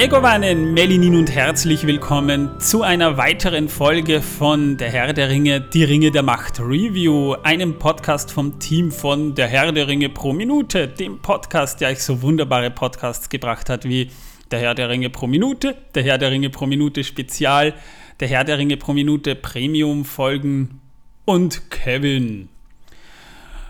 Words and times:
Megowannen, 0.00 0.74
Melinin 0.74 1.16
und 1.16 1.28
herzlich 1.28 1.84
willkommen 1.84 2.60
zu 2.60 2.84
einer 2.84 3.16
weiteren 3.16 3.68
Folge 3.68 4.22
von 4.22 4.76
Der 4.76 4.90
Herr 4.90 5.12
der 5.12 5.28
Ringe, 5.28 5.60
die 5.60 5.82
Ringe 5.82 6.12
der 6.12 6.22
Macht 6.22 6.60
Review, 6.60 7.32
einem 7.42 7.80
Podcast 7.80 8.30
vom 8.30 8.60
Team 8.60 8.92
von 8.92 9.34
Der 9.34 9.48
Herr 9.48 9.72
der 9.72 9.88
Ringe 9.88 10.08
pro 10.08 10.32
Minute, 10.32 10.86
dem 10.86 11.18
Podcast, 11.18 11.80
der 11.80 11.88
euch 11.88 12.04
so 12.04 12.22
wunderbare 12.22 12.70
Podcasts 12.70 13.28
gebracht 13.28 13.68
hat 13.68 13.86
wie 13.86 14.12
Der 14.52 14.60
Herr 14.60 14.76
der 14.76 14.88
Ringe 14.88 15.10
pro 15.10 15.26
Minute, 15.26 15.76
Der 15.96 16.04
Herr 16.04 16.18
der 16.18 16.30
Ringe 16.30 16.50
pro 16.50 16.66
Minute 16.66 17.02
Spezial, 17.02 17.74
Der 18.20 18.28
Herr 18.28 18.44
der 18.44 18.58
Ringe 18.58 18.76
pro 18.76 18.92
Minute 18.92 19.34
Premium 19.34 20.04
Folgen 20.04 20.80
und 21.24 21.72
Kevin. 21.72 22.48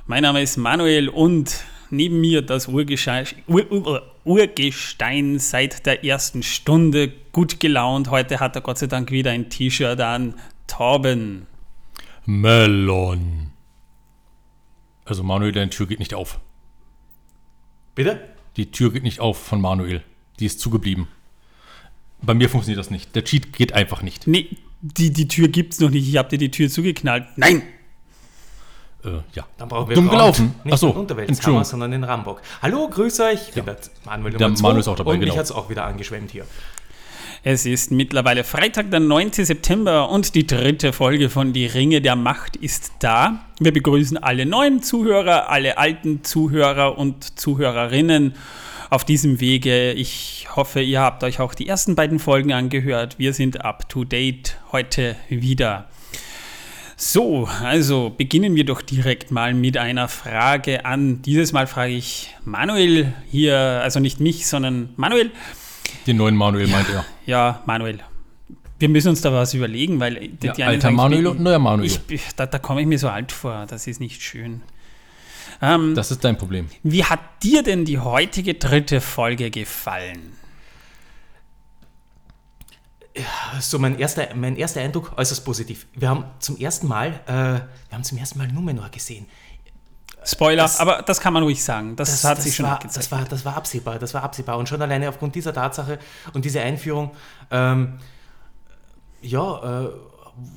Mein 0.06 0.24
Name 0.24 0.42
ist 0.42 0.58
Manuel 0.58 1.08
und 1.08 1.64
neben 1.88 2.20
mir 2.20 2.42
das 2.42 2.68
Urgestein, 2.68 3.26
Urgestein 4.28 5.38
seit 5.38 5.86
der 5.86 6.04
ersten 6.04 6.42
Stunde, 6.42 7.10
gut 7.32 7.60
gelaunt. 7.60 8.10
Heute 8.10 8.40
hat 8.40 8.54
er 8.54 8.60
Gott 8.60 8.78
sei 8.78 8.86
Dank 8.86 9.10
wieder 9.10 9.30
ein 9.30 9.48
T-Shirt 9.48 10.00
an. 10.00 10.34
Torben. 10.66 11.46
Melon. 12.26 13.52
Also 15.06 15.22
Manuel, 15.22 15.52
deine 15.52 15.70
Tür 15.70 15.86
geht 15.86 15.98
nicht 15.98 16.12
auf. 16.12 16.40
Bitte? 17.94 18.20
Die 18.58 18.70
Tür 18.70 18.92
geht 18.92 19.02
nicht 19.02 19.20
auf 19.20 19.42
von 19.42 19.62
Manuel. 19.62 20.04
Die 20.38 20.46
ist 20.46 20.60
zugeblieben. 20.60 21.08
Bei 22.20 22.34
mir 22.34 22.50
funktioniert 22.50 22.78
das 22.78 22.90
nicht. 22.90 23.16
Der 23.16 23.24
Cheat 23.24 23.54
geht 23.54 23.72
einfach 23.72 24.02
nicht. 24.02 24.26
Nee, 24.26 24.58
die, 24.82 25.10
die 25.10 25.26
Tür 25.26 25.48
gibt's 25.48 25.80
noch 25.80 25.90
nicht. 25.90 26.06
Ich 26.06 26.18
habe 26.18 26.28
dir 26.28 26.38
die 26.38 26.50
Tür 26.50 26.68
zugeknallt. 26.68 27.26
Nein! 27.36 27.62
Äh, 29.04 29.10
ja. 29.32 29.44
Dann 29.56 29.68
brauchen 29.68 29.88
wir 29.88 29.94
Dumm 29.94 30.08
gelaufen. 30.08 30.54
Nicht 30.64 30.74
Achso, 30.74 30.88
den 30.88 30.98
Unterweltshammer, 30.98 31.64
sondern 31.64 31.92
den 31.92 32.04
Rambock. 32.04 32.42
Hallo, 32.62 32.88
grüß 32.88 33.20
euch. 33.20 33.48
Ich 33.48 33.54
bin 33.54 33.64
der 33.64 33.76
Manuel 34.04 34.32
Der 34.34 34.54
zwei 34.54 34.68
Manu 34.68 34.80
ist 34.80 34.88
auch 34.88 34.96
dabei, 34.96 35.12
Und 35.12 35.20
genau. 35.20 35.32
mich 35.32 35.38
hat 35.38 35.44
es 35.44 35.52
auch 35.52 35.70
wieder 35.70 35.84
angeschwemmt 35.84 36.30
hier. 36.30 36.44
Es 37.44 37.66
ist 37.66 37.92
mittlerweile 37.92 38.42
Freitag, 38.42 38.90
der 38.90 38.98
9. 38.98 39.32
September 39.32 40.10
und 40.10 40.34
die 40.34 40.46
dritte 40.46 40.92
Folge 40.92 41.30
von 41.30 41.52
Die 41.52 41.66
Ringe 41.66 42.00
der 42.00 42.16
Macht 42.16 42.56
ist 42.56 42.92
da. 42.98 43.44
Wir 43.60 43.72
begrüßen 43.72 44.18
alle 44.18 44.44
neuen 44.44 44.82
Zuhörer, 44.82 45.48
alle 45.48 45.78
alten 45.78 46.24
Zuhörer 46.24 46.98
und 46.98 47.38
Zuhörerinnen 47.38 48.34
auf 48.90 49.04
diesem 49.04 49.40
Wege. 49.40 49.92
Ich 49.92 50.48
hoffe, 50.56 50.80
ihr 50.80 51.00
habt 51.00 51.22
euch 51.22 51.38
auch 51.38 51.54
die 51.54 51.68
ersten 51.68 51.94
beiden 51.94 52.18
Folgen 52.18 52.52
angehört. 52.52 53.18
Wir 53.18 53.32
sind 53.32 53.64
up 53.64 53.88
to 53.88 54.04
date 54.04 54.58
heute 54.72 55.14
wieder. 55.28 55.86
So, 57.00 57.46
also 57.62 58.12
beginnen 58.16 58.56
wir 58.56 58.64
doch 58.64 58.82
direkt 58.82 59.30
mal 59.30 59.54
mit 59.54 59.76
einer 59.76 60.08
Frage 60.08 60.84
an. 60.84 61.22
Dieses 61.22 61.52
Mal 61.52 61.68
frage 61.68 61.92
ich 61.92 62.34
Manuel 62.44 63.12
hier, 63.30 63.56
also 63.56 64.00
nicht 64.00 64.18
mich, 64.18 64.48
sondern 64.48 64.88
Manuel. 64.96 65.30
Den 66.08 66.16
neuen 66.16 66.34
Manuel 66.34 66.66
meint 66.66 66.88
er. 66.90 67.04
Ja, 67.24 67.62
Manuel. 67.66 68.00
Wir 68.80 68.88
müssen 68.88 69.10
uns 69.10 69.20
da 69.20 69.32
was 69.32 69.54
überlegen, 69.54 70.00
weil 70.00 70.28
die- 70.28 70.46
Ja, 70.48 70.52
die 70.52 70.64
alter 70.64 70.90
Manuel 70.90 71.28
und 71.28 71.40
neuer 71.40 71.60
Manuel. 71.60 71.88
Ich, 72.08 72.22
da 72.34 72.46
da 72.46 72.58
komme 72.58 72.80
ich 72.80 72.86
mir 72.88 72.98
so 72.98 73.08
alt 73.08 73.30
vor, 73.30 73.66
das 73.68 73.86
ist 73.86 74.00
nicht 74.00 74.20
schön. 74.20 74.62
Ähm, 75.62 75.94
Das 75.94 76.10
ist 76.10 76.24
dein 76.24 76.36
Problem. 76.36 76.66
wie 76.82 77.04
hat 77.04 77.20
dir 77.44 77.62
denn 77.62 77.84
die 77.84 77.98
heutige 78.00 78.54
dritte 78.54 79.00
Folge 79.00 79.50
gefallen? 79.50 80.32
So, 83.60 83.78
mein 83.78 83.98
erster, 83.98 84.34
mein 84.34 84.56
erster 84.56 84.80
Eindruck 84.80 85.12
äußerst 85.16 85.44
positiv. 85.44 85.86
Wir 85.94 86.08
haben 86.08 86.24
zum 86.38 86.56
ersten 86.56 86.86
Mal, 86.88 87.20
äh, 87.26 87.32
wir 87.32 87.64
haben 87.92 88.04
zum 88.04 88.18
ersten 88.18 88.38
Mal 88.38 88.48
Numenor 88.48 88.88
gesehen. 88.90 89.26
Spoiler, 90.24 90.62
Das- 90.64 90.80
aber 90.80 91.02
das 91.02 91.20
kann 91.20 91.32
man 91.32 91.42
ruhig 91.42 91.62
sagen. 91.62 91.96
Das, 91.96 92.22
hat 92.24 92.42
sich 92.42 92.54
schon 92.56 92.66
war, 92.66 92.78
das 92.80 93.10
war, 93.10 93.24
das 93.24 93.44
war 93.44 93.56
absehbar, 93.56 93.98
das 93.98 94.12
war 94.14 94.22
absehbar. 94.22 94.58
Und 94.58 94.68
schon 94.68 94.80
alleine 94.82 95.08
aufgrund 95.08 95.34
dieser 95.34 95.52
Tatsache 95.54 95.98
und 96.34 96.44
dieser 96.44 96.62
Einführung, 96.62 97.12
ähm, 97.50 97.98
ja, 99.22 99.84
äh, 99.84 99.90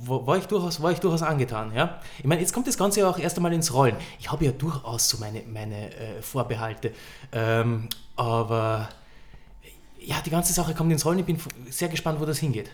war, 0.03 0.27
war, 0.27 0.37
ich 0.37 0.45
durchaus, 0.45 0.81
war 0.81 0.91
ich 0.91 0.99
durchaus 0.99 1.23
angetan. 1.23 1.73
Ja? 1.73 1.99
Ich 2.19 2.25
meine, 2.25 2.41
jetzt 2.41 2.53
kommt 2.53 2.67
das 2.67 2.77
Ganze 2.77 2.99
ja 2.99 3.09
auch 3.09 3.17
erst 3.17 3.37
einmal 3.37 3.53
ins 3.53 3.73
Rollen. 3.73 3.95
Ich 4.19 4.31
habe 4.31 4.45
ja 4.45 4.51
durchaus 4.51 5.09
so 5.09 5.17
meine, 5.17 5.41
meine 5.51 5.91
äh, 5.95 6.21
Vorbehalte. 6.21 6.91
Ähm, 7.31 7.87
aber 8.15 8.89
ja, 10.03 10.21
die 10.21 10.29
ganze 10.29 10.53
Sache 10.53 10.73
kommt 10.73 10.91
ins 10.91 11.05
Rollen. 11.05 11.19
Ich 11.19 11.25
bin 11.25 11.37
sehr 11.69 11.89
gespannt, 11.89 12.19
wo 12.19 12.25
das 12.25 12.39
hingeht. 12.39 12.69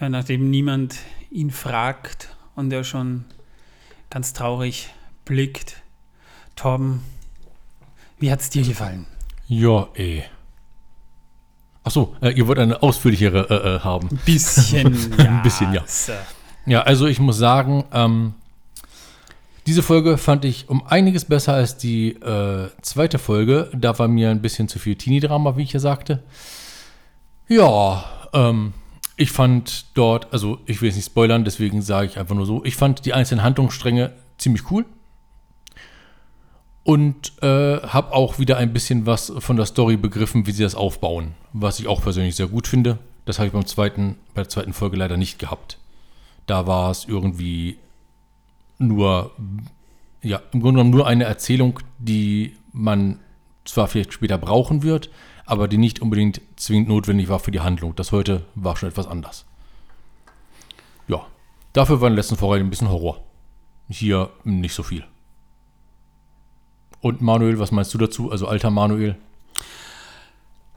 Ja, 0.00 0.08
nachdem 0.08 0.50
niemand 0.50 0.96
ihn 1.30 1.50
fragt 1.50 2.34
und 2.56 2.72
er 2.72 2.84
schon 2.84 3.24
ganz 4.10 4.32
traurig 4.32 4.90
blickt. 5.24 5.82
Torben, 6.56 7.02
wie 8.18 8.30
hat's 8.30 8.50
dir 8.50 8.64
gefallen? 8.64 9.06
Ja, 9.46 9.88
eh. 9.94 10.22
Achso, 11.84 12.14
äh, 12.20 12.30
ihr 12.30 12.46
wollt 12.46 12.58
eine 12.58 12.82
ausführlichere 12.82 13.48
äh, 13.48 13.76
äh, 13.76 13.80
haben. 13.80 14.08
Ein 14.10 14.20
bisschen, 14.24 15.14
ja. 15.18 15.24
Ein 15.24 15.42
bisschen, 15.42 15.72
ja. 15.72 15.84
Ja, 16.66 16.82
also 16.82 17.06
ich 17.06 17.18
muss 17.18 17.38
sagen, 17.38 17.84
ähm, 17.92 18.34
diese 19.66 19.82
Folge 19.82 20.18
fand 20.18 20.44
ich 20.44 20.68
um 20.68 20.86
einiges 20.86 21.24
besser 21.24 21.54
als 21.54 21.76
die 21.76 22.12
äh, 22.14 22.68
zweite 22.82 23.18
Folge. 23.18 23.70
Da 23.74 23.98
war 23.98 24.08
mir 24.08 24.30
ein 24.30 24.42
bisschen 24.42 24.68
zu 24.68 24.78
viel 24.78 24.96
Teenie-Drama, 24.96 25.56
wie 25.56 25.62
ich 25.62 25.72
ja 25.72 25.80
sagte. 25.80 26.22
Ja, 27.48 28.04
ähm, 28.32 28.72
ich 29.16 29.30
fand 29.30 29.86
dort, 29.94 30.32
also 30.32 30.58
ich 30.66 30.80
will 30.80 30.88
jetzt 30.88 30.96
nicht 30.96 31.06
spoilern, 31.06 31.44
deswegen 31.44 31.82
sage 31.82 32.08
ich 32.08 32.18
einfach 32.18 32.34
nur 32.34 32.46
so, 32.46 32.64
ich 32.64 32.76
fand 32.76 33.04
die 33.04 33.12
einzelnen 33.12 33.44
Handlungsstränge 33.44 34.12
ziemlich 34.38 34.70
cool. 34.70 34.84
Und 36.84 37.40
äh, 37.42 37.78
habe 37.82 38.12
auch 38.12 38.40
wieder 38.40 38.56
ein 38.56 38.72
bisschen 38.72 39.06
was 39.06 39.32
von 39.38 39.56
der 39.56 39.66
Story 39.66 39.96
begriffen, 39.96 40.48
wie 40.48 40.52
sie 40.52 40.64
das 40.64 40.74
aufbauen. 40.74 41.34
Was 41.52 41.78
ich 41.78 41.86
auch 41.86 42.02
persönlich 42.02 42.34
sehr 42.34 42.48
gut 42.48 42.66
finde. 42.66 42.98
Das 43.24 43.38
habe 43.38 43.46
ich 43.46 43.52
beim 43.52 43.66
zweiten, 43.66 44.16
bei 44.34 44.42
der 44.42 44.48
zweiten 44.48 44.72
Folge 44.72 44.96
leider 44.96 45.16
nicht 45.16 45.38
gehabt. 45.38 45.78
Da 46.46 46.66
war 46.66 46.90
es 46.90 47.04
irgendwie 47.04 47.78
nur, 48.82 49.32
ja, 50.22 50.40
im 50.52 50.60
Grunde 50.60 50.78
genommen 50.78 50.90
nur 50.90 51.06
eine 51.06 51.24
Erzählung, 51.24 51.80
die 51.98 52.56
man 52.72 53.18
zwar 53.64 53.88
vielleicht 53.88 54.12
später 54.12 54.38
brauchen 54.38 54.82
wird, 54.82 55.10
aber 55.46 55.68
die 55.68 55.78
nicht 55.78 56.00
unbedingt 56.00 56.40
zwingend 56.56 56.88
notwendig 56.88 57.28
war 57.28 57.38
für 57.38 57.50
die 57.50 57.60
Handlung. 57.60 57.94
Das 57.94 58.12
heute 58.12 58.44
war 58.54 58.76
schon 58.76 58.88
etwas 58.88 59.06
anders. 59.06 59.44
Ja, 61.08 61.26
dafür 61.72 62.00
war 62.00 62.08
in 62.08 62.12
den 62.12 62.18
letzten 62.18 62.36
Folgen 62.36 62.66
ein 62.66 62.70
bisschen 62.70 62.90
Horror. 62.90 63.22
Hier 63.88 64.30
nicht 64.44 64.74
so 64.74 64.82
viel. 64.82 65.04
Und 67.00 67.20
Manuel, 67.20 67.58
was 67.58 67.72
meinst 67.72 67.92
du 67.92 67.98
dazu? 67.98 68.30
Also 68.30 68.46
alter 68.46 68.70
Manuel. 68.70 69.16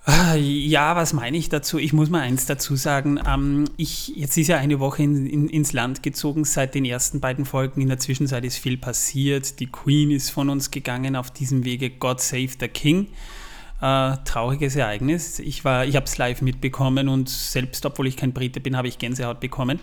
Ah, 0.07 0.35
Ja, 0.35 0.95
was 0.95 1.13
meine 1.13 1.35
ich 1.35 1.49
dazu? 1.49 1.79
Ich 1.79 1.91
muss 1.91 2.09
mal 2.11 2.21
eins 2.21 2.45
dazu 2.45 2.75
sagen. 2.75 3.19
Ähm, 3.27 3.65
ich, 3.75 4.09
jetzt 4.09 4.37
ist 4.37 4.47
ja 4.47 4.57
eine 4.57 4.79
Woche 4.79 5.01
in, 5.01 5.25
in, 5.25 5.49
ins 5.49 5.73
Land 5.73 6.03
gezogen 6.03 6.45
seit 6.45 6.75
den 6.75 6.85
ersten 6.85 7.19
beiden 7.19 7.43
Folgen. 7.43 7.81
In 7.81 7.87
der 7.87 7.97
Zwischenzeit 7.97 8.45
ist 8.45 8.57
viel 8.57 8.77
passiert. 8.77 9.59
Die 9.59 9.65
Queen 9.65 10.11
ist 10.11 10.29
von 10.29 10.49
uns 10.51 10.69
gegangen 10.69 11.15
auf 11.15 11.31
diesem 11.31 11.65
Wege. 11.65 11.89
God 11.89 12.21
Save 12.21 12.49
the 12.59 12.67
King. 12.67 13.07
Äh, 13.81 14.17
trauriges 14.25 14.75
Ereignis. 14.75 15.39
Ich, 15.39 15.59
ich 15.59 15.65
habe 15.65 16.05
es 16.05 16.17
live 16.19 16.41
mitbekommen 16.43 17.09
und 17.09 17.27
selbst, 17.27 17.83
obwohl 17.87 18.05
ich 18.05 18.15
kein 18.15 18.31
Brite 18.31 18.59
bin, 18.59 18.77
habe 18.77 18.87
ich 18.87 18.99
Gänsehaut 18.99 19.39
bekommen. 19.39 19.79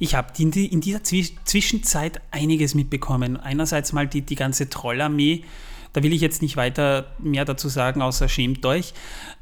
Ich 0.00 0.16
habe 0.16 0.32
in, 0.38 0.50
die, 0.50 0.66
in 0.66 0.80
dieser 0.80 1.04
Zwisch 1.04 1.32
Zwischenzeit 1.44 2.20
einiges 2.32 2.74
mitbekommen. 2.74 3.36
Einerseits 3.36 3.92
mal 3.92 4.08
die, 4.08 4.22
die 4.22 4.34
ganze 4.34 4.68
Trollarmee. 4.68 5.44
Da 5.92 6.02
will 6.02 6.12
ich 6.12 6.20
jetzt 6.20 6.42
nicht 6.42 6.56
weiter 6.56 7.06
mehr 7.18 7.44
dazu 7.44 7.68
sagen, 7.68 8.02
außer 8.02 8.28
schämt 8.28 8.64
euch. 8.64 8.94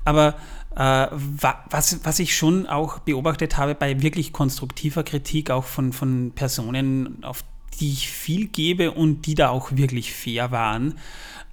Aber 0.04 0.36
äh, 0.74 1.08
wa 1.10 1.64
was, 1.70 2.00
was 2.04 2.18
ich 2.18 2.36
schon 2.36 2.66
auch 2.66 3.00
beobachtet 3.00 3.56
habe 3.56 3.74
bei 3.74 4.00
wirklich 4.02 4.32
konstruktiver 4.32 5.02
Kritik, 5.02 5.50
auch 5.50 5.64
von, 5.64 5.92
von 5.92 6.32
Personen, 6.34 7.22
auf 7.24 7.44
die 7.80 7.92
ich 7.92 8.08
viel 8.08 8.46
gebe 8.48 8.92
und 8.92 9.26
die 9.26 9.34
da 9.34 9.50
auch 9.50 9.72
wirklich 9.72 10.12
fair 10.12 10.50
waren, 10.50 10.94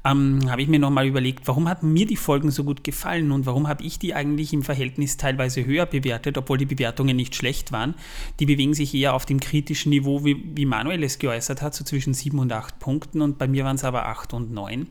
ähm, 0.05 0.39
habe 0.49 0.61
ich 0.61 0.67
mir 0.67 0.79
nochmal 0.79 1.07
überlegt, 1.07 1.47
warum 1.47 1.67
hat 1.67 1.81
mir 1.81 2.05
die 2.05 2.15
Folgen 2.15 2.51
so 2.51 2.63
gut 2.63 2.83
gefallen 2.83 3.31
und 3.31 3.45
warum 3.47 3.67
habe 3.67 3.83
ich 3.83 3.97
die 3.97 4.13
eigentlich 4.13 4.53
im 4.53 4.61
Verhältnis 4.61 5.17
teilweise 5.17 5.65
höher 5.65 5.87
bewertet, 5.87 6.37
obwohl 6.37 6.59
die 6.59 6.65
Bewertungen 6.65 7.15
nicht 7.15 7.35
schlecht 7.35 7.71
waren. 7.71 7.95
Die 8.39 8.45
bewegen 8.45 8.75
sich 8.75 8.93
eher 8.93 9.15
auf 9.15 9.25
dem 9.25 9.39
kritischen 9.39 9.89
Niveau, 9.89 10.23
wie, 10.23 10.43
wie 10.55 10.65
Manuel 10.65 11.03
es 11.03 11.17
geäußert 11.17 11.63
hat, 11.63 11.73
so 11.73 11.83
zwischen 11.83 12.13
7 12.13 12.37
und 12.37 12.53
8 12.53 12.77
Punkten 12.79 13.21
und 13.21 13.39
bei 13.39 13.47
mir 13.47 13.65
waren 13.65 13.77
es 13.77 13.83
aber 13.83 14.05
8 14.05 14.33
und 14.33 14.51
9. 14.51 14.87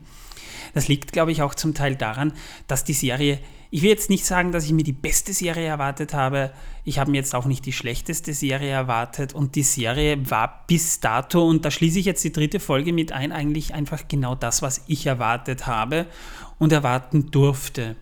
Das 0.73 0.89
liegt, 0.89 1.13
glaube 1.13 1.31
ich, 1.31 1.41
auch 1.41 1.55
zum 1.55 1.73
Teil 1.73 1.95
daran, 1.95 2.33
dass 2.67 2.83
die 2.83 2.93
Serie, 2.93 3.39
ich 3.75 3.81
will 3.81 3.89
jetzt 3.89 4.09
nicht 4.09 4.25
sagen, 4.25 4.53
dass 4.53 4.63
ich 4.63 4.71
mir 4.71 4.85
die 4.85 4.93
beste 4.93 5.33
Serie 5.33 5.67
erwartet 5.67 6.13
habe, 6.13 6.53
ich 6.85 6.97
habe 6.97 7.11
mir 7.11 7.17
jetzt 7.17 7.35
auch 7.35 7.43
nicht 7.43 7.65
die 7.65 7.73
schlechteste 7.73 8.33
Serie 8.33 8.69
erwartet 8.69 9.35
und 9.35 9.55
die 9.55 9.63
Serie 9.63 10.29
war 10.31 10.63
bis 10.65 11.01
dato, 11.01 11.45
und 11.45 11.65
da 11.65 11.71
schließe 11.71 11.99
ich 11.99 12.05
jetzt 12.05 12.23
die 12.23 12.31
dritte 12.31 12.61
Folge 12.61 12.93
mit 12.93 13.11
ein, 13.11 13.33
eigentlich 13.33 13.73
einfach 13.73 14.07
genau 14.07 14.33
das, 14.33 14.61
was 14.61 14.85
ich 14.87 15.05
erwartet 15.07 15.67
habe 15.67 16.05
und 16.57 16.71
erwarten 16.71 17.31
durfte. 17.31 17.97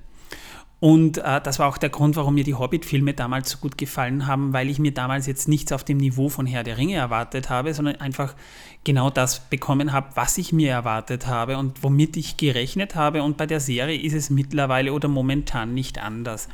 Und 0.83 1.19
äh, 1.19 1.39
das 1.39 1.59
war 1.59 1.69
auch 1.69 1.77
der 1.77 1.89
Grund, 1.89 2.17
warum 2.17 2.35
mir 2.35 2.43
die 2.43 2.55
Hobbit-Filme 2.55 3.13
damals 3.13 3.49
so 3.49 3.57
gut 3.57 3.77
gefallen 3.77 4.27
haben, 4.27 4.51
weil 4.51 4.69
ich 4.69 4.79
mir 4.79 4.93
damals 4.93 5.27
jetzt 5.27 5.47
nichts 5.47 5.71
auf 5.71 5.85
dem 5.85 5.95
Niveau 5.95 6.27
von 6.27 6.45
Herr 6.45 6.65
der 6.65 6.77
Ringe 6.77 6.95
erwartet 6.95 7.49
habe, 7.49 7.73
sondern 7.73 8.01
einfach 8.01 8.35
genau 8.83 9.09
das 9.09 9.49
bekommen 9.49 9.93
habe, 9.93 10.09
was 10.15 10.37
ich 10.37 10.51
mir 10.51 10.71
erwartet 10.71 11.25
habe 11.25 11.57
und 11.57 11.83
womit 11.83 12.17
ich 12.17 12.35
gerechnet 12.35 12.95
habe. 12.95 13.23
Und 13.23 13.37
bei 13.37 13.45
der 13.45 13.61
Serie 13.61 13.97
ist 13.97 14.11
es 14.11 14.29
mittlerweile 14.29 14.91
oder 14.91 15.07
momentan 15.07 15.73
nicht 15.73 15.99
anders. 15.99 16.49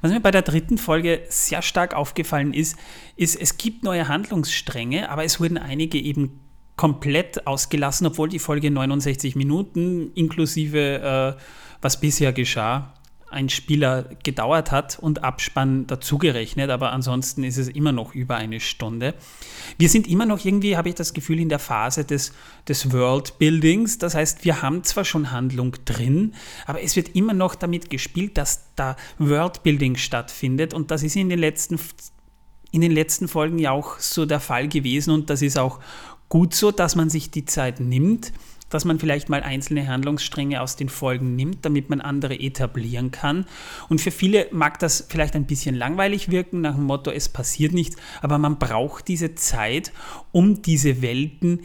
Was 0.00 0.12
mir 0.12 0.20
bei 0.20 0.30
der 0.30 0.40
dritten 0.40 0.78
Folge 0.78 1.20
sehr 1.28 1.60
stark 1.60 1.92
aufgefallen 1.92 2.54
ist, 2.54 2.78
ist, 3.16 3.38
es 3.38 3.58
gibt 3.58 3.84
neue 3.84 4.08
Handlungsstränge, 4.08 5.10
aber 5.10 5.24
es 5.24 5.40
wurden 5.40 5.58
einige 5.58 5.98
eben 5.98 6.40
komplett 6.76 7.46
ausgelassen, 7.46 8.06
obwohl 8.06 8.30
die 8.30 8.38
Folge 8.38 8.70
69 8.70 9.36
Minuten 9.36 10.10
inklusive 10.14 11.36
äh, 11.36 11.42
was 11.82 12.00
bisher 12.00 12.32
geschah, 12.32 12.94
ein 13.32 13.48
Spieler 13.48 14.04
gedauert 14.22 14.70
hat 14.70 14.98
und 14.98 15.24
Abspann 15.24 15.86
dazugerechnet, 15.86 16.70
aber 16.70 16.92
ansonsten 16.92 17.44
ist 17.44 17.56
es 17.56 17.68
immer 17.68 17.92
noch 17.92 18.14
über 18.14 18.36
eine 18.36 18.60
Stunde. 18.60 19.14
Wir 19.78 19.88
sind 19.88 20.08
immer 20.08 20.26
noch 20.26 20.44
irgendwie, 20.44 20.76
habe 20.76 20.88
ich 20.88 20.94
das 20.94 21.14
Gefühl, 21.14 21.40
in 21.40 21.48
der 21.48 21.58
Phase 21.58 22.04
des, 22.04 22.32
des 22.68 22.92
World-Buildings. 22.92 23.98
Das 23.98 24.14
heißt, 24.14 24.44
wir 24.44 24.62
haben 24.62 24.84
zwar 24.84 25.04
schon 25.04 25.30
Handlung 25.30 25.76
drin, 25.84 26.34
aber 26.66 26.82
es 26.82 26.96
wird 26.96 27.14
immer 27.14 27.34
noch 27.34 27.54
damit 27.54 27.90
gespielt, 27.90 28.38
dass 28.38 28.68
da 28.76 28.96
World-Building 29.18 29.96
stattfindet 29.96 30.74
und 30.74 30.90
das 30.90 31.02
ist 31.02 31.16
in 31.16 31.28
den 31.28 31.38
letzten 31.38 31.78
in 32.74 32.80
den 32.80 32.92
letzten 32.92 33.28
Folgen 33.28 33.58
ja 33.58 33.70
auch 33.70 33.98
so 33.98 34.24
der 34.24 34.40
Fall 34.40 34.66
gewesen 34.66 35.10
und 35.10 35.28
das 35.28 35.42
ist 35.42 35.58
auch 35.58 35.78
gut 36.30 36.54
so, 36.54 36.70
dass 36.70 36.96
man 36.96 37.10
sich 37.10 37.30
die 37.30 37.44
Zeit 37.44 37.80
nimmt 37.80 38.32
dass 38.74 38.84
man 38.84 38.98
vielleicht 38.98 39.28
mal 39.28 39.42
einzelne 39.42 39.86
Handlungsstränge 39.86 40.60
aus 40.60 40.76
den 40.76 40.88
Folgen 40.88 41.36
nimmt, 41.36 41.64
damit 41.64 41.90
man 41.90 42.00
andere 42.00 42.38
etablieren 42.38 43.10
kann. 43.10 43.46
Und 43.88 44.00
für 44.00 44.10
viele 44.10 44.48
mag 44.50 44.78
das 44.78 45.06
vielleicht 45.08 45.34
ein 45.34 45.46
bisschen 45.46 45.74
langweilig 45.74 46.30
wirken, 46.30 46.60
nach 46.60 46.74
dem 46.74 46.84
Motto, 46.84 47.10
es 47.10 47.28
passiert 47.28 47.72
nichts, 47.72 47.96
aber 48.20 48.38
man 48.38 48.58
braucht 48.58 49.08
diese 49.08 49.34
Zeit, 49.34 49.92
um 50.32 50.62
diese 50.62 51.02
Welten, 51.02 51.60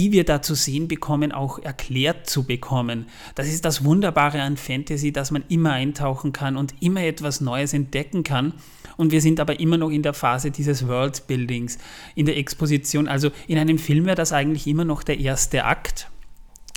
die 0.00 0.12
wir 0.12 0.24
da 0.24 0.40
zu 0.40 0.54
sehen 0.54 0.88
bekommen, 0.88 1.30
auch 1.30 1.58
erklärt 1.58 2.28
zu 2.28 2.44
bekommen. 2.44 3.06
Das 3.34 3.48
ist 3.48 3.66
das 3.66 3.84
Wunderbare 3.84 4.40
an 4.40 4.56
Fantasy, 4.56 5.12
dass 5.12 5.30
man 5.30 5.44
immer 5.48 5.72
eintauchen 5.72 6.32
kann 6.32 6.56
und 6.56 6.74
immer 6.80 7.02
etwas 7.02 7.42
Neues 7.42 7.74
entdecken 7.74 8.24
kann. 8.24 8.54
Und 8.96 9.12
wir 9.12 9.20
sind 9.20 9.40
aber 9.40 9.60
immer 9.60 9.76
noch 9.76 9.90
in 9.90 10.02
der 10.02 10.14
Phase 10.14 10.50
dieses 10.50 10.88
Worldbuildings, 10.88 11.76
in 12.14 12.24
der 12.24 12.38
Exposition. 12.38 13.08
Also 13.08 13.30
in 13.46 13.58
einem 13.58 13.78
Film 13.78 14.06
wäre 14.06 14.16
das 14.16 14.32
eigentlich 14.32 14.66
immer 14.66 14.86
noch 14.86 15.02
der 15.02 15.18
erste 15.18 15.64
Akt. 15.64 16.10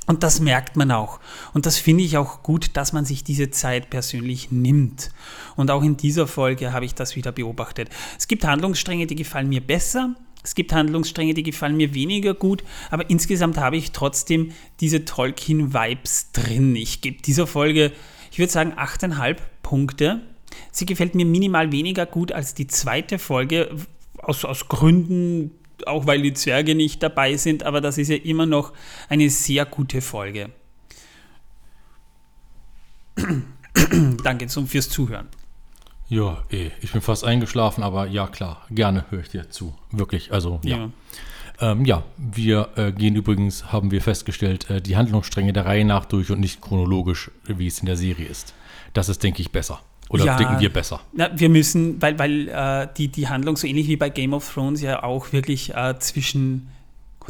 Und 0.05 0.23
das 0.23 0.41
merkt 0.41 0.75
man 0.75 0.91
auch. 0.91 1.19
Und 1.53 1.65
das 1.65 1.77
finde 1.77 2.03
ich 2.03 2.17
auch 2.17 2.44
gut, 2.44 2.71
dass 2.73 2.91
man 2.91 3.05
sich 3.05 3.23
diese 3.23 3.51
Zeit 3.51 3.89
persönlich 3.89 4.51
nimmt. 4.51 5.11
Und 5.55 5.71
auch 5.71 5.81
in 5.81 5.95
dieser 5.95 6.27
Folge 6.27 6.73
habe 6.73 6.85
ich 6.85 6.94
das 6.94 7.15
wieder 7.15 7.31
beobachtet. 7.31 7.89
Es 8.17 8.27
gibt 8.27 8.45
Handlungsstränge, 8.45 9.07
die 9.07 9.15
gefallen 9.15 9.47
mir 9.47 9.61
besser. 9.61 10.15
Es 10.44 10.55
gibt 10.55 10.73
Handlungsstränge, 10.73 11.33
die 11.33 11.44
gefallen 11.44 11.77
mir 11.77 11.94
weniger 11.94 12.33
gut, 12.33 12.65
aber 12.91 13.09
insgesamt 13.09 13.57
habe 13.57 13.77
ich 13.77 13.94
trotzdem 13.94 14.51
diese 14.81 15.05
Tolkien-Vibes 15.05 16.33
drin. 16.33 16.75
Ich 16.75 17.00
gebe 17.00 17.21
dieser 17.21 17.47
Folge, 17.47 17.94
ich 18.29 18.39
würde 18.39 18.51
sagen, 18.51 18.73
8,5 18.73 19.38
Punkte. 19.61 20.21
Sie 20.71 20.85
gefällt 20.85 21.15
mir 21.15 21.25
minimal 21.25 21.71
weniger 21.71 22.05
gut 22.05 22.33
als 22.33 22.53
die 22.53 22.67
zweite 22.67 23.19
Folge, 23.19 23.73
aus, 24.17 24.44
aus 24.44 24.67
Gründen, 24.67 25.51
auch 25.85 26.05
weil 26.07 26.21
die 26.21 26.33
Zwerge 26.33 26.75
nicht 26.75 27.01
dabei 27.03 27.37
sind, 27.37 27.63
aber 27.63 27.81
das 27.81 27.97
ist 27.97 28.09
ja 28.09 28.17
immer 28.17 28.45
noch 28.45 28.73
eine 29.09 29.29
sehr 29.29 29.65
gute 29.65 30.01
Folge. 30.01 30.51
Danke 34.23 34.49
fürs 34.49 34.89
Zuhören. 34.89 35.27
Ja, 36.09 36.43
eh, 36.51 36.71
ich 36.81 36.91
bin 36.91 37.01
fast 37.01 37.23
eingeschlafen, 37.23 37.83
aber 37.83 38.07
ja, 38.07 38.27
klar, 38.27 38.65
gerne 38.69 39.05
höre 39.09 39.21
ich 39.21 39.29
dir 39.29 39.49
zu. 39.49 39.73
Wirklich, 39.91 40.31
also 40.31 40.59
ja. 40.63 40.77
Ja, 40.77 41.71
ähm, 41.71 41.85
ja 41.85 42.03
wir 42.17 42.69
äh, 42.75 42.91
gehen 42.91 43.15
übrigens, 43.15 43.71
haben 43.71 43.91
wir 43.91 44.01
festgestellt, 44.01 44.69
äh, 44.69 44.81
die 44.81 44.95
Handlungsstränge 44.95 45.53
der 45.53 45.65
Reihe 45.65 45.85
nach 45.85 46.05
durch 46.05 46.29
und 46.31 46.39
nicht 46.39 46.61
chronologisch, 46.61 47.31
wie 47.45 47.67
es 47.67 47.79
in 47.79 47.85
der 47.85 47.97
Serie 47.97 48.27
ist. 48.27 48.53
Das 48.93 49.09
ist, 49.09 49.23
denke 49.23 49.41
ich, 49.41 49.51
besser. 49.51 49.81
Oder 50.13 50.25
ja, 50.25 50.38
denken 50.38 50.60
wir 50.60 50.71
besser? 50.71 51.01
Na, 51.13 51.31
wir 51.33 51.50
müssen, 51.50 52.00
weil, 52.00 52.19
weil 52.19 52.48
äh, 52.48 52.88
die, 52.95 53.07
die 53.07 53.27
Handlung 53.27 53.57
so 53.57 53.65
ähnlich 53.65 53.88
wie 53.88 53.98
bei 53.98 54.10
Game 54.10 54.33
of 54.33 54.54
Thrones 54.54 54.80
ja 54.80 55.01
auch 55.01 55.33
wirklich 55.33 55.74
äh, 55.74 55.98
zwischen 55.98 56.69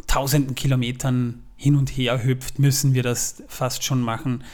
tausenden 0.06 0.54
Kilometern 0.54 1.42
hin 1.56 1.76
und 1.76 1.88
her 1.88 2.22
hüpft, 2.22 2.58
müssen 2.58 2.92
wir 2.92 3.02
das 3.02 3.42
fast 3.48 3.84
schon 3.84 4.02
machen, 4.02 4.44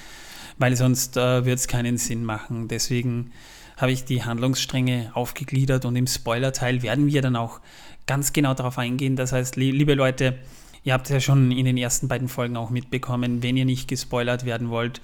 weil 0.59 0.77
sonst 0.77 1.17
äh, 1.17 1.45
wird 1.45 1.59
es 1.59 1.67
keinen 1.67 1.99
Sinn 1.99 2.25
machen. 2.25 2.69
Deswegen 2.69 3.33
habe 3.77 3.91
ich 3.91 4.05
die 4.05 4.23
Handlungsstränge 4.23 5.11
aufgegliedert 5.15 5.85
und 5.85 5.97
im 5.97 6.07
Spoiler-Teil 6.07 6.83
werden 6.83 7.09
wir 7.09 7.23
dann 7.23 7.35
auch 7.35 7.61
ganz 8.07 8.33
genau 8.33 8.55
darauf 8.55 8.79
eingehen. 8.79 9.17
Das 9.17 9.33
heißt, 9.33 9.57
liebe 9.57 9.95
Leute, 9.95 10.39
ihr 10.85 10.93
habt 10.93 11.09
ja 11.09 11.19
schon 11.19 11.51
in 11.51 11.65
den 11.65 11.77
ersten 11.77 12.07
beiden 12.07 12.29
Folgen 12.29 12.57
auch 12.57 12.71
mitbekommen, 12.71 13.43
wenn 13.43 13.57
ihr 13.57 13.65
nicht 13.65 13.89
gespoilert 13.89 14.45
werden 14.45 14.71
wollt, 14.71 15.01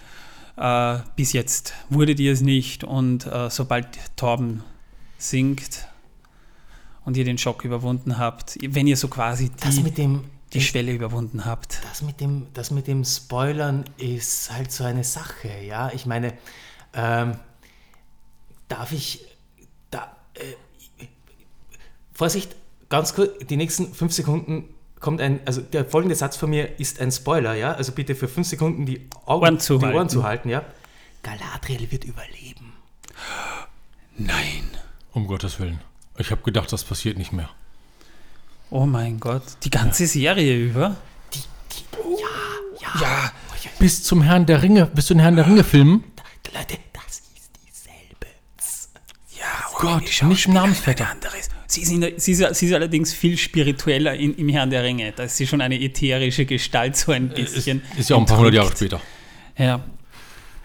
äh, 0.56 0.98
bis 1.16 1.32
jetzt 1.32 1.74
wurdet 1.90 2.18
ihr 2.20 2.32
es 2.32 2.40
nicht 2.40 2.84
und 2.84 3.26
äh, 3.26 3.50
sobald 3.50 3.86
Torben 4.16 4.62
singt 5.18 5.86
und 7.04 7.16
ihr 7.16 7.24
den 7.24 7.38
Schock 7.38 7.64
überwunden 7.64 8.18
habt, 8.18 8.58
wenn 8.62 8.86
ihr 8.86 8.96
so 8.96 9.08
quasi 9.08 9.50
die, 9.50 9.90
dem, 9.90 10.24
die 10.52 10.60
Schwelle 10.60 10.92
überwunden 10.92 11.44
habt. 11.44 11.80
Das 11.88 12.02
mit, 12.02 12.20
dem, 12.20 12.46
das 12.54 12.70
mit 12.70 12.86
dem 12.86 13.04
Spoilern 13.04 13.84
ist 13.98 14.52
halt 14.52 14.72
so 14.72 14.84
eine 14.84 15.04
Sache, 15.04 15.50
ja. 15.64 15.92
Ich 15.92 16.06
meine, 16.06 16.34
ähm, 16.94 17.36
darf 18.68 18.92
ich 18.92 19.24
da. 19.90 20.16
Äh, 20.34 21.06
Vorsicht, 22.12 22.56
ganz 22.88 23.14
kurz, 23.14 23.30
die 23.46 23.56
nächsten 23.58 23.92
fünf 23.92 24.12
Sekunden 24.12 24.64
kommt 25.00 25.20
ein, 25.20 25.40
also 25.46 25.60
der 25.60 25.84
folgende 25.84 26.14
Satz 26.14 26.36
von 26.36 26.50
mir 26.50 26.78
ist 26.80 27.00
ein 27.00 27.12
Spoiler, 27.12 27.54
ja, 27.54 27.72
also 27.72 27.92
bitte 27.92 28.14
für 28.14 28.28
fünf 28.28 28.48
Sekunden 28.48 28.86
die 28.86 29.08
Augen, 29.24 29.42
Ohren 29.42 29.60
zu, 29.60 29.78
die 29.78 29.84
halten. 29.84 29.96
Ohren 29.96 30.08
zu 30.08 30.22
halten, 30.24 30.48
ja. 30.48 30.64
Galadriel 31.22 31.90
wird 31.90 32.04
überleben. 32.04 32.72
Nein. 34.16 34.70
Um 35.12 35.26
Gottes 35.26 35.58
Willen. 35.60 35.80
Ich 36.18 36.30
habe 36.30 36.42
gedacht, 36.42 36.72
das 36.72 36.84
passiert 36.84 37.18
nicht 37.18 37.32
mehr. 37.32 37.50
Oh 38.70 38.86
mein 38.86 39.20
Gott, 39.20 39.42
die 39.62 39.70
ganze 39.70 40.04
ja. 40.04 40.08
Serie 40.08 40.56
über? 40.56 40.96
Die, 41.32 41.38
die, 41.72 42.20
ja, 42.20 43.00
ja. 43.00 43.00
Ja, 43.00 43.32
bis 43.78 44.02
zum 44.02 44.22
Herrn 44.22 44.46
der 44.46 44.62
Ringe, 44.62 44.86
bis 44.86 45.06
zu 45.06 45.14
den 45.14 45.20
Herrn 45.20 45.36
der 45.36 45.46
Ringe 45.46 45.64
Filmen. 45.64 46.04
Leute, 46.54 46.78
das 46.92 47.20
ist 47.34 47.50
dieselbe. 47.66 48.26
Ja, 49.38 49.46
oh 49.72 49.78
Gott, 49.78 50.22
nicht 50.22 50.48
Namensvetter. 50.48 51.10
Anderes. 51.10 51.50
Sie 51.66 51.82
ist, 51.82 51.90
der, 52.00 52.12
sie, 52.16 52.32
ist, 52.32 52.54
sie 52.54 52.66
ist, 52.66 52.72
allerdings 52.72 53.12
viel 53.12 53.36
spiritueller 53.36 54.14
in, 54.14 54.34
im 54.36 54.48
Herrn 54.48 54.70
der 54.70 54.84
Ringe. 54.84 55.12
Da 55.14 55.24
ist 55.24 55.36
sie 55.36 55.46
schon 55.46 55.60
eine 55.60 55.80
ätherische 55.80 56.44
Gestalt, 56.44 56.96
so 56.96 57.12
ein 57.12 57.28
bisschen. 57.28 57.82
Ist, 57.92 58.00
ist 58.00 58.10
ja 58.10 58.16
auch 58.16 58.20
ein 58.20 58.26
paar 58.26 58.38
hundert 58.38 58.54
Jahre 58.54 58.70
später. 58.70 59.00
Ja. 59.58 59.84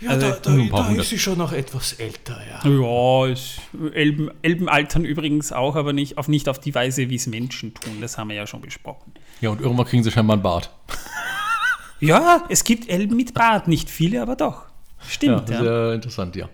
Ja, 0.01 0.09
also, 0.09 0.31
da, 0.31 0.39
da, 0.39 0.67
da 0.71 0.95
ist 0.95 1.09
sie 1.09 1.19
schon 1.19 1.37
noch 1.37 1.51
etwas 1.53 1.93
älter, 1.93 2.41
ja. 2.49 2.67
Ja, 2.67 3.31
ist, 3.31 3.61
Elben, 3.93 4.31
Elben 4.41 4.67
altern 4.67 5.05
übrigens 5.05 5.51
auch, 5.51 5.75
aber 5.75 5.93
nicht 5.93 6.17
auf, 6.17 6.27
nicht 6.27 6.49
auf 6.49 6.59
die 6.59 6.73
Weise, 6.73 7.09
wie 7.09 7.15
es 7.15 7.27
Menschen 7.27 7.75
tun. 7.75 7.97
Das 8.01 8.17
haben 8.17 8.29
wir 8.29 8.35
ja 8.35 8.47
schon 8.47 8.61
besprochen. 8.61 9.13
Ja, 9.41 9.51
und 9.51 9.61
irgendwann 9.61 9.85
kriegen 9.85 10.03
sie 10.03 10.09
scheinbar 10.09 10.35
einen 10.35 10.43
Bart. 10.43 10.71
ja, 11.99 12.43
es 12.49 12.63
gibt 12.63 12.89
Elben 12.89 13.15
mit 13.15 13.35
Bart. 13.35 13.67
Nicht 13.67 13.91
viele, 13.91 14.23
aber 14.23 14.35
doch. 14.35 14.63
Stimmt. 15.07 15.51
Ja, 15.51 15.61
sehr 15.61 15.71
ja. 15.71 15.93
interessant, 15.93 16.35
ja. 16.35 16.49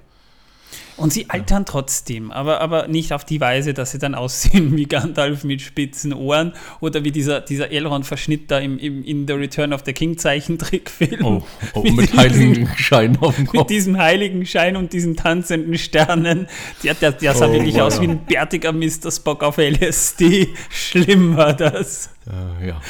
Und 0.97 1.13
sie 1.13 1.29
altern 1.29 1.65
trotzdem, 1.65 2.31
aber, 2.31 2.59
aber 2.59 2.87
nicht 2.87 3.13
auf 3.13 3.23
die 3.23 3.39
Weise, 3.39 3.75
dass 3.75 3.91
sie 3.91 3.99
dann 3.99 4.15
aussehen 4.15 4.75
wie 4.77 4.85
Gandalf 4.85 5.43
mit 5.43 5.61
spitzen 5.61 6.11
Ohren 6.11 6.53
oder 6.79 7.03
wie 7.03 7.11
dieser, 7.11 7.39
dieser 7.39 7.71
Elrond-Verschnitt 7.71 8.49
da 8.49 8.57
im, 8.57 8.79
im, 8.79 9.03
in 9.03 9.27
The 9.27 9.33
Return 9.33 9.73
of 9.73 9.83
the 9.85 9.93
King 9.93 10.17
Zeichentrickfilm. 10.17 11.23
Oh, 11.23 11.43
oh 11.75 11.83
mit, 11.83 11.95
mit 11.95 12.17
heiligen 12.17 12.67
Schein 12.77 13.17
auf 13.21 13.35
dem 13.35 13.45
Kopf. 13.47 13.59
Mit 13.59 13.69
diesem 13.69 13.97
heiligen 13.97 14.45
Schein 14.45 14.75
und 14.75 14.91
diesen 14.91 15.15
tanzenden 15.15 15.77
Sternen. 15.77 16.47
Der, 16.83 16.95
der, 16.95 17.11
der 17.11 17.35
sah 17.35 17.47
oh, 17.47 17.53
wirklich 17.53 17.75
wow. 17.75 17.83
aus 17.83 18.01
wie 18.01 18.07
ein 18.07 18.25
bärtiger 18.25 18.73
Mr. 18.73 19.11
Spock 19.11 19.43
auf 19.43 19.57
LSD. 19.57 20.49
Schlimm 20.69 21.37
war 21.37 21.53
das. 21.53 22.09
Uh, 22.25 22.65
ja. 22.65 22.81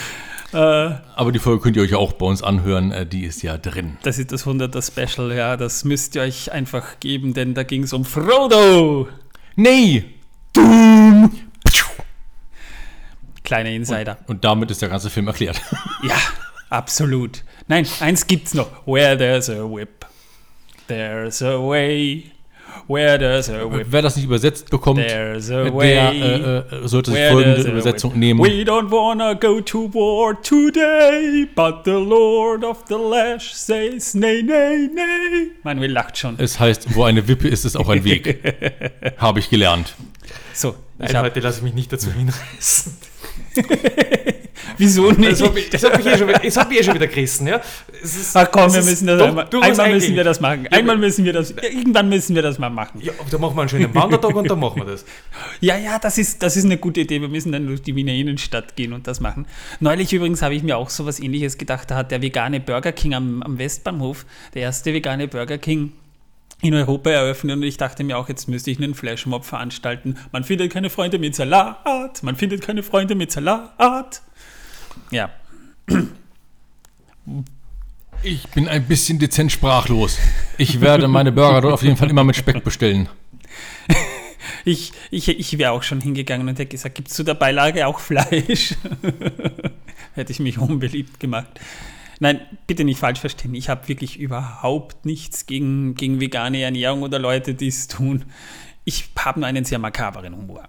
Äh, 0.58 0.96
Aber 1.16 1.32
die 1.32 1.38
Folge 1.38 1.62
könnt 1.62 1.78
ihr 1.78 1.84
euch 1.84 1.94
auch 1.94 2.14
bei 2.14 2.26
uns 2.26 2.42
anhören, 2.42 2.92
äh, 2.92 3.06
die 3.06 3.26
ist 3.26 3.44
ja 3.44 3.60
drin. 3.60 3.98
Das 4.02 4.18
ist 4.18 4.32
das 4.32 4.48
100er 4.48 4.82
Special, 4.82 5.32
ja, 5.32 5.56
das 5.56 5.84
müsst 5.84 6.16
ihr 6.16 6.24
euch 6.24 6.52
einfach 6.52 7.00
geben, 7.00 7.36
denn 7.36 7.54
da 7.54 7.62
ging 7.62 7.84
es 7.84 7.94
um 7.94 8.04
Frodo. 8.04 9.08
Nee, 9.56 10.06
Doom. 10.54 11.32
Kleiner 13.44 13.70
Insider. 13.70 14.18
Und, 14.22 14.30
und 14.30 14.44
damit 14.46 14.72
ist 14.72 14.82
der 14.82 14.90
ganze 14.90 15.12
Film 15.12 15.28
erklärt. 15.28 15.62
ja, 16.04 16.16
absolut. 16.72 17.44
Nein, 17.68 17.86
eins 18.00 18.26
gibt's 18.26 18.56
noch. 18.56 18.88
Where 18.88 19.16
there's 19.16 19.52
a 19.52 19.64
whip, 19.64 20.08
there's 20.88 21.44
a 21.44 21.60
way. 21.60 22.32
Where 22.88 23.20
there's 23.20 23.50
a 23.50 23.70
whip, 23.70 23.88
Wer 23.90 24.02
das 24.02 24.16
nicht 24.16 24.26
übersetzt 24.26 24.70
bekommt, 24.70 25.00
there's 25.06 25.52
a 25.52 25.64
der 25.66 25.74
way. 25.76 25.94
äh, 25.94 26.58
äh, 26.60 26.88
sollte 26.88 27.12
sich 27.12 27.20
folgende 27.28 27.62
Übersetzung 27.70 28.18
nehmen. 28.18 28.40
We 28.40 28.64
don't 28.64 28.90
wanna 28.90 29.34
go 29.34 29.60
to 29.60 29.94
war 29.94 30.42
today, 30.42 31.46
but 31.54 31.84
the 31.84 31.92
Lord 31.92 32.64
of 32.64 32.86
the 32.88 32.96
Lash 32.96 33.54
says 33.54 34.14
nay, 34.16 34.42
nay, 34.42 34.88
nay. 34.94 35.52
Manuel 35.64 35.92
lacht 35.92 36.18
schon. 36.18 36.36
Es 36.38 36.60
heißt, 36.60 36.96
wo 36.96 37.04
eine 37.04 37.28
Wippe 37.28 37.50
ist, 37.50 37.66
ist 37.66 37.76
auch 37.76 37.90
ein 37.90 38.04
Weg. 38.06 38.40
Habe 39.18 39.40
ich 39.40 39.50
gelernt. 39.50 39.94
So, 40.54 40.70
ich 41.00 41.08
Nein, 41.08 41.16
hab, 41.18 41.26
heute 41.26 41.40
lasse 41.42 41.58
ich 41.58 41.64
mich 41.64 41.74
nicht 41.74 41.92
dazu 41.92 42.10
hinreißen. 42.12 42.94
wieso 44.78 45.12
nicht? 45.12 45.32
Das 45.32 45.42
hat 45.42 45.54
mich, 45.54 45.70
das 45.70 45.84
hat 45.84 45.98
mich, 45.98 46.06
eh, 46.06 46.18
schon, 46.18 46.34
hat 46.34 46.70
mich 46.70 46.80
eh 46.80 46.84
schon 46.84 46.94
wieder 46.94 47.08
gerissen, 47.08 47.48
ja. 47.48 47.62
Ist, 48.02 48.36
Ach 48.36 48.50
komm, 48.52 48.74
wir 48.74 48.84
müssen 48.84 49.08
das 49.08 49.22
einmal, 49.22 49.48
einmal 49.62 49.94
müssen 49.94 50.16
wir 50.16 50.24
das 50.24 50.40
machen. 50.40 50.64
Ja, 50.66 50.78
Einmal 50.78 50.98
müssen 50.98 51.26
wir 51.26 51.34
das, 51.34 51.52
irgendwann 51.52 52.10
müssen 52.10 52.36
wir 52.36 52.42
das 52.42 52.60
mal 52.60 52.70
machen. 52.70 53.02
Ja, 53.02 53.14
da 53.30 53.38
machen 53.38 53.56
wir 53.56 53.62
einen 53.62 53.70
schönen 53.70 53.94
Wandertag 53.94 54.36
und 54.36 54.50
dann 54.50 54.60
machen 54.60 54.82
wir 54.82 54.86
das. 54.86 55.06
Ja, 55.60 55.78
ja, 55.78 55.98
das 55.98 56.18
ist, 56.18 56.44
das 56.44 56.56
ist 56.56 56.66
eine 56.66 56.78
gute 56.78 57.02
Idee. 57.02 57.20
Wir 57.22 57.30
müssen 57.30 57.52
dann 57.52 57.66
durch 57.66 57.82
die 57.82 57.96
Wiener 57.96 58.14
Innenstadt 58.14 58.76
gehen 58.76 58.94
und 58.94 59.08
das 59.08 59.20
machen. 59.20 59.48
Neulich 59.80 60.14
übrigens 60.14 60.42
habe 60.42 60.54
ich 60.54 60.62
mir 60.62 60.78
auch 60.78 60.90
so 60.90 61.06
was 61.06 61.20
ähnliches 61.20 61.58
gedacht. 61.58 61.90
Da 61.90 61.96
hat 61.96 62.12
der 62.12 62.22
vegane 62.22 62.60
Burger 62.60 62.92
King 62.92 63.16
am, 63.16 63.42
am 63.42 63.58
Westbahnhof, 63.58 64.26
der 64.54 64.64
erste 64.64 64.94
vegane 64.94 65.28
Burger 65.28 65.58
King 65.58 65.94
in 66.62 66.74
Europa 66.74 67.10
eröffnet 67.10 67.58
und 67.58 67.64
ich 67.64 67.78
dachte 67.78 68.04
mir 68.04 68.18
auch, 68.18 68.30
jetzt 68.30 68.48
müsste 68.48 68.72
ich 68.72 68.78
einen 68.78 68.96
Flashmob 68.96 69.46
veranstalten. 69.46 70.18
Man 70.32 70.44
findet 70.44 70.72
keine 70.74 70.90
Freunde 70.90 71.20
mit 71.20 71.36
Salat, 71.36 72.24
man 72.24 72.36
findet 72.36 72.62
keine 72.62 72.84
Freunde 72.84 73.16
mit 73.16 73.32
Salat. 73.32 74.22
Ja, 75.12 75.30
Ich 78.24 78.48
bin 78.50 78.68
ein 78.68 78.88
bisschen 78.88 79.20
dezent 79.20 79.52
sprachlos. 79.52 80.18
Ich 80.58 80.82
werde 80.82 81.08
meine 81.08 81.32
Burger 81.32 81.62
dort 81.62 81.74
auf 81.74 81.84
jeden 81.84 81.98
Fall 81.98 82.10
immer 82.10 82.24
mit 82.24 82.36
Speck 82.36 82.64
bestellen. 82.64 83.08
ich, 84.66 84.92
ich, 85.12 85.28
ich 85.30 85.58
wäre 85.58 85.72
auch 85.72 85.84
schon 85.84 86.02
hingegangen 86.02 86.48
und 86.48 86.56
hätte 86.58 86.72
gesagt, 86.72 86.96
gibt 86.96 87.10
es 87.10 87.14
zu 87.14 87.24
der 87.24 87.36
Beilage 87.36 87.86
auch 87.86 88.00
Fleisch? 88.00 88.74
hätte 90.14 90.32
ich 90.32 90.40
mich 90.40 90.58
unbeliebt 90.58 91.20
gemacht. 91.20 91.60
Nein, 92.20 92.42
bitte 92.66 92.84
nicht 92.84 93.00
falsch 93.00 93.20
verstehen. 93.20 93.54
Ich 93.54 93.70
habe 93.70 93.88
wirklich 93.88 94.20
überhaupt 94.20 95.06
nichts 95.06 95.46
gegen, 95.46 95.96
gegen 95.96 96.20
vegane 96.20 96.62
Ernährung 96.62 97.04
oder 97.04 97.20
Leute, 97.20 97.54
die 97.54 97.68
es 97.68 97.88
tun. 97.88 98.26
Ich 98.86 99.10
habe 99.18 99.40
nur 99.40 99.48
einen 99.48 99.66
sehr 99.66 99.80
makaberen 99.80 100.36
Humor. 100.36 100.68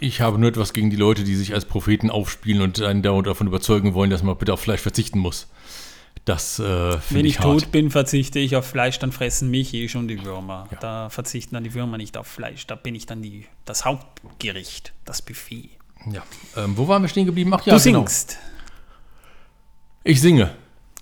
Ich 0.00 0.20
habe 0.20 0.38
nur 0.38 0.48
etwas 0.48 0.72
gegen 0.72 0.90
die 0.90 0.96
Leute, 0.96 1.24
die 1.24 1.34
sich 1.34 1.52
als 1.52 1.66
Propheten 1.66 2.10
aufspielen 2.10 2.62
und 2.62 2.80
einen 2.80 3.02
dauernd 3.02 3.26
davon 3.26 3.46
überzeugen 3.46 3.94
wollen, 3.94 4.10
dass 4.10 4.22
man 4.22 4.36
bitte 4.36 4.52
auf 4.52 4.60
Fleisch 4.60 4.80
verzichten 4.80 5.18
muss. 5.18 5.48
Das 6.24 6.58
äh, 6.58 6.62
Wenn 7.10 7.26
ich 7.26 7.34
ich 7.34 7.36
tot 7.36 7.70
bin, 7.70 7.90
verzichte 7.90 8.38
ich 8.38 8.56
auf 8.56 8.66
Fleisch, 8.66 8.98
dann 8.98 9.12
fressen 9.12 9.50
mich 9.50 9.74
eh 9.74 9.88
schon 9.88 10.08
die 10.08 10.24
Würmer. 10.24 10.68
Da 10.80 11.10
verzichten 11.10 11.54
dann 11.54 11.64
die 11.64 11.74
Würmer 11.74 11.98
nicht 11.98 12.16
auf 12.16 12.26
Fleisch. 12.26 12.66
Da 12.66 12.76
bin 12.76 12.94
ich 12.94 13.04
dann 13.04 13.20
die, 13.20 13.46
das 13.66 13.84
Hauptgericht, 13.84 14.94
das 15.04 15.20
Buffet. 15.20 15.70
Ja. 16.10 16.22
Ähm, 16.56 16.76
wo 16.76 16.88
waren 16.88 17.02
wir 17.02 17.08
stehen 17.08 17.26
geblieben? 17.26 17.52
Ach 17.52 17.66
ja, 17.66 17.76
du 17.76 17.82
genau. 17.82 18.00
singst. 18.00 18.38
Ich 20.04 20.20
singe. 20.20 20.50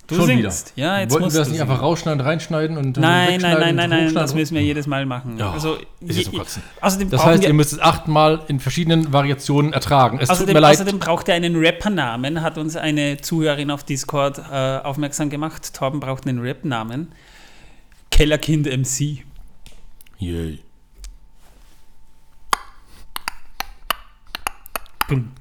Du 0.09 0.16
Schon 0.16 0.26
singst. 0.26 0.76
wieder. 0.76 0.87
Ja, 0.88 1.00
jetzt 1.00 1.12
Wollten 1.12 1.32
wir 1.32 1.38
das 1.38 1.49
nicht 1.49 1.59
singen. 1.59 1.71
einfach 1.71 1.82
rausschneiden, 1.82 2.21
reinschneiden 2.21 2.76
und 2.76 2.97
dann 2.97 3.02
Nein, 3.02 3.40
nein, 3.40 3.59
nein, 3.59 3.76
nein, 3.76 3.90
nein, 3.90 4.14
das 4.14 4.35
müssen 4.35 4.54
wir 4.54 4.62
jedes 4.62 4.87
Mal 4.87 5.06
machen. 5.06 5.38
Ja, 5.38 5.52
also, 5.52 5.78
ist 6.00 6.30
je- 6.32 6.40
außerdem 6.80 7.09
Das 7.09 7.25
heißt, 7.25 7.44
ihr 7.44 7.52
müsst 7.54 7.73
es 7.73 7.78
achtmal 7.80 8.42
in 8.49 8.61
verschiedenen 8.61 9.12
Variationen 9.12 9.73
ertragen. 9.73 10.18
Es 10.21 10.28
tut 10.28 10.37
außerdem, 10.37 10.54
mir 10.54 10.61
leid. 10.61 10.73
außerdem 10.75 10.99
braucht 10.99 11.28
er 11.28 11.37
einen 11.37 11.54
Rappernamen, 11.64 12.42
hat 12.42 12.59
uns 12.59 12.76
eine 12.76 13.21
Zuhörerin 13.21 13.71
auf 13.71 13.85
Discord 13.85 14.38
äh, 14.38 14.78
aufmerksam 14.82 15.30
gemacht. 15.30 15.73
Torben 15.73 16.00
braucht 16.00 16.26
einen 16.26 16.40
Rap-Namen. 16.40 17.12
Kellerkind 18.11 18.66
MC. 18.66 19.25
Yay. 20.18 20.59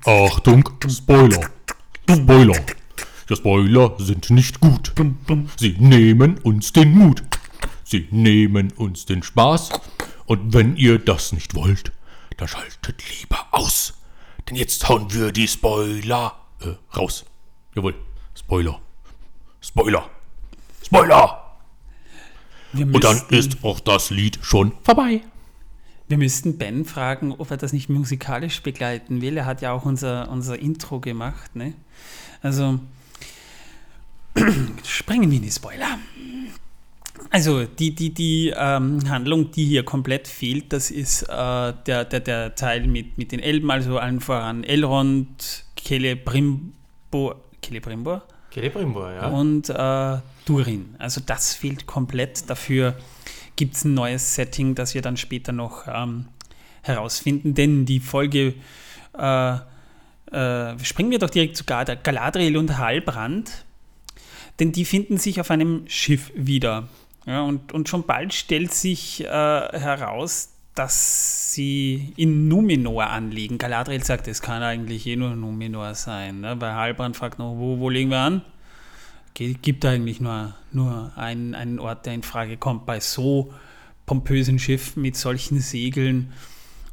Achtung, 0.06 0.64
Spoiler. 0.90 1.40
Spoiler. 2.10 2.56
Ja, 3.32 3.38
Spoiler 3.38 3.96
sind 3.98 4.30
nicht 4.30 4.60
gut. 4.60 4.92
Sie 5.56 5.78
nehmen 5.80 6.38
uns 6.40 6.74
den 6.74 6.92
Mut. 6.92 7.24
Sie 7.86 8.10
nehmen 8.12 8.74
uns 8.74 9.06
den 9.06 9.24
Spaß. 9.24 9.70
Und 10.26 10.54
wenn 10.54 10.76
ihr 10.76 11.00
das 11.00 11.32
nicht 11.32 11.56
wollt, 11.56 11.94
dann 12.36 12.50
schaltet 12.50 13.02
lieber 13.10 13.48
aus. 13.52 13.94
Denn 14.50 14.58
jetzt 14.58 14.90
hauen 14.90 15.14
wir 15.14 15.32
die 15.32 15.48
Spoiler 15.48 16.36
äh, 16.60 16.74
raus. 16.94 17.24
Jawohl, 17.74 17.96
Spoiler. 18.38 18.82
Spoiler. 19.62 20.10
Spoiler. 20.84 21.56
Wir 22.74 22.86
Und 22.86 23.02
dann 23.02 23.16
müssten, 23.30 23.36
ist 23.36 23.64
auch 23.64 23.80
das 23.80 24.10
Lied 24.10 24.40
schon 24.42 24.74
vorbei. 24.84 25.22
wir 26.10 26.18
müssten 26.18 26.58
Ben 26.58 26.84
fragen, 26.84 27.32
ob 27.32 27.50
er 27.50 27.56
das 27.56 27.72
nicht 27.72 27.88
musikalisch 27.88 28.62
begleiten 28.62 29.22
will. 29.22 29.38
Er 29.38 29.46
hat 29.46 29.62
ja 29.62 29.72
auch 29.72 29.86
unser, 29.86 30.30
unser 30.30 30.60
Intro 30.60 31.00
gemacht. 31.00 31.56
Ne? 31.56 31.76
Also, 32.42 32.82
springen 34.84 35.30
wir 35.30 35.38
in 35.38 35.44
die 35.44 35.52
Spoiler. 35.52 36.00
Also 37.30 37.64
die, 37.64 37.96
die, 37.96 38.14
die 38.14 38.54
ähm, 38.56 39.10
Handlung, 39.10 39.52
die 39.52 39.66
hier 39.66 39.84
komplett 39.84 40.28
fehlt, 40.28 40.74
das 40.74 40.92
ist 40.92 41.24
äh, 41.24 41.74
der, 41.86 42.06
der, 42.06 42.20
der 42.20 42.56
Teil 42.56 42.88
mit, 42.88 43.18
mit 43.18 43.32
den 43.32 43.40
Elben, 43.40 43.72
also 43.72 43.98
allen 44.00 44.20
voran 44.20 44.64
Elrond, 44.64 45.64
Celebrimbor, 45.80 47.42
Celebrimbor 47.64 48.24
Celebrimbor, 48.54 49.12
ja. 49.12 49.28
und 49.28 49.70
äh, 49.70 50.22
Durin. 50.46 50.96
Also 51.00 51.22
das 51.26 51.54
fehlt 51.54 51.86
komplett. 51.88 52.50
Dafür 52.50 52.96
gibt 53.56 53.76
es 53.76 53.86
ein 53.86 53.94
neues 53.94 54.36
Setting, 54.36 54.76
das 54.76 54.94
wir 54.94 55.02
dann 55.02 55.16
später 55.18 55.54
noch 55.54 55.88
ähm, 55.88 56.26
herausfinden, 56.82 57.54
denn 57.54 57.86
die 57.86 58.00
Folge 58.00 58.56
äh, 59.18 59.56
äh, 60.32 60.80
springen 60.84 61.12
wir 61.12 61.20
doch 61.20 61.30
direkt 61.30 61.58
zu 61.58 61.64
Gal- 61.64 61.98
Galadriel 62.04 62.58
und 62.58 62.78
Halbrand, 62.78 63.66
denn 64.62 64.72
die 64.72 64.86
finden 64.86 65.18
sich 65.18 65.42
auf 65.42 65.50
einem 65.50 65.86
Schiff 65.88 66.32
wieder. 66.36 66.88
Ja, 67.26 67.42
und, 67.42 67.74
und 67.74 67.90
schon 67.90 68.04
bald 68.04 68.32
stellt 68.32 68.72
sich 68.72 69.22
äh, 69.22 69.28
heraus, 69.28 70.50
dass 70.76 71.52
sie 71.52 72.14
in 72.16 72.48
Numenor 72.48 73.08
anlegen. 73.08 73.58
Galadriel 73.58 74.04
sagt, 74.04 74.28
es 74.28 74.40
kann 74.44 74.62
eigentlich 74.62 75.08
eh 75.08 75.16
nur 75.16 75.36
Numenor 75.36 75.96
sein. 75.96 76.42
Ne? 76.42 76.56
Bei 76.56 76.74
Halbrand 76.74 77.18
fragt 77.18 77.40
noch, 77.40 77.56
wo, 77.58 77.80
wo 77.80 77.90
legen 77.90 78.12
wir 78.12 78.20
an? 78.20 78.42
Gibt 79.34 79.84
eigentlich 79.84 80.22
nur, 80.22 80.54
nur 80.72 81.12
einen, 81.16 81.56
einen 81.56 81.80
Ort, 81.80 82.06
der 82.06 82.14
in 82.14 82.22
Frage 82.22 82.58
kommt 82.58 82.86
bei 82.86 83.00
so 83.00 83.52
pompösen 84.06 84.60
Schiffen 84.60 85.02
mit 85.02 85.16
solchen 85.16 85.60
Segeln. 85.60 86.34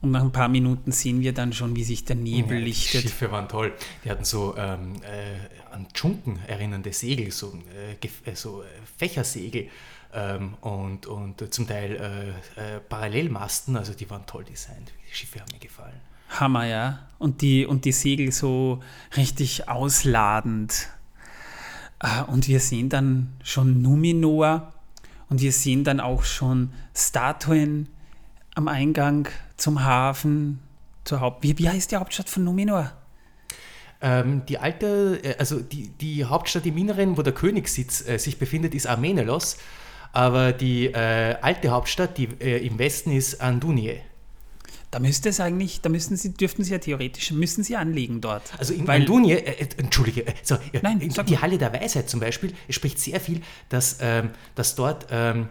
Und 0.01 0.13
nach 0.13 0.23
ein 0.23 0.31
paar 0.31 0.49
Minuten 0.49 0.93
sehen 0.93 1.21
wir 1.21 1.33
dann 1.35 1.53
schon, 1.53 1.75
wie 1.75 1.83
sich 1.83 2.05
der 2.05 2.17
Nebel 2.17 2.59
Ja, 2.59 2.59
die 2.61 2.65
lichtet. 2.67 3.03
Schiffe 3.03 3.33
waren 3.33 3.49
toll. 3.49 3.73
Die 4.05 4.11
hatten 4.11 4.25
so 4.25 4.55
ähm, 4.57 4.95
äh, 5.03 5.75
an 5.75 5.89
Dschunken 5.93 6.39
erinnernde 6.47 6.93
Segel, 6.93 7.33
so, 7.33 7.59
äh, 7.75 8.31
äh, 8.31 8.35
so 8.35 8.63
äh, 8.63 8.67
Fächersegel 8.97 9.69
ähm, 10.15 10.55
und, 10.61 11.07
und 11.07 11.53
zum 11.53 11.67
Teil 11.67 12.35
äh, 12.57 12.77
äh, 12.77 12.81
Parallelmasten. 12.81 13.77
Also 13.77 13.93
die 13.93 14.09
waren 14.09 14.25
toll 14.27 14.45
designt. 14.45 14.93
Die 15.11 15.15
Schiffe 15.17 15.41
haben 15.41 15.51
mir 15.53 15.59
gefallen. 15.59 16.01
Hammer, 16.29 16.67
ja. 16.67 17.09
Und 17.19 17.43
die, 17.43 17.67
und 17.67 17.85
die 17.85 17.93
Segel 17.93 18.31
so 18.31 18.81
richtig 19.17 19.69
ausladend. 19.69 20.89
Und 22.29 22.47
wir 22.47 22.61
sehen 22.61 22.91
dann 22.91 23.33
schon 23.43 23.83
Numenor 23.83 24.73
und 25.31 25.41
wir 25.41 25.51
sehen 25.51 25.83
dann 25.83 25.99
auch 25.99 26.23
schon 26.23 26.73
Statuen 26.95 27.89
am 28.59 28.67
Eingang 28.67 29.29
zum 29.57 29.85
Hafen, 29.85 30.59
zur 31.05 31.21
Haupt... 31.21 31.45
Wie, 31.45 31.57
wie 31.59 31.69
heißt 31.69 31.93
die 31.93 31.97
Hauptstadt 31.97 32.29
von 32.29 32.43
Numenor? 32.43 32.93
Ähm, 34.03 34.43
die 34.47 34.59
alte, 34.59 35.21
äh, 35.23 35.37
also 35.39 35.61
die, 35.61 35.89
die 35.89 36.25
Hauptstadt 36.25 36.67
im 36.67 36.77
Inneren, 36.77 37.17
wo 37.17 37.23
der 37.23 37.33
Königssitz 37.33 38.07
äh, 38.07 38.19
sich 38.19 38.39
befindet, 38.39 38.75
ist 38.75 38.87
Armenelos. 38.87 39.59
Aber 40.13 40.53
die 40.53 40.87
äh, 40.87 41.37
alte 41.41 41.71
Hauptstadt, 41.71 42.19
die 42.19 42.29
äh, 42.41 42.67
im 42.67 42.79
Westen 42.79 43.13
ist 43.13 43.41
Andunie. 43.41 44.01
Da 44.91 44.99
müsste 44.99 45.29
es 45.29 45.39
eigentlich, 45.39 45.81
da 45.83 45.89
müssten 45.89 46.17
sie, 46.17 46.33
dürften 46.33 46.65
sie 46.65 46.73
ja 46.73 46.79
theoretisch, 46.79 47.31
müssen 47.31 47.63
sie 47.63 47.77
anlegen 47.77 48.21
dort. 48.21 48.43
Also 48.59 48.73
in 48.73 48.87
Weil- 48.89 49.03
Andunie, 49.03 49.33
äh, 49.35 49.63
äh, 49.63 49.69
entschuldige, 49.77 50.27
äh, 50.27 50.33
so, 50.43 50.57
Nein, 50.83 50.99
die. 50.99 51.39
Halle 51.39 51.59
der 51.59 51.73
Weisheit 51.73 52.09
zum 52.09 52.21
Beispiel, 52.21 52.55
es 52.67 52.75
spricht 52.75 52.99
sehr 52.99 53.21
viel, 53.21 53.43
dass, 53.69 53.99
ähm, 54.01 54.31
dass 54.55 54.75
dort, 54.75 55.07
ähm, 55.11 55.43
äh, 55.43 55.45
äh, 55.45 55.49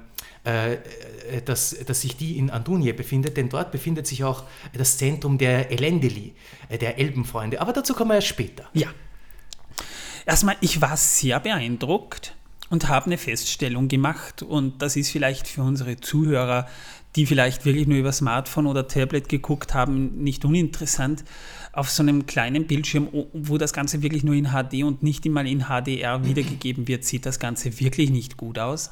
dass, 1.45 1.75
dass 1.85 2.01
sich 2.01 2.15
die 2.15 2.37
in 2.37 2.49
Andunie 2.49 2.93
befindet, 2.93 3.37
denn 3.37 3.49
dort 3.49 3.71
befindet 3.71 4.07
sich 4.07 4.23
auch 4.23 4.43
das 4.73 4.97
Zentrum 4.97 5.37
der 5.37 5.71
Elendili, 5.71 6.33
äh, 6.69 6.77
der 6.77 6.97
Elbenfreunde. 6.97 7.61
Aber 7.61 7.73
dazu 7.73 7.93
kommen 7.93 8.11
wir 8.11 8.15
erst 8.15 8.27
später. 8.27 8.65
Ja. 8.73 8.87
Erstmal, 10.25 10.57
ich 10.61 10.81
war 10.81 10.97
sehr 10.97 11.39
beeindruckt 11.39 12.35
und 12.69 12.89
habe 12.89 13.07
eine 13.07 13.17
Feststellung 13.17 13.87
gemacht 13.87 14.43
und 14.43 14.81
das 14.81 14.95
ist 14.95 15.09
vielleicht 15.09 15.47
für 15.47 15.61
unsere 15.61 15.97
Zuhörer, 15.97 16.67
die 17.15 17.25
vielleicht 17.25 17.65
wirklich 17.65 17.87
nur 17.87 17.97
über 17.97 18.11
Smartphone 18.11 18.67
oder 18.67 18.87
Tablet 18.87 19.29
geguckt 19.29 19.73
haben, 19.73 20.21
nicht 20.23 20.45
uninteressant. 20.45 21.23
Auf 21.71 21.89
so 21.89 22.03
einem 22.03 22.25
kleinen 22.25 22.67
Bildschirm, 22.67 23.07
wo 23.33 23.57
das 23.57 23.71
Ganze 23.71 24.01
wirklich 24.01 24.23
nur 24.23 24.35
in 24.35 24.49
HD 24.49 24.83
und 24.83 25.01
nicht 25.01 25.25
einmal 25.25 25.47
in 25.47 25.65
HDR 25.65 26.25
wiedergegeben 26.25 26.87
wird, 26.87 27.05
sieht 27.05 27.25
das 27.25 27.39
Ganze 27.39 27.79
wirklich 27.79 28.09
nicht 28.09 28.37
gut 28.37 28.59
aus. 28.59 28.91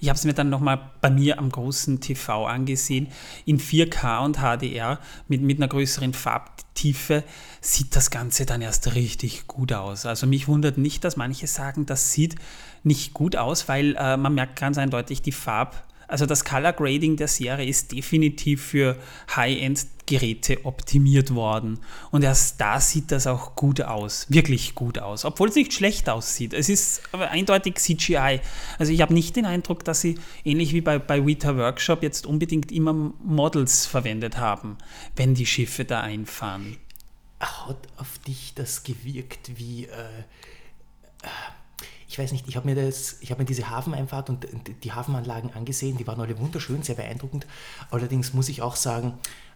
Ich 0.00 0.08
habe 0.08 0.16
es 0.16 0.24
mir 0.24 0.34
dann 0.34 0.50
nochmal 0.50 0.90
bei 1.00 1.10
mir 1.10 1.38
am 1.38 1.50
großen 1.50 2.00
TV 2.00 2.46
angesehen. 2.46 3.08
In 3.44 3.58
4K 3.58 4.24
und 4.24 4.38
HDR 4.38 4.98
mit, 5.28 5.42
mit 5.42 5.58
einer 5.58 5.68
größeren 5.68 6.12
Farbtiefe 6.12 7.24
sieht 7.60 7.94
das 7.96 8.10
Ganze 8.10 8.46
dann 8.46 8.62
erst 8.62 8.94
richtig 8.94 9.46
gut 9.46 9.72
aus. 9.72 10.06
Also 10.06 10.26
mich 10.26 10.48
wundert 10.48 10.78
nicht, 10.78 11.04
dass 11.04 11.16
manche 11.16 11.46
sagen, 11.46 11.86
das 11.86 12.12
sieht 12.12 12.36
nicht 12.82 13.14
gut 13.14 13.36
aus, 13.36 13.68
weil 13.68 13.96
äh, 13.96 14.16
man 14.16 14.34
merkt 14.34 14.58
ganz 14.58 14.78
eindeutig 14.78 15.22
die 15.22 15.32
Farb 15.32 15.84
also 16.12 16.26
das 16.26 16.44
Color 16.44 16.74
Grading 16.74 17.16
der 17.16 17.26
Serie 17.26 17.66
ist 17.66 17.90
definitiv 17.90 18.62
für 18.62 18.98
High-End-Geräte 19.34 20.66
optimiert 20.66 21.34
worden. 21.34 21.78
Und 22.10 22.22
erst 22.22 22.60
da 22.60 22.80
sieht 22.80 23.10
das 23.10 23.26
auch 23.26 23.56
gut 23.56 23.80
aus, 23.80 24.26
wirklich 24.28 24.74
gut 24.74 24.98
aus, 24.98 25.24
obwohl 25.24 25.48
es 25.48 25.54
nicht 25.54 25.72
schlecht 25.72 26.10
aussieht. 26.10 26.52
Es 26.52 26.68
ist 26.68 27.00
aber 27.12 27.30
eindeutig 27.30 27.76
CGI. 27.76 28.40
Also 28.78 28.92
ich 28.92 29.00
habe 29.00 29.14
nicht 29.14 29.36
den 29.36 29.46
Eindruck, 29.46 29.86
dass 29.86 30.02
sie 30.02 30.18
ähnlich 30.44 30.74
wie 30.74 30.82
bei, 30.82 30.98
bei 30.98 31.26
Vita 31.26 31.56
Workshop 31.56 32.02
jetzt 32.02 32.26
unbedingt 32.26 32.70
immer 32.70 32.92
Models 32.92 33.86
verwendet 33.86 34.36
haben, 34.36 34.76
wenn 35.16 35.32
die 35.32 35.46
Schiffe 35.46 35.86
da 35.86 36.02
einfahren. 36.02 36.76
Hat 37.40 37.88
auf 37.96 38.18
dich 38.18 38.52
das 38.54 38.82
gewirkt 38.82 39.52
wie... 39.56 39.86
Äh, 39.86 39.96
äh 41.22 41.28
ich 42.12 42.18
weiß 42.18 42.32
nicht, 42.32 42.46
ich 42.46 42.56
habe 42.56 42.68
mir, 42.68 42.74
das, 42.74 43.20
mir 43.22 43.44
diese 43.46 43.70
Hafeneinfahrt 43.70 44.28
und 44.28 44.46
die 44.84 44.92
Hafenanlagen 44.92 45.50
angesehen, 45.54 45.96
die 45.96 46.06
waren 46.06 46.20
alle 46.20 46.38
wunderschön, 46.38 46.82
sehr 46.82 46.94
beeindruckend. 46.94 47.46
Allerdings 47.90 48.34
muss 48.34 48.50
ich 48.50 48.60
auch 48.60 48.76
sagen, 48.76 49.14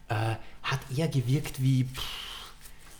äh, 0.08 0.36
hat 0.62 0.80
eher 0.96 1.08
gewirkt 1.08 1.60
wie 1.60 1.86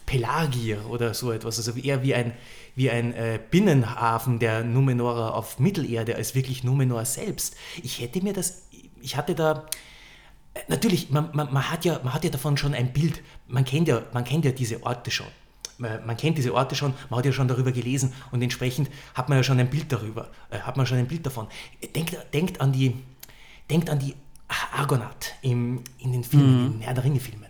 Pelagier 0.04 0.84
oder 0.90 1.14
so 1.14 1.32
etwas, 1.32 1.56
also 1.56 1.72
eher 1.72 2.02
wie 2.02 2.14
ein, 2.14 2.34
wie 2.74 2.90
ein 2.90 3.14
äh, 3.14 3.40
Binnenhafen 3.50 4.38
der 4.40 4.62
Numenorer 4.62 5.34
auf 5.34 5.58
Mittelerde 5.58 6.16
als 6.16 6.34
wirklich 6.34 6.62
Numenor 6.62 7.06
selbst. 7.06 7.56
Ich 7.82 8.02
hätte 8.02 8.22
mir 8.22 8.34
das, 8.34 8.62
ich 9.00 9.16
hatte 9.16 9.34
da, 9.34 9.64
äh, 10.52 10.60
natürlich, 10.68 11.08
man, 11.08 11.30
man, 11.32 11.50
man, 11.50 11.70
hat 11.70 11.86
ja, 11.86 11.98
man 12.04 12.12
hat 12.12 12.24
ja 12.24 12.30
davon 12.30 12.58
schon 12.58 12.74
ein 12.74 12.92
Bild, 12.92 13.22
man 13.48 13.64
kennt 13.64 13.88
ja, 13.88 14.02
man 14.12 14.24
kennt 14.24 14.44
ja 14.44 14.52
diese 14.52 14.82
Orte 14.82 15.10
schon 15.10 15.28
man 15.78 16.16
kennt 16.16 16.38
diese 16.38 16.54
Orte 16.54 16.74
schon, 16.74 16.94
man 17.10 17.18
hat 17.18 17.26
ja 17.26 17.32
schon 17.32 17.48
darüber 17.48 17.72
gelesen 17.72 18.12
und 18.32 18.42
entsprechend 18.42 18.90
hat 19.14 19.28
man 19.28 19.38
ja 19.38 19.44
schon 19.44 19.58
ein 19.58 19.70
Bild 19.70 19.92
darüber, 19.92 20.28
äh, 20.50 20.58
hat 20.58 20.76
man 20.76 20.86
schon 20.86 20.98
ein 20.98 21.08
Bild 21.08 21.26
davon. 21.26 21.48
Denkt, 21.94 22.16
denkt 22.32 22.60
an 22.60 22.72
die, 22.72 22.94
denkt 23.70 23.90
an 23.90 23.98
die 23.98 24.14
Argonath 24.72 25.34
im, 25.42 25.82
in 25.98 26.12
den 26.12 26.24
Filmen, 26.24 26.60
mhm. 26.60 26.66
in 26.66 26.72
den 26.72 26.80
Herr 26.82 26.94
der 26.94 27.04
Ringe-Filmen. 27.04 27.46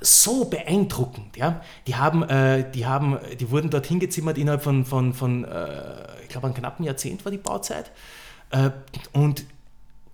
So 0.00 0.44
beeindruckend, 0.44 1.36
ja. 1.36 1.60
Die 1.88 1.96
haben, 1.96 2.22
äh, 2.22 2.70
die 2.70 2.86
haben, 2.86 3.18
die 3.40 3.50
wurden 3.50 3.68
dort 3.68 3.86
hingezimmert 3.86 4.38
innerhalb 4.38 4.62
von, 4.62 4.84
von, 4.84 5.12
von 5.12 5.44
äh, 5.44 6.22
ich 6.22 6.28
glaube, 6.28 6.46
einem 6.46 6.54
knappen 6.54 6.84
Jahrzehnt 6.84 7.24
war 7.24 7.32
die 7.32 7.38
Bauzeit. 7.38 7.90
Äh, 8.50 8.70
und 9.12 9.44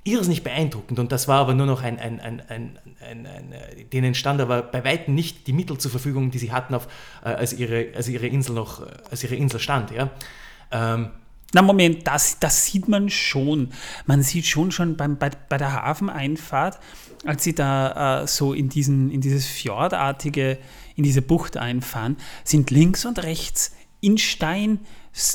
irrsinnig 0.05 0.45
beeindruckend 0.45 0.99
und 0.99 1.13
das 1.13 1.29
war 1.29 1.41
aber 1.41 1.55
nur 1.55 1.67
noch 1.67 1.83
ein, 1.83 1.99
ein, 1.99 2.21
ein, 2.21 2.43
ein, 2.49 2.79
ein, 3.01 3.27
ein 3.27 3.53
äh, 3.53 3.85
denen 3.85 4.15
stand 4.15 4.41
aber 4.41 4.63
bei 4.63 4.85
weitem 4.85 5.15
nicht 5.15 5.47
die 5.47 5.55
Mittel 5.55 5.79
zur 5.79 5.91
Verfügung, 5.91 6.31
die 6.31 6.39
sie 6.39 6.53
hatten, 6.53 6.75
auf, 6.75 6.87
äh, 7.25 7.29
als, 7.29 7.55
ihre, 7.55 7.89
als 7.97 8.09
ihre 8.09 8.27
Insel 8.27 8.55
noch, 8.55 8.83
äh, 8.83 8.91
als 9.11 9.25
ihre 9.25 9.35
Insel 9.35 9.61
stand. 9.61 9.91
Ja? 9.91 10.11
Ähm, 10.71 11.09
na 11.55 11.63
Moment, 11.63 12.07
das, 12.07 12.39
das 12.39 12.67
sieht 12.67 12.89
man 12.89 13.09
schon. 13.09 13.71
Man 14.07 14.23
sieht 14.23 14.45
schon 14.45 14.73
schon 14.73 14.97
beim, 14.97 15.17
bei, 15.17 15.31
bei 15.49 15.57
der 15.57 15.73
Hafeneinfahrt, 15.73 16.79
als 17.25 17.45
sie 17.45 17.55
da 17.55 18.23
äh, 18.23 18.27
so 18.27 18.53
in, 18.53 18.69
diesen, 18.69 19.11
in 19.11 19.21
dieses 19.21 19.47
Fjordartige, 19.47 20.59
in 20.97 21.05
diese 21.05 21.23
Bucht 21.23 21.57
einfahren, 21.57 22.17
sind 22.43 22.71
links 22.71 23.07
und 23.07 23.23
rechts 23.23 23.73
in 24.01 24.19
Stein 24.19 24.81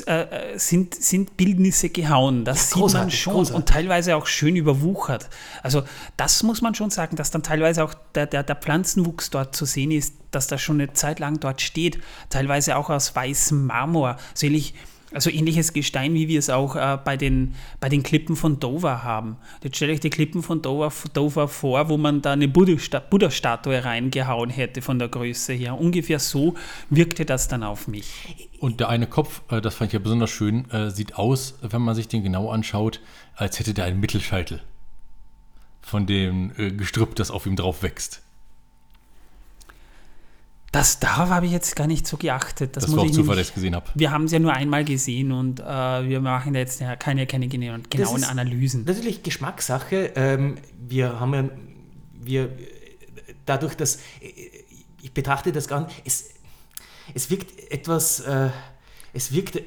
äh, 0.06 0.58
sind, 0.58 0.94
sind 0.94 1.38
Bildnisse 1.38 1.88
gehauen. 1.88 2.44
Das 2.44 2.70
ja, 2.70 2.86
sieht 2.86 2.94
man 2.94 3.10
schon 3.10 3.32
großartig. 3.32 3.56
und 3.56 3.68
teilweise 3.68 4.14
auch 4.14 4.26
schön 4.26 4.54
überwuchert. 4.54 5.30
Also 5.62 5.84
das 6.18 6.42
muss 6.42 6.60
man 6.60 6.74
schon 6.74 6.90
sagen, 6.90 7.16
dass 7.16 7.30
dann 7.30 7.42
teilweise 7.42 7.82
auch 7.82 7.94
der, 8.14 8.26
der, 8.26 8.42
der 8.42 8.56
Pflanzenwuchs 8.56 9.30
dort 9.30 9.56
zu 9.56 9.64
sehen 9.64 9.90
ist, 9.90 10.14
dass 10.32 10.46
das 10.48 10.60
schon 10.60 10.80
eine 10.80 10.92
Zeit 10.92 11.18
lang 11.18 11.40
dort 11.40 11.62
steht. 11.62 11.98
Teilweise 12.28 12.76
auch 12.76 12.90
aus 12.90 13.16
weißem 13.16 13.66
Marmor. 13.66 14.18
So 14.34 14.46
ähnlich 14.46 14.74
also 15.12 15.30
ähnliches 15.30 15.72
Gestein, 15.72 16.14
wie 16.14 16.28
wir 16.28 16.38
es 16.38 16.50
auch 16.50 16.76
äh, 16.76 16.98
bei, 17.04 17.16
den, 17.16 17.54
bei 17.80 17.88
den 17.88 18.02
Klippen 18.02 18.36
von 18.36 18.60
Dover 18.60 19.02
haben. 19.02 19.36
Jetzt 19.62 19.76
stelle 19.76 19.92
ich 19.92 20.00
die 20.00 20.10
Klippen 20.10 20.42
von 20.42 20.62
Dover, 20.62 20.92
Dover 21.12 21.48
vor, 21.48 21.88
wo 21.88 21.96
man 21.96 22.22
da 22.22 22.32
eine 22.32 22.48
Buddha-Statue 22.48 23.84
reingehauen 23.84 24.50
hätte 24.50 24.82
von 24.82 24.98
der 24.98 25.08
Größe 25.08 25.52
her. 25.52 25.78
Ungefähr 25.78 26.18
so 26.18 26.54
wirkte 26.90 27.24
das 27.24 27.48
dann 27.48 27.62
auf 27.62 27.88
mich. 27.88 28.48
Und 28.60 28.80
der 28.80 28.88
eine 28.88 29.06
Kopf, 29.06 29.42
äh, 29.50 29.60
das 29.60 29.74
fand 29.74 29.88
ich 29.88 29.94
ja 29.94 29.98
besonders 29.98 30.30
schön, 30.30 30.70
äh, 30.70 30.90
sieht 30.90 31.16
aus, 31.16 31.54
wenn 31.62 31.82
man 31.82 31.94
sich 31.94 32.08
den 32.08 32.22
genau 32.22 32.50
anschaut, 32.50 33.00
als 33.34 33.58
hätte 33.58 33.74
der 33.74 33.86
einen 33.86 34.00
Mittelscheitel 34.00 34.60
von 35.80 36.06
dem 36.06 36.52
äh, 36.56 36.70
Gestrüpp, 36.70 37.16
das 37.16 37.30
auf 37.30 37.46
ihm 37.46 37.56
drauf 37.56 37.82
wächst. 37.82 38.22
Das 40.72 41.00
darauf 41.00 41.30
habe 41.30 41.46
ich 41.46 41.52
jetzt 41.52 41.74
gar 41.74 41.88
nicht 41.88 42.06
so 42.06 42.16
geachtet. 42.16 42.76
Das, 42.76 42.84
das 42.84 42.94
war 42.94 43.02
auch 43.02 43.10
Zufall, 43.10 43.36
dass 43.36 43.48
ich 43.48 43.54
gesehen 43.54 43.74
habe. 43.74 43.90
Wir 43.94 44.12
haben 44.12 44.24
es 44.24 44.32
ja 44.32 44.38
nur 44.38 44.52
einmal 44.52 44.84
gesehen 44.84 45.32
und 45.32 45.58
äh, 45.58 45.64
wir 45.64 46.20
machen 46.20 46.52
da 46.52 46.60
jetzt 46.60 46.80
ja 46.80 46.94
keine, 46.94 47.26
keine 47.26 47.48
genauen, 47.48 47.82
genauen 47.90 48.22
Analysen. 48.22 48.84
Natürlich 48.84 49.24
Geschmackssache. 49.24 50.12
Ähm, 50.14 50.58
wir 50.78 51.18
haben 51.18 51.34
ja, 51.34 51.44
wir, 52.20 52.50
dadurch, 53.46 53.74
dass 53.74 53.98
ich 55.02 55.12
betrachte 55.12 55.50
das 55.50 55.66
gar 55.66 55.86
nicht, 55.86 56.02
es, 56.04 56.30
es 57.14 57.30
wirkt 57.30 57.72
etwas, 57.72 58.20
äh, 58.20 58.50
es 59.12 59.32
wirkt, 59.32 59.56
äh, 59.56 59.62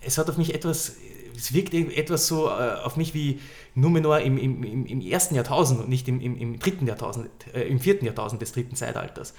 es 0.00 0.18
hat 0.18 0.28
auf 0.28 0.36
mich 0.36 0.54
etwas, 0.54 0.96
es 1.34 1.54
wirkt 1.54 1.72
etwas 1.72 2.26
so 2.26 2.48
äh, 2.48 2.74
auf 2.84 2.98
mich 2.98 3.14
wie 3.14 3.40
Numenor 3.74 4.20
im, 4.20 4.36
im, 4.36 4.62
im, 4.62 4.84
im 4.84 5.00
ersten 5.00 5.34
Jahrtausend 5.36 5.80
und 5.80 5.88
nicht 5.88 6.06
im, 6.06 6.20
im, 6.20 6.36
im 6.36 6.58
dritten 6.58 6.86
Jahrtausend, 6.86 7.30
äh, 7.54 7.62
im 7.62 7.80
vierten 7.80 8.04
Jahrtausend 8.04 8.42
des 8.42 8.52
dritten 8.52 8.76
Zeitalters 8.76 9.32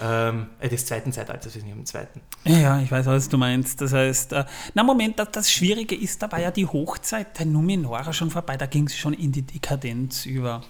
ähm, 0.00 0.46
äh, 0.58 0.68
des 0.68 0.86
zweiten 0.86 1.12
Zeitalters, 1.12 1.54
wir 1.54 1.62
sind 1.62 1.70
im 1.70 1.84
zweiten. 1.84 2.20
Ja, 2.44 2.58
ja, 2.58 2.80
ich 2.80 2.90
weiß, 2.90 3.06
was 3.06 3.28
du 3.28 3.38
meinst. 3.38 3.80
Das 3.80 3.92
heißt, 3.92 4.32
äh, 4.32 4.44
na 4.74 4.82
Moment, 4.82 5.18
das, 5.18 5.28
das, 5.32 5.50
Schwierige 5.50 5.94
ist, 5.94 6.22
da 6.22 6.32
war 6.32 6.40
ja 6.40 6.50
die 6.50 6.66
Hochzeit 6.66 7.38
der 7.38 7.46
Numenora 7.46 8.12
schon 8.12 8.30
vorbei, 8.30 8.56
da 8.56 8.66
ging 8.66 8.86
es 8.86 8.96
schon 8.96 9.12
in 9.12 9.32
die 9.32 9.42
Dekadenz 9.42 10.26
über. 10.26 10.62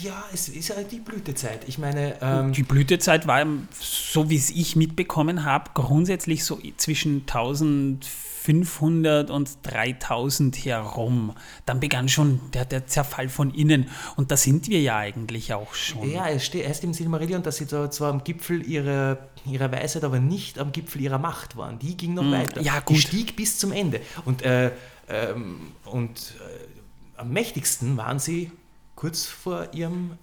Ja, 0.00 0.24
es 0.32 0.48
ist 0.48 0.68
ja 0.68 0.74
die 0.82 0.98
Blütezeit. 0.98 1.60
Ich 1.68 1.78
meine. 1.78 2.16
Ähm 2.20 2.52
die 2.52 2.64
Blütezeit 2.64 3.28
war, 3.28 3.46
so 3.78 4.28
wie 4.30 4.36
es 4.36 4.50
ich 4.50 4.74
mitbekommen 4.74 5.44
habe, 5.44 5.70
grundsätzlich 5.74 6.44
so 6.44 6.58
zwischen 6.76 7.20
1000 7.20 8.04
500 8.42 9.30
und 9.30 9.50
3000 9.62 10.64
herum. 10.64 11.32
Dann 11.64 11.78
begann 11.78 12.08
schon 12.08 12.40
der, 12.52 12.64
der 12.64 12.88
Zerfall 12.88 13.28
von 13.28 13.54
innen. 13.54 13.88
Und 14.16 14.32
da 14.32 14.36
sind 14.36 14.68
wir 14.68 14.80
ja 14.80 14.96
eigentlich 14.96 15.54
auch 15.54 15.74
schon. 15.74 16.10
Ja, 16.10 16.28
es 16.28 16.44
steht 16.44 16.64
erst 16.64 16.82
im 16.82 16.92
Silmarillion, 16.92 17.44
dass 17.44 17.58
sie 17.58 17.66
da 17.66 17.88
zwar 17.88 18.10
am 18.10 18.24
Gipfel 18.24 18.68
ihrer, 18.68 19.28
ihrer 19.46 19.70
Weisheit, 19.70 20.02
aber 20.02 20.18
nicht 20.18 20.58
am 20.58 20.72
Gipfel 20.72 21.02
ihrer 21.02 21.18
Macht 21.18 21.56
waren. 21.56 21.78
Die 21.78 21.96
ging 21.96 22.14
noch 22.14 22.24
mm, 22.24 22.32
weiter. 22.32 22.60
Ja, 22.60 22.80
gut. 22.80 22.96
Die 22.96 23.00
stieg 23.00 23.36
bis 23.36 23.58
zum 23.58 23.70
Ende. 23.70 24.00
Und, 24.24 24.42
äh, 24.42 24.72
ähm, 25.08 25.60
und 25.84 26.34
äh, 26.40 27.20
am 27.20 27.30
mächtigsten 27.32 27.96
waren 27.96 28.18
sie 28.18 28.50
kurz 28.96 29.24
vor 29.24 29.68
ihrem 29.72 30.18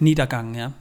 Niedergang, 0.00 0.56
ja. 0.56 0.72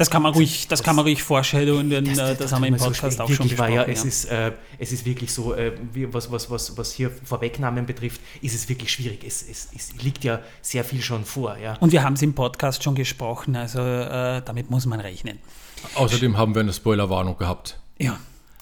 Das 0.00 0.08
kann 0.08 0.22
man 0.22 0.32
ruhig, 0.32 0.66
das, 0.66 0.78
das 0.78 0.82
kann 0.82 0.96
man 0.96 1.04
ruhig 1.04 1.22
vorstellen, 1.22 1.90
denn 1.90 2.06
das, 2.06 2.16
das, 2.16 2.38
das 2.38 2.52
haben 2.52 2.62
wir 2.62 2.68
im 2.68 2.76
Podcast 2.78 3.18
so 3.18 3.24
auch 3.24 3.30
schon 3.30 3.48
besprochen. 3.48 3.74
Ja, 3.74 3.84
es, 3.84 4.02
Ist, 4.06 4.24
äh, 4.24 4.52
es 4.78 4.92
ist 4.92 5.04
wirklich 5.04 5.30
so, 5.30 5.52
äh, 5.54 5.72
wie, 5.92 6.10
was, 6.12 6.32
was, 6.32 6.50
was, 6.50 6.78
was 6.78 6.92
hier 6.92 7.10
Vorwegnahmen 7.10 7.84
betrifft, 7.84 8.22
ist 8.40 8.54
es 8.54 8.66
wirklich 8.70 8.90
schwierig. 8.90 9.22
Es, 9.24 9.42
es, 9.46 9.68
es 9.76 10.02
liegt 10.02 10.24
ja 10.24 10.40
sehr 10.62 10.84
viel 10.84 11.02
schon 11.02 11.26
vor. 11.26 11.58
Ja. 11.58 11.74
Und 11.80 11.92
wir 11.92 12.02
haben 12.02 12.14
es 12.14 12.22
im 12.22 12.34
Podcast 12.34 12.82
schon 12.82 12.94
gesprochen, 12.94 13.56
also 13.56 13.78
äh, 13.80 14.40
damit 14.42 14.70
muss 14.70 14.86
man 14.86 15.00
rechnen. 15.00 15.38
Außerdem 15.96 16.38
haben 16.38 16.54
wir 16.54 16.60
eine 16.60 16.72
Spoilerwarnung 16.72 17.36
gehabt. 17.36 17.78
Ja. 17.98 18.18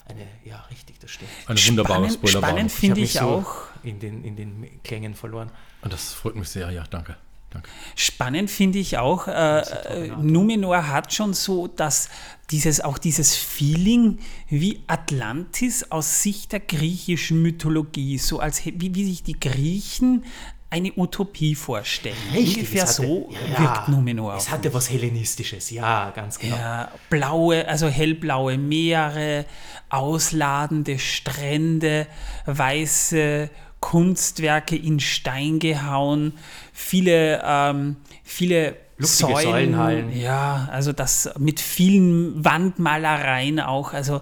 Eine, 0.07 0.27
ja, 0.43 0.61
richtig, 0.69 0.99
das 0.99 1.11
stimmt. 1.11 1.31
Eine 1.47 1.57
wunderbare 1.57 2.09
Spoilerwarnung. 2.09 2.49
Spannend 2.49 2.71
finde 2.73 2.99
ich, 2.99 3.15
ich 3.15 3.19
so 3.21 3.25
auch. 3.25 3.55
In 3.83 3.99
den, 3.99 4.25
in 4.25 4.35
den 4.35 4.83
Klängen 4.83 5.13
verloren. 5.13 5.51
Und 5.83 5.93
das 5.93 6.11
freut 6.11 6.35
mich 6.35 6.49
sehr, 6.49 6.69
ja, 6.71 6.83
danke. 6.89 7.15
Danke. 7.51 7.69
Spannend 7.95 8.51
finde 8.51 8.79
ich 8.79 8.97
auch, 8.97 9.27
äh, 9.27 9.59
äh 9.59 10.07
Numenor 10.21 10.87
hat 10.87 11.13
schon 11.13 11.33
so, 11.33 11.67
dass 11.67 12.09
dieses, 12.51 12.81
auch 12.81 12.97
dieses 12.97 13.35
Feeling 13.35 14.19
wie 14.47 14.83
Atlantis 14.87 15.91
aus 15.91 16.21
Sicht 16.21 16.51
der 16.51 16.59
griechischen 16.59 17.41
Mythologie, 17.41 18.17
so 18.17 18.39
als 18.39 18.65
wie, 18.65 18.93
wie 18.93 19.05
sich 19.05 19.23
die 19.23 19.39
Griechen 19.39 20.25
eine 20.71 20.91
Utopie 20.95 21.55
vorstellen. 21.55 22.15
Richtig, 22.33 22.57
Ungefähr 22.57 22.83
hatte, 22.83 22.93
so 22.93 23.29
ja, 23.31 23.59
wirkt 23.59 23.87
Numenor. 23.89 24.35
Es 24.35 24.51
hatte 24.51 24.71
was 24.73 24.89
Hellenistisches, 24.89 25.71
ja, 25.71 26.11
ganz 26.11 26.37
genau. 26.37 26.55
Ja, 26.55 26.91
blaue, 27.09 27.67
also 27.67 27.87
hellblaue 27.87 28.57
Meere, 28.57 29.45
ausladende 29.89 30.99
Strände, 30.99 32.05
weiße 32.45 33.49
Kunstwerke 33.79 34.75
in 34.75 34.99
Stein 34.99 35.59
gehauen, 35.59 36.33
viele, 36.79 37.41
ähm, 37.45 37.97
viele 38.23 38.75
Säulen, 38.97 39.43
Säulenhallen. 39.43 40.17
Ja, 40.17 40.67
also 40.71 40.93
das 40.93 41.29
mit 41.37 41.59
vielen 41.59 42.43
Wandmalereien 42.43 43.59
auch. 43.59 43.93
Also 43.93 44.21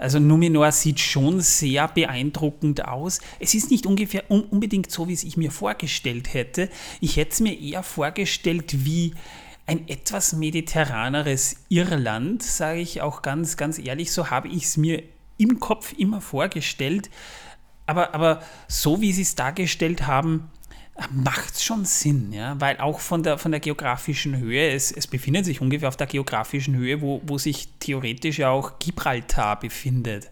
Also 0.00 0.20
Numenor 0.20 0.70
sieht 0.70 1.00
schon 1.00 1.40
sehr 1.40 1.88
beeindruckend 1.88 2.84
aus. 2.86 3.20
Es 3.40 3.54
ist 3.54 3.70
nicht 3.70 3.84
ungefähr 3.84 4.30
un 4.30 4.42
unbedingt 4.42 4.92
so, 4.92 5.08
wie 5.08 5.12
es 5.12 5.24
ich 5.24 5.36
mir 5.36 5.50
vorgestellt 5.50 6.32
hätte. 6.34 6.68
Ich 7.00 7.16
hätte 7.16 7.32
es 7.32 7.40
mir 7.40 7.58
eher 7.58 7.82
vorgestellt 7.82 8.84
wie 8.84 9.14
ein 9.66 9.88
etwas 9.88 10.32
mediterraneres 10.34 11.56
Irland, 11.68 12.42
sage 12.42 12.80
ich 12.80 13.02
auch 13.02 13.22
ganz, 13.22 13.56
ganz 13.56 13.78
ehrlich. 13.78 14.12
So 14.12 14.30
habe 14.30 14.48
ich 14.48 14.64
es 14.64 14.76
mir 14.76 15.02
im 15.36 15.58
Kopf 15.58 15.92
immer 15.98 16.20
vorgestellt. 16.20 17.10
Aber, 17.86 18.14
aber 18.14 18.40
so 18.68 19.00
wie 19.00 19.12
sie 19.12 19.22
es 19.22 19.34
dargestellt 19.34 20.06
haben, 20.06 20.50
macht 21.12 21.54
es 21.54 21.62
schon 21.62 21.84
Sinn, 21.84 22.32
ja, 22.32 22.60
weil 22.60 22.78
auch 22.78 22.98
von 22.98 23.22
der, 23.22 23.38
von 23.38 23.52
der 23.52 23.60
geografischen 23.60 24.36
Höhe, 24.36 24.70
es, 24.70 24.90
es 24.90 25.06
befindet 25.06 25.44
sich 25.44 25.60
ungefähr 25.60 25.88
auf 25.88 25.96
der 25.96 26.08
geografischen 26.08 26.74
Höhe, 26.74 27.00
wo, 27.00 27.20
wo 27.24 27.38
sich 27.38 27.68
theoretisch 27.78 28.38
ja 28.38 28.50
auch 28.50 28.78
Gibraltar 28.78 29.60
befindet. 29.60 30.30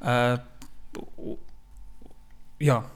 Äh, 0.00 0.38
ja, 2.60 2.90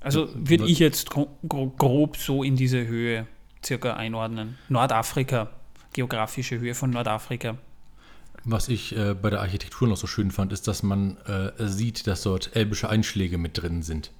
also 0.00 0.28
würde 0.34 0.66
ich 0.66 0.80
jetzt 0.80 1.08
grob 1.10 2.16
so 2.16 2.42
in 2.42 2.56
diese 2.56 2.86
Höhe 2.86 3.26
circa 3.64 3.94
einordnen. 3.94 4.58
Nordafrika, 4.68 5.50
geografische 5.92 6.58
Höhe 6.58 6.74
von 6.74 6.90
Nordafrika. 6.90 7.56
Was 8.44 8.68
ich 8.68 8.94
äh, 8.96 9.14
bei 9.14 9.30
der 9.30 9.40
Architektur 9.40 9.88
noch 9.88 9.96
so 9.96 10.06
schön 10.06 10.30
fand, 10.30 10.52
ist, 10.52 10.68
dass 10.68 10.82
man 10.82 11.16
äh, 11.26 11.52
sieht, 11.66 12.06
dass 12.06 12.22
dort 12.22 12.54
elbische 12.54 12.90
Einschläge 12.90 13.38
mit 13.38 13.62
drin 13.62 13.82
sind. 13.82 14.10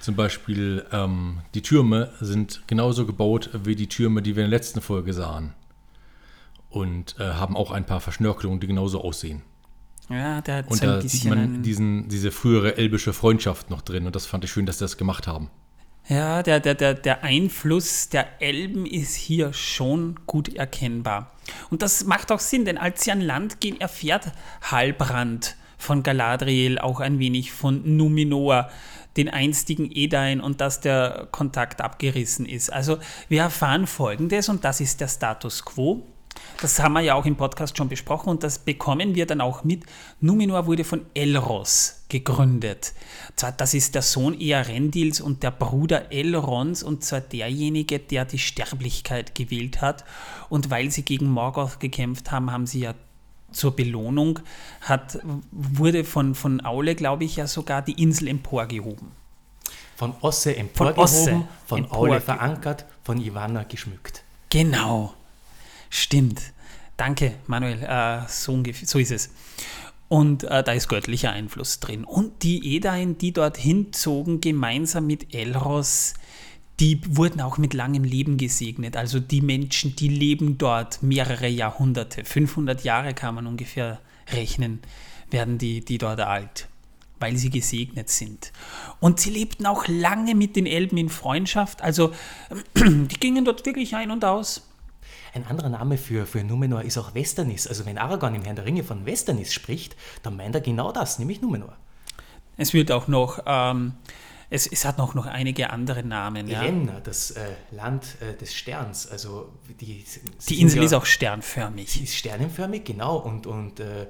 Zum 0.00 0.16
Beispiel 0.16 0.86
ähm, 0.92 1.38
die 1.54 1.62
Türme 1.62 2.12
sind 2.20 2.62
genauso 2.66 3.06
gebaut 3.06 3.50
wie 3.64 3.76
die 3.76 3.88
Türme, 3.88 4.22
die 4.22 4.34
wir 4.34 4.44
in 4.44 4.50
der 4.50 4.58
letzten 4.58 4.80
Folge 4.80 5.12
sahen. 5.12 5.54
Und 6.70 7.16
äh, 7.18 7.24
haben 7.24 7.56
auch 7.56 7.70
ein 7.70 7.84
paar 7.84 8.00
Verschnörkelungen, 8.00 8.60
die 8.60 8.66
genauso 8.66 9.02
aussehen. 9.02 9.42
Ja, 10.08 10.36
hat 10.36 10.48
Und 10.68 10.76
so 10.76 10.86
ein 10.86 10.90
da 10.90 11.00
sieht 11.02 11.24
man 11.26 11.62
diesen, 11.62 12.08
diese 12.08 12.30
frühere 12.32 12.76
elbische 12.76 13.12
Freundschaft 13.12 13.70
noch 13.70 13.82
drin. 13.82 14.06
Und 14.06 14.16
das 14.16 14.26
fand 14.26 14.42
ich 14.44 14.50
schön, 14.50 14.66
dass 14.66 14.78
sie 14.78 14.84
das 14.84 14.96
gemacht 14.96 15.26
haben. 15.26 15.50
Ja, 16.08 16.42
der, 16.42 16.58
der, 16.58 16.74
der, 16.74 16.94
der 16.94 17.22
Einfluss 17.22 18.08
der 18.08 18.42
Elben 18.42 18.86
ist 18.86 19.14
hier 19.14 19.52
schon 19.52 20.18
gut 20.26 20.54
erkennbar. 20.54 21.30
Und 21.70 21.82
das 21.82 22.04
macht 22.04 22.32
auch 22.32 22.40
Sinn, 22.40 22.64
denn 22.64 22.78
als 22.78 23.04
sie 23.04 23.12
an 23.12 23.20
Land 23.20 23.60
gehen, 23.60 23.80
erfährt 23.80 24.32
Halbrand 24.62 25.56
von 25.80 26.02
Galadriel 26.02 26.78
auch 26.78 27.00
ein 27.00 27.18
wenig 27.18 27.52
von 27.52 27.96
Numenor, 27.96 28.68
den 29.16 29.28
einstigen 29.28 29.90
Edain 29.90 30.40
und 30.40 30.60
dass 30.60 30.80
der 30.80 31.28
Kontakt 31.32 31.80
abgerissen 31.80 32.46
ist. 32.46 32.72
Also 32.72 32.98
wir 33.28 33.42
erfahren 33.42 33.86
Folgendes 33.86 34.48
und 34.48 34.64
das 34.64 34.80
ist 34.80 35.00
der 35.00 35.08
Status 35.08 35.64
quo. 35.64 36.06
Das 36.60 36.78
haben 36.78 36.92
wir 36.92 37.00
ja 37.00 37.14
auch 37.14 37.26
im 37.26 37.36
Podcast 37.36 37.76
schon 37.76 37.88
besprochen 37.88 38.28
und 38.28 38.42
das 38.42 38.60
bekommen 38.60 39.14
wir 39.14 39.26
dann 39.26 39.40
auch 39.40 39.64
mit. 39.64 39.84
Numenor 40.20 40.66
wurde 40.66 40.84
von 40.84 41.06
Elros 41.14 42.04
gegründet. 42.08 42.92
Das 43.56 43.74
ist 43.74 43.94
der 43.94 44.02
Sohn 44.02 44.38
Earendils 44.38 45.20
und 45.20 45.42
der 45.42 45.50
Bruder 45.50 46.12
Elrons 46.12 46.82
und 46.82 47.04
zwar 47.04 47.20
derjenige, 47.20 47.98
der 47.98 48.26
die 48.26 48.38
Sterblichkeit 48.38 49.34
gewählt 49.34 49.80
hat. 49.80 50.04
Und 50.48 50.70
weil 50.70 50.90
sie 50.90 51.02
gegen 51.02 51.28
Morgoth 51.30 51.80
gekämpft 51.80 52.30
haben, 52.30 52.52
haben 52.52 52.66
sie 52.66 52.80
ja 52.80 52.94
zur 53.52 53.76
Belohnung, 53.76 54.40
hat, 54.80 55.18
wurde 55.50 56.04
von, 56.04 56.34
von 56.34 56.64
Aule, 56.64 56.94
glaube 56.94 57.24
ich, 57.24 57.36
ja 57.36 57.46
sogar 57.46 57.82
die 57.82 58.00
Insel 58.02 58.28
emporgehoben. 58.28 59.08
Von 59.96 60.14
Osse 60.20 60.56
emporgehoben, 60.56 61.02
Osse 61.02 61.46
von 61.66 61.84
emporge- 61.84 61.92
Aule 61.96 62.20
verankert, 62.20 62.86
von 63.04 63.20
Ivana 63.20 63.64
geschmückt. 63.64 64.22
Genau, 64.48 65.14
stimmt. 65.90 66.40
Danke, 66.96 67.34
Manuel. 67.46 67.82
Äh, 67.82 68.28
so, 68.28 68.52
ungefähr, 68.52 68.86
so 68.86 68.98
ist 68.98 69.10
es. 69.10 69.30
Und 70.08 70.44
äh, 70.44 70.62
da 70.64 70.72
ist 70.72 70.88
göttlicher 70.88 71.30
Einfluss 71.32 71.80
drin. 71.80 72.04
Und 72.04 72.42
die 72.42 72.76
Edain, 72.76 73.16
die 73.16 73.32
dorthin 73.32 73.92
zogen, 73.92 74.40
gemeinsam 74.40 75.06
mit 75.06 75.34
Elros, 75.34 76.14
die 76.80 77.00
wurden 77.14 77.42
auch 77.42 77.58
mit 77.58 77.74
langem 77.74 78.04
Leben 78.04 78.38
gesegnet. 78.38 78.96
Also 78.96 79.20
die 79.20 79.42
Menschen, 79.42 79.94
die 79.96 80.08
leben 80.08 80.56
dort 80.56 81.02
mehrere 81.02 81.46
Jahrhunderte. 81.46 82.24
500 82.24 82.82
Jahre 82.84 83.12
kann 83.12 83.34
man 83.34 83.46
ungefähr 83.46 84.00
rechnen, 84.32 84.80
werden 85.30 85.58
die, 85.58 85.84
die 85.84 85.98
dort 85.98 86.20
alt, 86.20 86.68
weil 87.18 87.36
sie 87.36 87.50
gesegnet 87.50 88.08
sind. 88.08 88.52
Und 88.98 89.20
sie 89.20 89.30
lebten 89.30 89.66
auch 89.66 89.86
lange 89.88 90.34
mit 90.34 90.56
den 90.56 90.66
Elben 90.66 90.96
in 90.96 91.10
Freundschaft. 91.10 91.82
Also 91.82 92.12
die 92.74 93.20
gingen 93.20 93.44
dort 93.44 93.66
wirklich 93.66 93.94
ein 93.94 94.10
und 94.10 94.24
aus. 94.24 94.66
Ein 95.34 95.46
anderer 95.46 95.68
Name 95.68 95.98
für, 95.98 96.26
für 96.26 96.42
Numenor 96.42 96.82
ist 96.82 96.96
auch 96.96 97.14
Westernis. 97.14 97.66
Also 97.66 97.84
wenn 97.84 97.98
Aragorn 97.98 98.34
im 98.34 98.42
Herrn 98.42 98.56
der 98.56 98.64
Ringe 98.64 98.84
von 98.84 99.04
Westernis 99.04 99.52
spricht, 99.52 99.96
dann 100.22 100.36
meint 100.36 100.54
er 100.54 100.60
genau 100.60 100.92
das, 100.92 101.18
nämlich 101.18 101.42
Numenor. 101.42 101.76
Es 102.56 102.72
wird 102.72 102.90
auch 102.90 103.06
noch, 103.06 103.40
ähm, 103.46 103.92
es, 104.50 104.66
es 104.66 104.84
hat 104.84 104.98
noch, 104.98 105.14
noch 105.14 105.26
einige 105.26 105.70
andere 105.70 106.02
Namen. 106.02 106.48
Ja. 106.48 106.62
Elenna, 106.62 107.00
das 107.00 107.30
äh, 107.32 107.52
Land 107.70 108.16
äh, 108.20 108.36
des 108.36 108.54
Sterns. 108.54 109.06
Also 109.06 109.52
die, 109.80 110.04
sie 110.06 110.20
Die 110.54 110.60
Insel 110.60 110.80
ja, 110.80 110.84
ist 110.86 110.92
auch 110.94 111.06
sternförmig. 111.06 112.02
ist 112.02 112.16
sternenförmig, 112.16 112.84
genau. 112.84 113.16
Und, 113.16 113.46
und, 113.46 113.80
äh, 113.80 114.06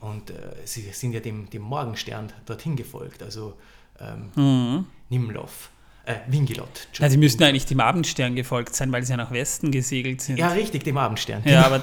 und 0.00 0.30
äh, 0.30 0.34
sie 0.64 0.82
sind 0.92 1.12
ja 1.12 1.20
dem, 1.20 1.48
dem 1.48 1.62
Morgenstern 1.62 2.32
dorthin 2.46 2.76
gefolgt. 2.76 3.22
Also 3.22 3.54
ähm, 3.98 4.86
Nimloth. 5.08 5.70
Äh, 6.06 6.16
Wingilot. 6.26 6.68
Mhm. 6.98 7.02
Ja, 7.02 7.10
sie 7.10 7.16
müssten 7.16 7.42
eigentlich 7.44 7.64
dem 7.64 7.80
Abendstern 7.80 8.34
gefolgt 8.36 8.74
sein, 8.74 8.92
weil 8.92 9.02
sie 9.04 9.12
ja 9.12 9.16
nach 9.16 9.30
Westen 9.30 9.70
gesegelt 9.70 10.20
sind. 10.20 10.38
Ja, 10.38 10.48
richtig, 10.48 10.84
dem 10.84 10.98
Abendstern. 10.98 11.42
Ja, 11.46 11.64
aber 11.66 11.82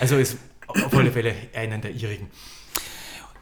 Also 0.00 0.16
ist 0.16 0.36
auf 0.66 0.94
alle 0.94 1.10
Fälle 1.12 1.34
einen 1.54 1.80
der 1.80 1.92
ihrigen. 1.92 2.28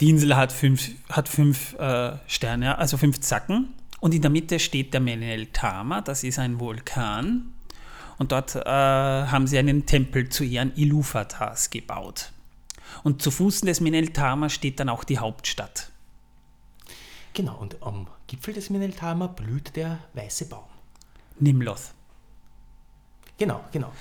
Die 0.00 0.10
Insel 0.10 0.36
hat 0.36 0.52
fünf, 0.52 0.90
hat 1.10 1.28
fünf 1.28 1.74
äh, 1.74 2.16
Sterne, 2.26 2.78
also 2.78 2.96
fünf 2.96 3.20
Zacken. 3.20 3.74
Und 4.00 4.14
in 4.14 4.22
der 4.22 4.30
Mitte 4.30 4.58
steht 4.58 4.92
der 4.92 5.00
Menel 5.00 5.46
Tama, 5.46 6.00
das 6.00 6.22
ist 6.22 6.38
ein 6.38 6.60
Vulkan. 6.60 7.52
Und 8.18 8.32
dort 8.32 8.54
äh, 8.54 8.60
haben 8.64 9.46
sie 9.46 9.58
einen 9.58 9.86
Tempel 9.86 10.28
zu 10.28 10.44
Ehren 10.44 10.72
Iluvatars 10.76 11.70
gebaut. 11.70 12.32
Und 13.02 13.22
zu 13.22 13.30
Fußen 13.30 13.66
des 13.66 13.80
Menel 13.80 14.08
Tama 14.12 14.48
steht 14.48 14.80
dann 14.80 14.88
auch 14.88 15.04
die 15.04 15.18
Hauptstadt. 15.18 15.90
Genau, 17.36 17.56
und 17.58 17.82
am 17.82 18.06
Gipfel 18.28 18.54
des 18.54 18.70
Mineltama 18.70 19.26
blüht 19.26 19.76
der 19.76 19.98
weiße 20.14 20.48
Baum. 20.48 20.64
Nimloth. 21.38 21.92
Genau, 23.36 23.62
genau. 23.72 23.92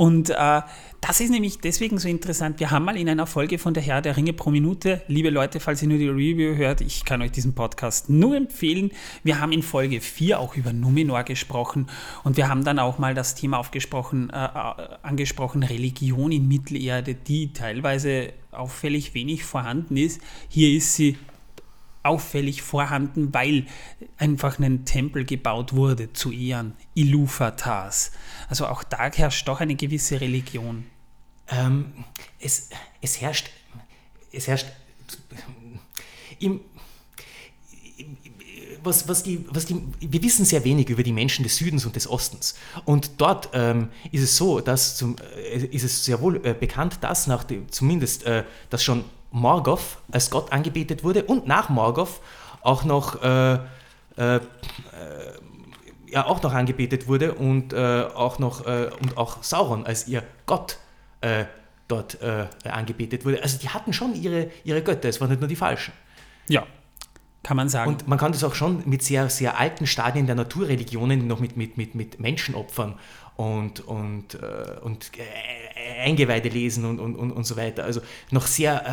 Und 0.00 0.30
äh, 0.30 0.62
das 1.02 1.20
ist 1.20 1.28
nämlich 1.28 1.58
deswegen 1.58 1.98
so 1.98 2.08
interessant. 2.08 2.58
Wir 2.58 2.70
haben 2.70 2.86
mal 2.86 2.96
in 2.96 3.06
einer 3.06 3.26
Folge 3.26 3.58
von 3.58 3.74
Der 3.74 3.82
Herr 3.82 4.00
der 4.00 4.16
Ringe 4.16 4.32
pro 4.32 4.50
Minute, 4.50 5.02
liebe 5.08 5.28
Leute, 5.28 5.60
falls 5.60 5.82
ihr 5.82 5.88
nur 5.88 5.98
die 5.98 6.08
Review 6.08 6.56
hört, 6.56 6.80
ich 6.80 7.04
kann 7.04 7.20
euch 7.20 7.32
diesen 7.32 7.54
Podcast 7.54 8.08
nur 8.08 8.34
empfehlen. 8.34 8.92
Wir 9.24 9.40
haben 9.40 9.52
in 9.52 9.62
Folge 9.62 10.00
4 10.00 10.40
auch 10.40 10.56
über 10.56 10.72
Numenor 10.72 11.24
gesprochen 11.24 11.86
und 12.24 12.38
wir 12.38 12.48
haben 12.48 12.64
dann 12.64 12.78
auch 12.78 12.96
mal 12.98 13.12
das 13.12 13.34
Thema 13.34 13.58
aufgesprochen, 13.58 14.30
äh, 14.30 14.42
äh, 14.42 14.48
angesprochen, 15.02 15.64
Religion 15.64 16.32
in 16.32 16.48
Mittelerde, 16.48 17.14
die 17.14 17.52
teilweise 17.52 18.32
auffällig 18.52 19.12
wenig 19.12 19.44
vorhanden 19.44 19.98
ist. 19.98 20.22
Hier 20.48 20.74
ist 20.74 20.94
sie 20.94 21.18
auffällig 22.02 22.62
vorhanden, 22.62 23.32
weil 23.34 23.66
einfach 24.16 24.58
ein 24.58 24.84
Tempel 24.84 25.24
gebaut 25.24 25.74
wurde 25.74 26.12
zu 26.12 26.32
Ehren 26.32 26.74
Iluvatars. 26.94 28.12
Also 28.48 28.66
auch 28.66 28.82
da 28.82 29.10
herrscht 29.12 29.46
doch 29.48 29.60
eine 29.60 29.74
gewisse 29.74 30.20
Religion. 30.20 30.86
Ähm, 31.48 31.92
es, 32.38 32.70
es 33.00 33.20
herrscht, 33.20 33.50
es 34.32 34.46
herrscht 34.46 34.66
im, 36.38 36.60
was, 38.82 39.08
was, 39.08 39.22
die, 39.22 39.44
was 39.50 39.66
die, 39.66 39.82
wir 40.00 40.22
wissen 40.22 40.44
sehr 40.44 40.64
wenig 40.64 40.88
über 40.88 41.02
die 41.02 41.12
Menschen 41.12 41.42
des 41.42 41.56
Südens 41.56 41.84
und 41.84 41.96
des 41.96 42.08
Ostens. 42.08 42.54
Und 42.84 43.12
dort 43.18 43.50
ähm, 43.52 43.88
ist 44.10 44.22
es 44.22 44.36
so, 44.36 44.60
dass 44.60 44.96
zum, 44.96 45.16
äh, 45.36 45.58
ist 45.66 45.84
es 45.84 46.04
sehr 46.04 46.20
wohl 46.20 46.44
äh, 46.44 46.54
bekannt, 46.54 46.98
dass 47.02 47.26
nach 47.26 47.44
dem, 47.44 47.70
zumindest, 47.70 48.24
äh, 48.24 48.44
dass 48.70 48.82
schon 48.82 49.04
Morgoth 49.30 49.98
als 50.10 50.30
Gott 50.30 50.52
angebetet 50.52 51.04
wurde 51.04 51.24
und 51.24 51.46
nach 51.46 51.68
Morgoth 51.68 52.20
auch 52.62 52.84
noch 52.84 53.22
äh, 53.22 53.54
äh, 53.54 54.40
ja 56.06 56.26
auch 56.26 56.42
noch 56.42 56.52
angebetet 56.52 57.06
wurde 57.06 57.34
und 57.34 57.72
äh, 57.72 58.04
auch 58.14 58.38
noch 58.38 58.66
äh, 58.66 58.90
und 59.00 59.16
auch 59.16 59.42
Sauron 59.42 59.86
als 59.86 60.08
ihr 60.08 60.22
Gott 60.46 60.78
äh, 61.20 61.44
dort 61.88 62.20
äh, 62.22 62.46
angebetet 62.68 63.24
wurde. 63.24 63.42
Also 63.42 63.58
die 63.58 63.68
hatten 63.68 63.92
schon 63.92 64.14
ihre, 64.14 64.50
ihre 64.64 64.82
Götter, 64.82 65.08
es 65.08 65.20
waren 65.20 65.30
nicht 65.30 65.40
nur 65.40 65.48
die 65.48 65.56
falschen. 65.56 65.92
Ja, 66.48 66.66
kann 67.42 67.56
man 67.56 67.68
sagen. 67.68 67.90
Und 67.90 68.08
man 68.08 68.18
kann 68.18 68.32
das 68.32 68.44
auch 68.44 68.54
schon 68.54 68.82
mit 68.88 69.02
sehr, 69.02 69.30
sehr 69.30 69.58
alten 69.58 69.86
Stadien 69.86 70.26
der 70.26 70.34
Naturreligionen, 70.34 71.26
noch 71.26 71.40
mit, 71.40 71.56
mit, 71.56 71.76
mit, 71.76 71.94
mit 71.94 72.20
Menschenopfern 72.20 72.98
und, 73.36 73.80
und, 73.80 74.34
äh, 74.34 74.78
und 74.82 75.10
äh, 75.18 76.02
Eingeweide 76.02 76.50
lesen 76.50 76.84
und, 76.84 77.00
und, 77.00 77.16
und, 77.16 77.32
und 77.32 77.44
so 77.44 77.56
weiter. 77.56 77.84
Also 77.84 78.02
noch 78.30 78.46
sehr, 78.46 78.86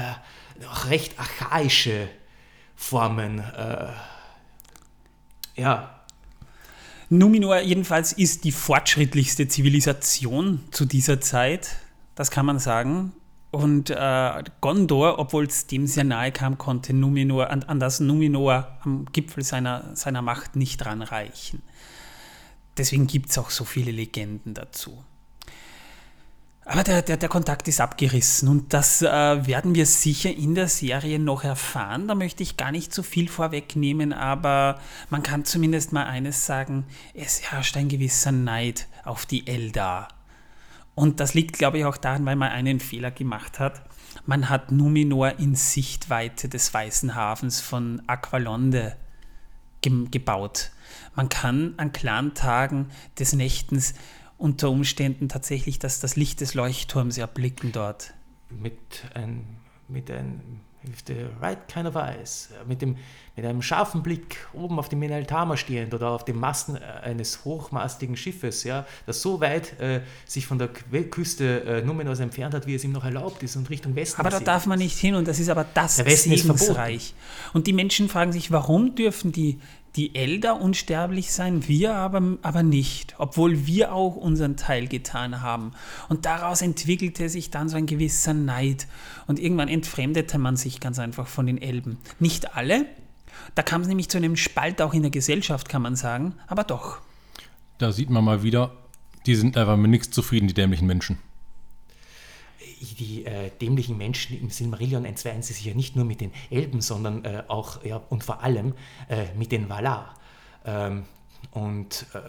äh, 0.59 0.63
noch 0.63 0.89
recht 0.89 1.19
archaische 1.19 2.07
Formen. 2.75 3.39
Äh, 3.39 3.87
ja, 5.55 5.97
Numenor 7.09 7.59
jedenfalls 7.59 8.13
ist 8.13 8.43
die 8.43 8.51
fortschrittlichste 8.51 9.47
Zivilisation 9.47 10.63
zu 10.71 10.85
dieser 10.85 11.21
Zeit. 11.21 11.75
Das 12.15 12.31
kann 12.31 12.45
man 12.45 12.59
sagen. 12.59 13.13
Und 13.51 13.89
äh, 13.89 14.43
Gondor, 14.61 15.19
obwohl 15.19 15.45
es 15.45 15.67
dem 15.67 15.87
sehr 15.87 16.03
nahe 16.03 16.31
kam, 16.31 16.57
konnte 16.57 16.93
Numenor, 16.93 17.49
an, 17.49 17.63
an 17.63 17.79
das 17.79 17.99
Numenor 17.99 18.77
am 18.81 19.05
Gipfel 19.13 19.43
seiner, 19.43 19.95
seiner 19.95 20.21
Macht 20.21 20.55
nicht 20.55 20.85
ranreichen. 20.85 21.61
Deswegen 22.77 23.07
gibt 23.07 23.29
es 23.29 23.37
auch 23.37 23.49
so 23.49 23.63
viele 23.63 23.91
Legenden 23.91 24.53
dazu. 24.53 25.03
Aber 26.69 26.83
der, 26.83 27.01
der, 27.01 27.15
der 27.15 27.29
Kontakt 27.29 27.69
ist 27.69 27.79
abgerissen 27.79 28.49
und 28.49 28.73
das 28.73 29.01
äh, 29.01 29.07
werden 29.07 29.73
wir 29.73 29.85
sicher 29.85 30.29
in 30.29 30.53
der 30.53 30.67
Serie 30.67 31.17
noch 31.17 31.45
erfahren. 31.45 32.09
Da 32.09 32.15
möchte 32.15 32.43
ich 32.43 32.57
gar 32.57 32.73
nicht 32.73 32.93
so 32.93 33.03
viel 33.03 33.29
vorwegnehmen, 33.29 34.11
aber 34.11 34.77
man 35.09 35.23
kann 35.23 35.45
zumindest 35.45 35.93
mal 35.93 36.05
eines 36.05 36.45
sagen, 36.45 36.85
es 37.13 37.41
herrscht 37.41 37.77
ein 37.77 37.87
gewisser 37.87 38.33
Neid 38.33 38.87
auf 39.05 39.25
die 39.25 39.47
Eldar. 39.47 40.09
Und 40.97 41.19
das 41.19 41.35
liegt, 41.35 41.59
glaube 41.59 41.77
ich, 41.77 41.85
auch 41.85 41.95
daran, 41.95 42.25
weil 42.25 42.35
man 42.35 42.49
einen 42.49 42.79
Fehler 42.79 43.11
gemacht 43.11 43.59
hat. 43.59 43.83
Man 44.25 44.49
hat 44.49 44.71
Numenor 44.71 45.37
in 45.37 45.53
Sichtweite 45.53 46.49
des 46.49 46.73
Weißen 46.73 47.13
Hafens 47.13 47.61
von 47.61 48.01
Aqualonde 48.07 48.97
ge 49.81 50.07
gebaut. 50.09 50.71
Man 51.15 51.29
kann 51.29 51.75
an 51.77 51.91
klaren 51.91 52.33
Tagen 52.33 52.89
des 53.19 53.33
Nächtens 53.33 53.93
unter 54.39 54.71
Umständen 54.71 55.29
tatsächlich 55.29 55.77
das, 55.77 55.99
das 55.99 56.15
Licht 56.15 56.41
des 56.41 56.55
Leuchtturms 56.55 57.19
erblicken 57.19 57.71
dort. 57.71 58.15
Mit, 58.49 59.05
ein, 59.13 59.45
mit 59.87 60.09
einem 60.09 60.61
with 60.87 61.03
the 61.07 61.27
right 61.41 61.67
kind 61.67 61.87
of 61.87 61.95
eyes, 61.95 62.49
mit, 62.67 62.81
dem, 62.81 62.97
mit 63.35 63.45
einem 63.45 63.61
scharfen 63.61 64.03
Blick 64.03 64.37
oben 64.53 64.79
auf 64.79 64.89
dem 64.89 64.99
Meneltama 64.99 65.57
stehend 65.57 65.93
oder 65.93 66.09
auf 66.09 66.25
dem 66.25 66.39
Masten 66.39 66.75
äh, 66.75 66.79
eines 67.03 67.45
hochmastigen 67.45 68.17
Schiffes, 68.17 68.63
ja, 68.63 68.85
das 69.05 69.21
so 69.21 69.39
weit 69.41 69.79
äh, 69.79 70.01
sich 70.25 70.47
von 70.47 70.57
der 70.57 70.67
Küste 70.67 71.63
äh, 71.63 71.81
Numenors 71.81 72.19
entfernt 72.19 72.53
hat, 72.53 72.67
wie 72.67 72.75
es 72.75 72.83
ihm 72.83 72.91
noch 72.91 73.05
erlaubt 73.05 73.43
ist 73.43 73.55
und 73.55 73.69
Richtung 73.69 73.95
Westen. 73.95 74.19
Aber 74.19 74.29
da 74.29 74.39
darf 74.39 74.65
man 74.65 74.79
nicht 74.79 74.97
hin 74.97 75.15
und 75.15 75.27
das 75.27 75.39
ist 75.39 75.49
aber 75.49 75.65
das 75.73 75.97
Segensreich. 75.97 77.13
Und 77.53 77.67
die 77.67 77.73
Menschen 77.73 78.09
fragen 78.09 78.31
sich, 78.31 78.51
warum 78.51 78.95
dürfen 78.95 79.31
die 79.31 79.59
die 79.97 80.15
Elder 80.15 80.61
unsterblich 80.61 81.31
sein, 81.31 81.67
wir 81.67 81.95
aber, 81.95 82.37
aber 82.43 82.63
nicht, 82.63 83.15
obwohl 83.17 83.65
wir 83.65 83.93
auch 83.93 84.15
unseren 84.15 84.55
Teil 84.55 84.87
getan 84.87 85.41
haben. 85.41 85.71
Und 86.07 86.25
daraus 86.25 86.61
entwickelte 86.61 87.29
sich 87.29 87.49
dann 87.49 87.67
so 87.67 87.77
ein 87.77 87.87
gewisser 87.87 88.33
Neid. 88.33 88.87
Und 89.25 89.39
irgendwann 89.39 89.67
entfremdete 89.67 90.37
man 90.37 90.55
sich 90.55 90.79
ganz 90.79 90.99
einfach 90.99 91.27
von 91.27 91.47
den 91.47 91.61
Elben. 91.61 91.97
Nicht 92.19 92.55
alle, 92.55 92.85
da 93.55 93.63
kam 93.63 93.81
es 93.81 93.87
nämlich 93.87 94.07
zu 94.09 94.17
einem 94.17 94.35
Spalt 94.35 94.81
auch 94.81 94.93
in 94.93 95.01
der 95.01 95.11
Gesellschaft, 95.11 95.67
kann 95.67 95.81
man 95.81 95.95
sagen, 95.95 96.35
aber 96.47 96.63
doch. 96.63 96.99
Da 97.79 97.91
sieht 97.91 98.09
man 98.09 98.23
mal 98.23 98.43
wieder, 98.43 98.71
die 99.25 99.35
sind 99.35 99.57
einfach 99.57 99.77
mit 99.77 99.91
nichts 99.91 100.11
zufrieden, 100.11 100.47
die 100.47 100.53
dämlichen 100.53 100.87
Menschen 100.87 101.17
die 102.79 103.25
äh, 103.25 103.49
dämlichen 103.61 103.97
Menschen 103.97 104.39
im 104.39 104.49
Silmarillion 104.49 105.05
entzweien 105.05 105.41
sie 105.41 105.53
sich 105.53 105.65
ja 105.65 105.73
nicht 105.73 105.95
nur 105.95 106.05
mit 106.05 106.21
den 106.21 106.31
Elben, 106.49 106.81
sondern 106.81 107.25
äh, 107.25 107.43
auch 107.47 107.83
ja, 107.83 108.01
und 108.09 108.23
vor 108.23 108.43
allem 108.43 108.73
äh, 109.09 109.25
mit 109.35 109.51
den 109.51 109.69
Valar. 109.69 110.15
Ähm, 110.65 111.05
und 111.51 112.05
äh, 112.13 112.19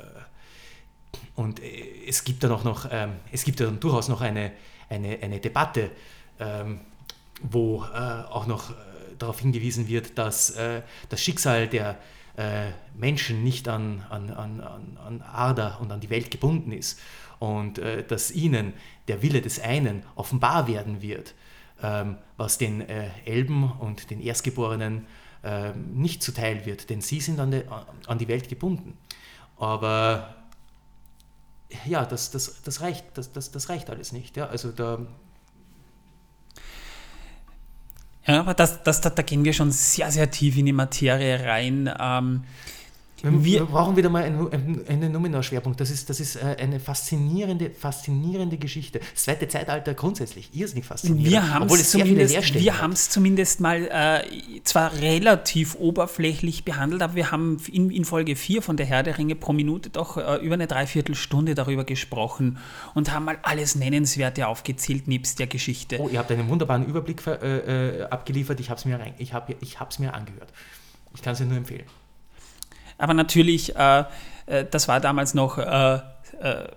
und 1.35 1.61
äh, 1.61 2.07
es 2.07 2.25
gibt 2.25 2.45
dann 2.45 2.53
auch 2.53 2.65
noch, 2.65 2.87
ähm, 2.91 3.15
es 3.33 3.45
gibt 3.45 3.61
dann 3.61 3.81
durchaus 3.81 4.09
noch 4.09 4.21
eine, 4.21 4.53
eine, 4.89 5.19
eine 5.23 5.41
Debatte, 5.41 5.91
ähm, 6.39 6.81
wo 7.43 7.85
äh, 7.85 7.97
auch 8.31 8.47
noch 8.47 8.73
darauf 9.19 9.41
hingewiesen 9.41 9.89
wird, 9.89 10.17
dass 10.17 10.55
das 11.09 11.21
Schicksal 11.21 11.67
der 11.67 11.99
Menschen 12.95 13.43
nicht 13.43 13.67
an, 13.67 14.05
an, 14.11 14.31
an, 14.31 14.61
an 14.61 15.23
Arda 15.23 15.79
und 15.79 15.91
an 15.91 15.99
die 15.99 16.09
Welt 16.09 16.31
gebunden 16.31 16.71
ist 16.71 17.01
und 17.39 17.79
äh, 17.79 18.05
dass 18.05 18.31
ihnen 18.31 18.73
der 19.07 19.23
Wille 19.23 19.41
des 19.41 19.61
einen 19.61 20.03
offenbar 20.15 20.69
werden 20.69 21.03
wird, 21.03 21.35
ähm, 21.83 22.17
was 22.37 22.59
den 22.59 22.81
äh, 22.81 23.11
Elben 23.25 23.71
und 23.73 24.11
den 24.11 24.21
Erstgeborenen 24.21 25.07
äh, 25.43 25.73
nicht 25.73 26.23
zuteil 26.23 26.67
wird, 26.67 26.91
denn 26.91 27.01
sie 27.01 27.21
sind 27.21 27.39
an, 27.41 27.51
de, 27.51 27.65
an 28.07 28.19
die 28.19 28.29
Welt 28.29 28.49
gebunden. 28.49 28.97
Aber 29.57 30.35
ja, 31.87 32.05
das, 32.05 32.31
das, 32.31 32.63
das, 32.63 32.81
reicht, 32.81 33.05
das, 33.15 33.33
das, 33.33 33.51
das 33.51 33.69
reicht 33.69 33.91
alles 33.91 34.13
nicht. 34.13 34.37
Ja? 34.37 34.47
Also 34.47 34.73
da, 34.73 34.99
ja, 38.27 38.41
aber 38.41 38.53
das, 38.53 38.83
das, 38.83 39.01
da, 39.01 39.09
da, 39.09 39.23
gehen 39.23 39.45
wir 39.45 39.55
schon 39.55 39.71
sehr, 39.71 40.11
sehr 40.13 40.31
tief 40.31 40.57
in 40.59 40.67
die 40.67 40.73
Materie 40.75 41.47
rein. 41.47 41.91
Ähm, 41.99 42.45
wir, 43.23 43.45
wir, 43.45 43.65
brauchen 43.65 43.97
wieder 43.97 44.11
mal 44.11 44.23
einen, 44.23 44.87
einen 44.89 45.13
Numenor-Schwerpunkt. 45.13 45.81
Das 45.81 45.91
ist, 45.91 46.09
das 46.09 46.21
ist 46.21 46.37
äh, 46.37 46.57
eine 46.59 46.79
faszinierende, 46.79 47.71
faszinierende 47.71 48.59
Geschichte. 48.59 49.01
Das 49.01 49.25
zweite 49.25 49.49
Zeitalter 49.49 49.95
grundsätzlich 49.95 50.55
irrsinnig 50.55 50.87
faszinierend. 50.87 51.31
Wir 51.31 51.53
haben 51.53 51.67
es 51.67 51.91
zumindest, 51.91 52.55
wir 52.55 52.79
zumindest 52.95 53.61
mal 53.61 53.89
äh, 53.91 54.63
zwar 54.63 54.93
relativ 54.95 55.75
oberflächlich 55.75 56.65
behandelt, 56.65 57.03
aber 57.03 57.15
wir 57.15 57.31
haben 57.31 57.61
in, 57.73 57.91
in 57.91 58.05
Folge 58.05 58.37
4 58.37 58.63
von 58.63 58.77
der 58.77 58.87
Herr 58.87 59.03
der 59.03 59.19
Ringe 59.19 59.35
pro 59.35 59.53
Minute 59.53 59.91
doch 59.91 60.17
äh, 60.17 60.37
über 60.37 60.55
eine 60.55 60.67
Dreiviertelstunde 60.67 61.55
darüber 61.55 61.85
gesprochen 61.85 62.59
und 62.95 63.13
haben 63.13 63.25
mal 63.25 63.39
alles 63.43 63.75
Nennenswerte 63.75 64.47
aufgezählt, 64.47 65.09
nebst 65.09 65.39
der 65.39 65.47
Geschichte. 65.47 65.99
Oh, 66.01 66.09
ihr 66.09 66.19
habt 66.19 66.31
einen 66.31 66.49
wunderbaren 66.49 66.87
Überblick 66.87 67.27
äh, 67.27 67.99
äh, 67.99 68.03
abgeliefert. 68.05 68.61
Ich 68.61 68.71
habe 68.71 68.79
es 68.79 68.85
mir, 68.85 68.99
ich 69.19 69.33
hab, 69.33 69.51
ich 69.51 69.79
mir 69.99 70.15
angehört. 70.15 70.53
Ich 71.15 71.23
kann 71.23 71.33
es 71.33 71.39
dir 71.39 71.47
nur 71.47 71.57
empfehlen. 71.57 71.85
Aber 72.99 73.15
natürlich, 73.15 73.75
äh, 73.77 74.05
äh, 74.47 74.67
das 74.71 74.89
war 74.89 75.01
damals 75.01 75.35
noch 75.35 75.59
äh, 75.59 75.95
äh, 76.41 76.69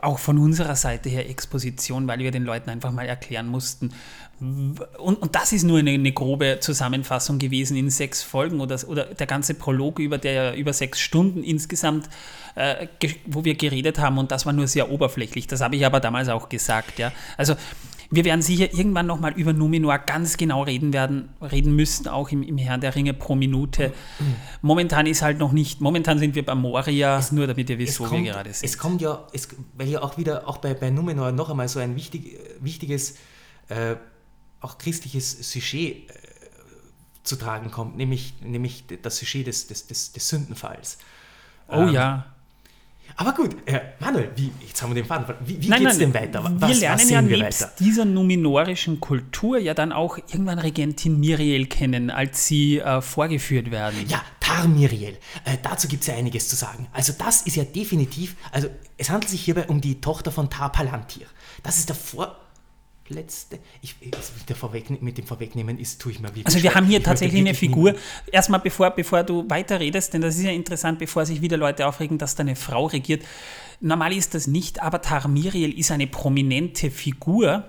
auch 0.00 0.18
von 0.18 0.38
unserer 0.38 0.74
Seite 0.74 1.08
her 1.08 1.28
Exposition, 1.28 2.06
weil 2.08 2.18
wir 2.18 2.30
den 2.30 2.44
Leuten 2.44 2.70
einfach 2.70 2.92
mal 2.92 3.06
erklären 3.06 3.46
mussten. 3.46 3.92
Und, 4.38 4.80
und 4.98 5.34
das 5.34 5.52
ist 5.52 5.64
nur 5.64 5.78
eine, 5.78 5.92
eine, 5.92 6.12
grobe 6.12 6.58
Zusammenfassung 6.60 7.38
gewesen 7.38 7.76
in 7.76 7.88
sechs 7.88 8.22
Folgen 8.22 8.60
oder, 8.60 8.78
oder 8.86 9.06
der 9.06 9.26
ganze 9.26 9.54
Prolog 9.54 9.98
über, 9.98 10.18
der, 10.18 10.54
über 10.56 10.74
sechs 10.74 11.00
Stunden 11.00 11.42
insgesamt, 11.42 12.08
äh, 12.54 12.86
wo 13.24 13.44
wir 13.44 13.54
geredet 13.54 13.98
haben. 13.98 14.18
Und 14.18 14.30
das 14.30 14.44
war 14.44 14.52
nur 14.52 14.66
sehr 14.66 14.90
oberflächlich. 14.90 15.46
Das 15.46 15.62
habe 15.62 15.76
ich 15.76 15.86
aber 15.86 16.00
damals 16.00 16.28
auch 16.28 16.50
gesagt. 16.50 16.98
Ja. 16.98 17.12
Also 17.38 17.56
wir 18.10 18.24
werden 18.24 18.42
sicher 18.42 18.72
irgendwann 18.72 19.06
nochmal 19.06 19.32
über 19.32 19.52
Numenor 19.52 19.98
ganz 19.98 20.36
genau 20.36 20.62
reden 20.62 20.92
werden, 20.92 21.30
reden 21.40 21.74
müssen, 21.74 22.08
auch 22.08 22.30
im, 22.30 22.42
im 22.42 22.58
Herrn 22.58 22.80
der 22.80 22.94
Ringe 22.94 23.14
pro 23.14 23.34
Minute. 23.34 23.92
Momentan 24.62 25.06
ist 25.06 25.22
halt 25.22 25.38
noch 25.38 25.52
nicht, 25.52 25.80
momentan 25.80 26.18
sind 26.18 26.34
wir 26.34 26.44
bei 26.44 26.54
Moria, 26.54 27.18
es, 27.18 27.32
nur 27.32 27.46
damit 27.46 27.68
ihr 27.70 27.78
wisst, 27.78 28.00
wo 28.00 28.04
kommt, 28.04 28.24
wir 28.24 28.32
gerade 28.32 28.52
sind. 28.52 28.68
Es 28.68 28.78
kommt 28.78 29.00
ja, 29.00 29.26
es, 29.32 29.48
weil 29.74 29.88
ja 29.88 30.02
auch 30.02 30.18
wieder, 30.18 30.48
auch 30.48 30.58
bei, 30.58 30.74
bei 30.74 30.90
Numenor 30.90 31.32
noch 31.32 31.50
einmal 31.50 31.68
so 31.68 31.80
ein 31.80 31.96
wichtig, 31.96 32.38
wichtiges, 32.60 33.16
äh, 33.68 33.96
auch 34.60 34.78
christliches 34.78 35.50
Sujet 35.50 36.10
äh, 36.10 36.14
zu 37.22 37.36
tragen 37.36 37.70
kommt, 37.70 37.96
nämlich, 37.96 38.34
nämlich 38.42 38.84
das 39.02 39.18
Sujet 39.18 39.46
des, 39.46 39.66
des, 39.66 39.86
des, 39.86 40.12
des 40.12 40.28
Sündenfalls. 40.28 40.98
Oh 41.68 41.82
ähm, 41.82 41.88
ja. 41.88 42.35
Aber 43.18 43.32
gut, 43.32 43.56
äh, 43.66 43.80
Manuel, 43.98 44.30
wie, 44.36 44.52
jetzt 44.66 44.82
haben 44.82 44.90
wir 44.90 45.02
den 45.02 45.06
Faden. 45.06 45.34
Wie, 45.40 45.60
wie 45.62 45.68
geht 45.68 45.86
es 45.86 45.98
denn 45.98 46.12
weiter? 46.12 46.44
Was, 46.58 46.68
wir 46.68 46.76
lernen 46.76 47.08
ja 47.08 47.22
nebst 47.22 47.80
dieser 47.80 48.04
numinorischen 48.04 49.00
Kultur 49.00 49.58
ja 49.58 49.72
dann 49.72 49.92
auch 49.92 50.18
irgendwann 50.18 50.58
Regentin 50.58 51.18
Miriel 51.18 51.66
kennen, 51.66 52.10
als 52.10 52.46
sie 52.46 52.78
äh, 52.78 53.00
vorgeführt 53.00 53.70
werden. 53.70 54.04
Ja, 54.08 54.20
Tar 54.40 54.68
Miriel. 54.68 55.16
Äh, 55.44 55.56
dazu 55.62 55.88
gibt 55.88 56.02
es 56.02 56.08
ja 56.08 56.14
einiges 56.14 56.48
zu 56.48 56.56
sagen. 56.56 56.88
Also 56.92 57.14
das 57.18 57.42
ist 57.42 57.56
ja 57.56 57.64
definitiv, 57.64 58.36
also 58.52 58.68
es 58.98 59.08
handelt 59.08 59.30
sich 59.30 59.40
hierbei 59.40 59.66
um 59.66 59.80
die 59.80 60.00
Tochter 60.00 60.30
von 60.30 60.50
Tar 60.50 60.70
Palantir. 60.70 61.26
Das 61.62 61.78
ist 61.78 61.88
der 61.88 61.96
Vor 61.96 62.36
letzte. 63.08 63.58
Ich, 63.82 63.96
mit, 64.00 65.02
mit 65.02 65.18
dem 65.18 65.26
Vorwegnehmen 65.26 65.78
ist, 65.78 66.00
tue 66.00 66.12
ich 66.12 66.20
mir 66.20 66.28
wirklich. 66.28 66.46
Also 66.46 66.62
wir 66.62 66.74
haben 66.74 66.86
hier 66.86 67.02
tatsächlich 67.02 67.40
eine 67.40 67.54
Figur. 67.54 67.94
Erstmal, 68.30 68.60
bevor, 68.60 68.90
bevor 68.90 69.22
du 69.22 69.48
weiter 69.48 69.80
redest, 69.80 70.14
denn 70.14 70.20
das 70.20 70.36
ist 70.36 70.44
ja 70.44 70.50
interessant, 70.50 70.98
bevor 70.98 71.26
sich 71.26 71.40
wieder 71.40 71.56
Leute 71.56 71.86
aufregen, 71.86 72.18
dass 72.18 72.34
da 72.34 72.42
eine 72.42 72.56
Frau 72.56 72.86
regiert. 72.86 73.24
Normal 73.80 74.12
ist 74.12 74.34
das 74.34 74.46
nicht, 74.46 74.82
aber 74.82 75.02
Tarmiriel 75.02 75.78
ist 75.78 75.90
eine 75.90 76.06
prominente 76.06 76.90
Figur 76.90 77.64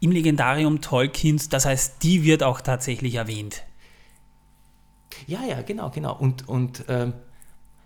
im 0.00 0.10
Legendarium 0.10 0.80
Tolkiens. 0.80 1.48
Das 1.48 1.64
heißt, 1.64 2.02
die 2.02 2.24
wird 2.24 2.42
auch 2.42 2.60
tatsächlich 2.60 3.16
erwähnt. 3.16 3.62
Ja, 5.26 5.44
ja, 5.44 5.62
genau, 5.62 5.90
genau. 5.90 6.16
Und, 6.16 6.48
und 6.48 6.84
ähm, 6.88 7.12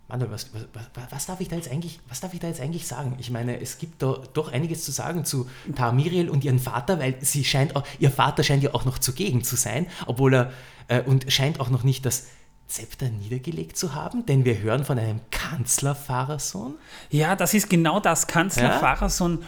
Manuel, 0.09 0.31
was, 0.31 0.51
was, 0.53 0.85
was, 1.11 1.27
darf 1.27 1.41
ich 1.41 1.49
da 1.49 1.57
jetzt 1.57 1.71
eigentlich, 1.71 1.99
was 2.09 2.21
darf 2.21 2.33
ich 2.33 2.39
da 2.39 2.47
jetzt 2.47 2.61
eigentlich 2.61 2.87
sagen? 2.87 3.17
Ich 3.19 3.31
meine, 3.31 3.61
es 3.61 3.79
gibt 3.79 4.03
da 4.03 4.23
doch 4.35 4.53
einiges 4.53 4.85
zu 4.85 4.93
sagen 4.93 5.25
zu 5.25 5.49
Tamiriel 5.75 6.31
und 6.31 6.45
ihren 6.45 6.61
Vater, 6.61 7.01
weil 7.01 7.17
sie 7.23 7.45
scheint 7.45 7.75
auch, 7.75 7.85
ihr 7.99 8.13
Vater 8.13 8.45
scheint 8.45 8.63
ja 8.63 8.73
auch 8.73 8.85
noch 8.85 8.99
zugegen 8.99 9.43
zu 9.43 9.57
sein, 9.57 9.87
obwohl 10.07 10.35
er 10.35 10.53
äh, 10.87 11.03
und 11.03 11.33
scheint 11.33 11.59
auch 11.59 11.71
noch 11.71 11.83
nicht 11.83 12.07
das 12.07 12.27
Zepter 12.69 13.09
niedergelegt 13.09 13.77
zu 13.77 13.95
haben, 13.95 14.27
denn 14.27 14.45
wir 14.45 14.59
hören 14.59 14.85
von 14.85 14.99
einem 14.99 15.21
Kanzlerfahrersohn. 15.31 16.75
Ja, 17.11 17.37
das 17.37 17.55
ist 17.55 17.71
genau 17.71 18.01
das 18.01 18.27
Kanzlerfahrersohn. 18.27 19.41
Ja? 19.41 19.47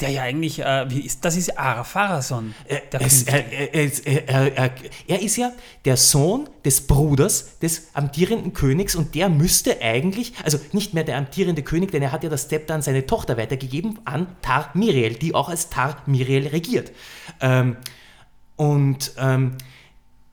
Der 0.00 0.10
ja 0.10 0.22
eigentlich, 0.22 0.60
äh, 0.60 0.88
wie 0.90 1.00
ist, 1.00 1.24
das 1.24 1.36
ist 1.36 1.58
Arafarason. 1.58 2.54
Der 2.92 3.00
es, 3.00 3.24
er, 3.24 3.52
er, 3.52 4.56
er, 4.56 4.70
er, 5.08 5.22
ist 5.22 5.36
ja 5.36 5.50
der 5.84 5.96
Sohn 5.96 6.48
des 6.64 6.86
Bruders 6.86 7.58
des 7.58 7.88
amtierenden 7.94 8.52
Königs 8.52 8.94
und 8.94 9.14
der 9.16 9.28
müsste 9.28 9.80
eigentlich, 9.82 10.34
also 10.44 10.58
nicht 10.72 10.94
mehr 10.94 11.02
der 11.02 11.16
amtierende 11.16 11.62
König, 11.62 11.90
denn 11.90 12.02
er 12.02 12.12
hat 12.12 12.22
ja 12.22 12.30
das 12.30 12.48
Zepter 12.48 12.74
an 12.74 12.82
seine 12.82 13.06
Tochter 13.06 13.36
weitergegeben, 13.36 13.98
an 14.04 14.28
Tar 14.40 14.70
Miriel, 14.74 15.14
die 15.14 15.34
auch 15.34 15.48
als 15.48 15.68
Tar 15.68 16.00
Miriel 16.06 16.46
regiert. 16.46 16.92
Ähm, 17.40 17.76
und 18.56 19.12
ähm, 19.18 19.56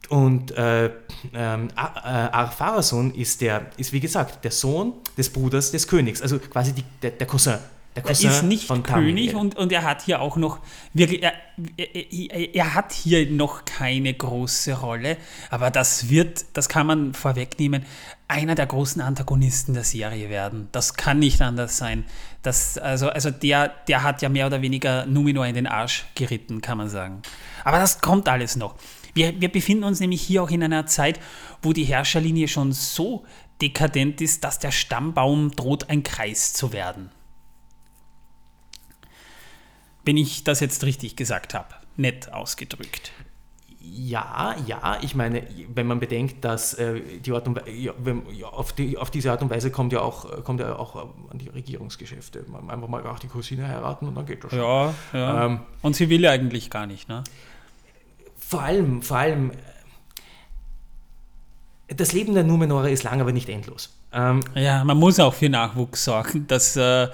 und 0.09 0.51
äh, 0.51 0.91
ähm, 1.33 1.69
Ar-Pharason 1.75 3.15
ist, 3.15 3.41
der, 3.41 3.71
ist, 3.77 3.91
wie 3.91 3.99
gesagt, 3.99 4.43
der 4.43 4.51
Sohn 4.51 4.93
des 5.17 5.31
Bruders 5.31 5.71
des 5.71 5.87
Königs, 5.87 6.21
also 6.21 6.37
quasi 6.37 6.73
die, 6.73 6.83
der, 7.01 7.09
der 7.09 7.25
Cousin. 7.25 7.57
Der 7.95 8.03
Cousin 8.03 8.29
er 8.29 8.35
ist 8.35 8.43
nicht 8.43 8.65
von 8.65 8.83
König 8.83 9.35
und, 9.35 9.55
und 9.55 9.71
er 9.71 9.83
hat 9.83 10.01
hier 10.01 10.21
auch 10.21 10.35
noch 10.35 10.59
wirklich, 10.93 11.23
er, 11.23 11.33
er, 11.77 12.55
er, 12.55 12.73
hat 12.73 12.91
hier 12.91 13.29
noch 13.31 13.63
keine 13.63 14.13
große 14.13 14.73
Rolle, 14.73 15.15
aber 15.49 15.71
das 15.71 16.09
wird, 16.09 16.45
das 16.53 16.67
kann 16.67 16.87
man 16.87 17.13
vorwegnehmen, 17.13 17.85
einer 18.27 18.55
der 18.55 18.65
großen 18.65 19.01
Antagonisten 19.01 19.75
der 19.75 19.85
Serie 19.85 20.29
werden. 20.29 20.67
Das 20.73 20.95
kann 20.95 21.19
nicht 21.19 21.41
anders 21.41 21.77
sein. 21.77 22.03
Das, 22.41 22.77
also 22.77 23.07
also 23.09 23.31
der, 23.31 23.71
der 23.87 24.03
hat 24.03 24.21
ja 24.21 24.27
mehr 24.27 24.47
oder 24.47 24.61
weniger 24.61 25.05
Numenor 25.05 25.45
in 25.45 25.55
den 25.55 25.67
Arsch 25.67 26.05
geritten, 26.15 26.59
kann 26.61 26.77
man 26.77 26.89
sagen. 26.89 27.21
Aber 27.63 27.79
das 27.79 28.01
kommt 28.01 28.27
alles 28.27 28.57
noch. 28.57 28.75
Wir, 29.13 29.39
wir 29.39 29.49
befinden 29.49 29.85
uns 29.85 30.01
nämlich 30.01 30.21
hier 30.21 30.43
auch 30.43 30.49
in 30.49 30.63
einer 30.63 30.85
Zeit, 30.85 31.19
wo 31.61 31.71
die 31.71 31.85
Herrscherlinie 31.85 32.49
schon 32.49 32.73
so 32.73 33.25
dekadent 33.61 34.19
ist, 34.19 34.43
dass 34.43 34.59
der 34.59 34.71
Stammbaum 34.71 35.51
droht, 35.51 35.89
ein 35.89 36.03
Kreis 36.03 36.51
zu 36.51 36.73
werden. 36.73 37.09
Wenn 40.05 40.17
ich 40.17 40.43
das 40.43 40.59
jetzt 40.59 40.83
richtig 40.83 41.15
gesagt 41.15 41.53
habe, 41.53 41.67
nett 41.97 42.31
ausgedrückt. 42.31 43.11
Ja, 43.79 44.55
ja, 44.65 44.97
ich 45.01 45.13
meine, 45.13 45.43
wenn 45.73 45.85
man 45.85 45.99
bedenkt, 45.99 46.43
dass 46.43 46.73
äh, 46.73 47.01
die 47.19 47.31
Art 47.31 47.47
und 47.47 47.55
Weise, 47.55 47.69
ja, 47.69 47.93
ja, 48.33 48.47
auf, 48.47 48.73
die, 48.73 48.97
auf, 48.97 49.11
diese 49.11 49.31
Art 49.31 49.43
und 49.43 49.51
Weise 49.51 49.69
kommt 49.69 49.93
ja 49.93 50.01
auch, 50.01 50.43
kommt 50.43 50.59
ja 50.59 50.75
auch 50.75 50.95
äh, 50.95 50.99
an 51.31 51.37
die 51.37 51.49
Regierungsgeschäfte. 51.49 52.45
Einfach 52.67 52.87
mal 52.87 53.05
auch 53.05 53.19
die 53.19 53.27
Cousine 53.27 53.67
heiraten 53.67 54.07
und 54.07 54.15
dann 54.15 54.25
geht 54.25 54.43
das 54.43 54.51
schon. 54.51 54.59
Ja, 54.59 54.93
ja. 55.13 55.45
Ähm, 55.45 55.59
und 55.83 55.95
sie 55.95 56.09
will 56.09 56.21
ja 56.21 56.31
eigentlich 56.31 56.71
gar 56.71 56.87
nicht, 56.87 57.07
ne? 57.09 57.23
vor 58.47 58.61
allem, 58.61 59.01
vor 59.01 59.17
allem, 59.17 59.51
äh, 61.87 61.95
das 61.95 62.13
Leben 62.13 62.33
der 62.33 62.43
Numenora 62.43 62.89
ist 62.89 63.03
lang, 63.03 63.21
aber 63.21 63.31
nicht 63.31 63.49
endlos. 63.49 63.93
Ähm, 64.11 64.41
ja, 64.53 64.83
man 64.83 64.97
muss 64.97 65.19
auch 65.19 65.33
für 65.33 65.49
Nachwuchs 65.49 66.03
sorgen. 66.05 66.45
Das 66.47 66.75
äh, 66.75 67.07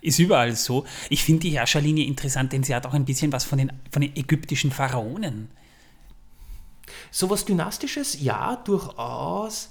ist 0.00 0.18
überall 0.18 0.54
so. 0.56 0.86
Ich 1.10 1.24
finde 1.24 1.40
die 1.40 1.50
Herrscherlinie 1.50 2.06
interessant, 2.06 2.52
denn 2.52 2.62
sie 2.62 2.74
hat 2.74 2.86
auch 2.86 2.94
ein 2.94 3.04
bisschen 3.04 3.32
was 3.32 3.44
von 3.44 3.58
den, 3.58 3.72
von 3.90 4.02
den 4.02 4.16
ägyptischen 4.16 4.70
Pharaonen. 4.70 5.50
Sowas 7.10 7.44
Dynastisches, 7.44 8.20
ja, 8.20 8.56
durchaus. 8.56 9.70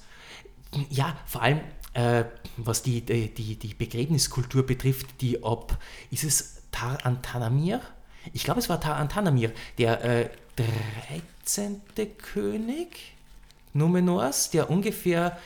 Ja, 0.90 1.18
vor 1.26 1.42
allem, 1.42 1.62
äh, 1.94 2.26
was 2.58 2.84
die, 2.84 3.02
die, 3.02 3.56
die 3.56 3.74
Begräbniskultur 3.74 4.66
betrifft, 4.66 5.22
die 5.22 5.44
ob, 5.44 5.78
ist 6.12 6.24
es 6.24 6.62
Tar 6.72 7.06
Antanamir? 7.06 7.82
Ich 8.34 8.44
glaube, 8.44 8.60
es 8.60 8.70
war 8.70 8.82
Tar 8.82 8.98
Antanamir, 8.98 9.54
der 9.78 10.04
äh, 10.04 10.30
13. 11.44 11.82
König 12.18 13.14
Numenors, 13.74 14.50
der 14.50 14.70
ungefähr 14.70 15.38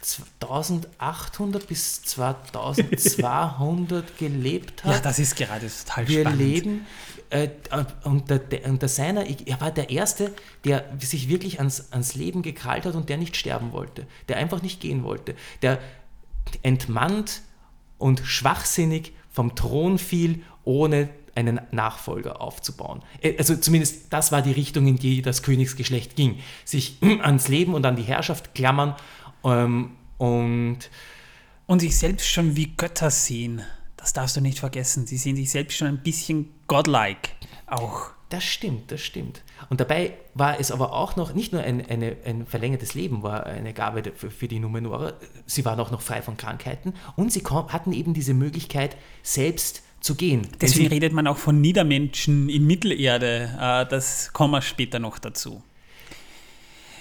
1800 0.00 1.66
bis 1.66 2.02
2200 2.02 4.18
gelebt 4.18 4.84
hat. 4.84 4.94
Ja, 4.94 5.00
das 5.00 5.18
ist 5.18 5.36
gerade 5.36 5.66
total 5.66 6.08
Wir 6.08 6.20
spannend. 6.20 6.38
Wir 6.38 6.46
leben 6.46 6.86
äh, 7.30 7.48
unter, 8.04 8.40
unter 8.64 8.88
seiner, 8.88 9.26
er 9.26 9.60
war 9.60 9.70
der 9.70 9.90
Erste, 9.90 10.32
der 10.64 10.84
sich 11.00 11.28
wirklich 11.28 11.58
ans, 11.58 11.92
ans 11.92 12.14
Leben 12.14 12.42
gekrallt 12.42 12.86
hat 12.86 12.94
und 12.94 13.08
der 13.08 13.18
nicht 13.18 13.36
sterben 13.36 13.72
wollte, 13.72 14.06
der 14.28 14.38
einfach 14.38 14.62
nicht 14.62 14.80
gehen 14.80 15.02
wollte, 15.02 15.34
der 15.62 15.78
entmannt 16.62 17.42
und 17.98 18.22
schwachsinnig 18.24 19.12
vom 19.30 19.54
Thron 19.54 19.98
fiel, 19.98 20.42
ohne 20.64 21.08
einen 21.34 21.60
Nachfolger 21.70 22.40
aufzubauen. 22.40 23.02
Äh, 23.20 23.36
also 23.38 23.56
zumindest 23.56 24.12
das 24.12 24.32
war 24.32 24.42
die 24.42 24.52
Richtung, 24.52 24.86
in 24.86 24.96
die 24.96 25.22
das 25.22 25.42
Königsgeschlecht 25.42 26.16
ging. 26.16 26.40
Sich 26.64 26.98
ans 27.22 27.48
Leben 27.48 27.74
und 27.74 27.86
an 27.86 27.96
die 27.96 28.02
Herrschaft 28.02 28.54
klammern 28.54 28.94
ähm, 29.48 29.90
und 30.18 30.90
und 31.66 31.80
sich 31.80 31.98
selbst 31.98 32.26
schon 32.26 32.56
wie 32.56 32.74
Götter 32.76 33.10
sehen. 33.10 33.62
Das 33.96 34.12
darfst 34.12 34.36
du 34.36 34.40
nicht 34.40 34.58
vergessen. 34.58 35.06
Sie 35.06 35.18
sehen 35.18 35.36
sich 35.36 35.50
selbst 35.50 35.76
schon 35.76 35.88
ein 35.88 36.02
bisschen 36.02 36.48
godlike 36.66 37.30
auch. 37.66 38.10
Das 38.30 38.44
stimmt, 38.44 38.92
das 38.92 39.00
stimmt. 39.00 39.42
Und 39.70 39.80
dabei 39.80 40.12
war 40.34 40.60
es 40.60 40.70
aber 40.70 40.92
auch 40.92 41.16
noch, 41.16 41.32
nicht 41.32 41.52
nur 41.52 41.62
ein, 41.62 41.84
eine, 41.88 42.16
ein 42.26 42.46
verlängertes 42.46 42.92
Leben 42.92 43.22
war 43.22 43.46
eine 43.46 43.72
Gabe 43.72 44.02
für, 44.14 44.30
für 44.30 44.48
die 44.48 44.58
Numenora, 44.58 45.14
sie 45.46 45.64
waren 45.64 45.80
auch 45.80 45.90
noch 45.90 46.02
frei 46.02 46.20
von 46.20 46.36
Krankheiten 46.36 46.92
und 47.16 47.32
sie 47.32 47.42
hatten 47.42 47.92
eben 47.92 48.12
diese 48.12 48.34
Möglichkeit, 48.34 48.96
selbst 49.22 49.82
zu 50.00 50.14
gehen. 50.14 50.46
Deswegen 50.60 50.88
redet 50.88 51.14
man 51.14 51.26
auch 51.26 51.38
von 51.38 51.60
Niedermenschen 51.60 52.50
in 52.50 52.66
Mittelerde. 52.66 53.56
Äh, 53.58 53.86
das 53.86 54.32
kommen 54.34 54.52
wir 54.52 54.62
später 54.62 54.98
noch 54.98 55.18
dazu. 55.18 55.62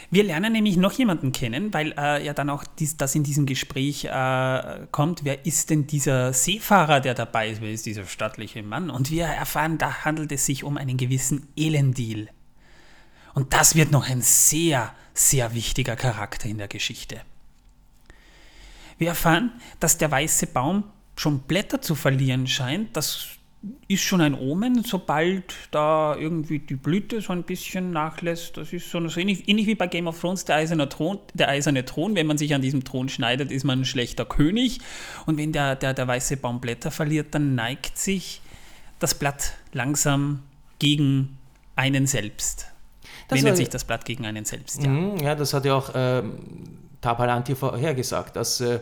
Wir 0.10 0.24
lernen 0.24 0.54
nämlich 0.54 0.78
noch 0.78 0.94
jemanden 0.94 1.34
kennen, 1.34 1.74
weil 1.74 1.94
äh, 1.98 2.26
ja 2.26 2.34
dann 2.34 2.50
auch 2.50 2.64
dies, 2.64 2.96
das 2.96 3.14
in 3.14 3.24
diesem 3.24 3.46
Gespräch 3.46 4.06
äh, 4.06 4.88
kommt. 4.92 5.26
Wer 5.26 5.46
ist 5.46 5.70
denn 5.70 5.86
dieser 5.86 6.32
Seefahrer, 6.32 7.02
der 7.02 7.14
dabei 7.14 7.50
ist? 7.50 7.62
Wer 7.62 7.72
ist 7.72 7.86
dieser 7.86 8.06
stattliche 8.06 8.64
Mann? 8.64 8.90
Und 8.90 9.12
wir 9.12 9.26
erfahren, 9.26 9.78
da 9.78 10.06
handelt 10.06 10.32
es 10.32 10.46
sich 10.46 10.64
um 10.64 10.78
einen 10.78 10.96
gewissen 10.96 11.48
Elendil. 11.58 12.30
Und 13.34 13.54
das 13.54 13.76
wird 13.76 13.92
noch 13.92 14.10
ein 14.10 14.22
sehr, 14.22 14.96
sehr 15.14 15.54
wichtiger 15.54 15.98
Charakter 15.98 16.48
in 16.48 16.58
der 16.58 16.70
Geschichte. 16.70 17.22
Wir 18.98 19.10
erfahren, 19.10 19.52
dass 19.80 19.98
der 19.98 20.10
weiße 20.10 20.48
Baum 20.48 20.86
schon 21.18 21.42
Blätter 21.42 21.82
zu 21.82 21.96
verlieren 21.96 22.48
scheint, 22.48 22.96
das 22.96 23.37
ist 23.88 24.04
schon 24.04 24.22
ein 24.22 24.34
Omen, 24.34 24.84
sobald 24.84 25.56
da 25.72 26.16
irgendwie 26.16 26.60
die 26.60 26.76
Blüte 26.76 27.22
so 27.22 27.34
ein 27.34 27.44
bisschen 27.44 27.92
nachlässt. 27.92 28.58
Das 28.58 28.74
ist 28.74 28.90
so, 28.90 29.06
so 29.08 29.20
ähnlich, 29.20 29.48
ähnlich, 29.48 29.68
wie 29.68 29.76
bei 29.76 29.88
Game 29.88 30.08
of 30.08 30.20
Thrones, 30.20 30.46
der 30.46 30.58
eiserne, 30.58 30.90
Thron, 30.90 31.20
der 31.34 31.50
eiserne 31.50 31.86
Thron. 31.86 32.16
Wenn 32.16 32.28
man 32.28 32.38
sich 32.38 32.54
an 32.54 32.62
diesem 32.62 32.84
Thron 32.84 33.10
schneidet, 33.10 33.52
ist 33.52 33.64
man 33.64 33.82
ein 33.82 33.86
schlechter 33.86 34.26
König. 34.26 34.80
Und 35.26 35.38
wenn 35.38 35.52
der, 35.52 35.76
der, 35.76 35.94
der 35.94 36.08
weiße 36.08 36.38
Baum 36.38 36.60
Blätter 36.60 36.92
verliert, 36.92 37.28
dann 37.32 37.56
neigt 37.56 37.98
sich 37.98 38.42
das 39.00 39.16
Blatt 39.16 39.54
langsam 39.74 40.44
gegen 40.80 41.38
einen 41.76 42.08
selbst. 42.08 42.68
Das 43.28 43.40
Wendet 43.40 43.58
sich 43.58 43.70
das 43.70 43.84
Blatt 43.84 44.06
gegen 44.06 44.26
einen 44.26 44.46
selbst, 44.46 44.82
ja. 44.82 44.90
Mhm, 44.90 45.18
ja, 45.18 45.36
das 45.36 45.54
hat 45.54 45.66
ja 45.66 45.76
auch 45.76 45.92
ähm, 45.94 46.40
Tabalanti 47.02 47.56
vorhergesagt, 47.56 48.36
dass 48.36 48.62
äh, 48.62 48.80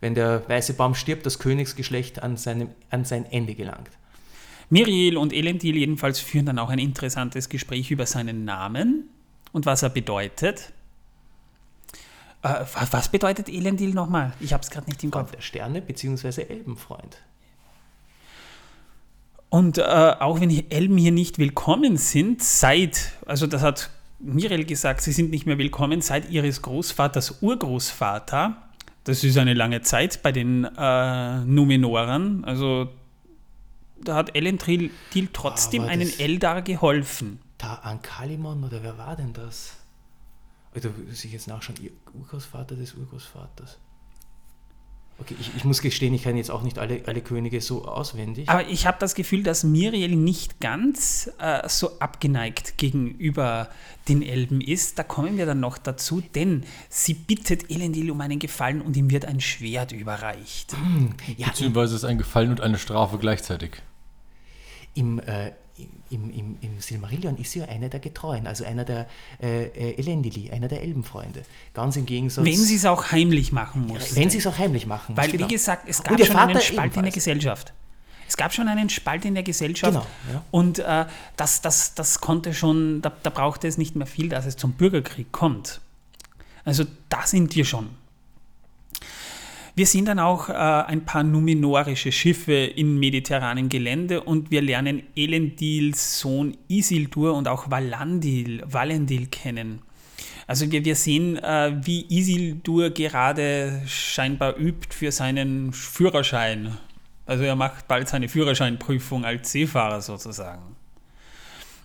wenn 0.00 0.14
der 0.14 0.48
weiße 0.48 0.74
Baum 0.74 0.94
stirbt, 0.94 1.26
das 1.26 1.38
Königsgeschlecht 1.38 2.22
an, 2.22 2.36
seinem, 2.36 2.70
an 2.90 3.04
sein 3.04 3.26
Ende 3.26 3.54
gelangt. 3.54 3.90
Miriel 4.70 5.16
und 5.16 5.32
Elendil 5.32 5.76
jedenfalls 5.76 6.20
führen 6.20 6.46
dann 6.46 6.58
auch 6.58 6.68
ein 6.68 6.78
interessantes 6.78 7.48
Gespräch 7.48 7.90
über 7.90 8.06
seinen 8.06 8.44
Namen 8.44 9.08
und 9.52 9.66
was 9.66 9.82
er 9.82 9.90
bedeutet. 9.90 10.72
Äh, 12.42 12.64
was 12.90 13.08
bedeutet 13.08 13.48
Elendil 13.48 13.94
nochmal? 13.94 14.34
Ich 14.40 14.52
habe 14.52 14.62
es 14.62 14.70
gerade 14.70 14.88
nicht 14.88 15.02
im 15.02 15.10
Kopf. 15.10 15.32
Der 15.32 15.40
Sterne 15.40 15.80
bzw. 15.80 16.42
Elbenfreund. 16.42 17.18
Und 19.48 19.78
äh, 19.78 19.82
auch 19.82 20.40
wenn 20.40 20.50
die 20.50 20.70
Elben 20.70 20.98
hier 20.98 21.12
nicht 21.12 21.38
willkommen 21.38 21.96
sind, 21.96 22.42
seit, 22.42 23.12
also 23.24 23.46
das 23.46 23.62
hat 23.62 23.90
Miriel 24.18 24.66
gesagt, 24.66 25.00
sie 25.00 25.12
sind 25.12 25.30
nicht 25.30 25.46
mehr 25.46 25.56
willkommen, 25.56 26.02
seit 26.02 26.28
ihres 26.30 26.60
Großvaters 26.60 27.40
Urgroßvater 27.40 28.68
das 29.08 29.24
ist 29.24 29.38
eine 29.38 29.54
lange 29.54 29.80
Zeit 29.80 30.22
bei 30.22 30.32
den 30.32 30.64
äh, 30.64 31.38
Numenorern. 31.46 32.44
Also 32.44 32.90
da 34.02 34.14
hat 34.14 34.34
Elendil 34.34 34.90
trotzdem 35.32 35.82
ah, 35.82 35.86
einen 35.86 36.10
Eldar 36.18 36.62
geholfen. 36.62 37.40
Da 37.58 37.74
an 37.74 38.02
Kalimon 38.02 38.64
oder 38.64 38.82
wer 38.82 38.98
war 38.98 39.16
denn 39.16 39.32
das? 39.32 39.76
Oder 40.74 40.90
muss 40.90 41.24
ich 41.24 41.32
jetzt 41.32 41.48
nachschauen, 41.48 41.76
ihr 41.82 41.90
Urgroßvater 42.14 42.76
des 42.76 42.94
Urgroßvaters? 42.94 43.78
Okay, 45.20 45.34
ich, 45.40 45.50
ich, 45.56 45.64
muss 45.64 45.82
gestehen, 45.82 46.14
ich 46.14 46.22
kenne 46.22 46.38
jetzt 46.38 46.50
auch 46.50 46.62
nicht 46.62 46.78
alle, 46.78 47.02
alle 47.06 47.20
Könige 47.20 47.60
so 47.60 47.84
auswendig. 47.84 48.48
Aber 48.48 48.68
ich 48.68 48.86
habe 48.86 48.98
das 49.00 49.16
Gefühl, 49.16 49.42
dass 49.42 49.64
Miriel 49.64 50.14
nicht 50.14 50.60
ganz 50.60 51.28
äh, 51.38 51.68
so 51.68 51.98
abgeneigt 51.98 52.78
gegenüber 52.78 53.68
den 54.08 54.22
Elben 54.22 54.60
ist. 54.60 54.96
Da 54.96 55.02
kommen 55.02 55.36
wir 55.36 55.44
dann 55.44 55.58
noch 55.58 55.76
dazu, 55.76 56.20
denn 56.20 56.62
sie 56.88 57.14
bittet 57.14 57.68
Elendil 57.68 58.12
um 58.12 58.20
einen 58.20 58.38
Gefallen 58.38 58.80
und 58.80 58.96
ihm 58.96 59.10
wird 59.10 59.24
ein 59.24 59.40
Schwert 59.40 59.90
überreicht. 59.90 60.74
Hm, 60.74 61.14
ja, 61.36 61.48
Beziehungsweise 61.48 61.96
ist 61.96 62.04
ein 62.04 62.18
Gefallen 62.18 62.50
und 62.50 62.60
eine 62.60 62.78
Strafe 62.78 63.18
gleichzeitig. 63.18 63.72
Im, 64.94 65.18
äh, 65.18 65.50
im, 66.10 66.30
im, 66.30 66.56
im 66.60 66.80
Silmarillion 66.80 67.36
ist 67.36 67.52
sie 67.52 67.60
ja 67.60 67.66
einer 67.66 67.88
der 67.88 68.00
Getreuen, 68.00 68.46
also 68.46 68.64
einer 68.64 68.84
der 68.84 69.06
äh, 69.42 69.66
äh, 69.66 69.98
Elendili, 69.98 70.50
einer 70.50 70.68
der 70.68 70.82
Elbenfreunde. 70.82 71.42
Ganz 71.74 71.96
im 71.96 72.06
Gegensatz. 72.06 72.44
Wenn 72.44 72.56
sie 72.56 72.76
es 72.76 72.84
auch 72.86 73.12
heimlich 73.12 73.52
machen 73.52 73.86
muss. 73.86 74.16
Wenn 74.16 74.30
sie 74.30 74.38
es 74.38 74.46
auch 74.46 74.58
heimlich 74.58 74.86
machen 74.86 75.14
muss. 75.14 75.22
Weil, 75.22 75.30
genau. 75.30 75.46
wie 75.46 75.52
gesagt, 75.52 75.88
es 75.88 76.02
gab 76.02 76.18
schon 76.18 76.26
Vater 76.26 76.50
einen 76.50 76.60
Spalt 76.60 76.96
in 76.96 77.02
der 77.02 77.12
Gesellschaft. 77.12 77.72
Es 78.26 78.36
gab 78.36 78.52
schon 78.52 78.68
einen 78.68 78.90
Spalt 78.90 79.24
in 79.24 79.34
der 79.34 79.42
Gesellschaft 79.42 79.92
Genau, 79.92 80.06
ja. 80.30 80.44
und 80.50 80.80
äh, 80.80 81.06
das, 81.36 81.62
das, 81.62 81.94
das 81.94 82.20
konnte 82.20 82.52
schon, 82.52 83.00
da, 83.00 83.10
da 83.22 83.30
brauchte 83.30 83.66
es 83.66 83.78
nicht 83.78 83.96
mehr 83.96 84.06
viel, 84.06 84.28
dass 84.28 84.44
es 84.44 84.56
zum 84.56 84.72
Bürgerkrieg 84.72 85.32
kommt. 85.32 85.80
Also 86.64 86.84
da 87.08 87.26
sind 87.26 87.54
wir 87.56 87.64
schon. 87.64 87.88
Wir 89.78 89.86
sehen 89.86 90.06
dann 90.06 90.18
auch 90.18 90.48
äh, 90.48 90.54
ein 90.54 91.04
paar 91.04 91.22
numenorische 91.22 92.10
Schiffe 92.10 92.52
in 92.52 92.98
mediterranem 92.98 93.68
Gelände 93.68 94.22
und 94.22 94.50
wir 94.50 94.60
lernen 94.60 95.04
Elendils 95.14 96.18
Sohn 96.18 96.56
Isildur 96.66 97.34
und 97.34 97.46
auch 97.46 97.70
Valandil, 97.70 98.64
Valendil 98.66 99.28
kennen. 99.28 99.82
Also 100.48 100.68
wir, 100.72 100.84
wir 100.84 100.96
sehen, 100.96 101.36
äh, 101.36 101.76
wie 101.80 102.04
Isildur 102.08 102.90
gerade 102.90 103.80
scheinbar 103.86 104.56
übt 104.58 104.92
für 104.92 105.12
seinen 105.12 105.72
Führerschein. 105.72 106.76
Also 107.24 107.44
er 107.44 107.54
macht 107.54 107.86
bald 107.86 108.08
seine 108.08 108.28
Führerscheinprüfung 108.28 109.24
als 109.24 109.52
Seefahrer 109.52 110.00
sozusagen. 110.00 110.74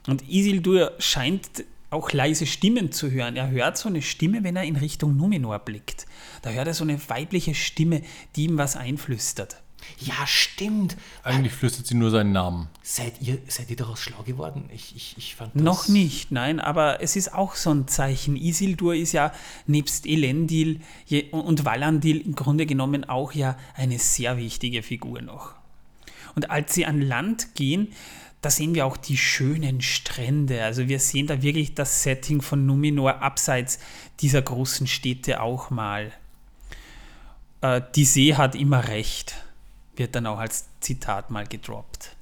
Und 0.07 0.27
Isildur 0.27 0.93
scheint 0.97 1.63
auch 1.93 2.11
leise 2.11 2.45
Stimmen 2.45 2.91
zu 2.91 3.11
hören. 3.11 3.35
Er 3.35 3.49
hört 3.49 3.77
so 3.77 3.87
eine 3.87 4.01
Stimme, 4.01 4.43
wenn 4.43 4.55
er 4.55 4.63
in 4.63 4.75
Richtung 4.75 5.15
Numenor 5.15 5.59
blickt. 5.59 6.05
Da 6.41 6.49
hört 6.49 6.67
er 6.67 6.73
so 6.73 6.83
eine 6.83 6.99
weibliche 7.09 7.55
Stimme, 7.55 8.01
die 8.35 8.45
ihm 8.45 8.57
was 8.57 8.75
einflüstert. 8.75 9.57
Ja, 9.99 10.25
stimmt. 10.25 10.97
Eigentlich 11.23 11.53
flüstert 11.53 11.87
sie 11.87 11.95
nur 11.95 12.09
seinen 12.09 12.31
Namen. 12.31 12.69
Seid 12.81 13.21
ihr, 13.21 13.39
seid 13.47 13.69
ihr 13.69 13.75
daraus 13.75 13.99
schlau 13.99 14.23
geworden? 14.23 14.69
Ich, 14.73 14.95
ich, 14.95 15.15
ich 15.17 15.35
fand 15.35 15.55
das 15.55 15.61
Noch 15.61 15.87
nicht, 15.87 16.31
nein, 16.31 16.59
aber 16.59 17.01
es 17.01 17.15
ist 17.15 17.33
auch 17.33 17.55
so 17.55 17.71
ein 17.71 17.87
Zeichen. 17.87 18.35
Isildur 18.35 18.95
ist 18.95 19.11
ja 19.11 19.33
nebst 19.67 20.05
Elendil 20.05 20.81
und 21.31 21.65
Valandil 21.65 22.21
im 22.21 22.35
Grunde 22.35 22.65
genommen 22.65 23.03
auch 23.03 23.33
ja 23.33 23.57
eine 23.75 23.99
sehr 23.99 24.37
wichtige 24.37 24.83
Figur 24.83 25.21
noch. 25.21 25.53
Und 26.35 26.49
als 26.49 26.73
sie 26.73 26.85
an 26.85 27.01
Land 27.01 27.55
gehen, 27.55 27.89
da 28.43 28.49
sehen 28.49 28.75
wir 28.75 28.85
auch 28.85 28.97
die 28.97 29.15
schönen 29.15 29.81
Strände. 29.81 30.65
Also 30.65 30.89
wir 30.89 30.99
sehen 30.99 31.27
da 31.27 31.41
wirklich 31.41 31.75
das 31.75 32.03
Setting 32.03 32.41
von 32.41 32.65
Numenor 32.65 33.21
abseits 33.21 33.79
dieser 34.19 34.41
großen 34.41 34.85
Städte 34.85 35.41
auch 35.41 35.69
mal. 35.69 36.11
Äh, 37.61 37.81
die 37.95 38.03
See 38.03 38.35
hat 38.35 38.53
immer 38.53 38.89
recht, 38.89 39.35
wird 39.95 40.13
dann 40.15 40.25
auch 40.25 40.39
als 40.39 40.65
Zitat 40.81 41.31
mal 41.31 41.47
gedroppt. 41.47 42.17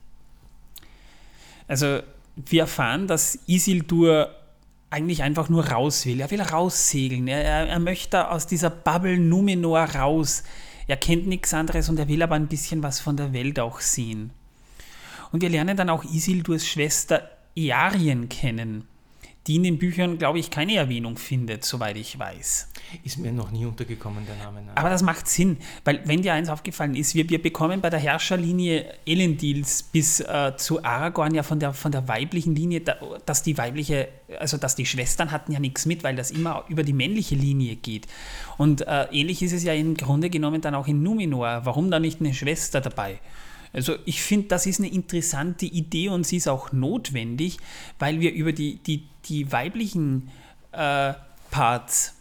Also 1.67 2.01
wir 2.35 2.61
erfahren, 2.61 3.07
dass 3.07 3.39
Isildur 3.47 4.29
eigentlich 4.91 5.23
einfach 5.23 5.49
nur 5.49 5.69
raus 5.69 6.05
will. 6.05 6.19
Er 6.19 6.29
will 6.29 6.41
raussegeln. 6.41 7.27
Er, 7.27 7.43
er, 7.43 7.67
er 7.67 7.79
möchte 7.79 8.29
aus 8.29 8.45
dieser 8.45 8.69
Bubble 8.69 9.17
Numenor 9.17 9.79
raus. 9.79 10.43
Er 10.85 10.97
kennt 10.97 11.25
nichts 11.25 11.51
anderes 11.51 11.89
und 11.89 11.97
er 11.97 12.07
will 12.07 12.21
aber 12.21 12.35
ein 12.35 12.47
bisschen 12.47 12.83
was 12.83 12.99
von 12.99 13.17
der 13.17 13.33
Welt 13.33 13.59
auch 13.59 13.79
sehen. 13.79 14.31
Und 15.31 15.41
wir 15.41 15.49
lernen 15.49 15.77
dann 15.77 15.89
auch 15.89 16.03
Isildurs 16.03 16.67
Schwester 16.67 17.29
Earien 17.55 18.29
kennen, 18.29 18.87
die 19.47 19.55
in 19.55 19.63
den 19.63 19.79
Büchern, 19.79 20.17
glaube 20.17 20.39
ich, 20.39 20.51
keine 20.51 20.75
Erwähnung 20.75 21.17
findet, 21.17 21.65
soweit 21.65 21.97
ich 21.97 22.17
weiß. 22.19 22.67
Ist 23.03 23.17
mir 23.17 23.31
noch 23.31 23.49
nie 23.49 23.65
untergekommen, 23.65 24.25
der 24.27 24.35
Name. 24.35 24.61
nein. 24.61 24.77
Aber 24.77 24.89
das 24.89 25.01
macht 25.01 25.27
Sinn, 25.27 25.57
weil 25.83 26.01
wenn 26.05 26.21
dir 26.21 26.33
eins 26.33 26.49
aufgefallen 26.49 26.95
ist, 26.95 27.15
wir, 27.15 27.27
wir 27.29 27.41
bekommen 27.41 27.81
bei 27.81 27.89
der 27.89 27.99
Herrscherlinie 27.99 28.93
Elendils 29.05 29.81
bis 29.81 30.19
äh, 30.19 30.53
zu 30.57 30.83
Aragorn 30.83 31.33
ja 31.33 31.41
von 31.41 31.59
der, 31.59 31.73
von 31.73 31.91
der 31.91 32.07
weiblichen 32.07 32.53
Linie, 32.53 32.81
da, 32.81 32.97
dass 33.25 33.41
die 33.41 33.57
weibliche, 33.57 34.09
also 34.39 34.57
dass 34.57 34.75
die 34.75 34.85
Schwestern 34.85 35.31
hatten 35.31 35.51
ja 35.51 35.59
nichts 35.59 35.87
mit, 35.87 36.03
weil 36.03 36.15
das 36.15 36.29
immer 36.29 36.65
über 36.67 36.83
die 36.83 36.93
männliche 36.93 37.35
Linie 37.35 37.77
geht. 37.77 38.07
Und 38.57 38.81
äh, 38.81 39.05
ähnlich 39.11 39.41
ist 39.41 39.53
es 39.53 39.63
ja 39.63 39.73
im 39.73 39.95
Grunde 39.95 40.29
genommen 40.29 40.61
dann 40.61 40.75
auch 40.75 40.87
in 40.87 41.01
Numenor. 41.01 41.61
Warum 41.63 41.89
da 41.89 41.99
nicht 41.99 42.19
eine 42.19 42.33
Schwester 42.33 42.79
dabei? 42.79 43.19
Also 43.73 43.95
ich 44.05 44.21
finde, 44.21 44.49
das 44.49 44.65
ist 44.65 44.79
eine 44.79 44.89
interessante 44.89 45.65
Idee 45.65 46.09
und 46.09 46.25
sie 46.25 46.37
ist 46.37 46.47
auch 46.47 46.71
notwendig, 46.71 47.57
weil 47.99 48.19
wir 48.19 48.33
über 48.33 48.51
die, 48.51 48.77
die, 48.77 49.07
die 49.25 49.51
weiblichen 49.51 50.29
äh, 50.71 51.13
Parts 51.51 52.15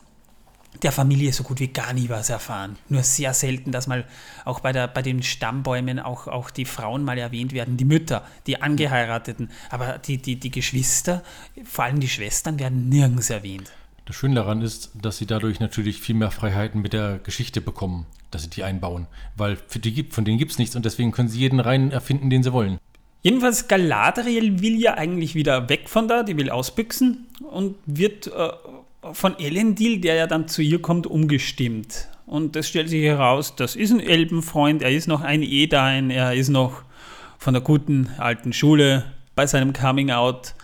der 0.82 0.92
Familie 0.92 1.32
so 1.32 1.42
gut 1.42 1.60
wie 1.60 1.68
gar 1.68 1.92
nie 1.92 2.08
was 2.08 2.30
erfahren. 2.30 2.76
Nur 2.88 3.02
sehr 3.02 3.34
selten, 3.34 3.72
dass 3.72 3.86
mal 3.86 4.06
auch 4.44 4.60
bei, 4.60 4.72
der, 4.72 4.86
bei 4.86 5.02
den 5.02 5.22
Stammbäumen 5.22 5.98
auch, 5.98 6.28
auch 6.28 6.50
die 6.50 6.64
Frauen 6.64 7.02
mal 7.02 7.18
erwähnt 7.18 7.52
werden, 7.52 7.76
die 7.76 7.84
Mütter, 7.84 8.24
die 8.46 8.62
Angeheirateten. 8.62 9.50
Aber 9.68 9.98
die, 9.98 10.18
die, 10.18 10.38
die 10.38 10.50
Geschwister, 10.50 11.22
vor 11.64 11.84
allem 11.84 12.00
die 12.00 12.08
Schwestern, 12.08 12.58
werden 12.58 12.88
nirgends 12.88 13.30
erwähnt. 13.30 13.72
Das 14.10 14.16
Schöne 14.16 14.34
daran 14.34 14.60
ist, 14.60 14.90
dass 15.00 15.18
sie 15.18 15.26
dadurch 15.26 15.60
natürlich 15.60 16.00
viel 16.00 16.16
mehr 16.16 16.32
Freiheiten 16.32 16.82
mit 16.82 16.92
der 16.92 17.20
Geschichte 17.22 17.60
bekommen, 17.60 18.06
dass 18.32 18.42
sie 18.42 18.50
die 18.50 18.64
einbauen. 18.64 19.06
Weil 19.36 19.56
für 19.68 19.78
die 19.78 20.02
von 20.10 20.24
denen 20.24 20.36
gibt 20.36 20.50
es 20.50 20.58
nichts 20.58 20.74
und 20.74 20.84
deswegen 20.84 21.12
können 21.12 21.28
sie 21.28 21.38
jeden 21.38 21.60
rein 21.60 21.92
erfinden, 21.92 22.28
den 22.28 22.42
sie 22.42 22.52
wollen. 22.52 22.78
Jedenfalls, 23.22 23.68
Galadriel 23.68 24.62
will 24.62 24.80
ja 24.80 24.94
eigentlich 24.94 25.36
wieder 25.36 25.68
weg 25.68 25.88
von 25.88 26.08
da, 26.08 26.24
die 26.24 26.36
will 26.36 26.50
ausbüchsen 26.50 27.28
und 27.52 27.76
wird 27.86 28.26
äh, 28.26 28.48
von 29.12 29.38
Elendil, 29.38 30.00
der 30.00 30.16
ja 30.16 30.26
dann 30.26 30.48
zu 30.48 30.60
ihr 30.60 30.82
kommt, 30.82 31.06
umgestimmt. 31.06 32.08
Und 32.26 32.56
das 32.56 32.66
stellt 32.66 32.88
sich 32.88 33.04
heraus, 33.04 33.54
das 33.54 33.76
ist 33.76 33.92
ein 33.92 34.00
Elbenfreund, 34.00 34.82
er 34.82 34.90
ist 34.90 35.06
noch 35.06 35.20
ein 35.20 35.44
Edain, 35.44 36.10
er 36.10 36.34
ist 36.34 36.48
noch 36.48 36.82
von 37.38 37.54
der 37.54 37.62
guten 37.62 38.08
alten 38.18 38.52
Schule 38.52 39.04
bei 39.36 39.46
seinem 39.46 39.72
Coming-out 39.72 40.54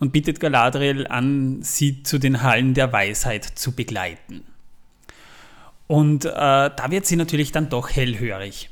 und 0.00 0.12
bittet 0.12 0.40
Galadriel 0.40 1.06
an, 1.06 1.62
sie 1.62 2.02
zu 2.02 2.18
den 2.18 2.42
Hallen 2.42 2.74
der 2.74 2.92
Weisheit 2.92 3.44
zu 3.44 3.72
begleiten. 3.72 4.42
Und 5.86 6.24
äh, 6.24 6.30
da 6.30 6.86
wird 6.90 7.06
sie 7.06 7.16
natürlich 7.16 7.52
dann 7.52 7.68
doch 7.68 7.90
hellhörig. 7.90 8.70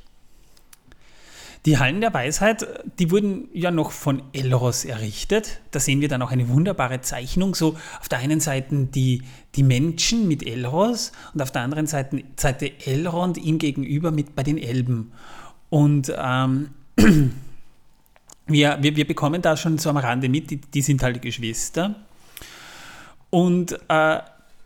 Die 1.66 1.79
Hallen 1.79 2.03
der 2.03 2.12
Weisheit, 2.12 2.66
die 2.99 3.11
wurden 3.11 3.49
ja 3.55 3.70
noch 3.70 3.91
von 3.91 4.22
Elros 4.35 4.85
errichtet. 4.85 5.61
Da 5.70 5.81
sehen 5.81 6.03
wir 6.03 6.09
dann 6.09 6.20
auch 6.20 6.31
eine 6.31 6.51
wunderbare 6.51 7.01
Zeichnung. 7.01 7.55
So 7.55 7.79
auf 8.01 8.09
der 8.11 8.18
einen 8.18 8.41
Seite 8.41 8.85
die, 8.85 9.22
die 9.55 9.62
Menschen 9.62 10.29
mit 10.29 10.47
Elros 10.47 11.12
und 11.33 11.41
auf 11.41 11.53
der 11.53 11.62
anderen 11.62 11.87
Seite, 11.87 12.22
Seite 12.37 12.70
Elrond 12.85 13.39
ihm 13.39 13.59
gegenüber 13.59 14.11
mit 14.11 14.37
bei 14.37 14.43
den 14.43 14.59
Elben. 14.59 15.12
Und 15.70 16.12
ähm, 16.14 16.70
wir, 18.47 18.78
wir, 18.80 18.97
wir 18.97 19.07
bekommen 19.07 19.42
da 19.42 19.57
schon 19.57 19.78
so 19.78 19.90
am 19.90 19.97
Rande 19.97 20.28
mit, 20.28 20.51
die, 20.51 20.57
die 20.57 20.82
sind 20.82 21.03
halt 21.03 21.22
Geschwister. 21.22 21.95
Und 23.30 23.78
äh, 23.88 24.20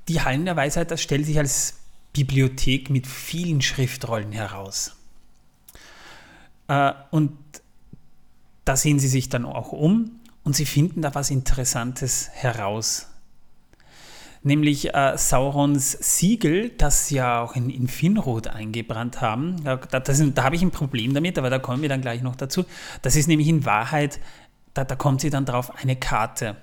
die 0.09 0.21
Hallen 0.21 0.45
der 0.45 0.57
Weisheit, 0.57 0.91
das 0.91 1.01
stellt 1.01 1.27
sich 1.27 1.39
als 1.39 1.75
Bibliothek 2.13 2.91
mit 2.91 3.07
vielen 3.07 3.63
Schriftrollen 3.63 4.33
heraus. 4.33 4.97
Äh, 6.69 6.93
und 7.11 7.33
da 8.65 8.77
sehen 8.77 8.99
sie 8.99 9.09
sich 9.09 9.29
dann 9.29 9.45
auch 9.45 9.73
um 9.73 10.11
und 10.45 10.57
sie 10.57 10.67
finden 10.67 11.03
da 11.03 11.15
was 11.15 11.31
Interessantes 11.31 12.29
heraus. 12.33 13.08
Nämlich 14.49 14.95
äh, 14.95 15.13
Saurons 15.19 15.93
Siegel, 15.93 16.71
das 16.71 17.09
sie 17.09 17.17
ja 17.17 17.43
auch 17.43 17.55
in, 17.55 17.69
in 17.69 17.87
Finrod 17.87 18.49
eingebrannt 18.49 19.21
haben. 19.21 19.63
Da, 19.63 19.77
da, 19.77 20.01
da 20.01 20.43
habe 20.43 20.57
ich 20.57 20.63
ein 20.63 20.71
Problem 20.71 21.13
damit, 21.13 21.37
aber 21.37 21.51
da 21.51 21.59
kommen 21.59 21.83
wir 21.83 21.91
dann 21.91 22.01
gleich 22.01 22.23
noch 22.23 22.35
dazu. 22.35 22.65
Das 23.03 23.15
ist 23.15 23.27
nämlich 23.27 23.47
in 23.47 23.67
Wahrheit, 23.67 24.21
da, 24.73 24.85
da 24.85 24.97
kommt 24.97 25.21
sie 25.21 25.29
dann 25.29 25.45
drauf, 25.45 25.71
eine 25.77 25.97
Karte. 25.97 26.57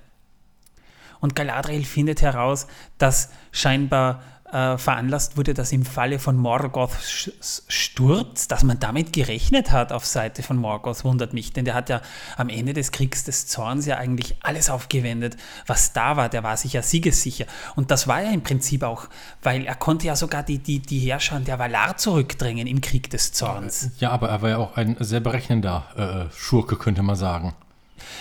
Und 1.20 1.36
Galadriel 1.36 1.86
findet 1.86 2.24
heraus, 2.24 2.66
dass 2.98 3.30
scheinbar 3.52 4.24
äh, 4.56 4.78
veranlasst 4.78 5.36
wurde, 5.36 5.54
dass 5.54 5.74
im 5.74 5.84
Falle 5.84 6.18
von 6.18 6.38
Morgoths 6.38 7.30
Sturz, 7.68 8.48
dass 8.48 8.64
man 8.64 8.80
damit 8.80 9.12
gerechnet 9.12 9.72
hat 9.72 9.92
auf 9.92 10.06
Seite 10.06 10.44
von 10.44 10.56
Morgoth, 10.56 11.04
wundert 11.04 11.34
mich, 11.34 11.52
denn 11.52 11.66
der 11.66 11.74
hat 11.74 11.90
ja 11.90 12.02
am 12.38 12.48
Ende 12.48 12.72
des 12.72 12.94
Kriegs 12.94 13.26
des 13.26 13.48
Zorns 13.48 13.86
ja 13.86 13.98
eigentlich 13.98 14.38
alles 14.42 14.70
aufgewendet, 14.70 15.36
was 15.68 15.92
da 15.92 16.16
war, 16.16 16.30
der 16.30 16.44
war 16.44 16.56
sich 16.56 16.72
ja 16.72 16.82
siegessicher. 16.82 17.46
Und 17.76 17.92
das 17.92 18.08
war 18.08 18.22
ja 18.22 18.32
im 18.32 18.44
Prinzip 18.44 18.84
auch, 18.84 19.10
weil 19.44 19.66
er 19.66 19.76
konnte 19.76 20.08
ja 20.08 20.16
sogar 20.16 20.42
die, 20.42 20.60
die, 20.60 20.80
die 20.80 21.00
Herrscher 21.00 21.40
der 21.42 21.60
Valar 21.60 21.98
zurückdrängen 21.98 22.66
im 22.66 22.80
Krieg 22.80 23.10
des 23.10 23.34
Zorns. 23.34 23.92
Ja, 24.00 24.12
aber 24.12 24.30
er 24.30 24.42
war 24.42 24.50
ja 24.50 24.58
auch 24.58 24.78
ein 24.78 24.96
sehr 25.02 25.20
berechnender 25.20 26.30
äh, 26.30 26.34
Schurke, 26.34 26.78
könnte 26.78 27.04
man 27.04 27.18
sagen. 27.18 27.54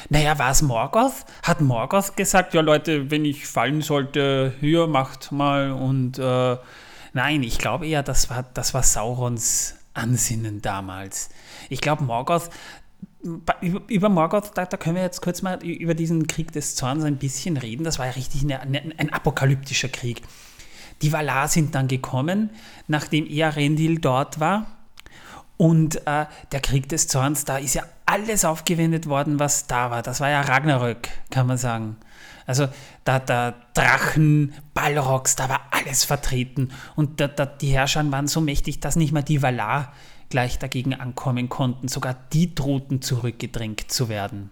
Naja, 0.09 0.39
war 0.39 0.51
es 0.51 0.63
Morgoth? 0.63 1.25
Hat 1.43 1.61
Morgoth 1.61 2.17
gesagt, 2.17 2.55
ja 2.55 2.61
Leute, 2.61 3.11
wenn 3.11 3.25
ich 3.25 3.47
fallen 3.47 3.83
sollte, 3.83 4.55
hier 4.61 4.87
macht 4.87 5.33
mal 5.33 5.73
und 5.73 6.19
äh, 6.19 6.57
nein, 7.13 7.43
ich 7.43 7.59
glaube 7.59 7.87
eher, 7.87 8.03
das 8.03 8.31
war, 8.31 8.45
das 8.55 8.75
war 8.75 8.83
Saurons 8.83 9.77
Ansinnen 9.95 10.61
damals. 10.61 11.31
Ich 11.69 11.81
glaube, 11.81 12.05
Morgoth, 12.05 12.51
über 13.89 14.09
Morgoth, 14.09 14.51
da, 14.55 14.67
da 14.67 14.77
können 14.77 14.97
wir 14.97 15.03
jetzt 15.03 15.23
kurz 15.23 15.41
mal 15.41 15.63
über 15.65 15.95
diesen 15.95 16.27
Krieg 16.27 16.53
des 16.53 16.75
Zorns 16.75 17.05
ein 17.05 17.17
bisschen 17.17 17.57
reden. 17.57 17.85
Das 17.85 17.99
war 17.99 18.07
ja 18.07 18.13
richtig 18.13 18.43
eine, 18.43 18.61
eine, 18.61 18.83
ein 18.99 19.13
apokalyptischer 19.13 19.89
Krieg. 19.89 20.23
Die 21.01 21.13
Valar 21.13 21.49
sind 21.49 21.75
dann 21.75 21.89
gekommen, 21.89 22.51
nachdem 22.87 23.27
Earendil 23.27 23.99
dort 23.99 24.41
war. 24.41 24.67
Und 25.57 26.07
äh, 26.07 26.27
der 26.53 26.61
Krieg 26.61 26.89
des 26.89 27.09
Zorns, 27.09 27.45
da 27.45 27.59
ist 27.59 27.75
ja 27.75 27.85
alles 28.07 28.45
aufgewendet 28.45 29.09
worden, 29.09 29.39
was 29.39 29.67
da 29.67 29.91
war. 29.91 30.03
Das 30.03 30.21
war 30.21 30.31
ja 30.31 30.43
Ragnarök, 30.43 31.09
kann 31.31 31.47
man 31.47 31.59
sagen. 31.59 31.97
Also 32.47 32.69
da, 33.05 33.19
da 33.19 33.55
Drachen, 33.73 34.55
Balrogs, 34.75 35.37
da 35.37 35.49
war 35.49 35.61
alles 35.71 36.05
vertreten. 36.05 36.71
Und 36.97 37.21
da, 37.21 37.29
da, 37.29 37.47
die 37.47 37.69
Herrscher 37.69 38.11
waren 38.13 38.29
so 38.29 38.41
mächtig, 38.41 38.81
dass 38.81 38.97
nicht 38.97 39.13
mal 39.13 39.23
die 39.23 39.43
Valar, 39.43 39.93
gleich 40.29 40.59
dagegen 40.59 40.95
ankommen 40.95 41.49
konnten. 41.49 41.89
Sogar 41.89 42.17
die 42.33 42.55
drohten 42.55 43.01
zurückgedrängt 43.01 43.91
zu 43.91 44.09
werden. 44.09 44.51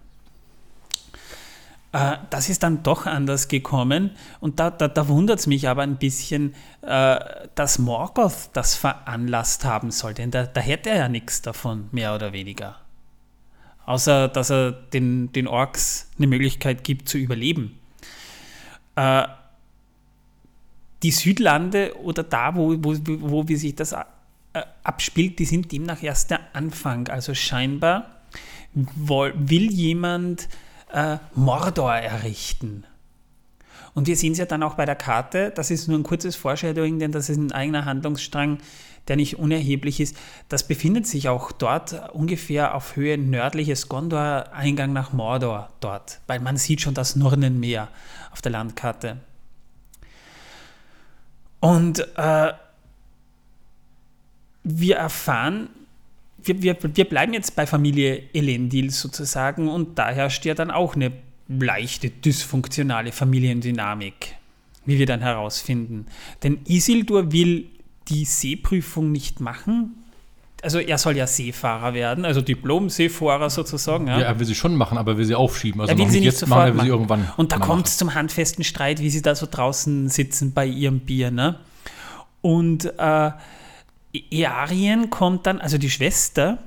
Äh, 1.92 2.16
das 2.30 2.48
ist 2.48 2.62
dann 2.62 2.82
doch 2.82 3.06
anders 3.06 3.48
gekommen 3.48 4.12
und 4.40 4.58
da, 4.60 4.70
da, 4.70 4.88
da 4.88 5.08
wundert 5.08 5.40
es 5.40 5.46
mich 5.46 5.68
aber 5.68 5.82
ein 5.82 5.96
bisschen, 5.96 6.54
äh, 6.80 7.18
dass 7.54 7.78
Morgoth 7.78 8.50
das 8.54 8.74
veranlasst 8.74 9.64
haben 9.64 9.90
soll, 9.90 10.14
denn 10.14 10.30
da, 10.30 10.44
da 10.44 10.60
hätte 10.60 10.90
er 10.90 10.96
ja 10.96 11.08
nichts 11.08 11.42
davon, 11.42 11.88
mehr 11.92 12.14
oder 12.14 12.32
weniger. 12.32 12.81
Außer, 13.86 14.28
dass 14.28 14.50
er 14.50 14.72
den, 14.72 15.32
den 15.32 15.46
Orks 15.46 16.10
eine 16.18 16.26
Möglichkeit 16.26 16.84
gibt 16.84 17.08
zu 17.08 17.18
überleben. 17.18 17.78
Äh, 18.96 19.24
die 21.02 21.10
Südlande 21.10 21.96
oder 22.00 22.22
da, 22.22 22.54
wo, 22.54 22.76
wo, 22.78 22.96
wo 23.04 23.48
wie 23.48 23.56
sich 23.56 23.74
das 23.74 23.94
abspielt, 24.84 25.38
die 25.38 25.44
sind 25.44 25.72
demnach 25.72 26.02
erst 26.02 26.30
der 26.30 26.40
Anfang. 26.54 27.08
Also 27.08 27.34
scheinbar 27.34 28.22
will 28.74 29.70
jemand 29.70 30.48
äh, 30.92 31.18
Mordor 31.34 31.94
errichten. 31.94 32.84
Und 33.94 34.06
wir 34.06 34.16
sehen 34.16 34.32
es 34.32 34.38
ja 34.38 34.46
dann 34.46 34.62
auch 34.62 34.74
bei 34.74 34.86
der 34.86 34.94
Karte, 34.94 35.52
das 35.54 35.70
ist 35.70 35.86
nur 35.86 35.98
ein 35.98 36.02
kurzes 36.02 36.34
Foreshadowing, 36.36 36.98
denn 36.98 37.12
das 37.12 37.28
ist 37.28 37.36
ein 37.36 37.52
eigener 37.52 37.84
Handlungsstrang, 37.84 38.58
der 39.08 39.16
nicht 39.16 39.38
unerheblich 39.38 40.00
ist. 40.00 40.16
Das 40.48 40.66
befindet 40.66 41.06
sich 41.06 41.28
auch 41.28 41.52
dort 41.52 42.10
ungefähr 42.12 42.74
auf 42.74 42.96
Höhe 42.96 43.18
nördliches 43.18 43.88
Gondor, 43.88 44.52
Eingang 44.52 44.92
nach 44.92 45.12
Mordor 45.12 45.70
dort, 45.80 46.20
weil 46.26 46.40
man 46.40 46.56
sieht 46.56 46.80
schon 46.80 46.94
das 46.94 47.16
Nurnenmeer 47.16 47.88
auf 48.30 48.42
der 48.42 48.52
Landkarte. 48.52 49.18
Und 51.60 52.00
äh, 52.16 52.52
wir 54.64 54.96
erfahren 54.96 55.68
wir, 56.44 56.62
wir, 56.62 56.76
wir 56.82 57.04
bleiben 57.04 57.32
jetzt 57.32 57.56
bei 57.56 57.66
Familie 57.66 58.22
Elendil 58.32 58.90
sozusagen 58.90 59.68
und 59.68 59.98
da 59.98 60.10
herrscht 60.10 60.44
ja 60.44 60.54
dann 60.54 60.70
auch 60.70 60.94
eine 60.94 61.12
leichte 61.48 62.10
dysfunktionale 62.10 63.12
Familiendynamik, 63.12 64.34
wie 64.84 64.98
wir 64.98 65.06
dann 65.06 65.20
herausfinden. 65.20 66.06
Denn 66.42 66.60
Isildur 66.66 67.32
will 67.32 67.66
die 68.08 68.24
Seeprüfung 68.24 69.12
nicht 69.12 69.40
machen. 69.40 69.94
Also 70.62 70.78
er 70.78 70.96
soll 70.96 71.16
ja 71.16 71.26
Seefahrer 71.26 71.92
werden, 71.92 72.24
also 72.24 72.40
Diplom-Seefahrer 72.40 73.50
sozusagen. 73.50 74.06
Ja. 74.06 74.20
ja. 74.20 74.26
er 74.26 74.38
will 74.38 74.46
sie 74.46 74.54
schon 74.54 74.76
machen, 74.76 74.96
aber 74.96 75.18
will 75.18 75.24
sie 75.24 75.34
aufschieben. 75.34 75.80
Also 75.80 75.92
er 75.92 75.98
will 75.98 76.08
sie 76.08 76.20
nicht 76.20 76.26
jetzt 76.26 76.46
machen, 76.46 76.68
er 76.68 76.74
will 76.74 76.82
sie 76.82 76.88
irgendwann. 76.88 77.28
Und 77.36 77.50
da 77.50 77.58
kommt 77.58 77.88
es 77.88 77.96
zum 77.96 78.14
handfesten 78.14 78.62
Streit, 78.62 79.00
wie 79.00 79.10
sie 79.10 79.22
da 79.22 79.34
so 79.34 79.46
draußen 79.50 80.08
sitzen 80.08 80.52
bei 80.52 80.66
ihrem 80.66 81.00
Bier. 81.00 81.32
Ne? 81.32 81.58
Und 82.42 82.92
äh, 82.96 83.30
Earien 84.30 85.10
kommt 85.10 85.46
dann, 85.46 85.60
also 85.60 85.78
die 85.78 85.90
Schwester, 85.90 86.58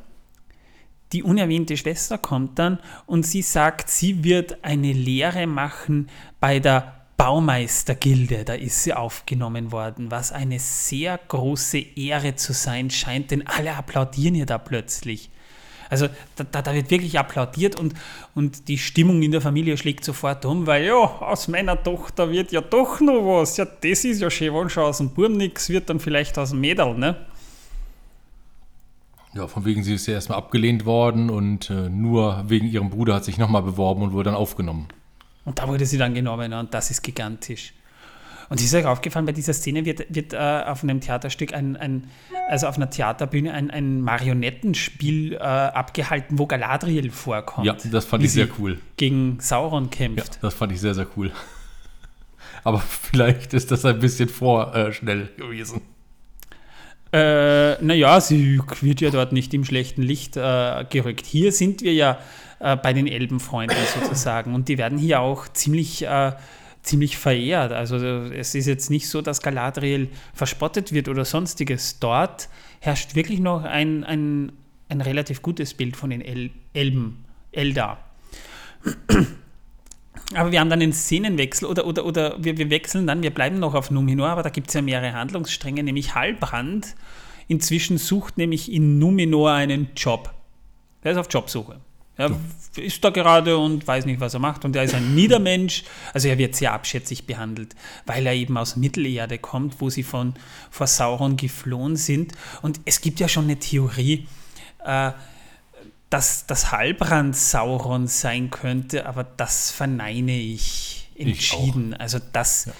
die 1.14 1.24
unerwähnte 1.24 1.78
Schwester 1.78 2.18
kommt 2.18 2.60
dann 2.60 2.80
und 3.06 3.26
sie 3.26 3.42
sagt, 3.42 3.90
sie 3.90 4.24
wird 4.24 4.64
eine 4.64 4.92
Lehre 4.92 5.48
machen 5.48 6.10
bei 6.40 6.60
der 6.60 6.95
Baumeistergilde, 7.18 8.44
da 8.44 8.54
ist 8.54 8.84
sie 8.84 8.94
aufgenommen 8.94 9.72
worden, 9.72 10.12
was 10.12 10.32
eine 10.32 10.60
sehr 10.60 11.18
große 11.18 11.78
Ehre 11.78 12.36
zu 12.36 12.52
sein 12.52 12.90
scheint, 12.90 13.32
denn 13.32 13.48
alle 13.48 13.76
applaudieren 13.76 14.36
ihr 14.36 14.46
da 14.46 14.58
plötzlich. 14.58 15.30
Also 15.90 16.08
da, 16.36 16.62
da, 16.62 16.74
wird 16.74 16.90
wirklich 16.90 17.18
applaudiert 17.20 17.80
und, 17.80 17.94
und 18.34 18.68
die 18.68 18.78
Stimmung 18.78 19.22
in 19.22 19.32
der 19.32 19.42
Familie 19.42 19.78
schlägt 19.78 20.04
sofort 20.04 20.44
um, 20.46 20.66
weil 20.66 20.86
ja, 20.86 20.96
aus 20.96 21.48
meiner 21.48 21.82
Tochter 21.82 22.32
wird 22.32 22.52
ja 22.52 22.62
doch 22.62 23.00
noch 23.00 23.22
was. 23.22 23.58
Ja, 23.58 23.66
das 23.66 24.04
ist 24.04 24.20
ja 24.20 24.30
schön, 24.30 24.54
wenn 24.54 24.70
schon 24.70 24.84
aus 24.84 24.98
dem 24.98 25.12
Burm 25.12 25.38
nichts 25.38 25.70
wird, 25.70 25.90
dann 25.90 26.00
vielleicht 26.00 26.38
aus 26.38 26.50
dem 26.50 26.62
Mädel, 26.62 26.98
ne? 26.98 27.16
Ja, 29.34 29.48
von 29.48 29.66
wegen, 29.66 29.84
sie 29.84 29.94
ist 29.94 30.08
ja 30.08 30.14
erstmal 30.16 30.38
abgelehnt 30.38 30.86
worden 30.86 31.30
und 31.30 31.70
äh, 31.70 31.90
nur 31.90 32.46
wegen 32.48 32.68
ihrem 32.68 32.90
Bruder 32.90 33.16
hat 33.16 33.26
sich 33.26 33.38
nochmal 33.38 33.64
beworben 33.64 34.02
und 34.02 34.14
wurde 34.14 34.32
dann 34.32 34.36
aufgenommen. 34.36 34.88
Und 35.46 35.60
da 35.60 35.68
wurde 35.68 35.86
sie 35.86 35.98
dann 35.98 36.14
genommen 36.14 36.54
und 36.54 36.74
das 36.74 36.92
ist 36.92 37.04
gigantisch. 37.04 37.74
Und 38.50 38.62
ist 38.62 38.74
euch 38.76 38.86
aufgefallen, 38.86 39.26
bei 39.26 39.32
dieser 39.32 39.54
Szene 39.54 39.86
wird, 39.86 40.06
wird 40.14 40.34
äh, 40.34 40.38
auf 40.38 40.84
einem 40.84 41.02
Theaterstück, 41.02 41.54
ein, 41.54 41.76
ein, 41.78 42.10
also 42.48 42.68
auf 42.68 42.76
einer 42.76 42.90
Theaterbühne, 42.90 43.52
ein, 43.54 43.72
ein 43.72 44.02
Marionettenspiel 44.02 45.34
äh, 45.34 45.38
abgehalten, 45.38 46.38
wo 46.38 46.46
Galadriel 46.46 47.10
vorkommt. 47.10 47.66
Ja, 47.66 47.76
das 47.92 48.06
fand 48.06 48.24
ich 48.24 48.34
sehr 48.34 48.48
cool. 48.60 48.80
Gegen 48.98 49.40
Sauron 49.40 49.90
kämpft. 49.90 50.36
Ja, 50.36 50.42
das 50.42 50.54
fand 50.54 50.72
ich 50.72 50.80
sehr, 50.80 50.94
sehr 50.94 51.08
cool. 51.18 51.32
Aber 52.64 52.80
vielleicht 52.80 53.54
ist 53.54 53.72
das 53.72 53.86
ein 53.86 54.00
bisschen 54.00 54.30
vorschnell 54.30 55.30
äh, 55.38 55.42
gewesen. 55.42 55.82
Äh, 57.12 57.82
naja, 57.84 58.20
sie 58.20 58.60
wird 58.82 59.02
ja 59.02 59.10
dort 59.10 59.32
nicht 59.32 59.54
im 59.54 59.64
schlechten 59.64 60.02
Licht 60.02 60.38
äh, 60.38 60.86
gerückt. 60.90 61.26
Hier 61.26 61.52
sind 61.52 61.82
wir 61.82 61.94
ja 61.94 62.20
äh, 62.60 62.76
bei 62.76 62.94
den 62.94 63.08
Elbenfreunden 63.08 63.78
sozusagen 64.00 64.54
und 64.54 64.68
die 64.68 64.78
werden 64.78 64.98
hier 64.98 65.22
auch 65.22 65.48
ziemlich, 65.48 66.06
äh, 66.06 66.34
ziemlich 66.82 67.18
verehrt. 67.18 67.72
Also 67.72 67.98
es 67.98 68.56
ist 68.56 68.66
jetzt 68.66 68.90
nicht 68.90 69.10
so, 69.10 69.22
dass 69.22 69.42
Galadriel 69.42 70.10
verspottet 70.34 70.92
wird 70.92 71.10
oder 71.10 71.26
sonstiges. 71.26 72.00
Dort 72.00 72.50
herrscht 72.80 73.16
wirklich 73.16 73.40
noch 73.40 73.64
ein, 73.64 74.04
ein, 74.04 74.52
ein 74.90 75.02
relativ 75.02 75.42
gutes 75.42 75.74
Bild 75.74 75.96
von 75.96 76.10
den 76.10 76.22
El 76.22 76.52
Elben, 76.74 77.26
Eldar. 77.52 78.00
Aber 80.34 80.52
wir 80.52 80.60
haben 80.60 80.70
dann 80.70 80.82
einen 80.82 80.94
Szenenwechsel 80.94 81.68
oder, 81.68 81.86
oder, 81.86 82.06
oder 82.06 82.44
wir, 82.44 82.58
wir 82.58 82.70
wechseln 82.70 83.06
dann, 83.06 83.22
wir 83.22 83.32
bleiben 83.32 83.60
noch 83.60 83.76
auf 83.76 83.92
Numenor, 83.92 84.30
aber 84.30 84.42
da 84.42 84.50
gibt 84.50 84.70
es 84.70 84.74
ja 84.74 84.82
mehrere 84.82 85.14
Handlungsstränge, 85.14 85.84
nämlich 85.84 86.16
Halbrand 86.16 86.96
inzwischen 87.48 87.98
sucht 87.98 88.38
nämlich 88.38 88.72
in 88.72 88.98
Numenor 89.00 89.52
einen 89.52 89.90
Job. 89.96 90.34
Er 91.04 91.12
ist 91.12 91.18
auf 91.18 91.28
Jobsuche. 91.30 91.80
Er 92.18 92.32
ist 92.78 93.04
da 93.04 93.10
gerade 93.10 93.58
und 93.58 93.86
weiß 93.86 94.06
nicht, 94.06 94.20
was 94.20 94.34
er 94.34 94.40
macht. 94.40 94.64
Und 94.64 94.76
er 94.76 94.84
ist 94.84 94.96
ein 94.96 95.16
Niedermensch. 95.16 95.84
Also 96.14 96.28
er 96.28 96.38
wird 96.38 96.56
sehr 96.56 96.74
abschätzig 96.74 97.26
behandelt, 97.26 97.76
weil 98.06 98.26
er 98.26 98.34
eben 98.34 98.58
aus 98.58 98.76
Mittelerde 98.76 99.38
kommt, 99.38 99.82
wo 99.82 99.90
sie 99.90 100.04
von 100.04 100.34
vor 100.70 100.88
Sauron 100.88 101.36
geflohen 101.36 101.98
sind. 101.98 102.34
Und 102.62 102.80
es 102.86 103.02
gibt 103.02 103.20
ja 103.20 103.28
schon 103.28 103.46
eine 103.46 103.58
Theorie, 103.58 104.28
äh, 104.86 105.12
dass 106.10 106.46
das 106.48 106.72
Halbrand 106.72 107.36
Sauron 107.36 108.08
sein 108.08 108.50
könnte, 108.50 109.06
aber 109.06 109.24
das 109.24 109.72
verneine 109.72 110.38
ich 110.38 111.10
entschieden. 111.16 111.94
Ich 111.94 112.00
also 112.00 112.20
das, 112.32 112.66
ja. 112.66 112.74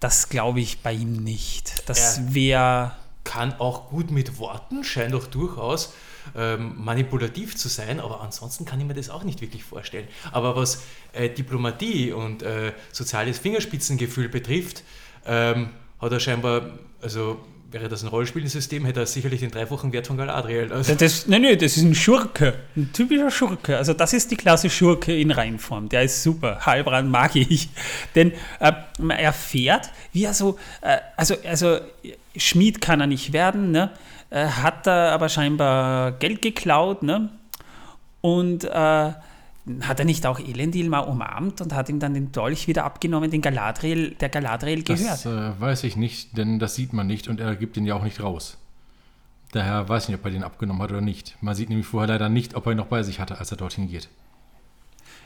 das 0.00 0.28
glaube 0.28 0.60
ich 0.60 0.80
bei 0.80 0.92
ihm 0.92 1.14
nicht. 1.14 1.88
Das 1.88 2.34
wäre. 2.34 2.92
Kann 3.22 3.54
auch 3.54 3.88
gut 3.88 4.10
mit 4.10 4.38
Worten, 4.38 4.84
scheint 4.84 5.14
auch 5.14 5.26
durchaus 5.26 5.94
ähm, 6.36 6.74
manipulativ 6.76 7.56
zu 7.56 7.68
sein, 7.68 8.00
aber 8.00 8.20
ansonsten 8.20 8.64
kann 8.64 8.80
ich 8.80 8.86
mir 8.86 8.94
das 8.94 9.10
auch 9.10 9.24
nicht 9.24 9.40
wirklich 9.40 9.64
vorstellen. 9.64 10.08
Aber 10.32 10.56
was 10.56 10.84
äh, 11.12 11.28
Diplomatie 11.28 12.12
und 12.12 12.42
äh, 12.42 12.72
soziales 12.92 13.38
Fingerspitzengefühl 13.38 14.28
betrifft, 14.28 14.82
ähm, 15.26 15.70
hat 16.00 16.12
er 16.12 16.20
scheinbar, 16.20 16.78
also 17.00 17.40
Wäre 17.74 17.88
das 17.88 18.04
ein 18.04 18.08
Rollenspielsystem, 18.08 18.84
hätte 18.84 19.00
er 19.00 19.06
sicherlich 19.06 19.40
den 19.40 19.50
dreifachen 19.50 19.92
Wert 19.92 20.06
von 20.06 20.16
Galadriel. 20.16 20.72
Also 20.72 20.94
das, 20.94 21.26
nein, 21.26 21.42
nein, 21.42 21.58
das 21.58 21.76
ist 21.76 21.82
ein 21.82 21.96
Schurke. 21.96 22.54
Ein 22.76 22.92
typischer 22.92 23.32
Schurke. 23.32 23.76
Also 23.76 23.94
das 23.94 24.12
ist 24.12 24.30
die 24.30 24.36
Klasse 24.36 24.70
Schurke 24.70 25.12
in 25.12 25.32
Reinform. 25.32 25.88
Der 25.88 26.04
ist 26.04 26.22
super. 26.22 26.60
Halbrand 26.64 27.10
mag 27.10 27.34
ich. 27.34 27.70
Denn 28.14 28.30
äh, 28.60 28.72
man 29.00 29.18
erfährt, 29.18 29.90
wie 30.12 30.22
er 30.22 30.34
so, 30.34 30.56
äh, 30.82 30.98
also, 31.16 31.34
also 31.44 31.80
Schmied 32.36 32.80
kann 32.80 33.00
er 33.00 33.08
nicht 33.08 33.32
werden, 33.32 33.72
ne? 33.72 33.90
Äh, 34.34 34.48
hat 34.48 34.88
er 34.88 35.12
aber 35.12 35.28
scheinbar 35.28 36.10
Geld 36.10 36.42
geklaut, 36.42 37.04
ne? 37.04 37.28
Und 38.20 38.64
äh, 38.64 38.68
hat 38.68 39.98
er 39.98 40.04
nicht 40.04 40.26
auch 40.26 40.40
Elendil 40.40 40.88
mal 40.88 41.00
umarmt 41.00 41.60
und 41.60 41.72
hat 41.72 41.88
ihm 41.88 42.00
dann 42.00 42.14
den 42.14 42.32
Dolch 42.32 42.66
wieder 42.66 42.84
abgenommen, 42.84 43.30
den 43.30 43.42
Galadriel, 43.42 44.16
der 44.16 44.28
Galadriel 44.30 44.82
gehört? 44.82 45.24
Das 45.24 45.26
äh, 45.26 45.60
weiß 45.60 45.84
ich 45.84 45.94
nicht, 45.94 46.36
denn 46.36 46.58
das 46.58 46.74
sieht 46.74 46.92
man 46.92 47.06
nicht 47.06 47.28
und 47.28 47.38
er 47.38 47.54
gibt 47.54 47.76
ihn 47.76 47.86
ja 47.86 47.94
auch 47.94 48.02
nicht 48.02 48.20
raus. 48.20 48.58
Daher 49.52 49.88
weiß 49.88 50.04
ich 50.04 50.08
nicht, 50.08 50.18
ob 50.18 50.24
er 50.24 50.32
den 50.32 50.42
abgenommen 50.42 50.82
hat 50.82 50.90
oder 50.90 51.00
nicht. 51.00 51.36
Man 51.40 51.54
sieht 51.54 51.68
nämlich 51.68 51.86
vorher 51.86 52.08
leider 52.08 52.28
nicht, 52.28 52.56
ob 52.56 52.66
er 52.66 52.72
ihn 52.72 52.78
noch 52.78 52.86
bei 52.86 53.04
sich 53.04 53.20
hatte, 53.20 53.38
als 53.38 53.52
er 53.52 53.56
dorthin 53.56 53.88
geht. 53.88 54.08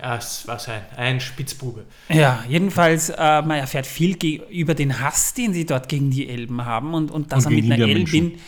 Ja, 0.02 0.16
es 0.16 0.46
war 0.46 0.58
sein, 0.58 0.82
ein 0.98 1.18
Spitzbube. 1.18 1.86
Ja, 2.10 2.44
jedenfalls, 2.46 3.08
äh, 3.08 3.40
man 3.40 3.58
erfährt 3.58 3.86
viel 3.86 4.16
über 4.50 4.74
den 4.74 5.00
Hass, 5.00 5.32
den 5.32 5.54
sie 5.54 5.64
dort 5.64 5.88
gegen 5.88 6.10
die 6.10 6.28
Elben 6.28 6.66
haben 6.66 6.92
und, 6.92 7.10
und 7.10 7.32
dass 7.32 7.46
und 7.46 7.52
er 7.52 7.62
mit 7.62 7.72
einer 7.72 7.88
Elbin 7.88 8.38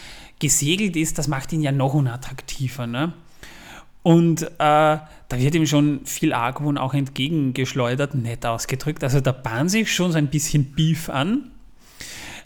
gesegelt 0.40 0.96
ist, 0.96 1.18
das 1.18 1.28
macht 1.28 1.52
ihn 1.52 1.62
ja 1.62 1.70
noch 1.70 1.94
unattraktiver. 1.94 2.88
Ne? 2.88 3.12
Und 4.02 4.42
äh, 4.42 4.48
da 4.58 5.04
wird 5.30 5.54
ihm 5.54 5.66
schon 5.66 6.00
viel 6.04 6.32
Argwohn 6.32 6.78
auch 6.78 6.94
entgegengeschleudert, 6.94 8.14
nett 8.14 8.44
ausgedrückt. 8.44 9.04
Also 9.04 9.20
da 9.20 9.32
bahnt 9.32 9.70
sich 9.70 9.94
schon 9.94 10.10
so 10.10 10.18
ein 10.18 10.28
bisschen 10.28 10.72
Beef 10.72 11.08
an. 11.08 11.52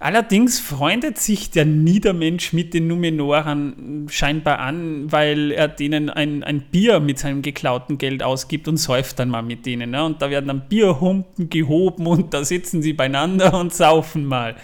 Allerdings 0.01 0.61
freundet 0.61 1.19
sich 1.19 1.51
der 1.51 1.65
Niedermensch 1.65 2.53
mit 2.53 2.75
den 2.75 2.89
Numenoran 2.89 4.07
scheinbar 4.11 4.59
an, 4.59 5.11
weil 5.11 5.53
er 5.53 5.69
denen 5.69 6.11
ein, 6.11 6.43
ein 6.43 6.61
Bier 6.61 7.01
mit 7.01 7.19
seinem 7.19 7.41
geklauten 7.41 7.97
Geld 7.97 8.23
ausgibt 8.23 8.69
und 8.69 8.77
säuft 8.77 9.19
dann 9.19 9.31
mal 9.31 9.43
mit 9.43 9.65
denen. 9.65 9.93
Ne? 9.93 10.05
Und 10.05 10.21
da 10.21 10.29
werden 10.29 10.49
dann 10.49 10.69
Bierhumpen 10.69 11.49
gehoben 11.49 12.07
und 12.07 12.35
da 12.35 12.45
sitzen 12.45 12.83
sie 12.83 12.93
beieinander 12.93 13.59
und 13.59 13.73
saufen 13.73 14.27
mal. 14.27 14.57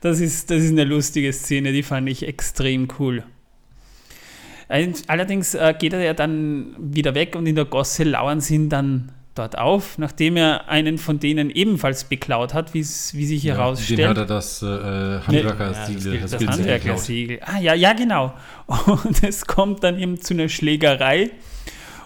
Das 0.00 0.20
ist, 0.20 0.50
das 0.50 0.62
ist 0.62 0.70
eine 0.70 0.84
lustige 0.84 1.32
Szene, 1.32 1.72
die 1.72 1.82
fand 1.82 2.08
ich 2.08 2.26
extrem 2.26 2.88
cool. 2.98 3.24
Allerdings 4.68 5.54
äh, 5.54 5.74
geht 5.78 5.92
er 5.92 6.02
ja 6.02 6.12
dann 6.12 6.74
wieder 6.78 7.14
weg 7.14 7.36
und 7.36 7.46
in 7.46 7.54
der 7.54 7.66
Gosse 7.66 8.02
lauern 8.02 8.40
sie 8.40 8.56
ihn 8.56 8.68
dann 8.68 9.12
dort 9.36 9.58
auf, 9.58 9.98
nachdem 9.98 10.36
er 10.36 10.68
einen 10.68 10.98
von 10.98 11.20
denen 11.20 11.50
ebenfalls 11.50 12.04
beklaut 12.04 12.54
hat, 12.54 12.74
wie 12.74 12.82
sich 12.82 13.42
ja, 13.42 13.54
herausstellt. 13.54 14.00
Den 14.00 14.08
hat 14.08 14.18
er 14.18 14.26
das 14.26 14.62
äh, 14.62 14.66
Handwerkersiegel. 14.66 16.14
Ja, 16.14 16.20
das, 16.22 16.30
das, 16.32 16.44
das 16.44 16.56
Handwerkersiegel. 16.56 17.40
Ah 17.42 17.60
ja, 17.60 17.74
ja 17.74 17.92
genau. 17.92 18.34
Und 18.66 19.22
es 19.22 19.46
kommt 19.46 19.84
dann 19.84 19.98
eben 19.98 20.20
zu 20.20 20.34
einer 20.34 20.48
Schlägerei. 20.48 21.30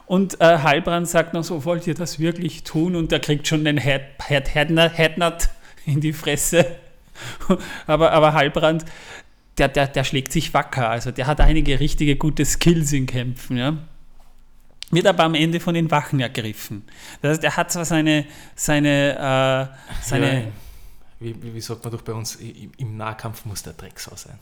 Und 0.06 0.40
äh, 0.40 0.58
Heilbrand 0.58 1.08
sagt 1.08 1.34
noch 1.34 1.44
so, 1.44 1.64
wollt 1.64 1.86
ihr 1.86 1.94
das 1.94 2.18
wirklich 2.18 2.64
tun? 2.64 2.96
Und 2.96 3.12
er 3.12 3.20
kriegt 3.20 3.46
schon 3.46 3.64
den 3.64 3.78
Head, 3.78 4.02
Head, 4.26 4.54
Headnut, 4.54 4.98
Headnut 4.98 5.48
in 5.86 6.00
die 6.00 6.12
Fresse. 6.12 6.66
aber, 7.86 8.12
aber 8.12 8.34
Heilbrand, 8.34 8.84
der, 9.58 9.68
der, 9.68 9.88
der 9.88 10.04
schlägt 10.04 10.32
sich 10.32 10.54
wacker. 10.54 10.88
Also 10.88 11.10
der 11.10 11.26
hat 11.26 11.40
einige 11.40 11.80
richtige 11.80 12.16
gute 12.16 12.44
Skills 12.44 12.92
in 12.92 13.06
Kämpfen. 13.06 13.56
Ja? 13.56 13.76
wird 14.90 15.06
aber 15.06 15.24
am 15.24 15.34
Ende 15.34 15.60
von 15.60 15.74
den 15.74 15.90
Wachen 15.90 16.20
ergriffen. 16.20 16.84
Das 17.22 17.32
heißt, 17.32 17.44
er 17.44 17.56
hat 17.56 17.70
zwar 17.72 17.84
seine, 17.84 18.26
seine, 18.54 19.70
äh, 19.70 20.02
seine 20.02 20.40
ja, 20.40 20.46
wie, 21.20 21.54
wie, 21.54 21.60
sagt 21.60 21.84
man 21.84 21.92
doch 21.92 22.02
bei 22.02 22.12
uns, 22.12 22.36
im 22.36 22.96
Nahkampf 22.96 23.44
muss 23.44 23.62
der 23.62 23.74
Drecksau 23.74 24.16
sein. 24.16 24.38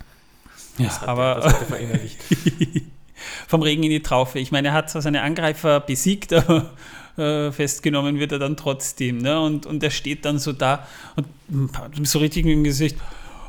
Das 0.78 1.00
ja, 1.00 1.08
aber 1.08 1.42
er, 1.42 1.50
verinnerlicht. 1.50 2.18
vom 3.48 3.62
Regen 3.62 3.82
in 3.82 3.90
die 3.90 4.02
Traufe. 4.02 4.38
Ich 4.38 4.52
meine, 4.52 4.68
er 4.68 4.74
hat 4.74 4.90
zwar 4.90 5.02
seine 5.02 5.22
Angreifer 5.22 5.80
besiegt, 5.80 6.32
aber 6.32 6.70
äh, 7.18 7.52
festgenommen 7.52 8.18
wird 8.18 8.32
er 8.32 8.38
dann 8.38 8.56
trotzdem. 8.56 9.18
Ne? 9.18 9.40
Und, 9.40 9.66
und 9.66 9.82
er 9.82 9.90
steht 9.90 10.24
dann 10.24 10.38
so 10.38 10.52
da 10.52 10.86
und 11.16 12.06
so 12.06 12.18
richtig 12.18 12.44
dem 12.44 12.64
Gesicht, 12.64 12.96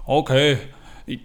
okay, 0.06 0.58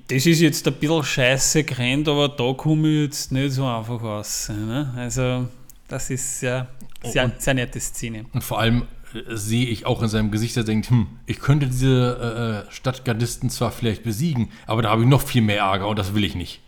das 0.08 0.26
ist 0.26 0.40
jetzt 0.40 0.66
ein 0.66 0.74
bisschen 0.74 1.02
scheiße 1.02 1.64
gerannt, 1.64 2.08
aber 2.08 2.28
da 2.28 2.52
komme 2.52 2.88
ich 2.88 3.02
jetzt 3.04 3.32
nicht 3.32 3.52
so 3.52 3.66
einfach 3.66 4.02
raus. 4.02 4.50
Ne? 4.50 4.92
Also 4.96 5.48
das 5.88 6.10
ist 6.10 6.42
ja 6.42 6.66
sehr, 7.02 7.32
sehr 7.38 7.54
nette 7.54 7.80
Szene. 7.80 8.24
Und 8.32 8.42
vor 8.42 8.58
allem 8.58 8.84
äh, 9.14 9.36
sehe 9.36 9.66
ich 9.66 9.86
auch 9.86 10.02
in 10.02 10.08
seinem 10.08 10.30
Gesicht, 10.30 10.56
er 10.56 10.64
denkt, 10.64 10.90
hm, 10.90 11.06
ich 11.26 11.40
könnte 11.40 11.66
diese 11.66 12.66
äh, 12.68 12.72
Stadtgardisten 12.72 13.50
zwar 13.50 13.72
vielleicht 13.72 14.02
besiegen, 14.02 14.50
aber 14.66 14.82
da 14.82 14.90
habe 14.90 15.02
ich 15.02 15.08
noch 15.08 15.22
viel 15.22 15.42
mehr 15.42 15.58
Ärger 15.58 15.88
und 15.88 15.98
das 15.98 16.14
will 16.14 16.24
ich 16.24 16.34
nicht. 16.34 16.60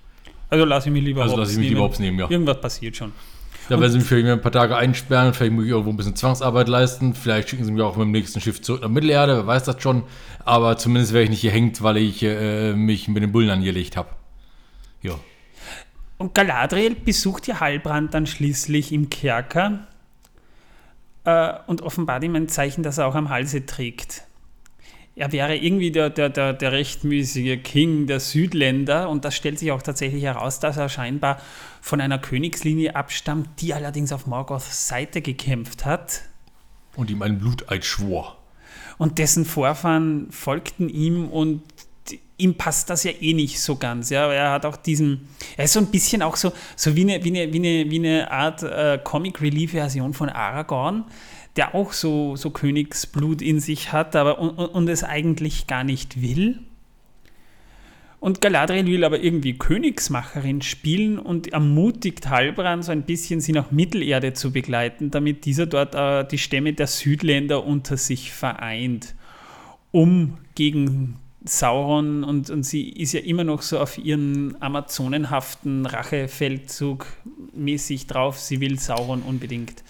Also 0.48 0.64
lasse 0.64 0.88
ich 0.88 0.92
mich 0.92 1.02
lieber 1.02 1.22
also 1.22 1.36
lasse 1.36 1.52
ich 1.52 1.58
mich 1.58 1.70
lieber 1.70 1.82
hops 1.82 1.98
nehmen, 1.98 2.18
ja. 2.18 2.30
Irgendwas 2.30 2.60
passiert 2.60 2.96
schon. 2.96 3.12
Da 3.68 3.80
werden 3.80 3.90
sie 3.90 3.98
mich 3.98 4.06
vielleicht 4.06 4.28
ein 4.28 4.40
paar 4.40 4.52
Tage 4.52 4.76
einsperren, 4.76 5.34
vielleicht 5.34 5.52
muss 5.52 5.64
ich 5.64 5.70
irgendwo 5.70 5.90
ein 5.90 5.96
bisschen 5.96 6.14
Zwangsarbeit 6.14 6.68
leisten, 6.68 7.14
vielleicht 7.14 7.48
schicken 7.48 7.64
sie 7.64 7.72
mich 7.72 7.82
auch 7.82 7.96
mit 7.96 8.04
dem 8.04 8.12
nächsten 8.12 8.40
Schiff 8.40 8.62
zurück 8.62 8.82
nach 8.82 8.88
Mittelerde, 8.88 9.36
wer 9.38 9.46
weiß 9.46 9.64
das 9.64 9.82
schon. 9.82 10.04
Aber 10.44 10.78
zumindest 10.78 11.12
wäre 11.12 11.24
ich 11.24 11.30
nicht 11.30 11.42
gehängt, 11.42 11.82
weil 11.82 11.96
ich 11.96 12.22
äh, 12.22 12.74
mich 12.74 13.08
mit 13.08 13.22
den 13.22 13.32
Bullen 13.32 13.50
angelegt 13.50 13.96
habe. 13.96 14.10
Ja. 15.02 15.14
Und 16.18 16.34
Galadriel 16.34 16.94
besucht 16.94 17.48
ja 17.48 17.58
Halbrand 17.60 18.14
dann 18.14 18.26
schließlich 18.26 18.92
im 18.92 19.10
Kerker 19.10 19.86
äh, 21.24 21.52
und 21.66 21.82
offenbart 21.82 22.22
ihm 22.22 22.36
ein 22.36 22.48
Zeichen, 22.48 22.82
das 22.82 22.98
er 22.98 23.06
auch 23.06 23.16
am 23.16 23.28
Halse 23.28 23.66
trägt. 23.66 24.22
Er 25.16 25.32
wäre 25.32 25.56
irgendwie 25.56 25.90
der, 25.90 26.10
der, 26.10 26.28
der, 26.28 26.52
der 26.52 26.72
rechtmäßige 26.72 27.62
King 27.62 28.06
der 28.06 28.20
Südländer 28.20 29.08
und 29.08 29.24
das 29.24 29.34
stellt 29.34 29.58
sich 29.58 29.72
auch 29.72 29.80
tatsächlich 29.80 30.22
heraus, 30.22 30.60
dass 30.60 30.76
er 30.76 30.90
scheinbar 30.90 31.40
von 31.86 32.00
einer 32.00 32.18
Königslinie 32.18 32.96
abstammt, 32.96 33.48
die 33.60 33.72
allerdings 33.72 34.10
auf 34.10 34.26
Morgoths 34.26 34.88
Seite 34.88 35.22
gekämpft 35.22 35.84
hat. 35.84 36.22
Und 36.96 37.10
ihm 37.10 37.22
einen 37.22 37.38
Bluteid 37.38 37.84
schwor. 37.84 38.38
Und 38.98 39.18
dessen 39.18 39.44
Vorfahren 39.44 40.26
folgten 40.32 40.88
ihm 40.88 41.28
und 41.28 41.62
ihm 42.38 42.56
passt 42.56 42.90
das 42.90 43.04
ja 43.04 43.12
eh 43.12 43.34
nicht 43.34 43.60
so 43.60 43.76
ganz. 43.76 44.10
Ja, 44.10 44.32
er 44.32 44.50
hat 44.50 44.66
auch 44.66 44.76
diesen, 44.76 45.28
er 45.56 45.66
ist 45.66 45.74
so 45.74 45.78
ein 45.78 45.86
bisschen 45.86 46.22
auch 46.22 46.34
so, 46.34 46.52
so 46.74 46.96
wie, 46.96 47.02
eine, 47.02 47.22
wie, 47.22 47.28
eine, 47.28 47.52
wie, 47.52 47.58
eine, 47.58 47.88
wie 47.88 47.98
eine 48.00 48.32
Art 48.32 48.64
äh, 48.64 48.98
Comic 49.04 49.40
Relief 49.40 49.70
Version 49.70 50.12
von 50.12 50.28
Aragorn, 50.28 51.04
der 51.54 51.76
auch 51.76 51.92
so, 51.92 52.34
so 52.34 52.50
Königsblut 52.50 53.40
in 53.40 53.60
sich 53.60 53.92
hat, 53.92 54.16
aber 54.16 54.40
und, 54.40 54.58
und 54.58 54.88
es 54.88 55.04
eigentlich 55.04 55.68
gar 55.68 55.84
nicht 55.84 56.20
will. 56.20 56.58
Und 58.18 58.40
Galadriel 58.40 58.86
will 58.86 59.04
aber 59.04 59.20
irgendwie 59.20 59.58
Königsmacherin 59.58 60.62
spielen 60.62 61.18
und 61.18 61.52
ermutigt 61.52 62.28
Halbrand 62.28 62.84
so 62.84 62.92
ein 62.92 63.02
bisschen, 63.02 63.40
sie 63.40 63.52
nach 63.52 63.70
Mittelerde 63.70 64.32
zu 64.32 64.52
begleiten, 64.52 65.10
damit 65.10 65.44
dieser 65.44 65.66
dort 65.66 65.94
äh, 65.94 66.26
die 66.26 66.38
Stämme 66.38 66.72
der 66.72 66.86
Südländer 66.86 67.64
unter 67.64 67.96
sich 67.96 68.32
vereint, 68.32 69.14
um 69.92 70.38
gegen 70.54 71.18
Sauron 71.44 72.24
und, 72.24 72.50
und 72.50 72.64
sie 72.64 72.88
ist 72.88 73.12
ja 73.12 73.20
immer 73.20 73.44
noch 73.44 73.62
so 73.62 73.78
auf 73.78 73.98
ihren 73.98 74.60
amazonenhaften 74.60 75.86
Rachefeldzug 75.86 77.06
mäßig 77.54 78.06
drauf. 78.06 78.38
Sie 78.40 78.60
will 78.60 78.78
Sauron 78.78 79.22
unbedingt 79.22 79.84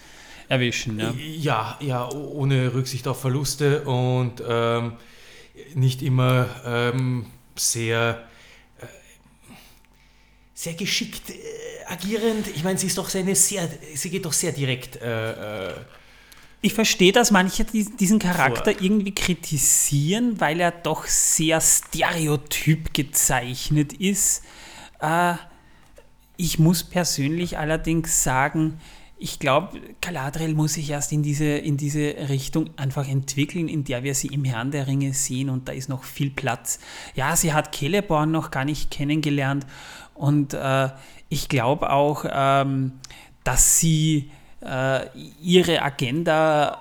erwischen. 0.49 0.99
Ja, 0.99 1.15
ja, 1.19 1.79
ja 1.81 2.11
ohne 2.13 2.75
Rücksicht 2.75 3.09
auf 3.09 3.21
Verluste 3.21 3.83
und 3.83 4.43
ähm, 4.47 4.93
nicht 5.75 6.03
immer 6.03 6.47
ähm, 6.65 7.27
sehr, 7.61 8.27
äh, 8.81 8.87
sehr 10.55 10.75
geschickt 10.75 11.31
äh, 11.31 11.35
agierend. 11.87 12.49
Ich 12.49 12.65
meine, 12.65 12.79
sie 12.79 12.87
ist 12.87 12.99
doch 12.99 13.09
sehr, 13.09 13.35
sehr, 13.35 13.69
sie 13.95 14.11
geht 14.11 14.25
doch 14.25 14.33
sehr 14.33 14.53
direkt. 14.53 14.97
Äh, 14.97 15.69
äh 15.71 15.75
ich 16.63 16.75
verstehe, 16.75 17.13
dass 17.13 17.31
manche 17.31 17.65
diesen 17.65 18.19
Charakter 18.19 18.73
Vor. 18.73 18.83
irgendwie 18.83 19.15
kritisieren, 19.15 20.41
weil 20.41 20.59
er 20.59 20.73
doch 20.73 21.07
sehr 21.07 21.61
stereotyp 21.61 22.93
gezeichnet 22.93 23.93
ist. 23.93 24.43
Ich 26.37 26.59
muss 26.59 26.83
persönlich 26.83 27.57
allerdings 27.59 28.25
sagen, 28.25 28.81
ich 29.19 29.39
glaube, 29.39 29.81
Galadriel 30.01 30.55
muss 30.55 30.75
sich 30.75 30.91
erst 30.91 31.13
in 31.13 31.23
diese, 31.23 31.45
in 31.45 31.77
diese 31.77 32.15
Richtung 32.29 32.71
einfach 32.77 33.09
entwickeln, 33.09 33.69
in 33.69 33.85
der 33.85 34.03
wir 34.03 34.15
sie 34.15 34.29
im 34.29 34.45
Herrn 34.45 34.71
der 34.71 34.87
Ringe 34.87 35.15
sehen 35.15 35.49
und 35.49 35.69
da 35.69 35.73
ist 35.73 35.89
noch 35.89 36.05
viel 36.05 36.31
Platz. 36.31 36.79
Ja, 37.15 37.35
sie 37.35 37.53
hat 37.55 37.75
Celeborn 37.75 38.31
noch 38.31 38.51
gar 38.51 38.65
nicht 38.65 38.91
kennengelernt 38.91 39.67
und 40.15 40.53
äh, 40.53 40.91
ich 41.29 41.49
glaube 41.49 41.91
auch, 41.91 42.25
ähm, 42.31 42.93
dass 43.43 43.79
sie 43.79 44.31
äh, 44.61 45.07
ihre 45.41 45.83
Agenda, 45.83 46.81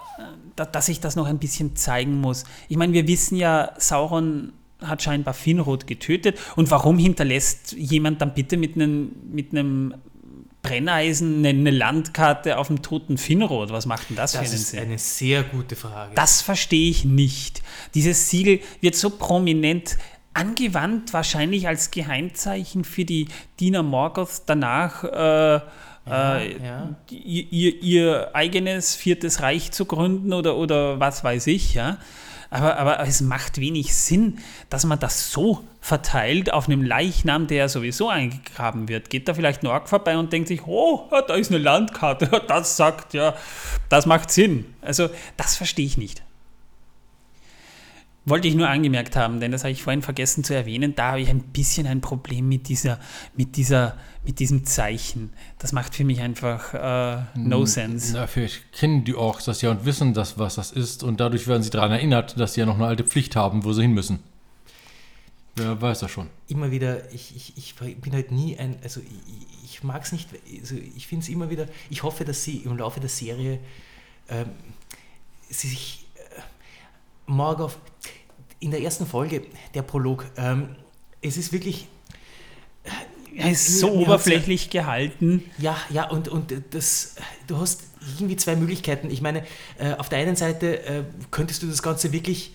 äh, 0.57 0.65
dass 0.71 0.88
sich 0.88 0.99
das 0.99 1.15
noch 1.15 1.27
ein 1.27 1.39
bisschen 1.39 1.75
zeigen 1.75 2.19
muss. 2.19 2.43
Ich 2.67 2.75
meine, 2.75 2.91
wir 2.93 3.07
wissen 3.07 3.38
ja, 3.38 3.71
Sauron 3.77 4.51
hat 4.81 5.01
scheinbar 5.01 5.33
Finrod 5.33 5.88
getötet 5.88 6.38
und 6.55 6.69
warum 6.69 6.97
hinterlässt 6.97 7.71
jemand 7.73 8.21
dann 8.21 8.33
bitte 8.33 8.57
mit 8.57 8.75
einem, 8.75 9.11
mit 9.31 9.51
einem 9.51 9.93
Brenneisen 10.66 11.45
eine 11.45 11.72
Landkarte 11.72 12.57
auf 12.57 12.68
dem 12.68 12.82
toten 12.82 13.18
Finrod? 13.18 13.72
Was 13.72 13.86
macht 13.86 14.09
denn 14.09 14.16
das, 14.16 14.34
das 14.34 14.41
für 14.41 14.47
einen 14.47 14.57
Sinn? 14.57 14.59
Das 14.59 14.74
ist 14.74 14.80
eine 14.80 14.97
sehr 14.97 15.43
gute 15.43 15.76
Frage. 15.76 16.16
Das 16.16 16.41
verstehe 16.41 16.89
ich 16.89 17.05
nicht. 17.05 17.61
Dieses 17.93 18.30
Siegel 18.30 18.59
wird 18.82 18.95
so 18.95 19.09
prominent 19.09 19.97
angewandt, 20.34 21.13
wahrscheinlich 21.13 21.68
als 21.68 21.91
Geheimzeichen 21.91 22.84
für 22.84 23.05
die 23.05 23.28
Diener 23.59 23.84
Morgoth 23.84 24.43
danach. 24.45 25.03
Äh, 25.03 25.61
ja, 26.07 26.38
äh, 26.38 26.63
ja. 26.63 26.95
Ihr, 27.09 27.82
ihr, 27.82 28.36
eigenes 28.36 28.95
viertes 28.95 29.41
Reich 29.41 29.72
zu 29.72 29.86
gründen 29.86 30.34
oder, 30.34 30.55
oder 30.57 30.99
was 30.99 31.24
weiß 31.24 31.47
ich, 31.47 31.74
ja. 31.74 31.97
Aber, 32.56 32.78
aber 32.78 33.01
es 33.01 33.20
macht 33.20 33.58
wenig 33.58 33.93
Sinn, 33.93 34.38
dass 34.70 34.86
man 34.86 34.97
das 34.97 35.30
so 35.30 35.68
verteilt 35.82 36.53
auf 36.53 36.70
einem 36.70 36.84
Leichnam, 36.84 37.47
der 37.47 37.68
sowieso 37.68 38.08
eingegraben 38.08 38.88
wird. 38.88 39.10
Geht 39.10 39.28
da 39.28 39.34
vielleicht 39.34 39.62
ein 39.62 39.68
Ork 39.68 39.89
vorbei 39.89 40.18
und 40.18 40.32
denkt 40.32 40.47
sich, 40.47 40.66
oh, 40.66 41.10
da 41.28 41.36
ist 41.36 41.51
eine 41.51 41.58
Landkarte, 41.58 42.28
das 42.47 42.78
sagt 42.78 43.14
ja, 43.14 43.36
das 43.89 44.06
macht 44.06 44.32
Sinn. 44.32 44.74
Also 44.82 45.10
das 45.36 45.58
verstehe 45.58 45.86
ich 45.86 45.97
nicht. 45.97 46.24
Wollte 48.24 48.47
ich 48.47 48.56
nur 48.56 48.70
angemerkt 48.70 49.18
haben, 49.18 49.41
denn 49.41 49.51
das 49.51 49.64
habe 49.66 49.74
ich 49.74 49.84
vorhin 49.84 50.01
vergessen 50.01 50.45
zu 50.45 50.56
erwähnen. 50.56 50.95
Da 50.95 51.10
habe 51.12 51.22
ich 51.22 51.30
ein 51.30 51.41
bisschen 51.41 51.86
ein 51.88 51.99
Problem 51.99 52.47
mit 52.47 52.70
dieser, 52.70 52.99
mit 53.36 53.58
dieser, 53.58 53.97
mit 54.26 54.39
diesem 54.39 54.65
Zeichen. 54.65 55.32
Das 55.59 55.71
macht 55.71 55.95
für 55.95 56.03
mich 56.03 56.19
einfach 56.21 56.73
äh, 56.73 57.23
no 57.36 57.65
sense. 57.65 58.13
Na, 58.13 58.28
vielleicht 58.28 58.71
kennen 58.71 59.03
die 59.03 59.15
Orks 59.15 59.45
das 59.45 59.61
ja 59.61 59.71
und 59.71 59.86
wissen 59.86 60.13
das, 60.13 60.38
was 60.38 60.55
das 60.55 60.71
ist, 60.71 61.03
und 61.03 61.19
dadurch 61.19 61.47
werden 61.47 61.63
sie 61.63 61.69
daran 61.69 61.91
erinnert, 61.91 62.39
dass 62.39 62.55
sie 62.55 62.61
ja 62.61 62.65
noch 62.65 62.76
eine 62.76 62.88
alte 62.88 63.03
Pflicht 63.03 63.36
haben, 63.36 63.63
wo 63.63 63.73
sie 63.73 63.84
hin 63.84 63.93
müssen. 63.93 64.19
Wer 65.55 65.82
weiß 65.82 65.99
das 65.99 66.11
schon. 66.11 66.28
Immer 66.49 66.71
wieder, 66.71 67.13
ich, 67.13 67.34
ich, 67.36 67.53
ich 67.55 67.76
bin 67.76 68.13
halt 68.13 68.32
nie 68.32 68.57
ein, 68.57 68.78
also 68.84 68.99
ich, 68.99 69.63
ich 69.63 69.84
mag 69.84 70.03
es 70.03 70.11
nicht, 70.11 70.30
also 70.59 70.76
ich 70.76 71.07
finde 71.07 71.23
es 71.23 71.30
immer 71.30 71.49
wieder, 71.49 71.67
ich 71.89 72.03
hoffe, 72.03 72.26
dass 72.26 72.43
sie 72.43 72.57
im 72.57 72.78
Laufe 72.78 72.99
der 72.99 73.09
Serie 73.09 73.59
ähm, 74.28 74.49
sie 75.49 75.69
sich 75.69 76.07
äh, 76.15 76.41
Morgoth, 77.28 77.78
in 78.59 78.71
der 78.71 78.82
ersten 78.82 79.05
Folge, 79.05 79.43
der 79.73 79.84
Prolog, 79.84 80.26
ähm, 80.38 80.76
es 81.21 81.38
ist 81.38 81.53
wirklich. 81.53 81.88
Er 83.36 83.51
ist 83.51 83.79
so 83.79 83.91
oberflächlich 83.91 84.65
ja, 84.71 84.81
gehalten. 84.81 85.43
Ja, 85.57 85.77
ja, 85.89 86.09
und, 86.09 86.27
und 86.27 86.53
das, 86.71 87.15
du 87.47 87.57
hast 87.57 87.83
irgendwie 88.17 88.36
zwei 88.36 88.55
Möglichkeiten. 88.55 89.09
Ich 89.09 89.21
meine, 89.21 89.43
äh, 89.77 89.93
auf 89.93 90.09
der 90.09 90.19
einen 90.19 90.36
Seite 90.36 90.83
äh, 90.83 91.03
könntest 91.31 91.63
du 91.63 91.67
das 91.67 91.81
Ganze 91.83 92.13
wirklich 92.13 92.53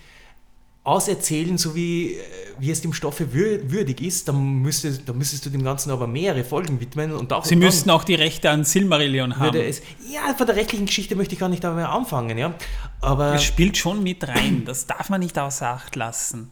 auserzählen, 0.83 1.59
so 1.59 1.75
wie, 1.75 2.15
äh, 2.15 2.19
wie 2.59 2.71
es 2.71 2.81
dem 2.81 2.93
Stoffe 2.93 3.33
würdig 3.33 4.01
ist, 4.01 4.29
dann, 4.29 4.61
müsste, 4.63 4.93
dann 4.93 5.19
müsstest 5.19 5.45
du 5.45 5.51
dem 5.51 5.63
Ganzen 5.63 5.91
aber 5.91 6.07
mehrere 6.07 6.45
Folgen 6.45 6.81
widmen. 6.81 7.13
Und 7.13 7.33
auch 7.33 7.45
Sie 7.45 7.57
müssten 7.57 7.91
auch 7.91 8.05
die 8.05 8.15
Rechte 8.15 8.51
an 8.51 8.65
Silmarillion 8.65 9.39
haben. 9.39 9.61
Es, 9.61 9.83
ja, 10.11 10.35
von 10.35 10.47
der 10.47 10.57
rechtlichen 10.57 10.87
Geschichte 10.87 11.17
möchte 11.17 11.35
ich 11.35 11.41
gar 11.41 11.49
nicht 11.49 11.63
mehr 11.63 11.91
anfangen. 11.91 12.39
Ja. 12.39 12.55
Aber 13.01 13.35
es 13.35 13.45
spielt 13.45 13.77
schon 13.77 14.03
mit 14.03 14.27
rein, 14.27 14.65
das 14.65 14.87
darf 14.87 15.11
man 15.11 15.21
nicht 15.21 15.39
außer 15.39 15.69
Acht 15.69 15.97
lassen. 15.97 16.51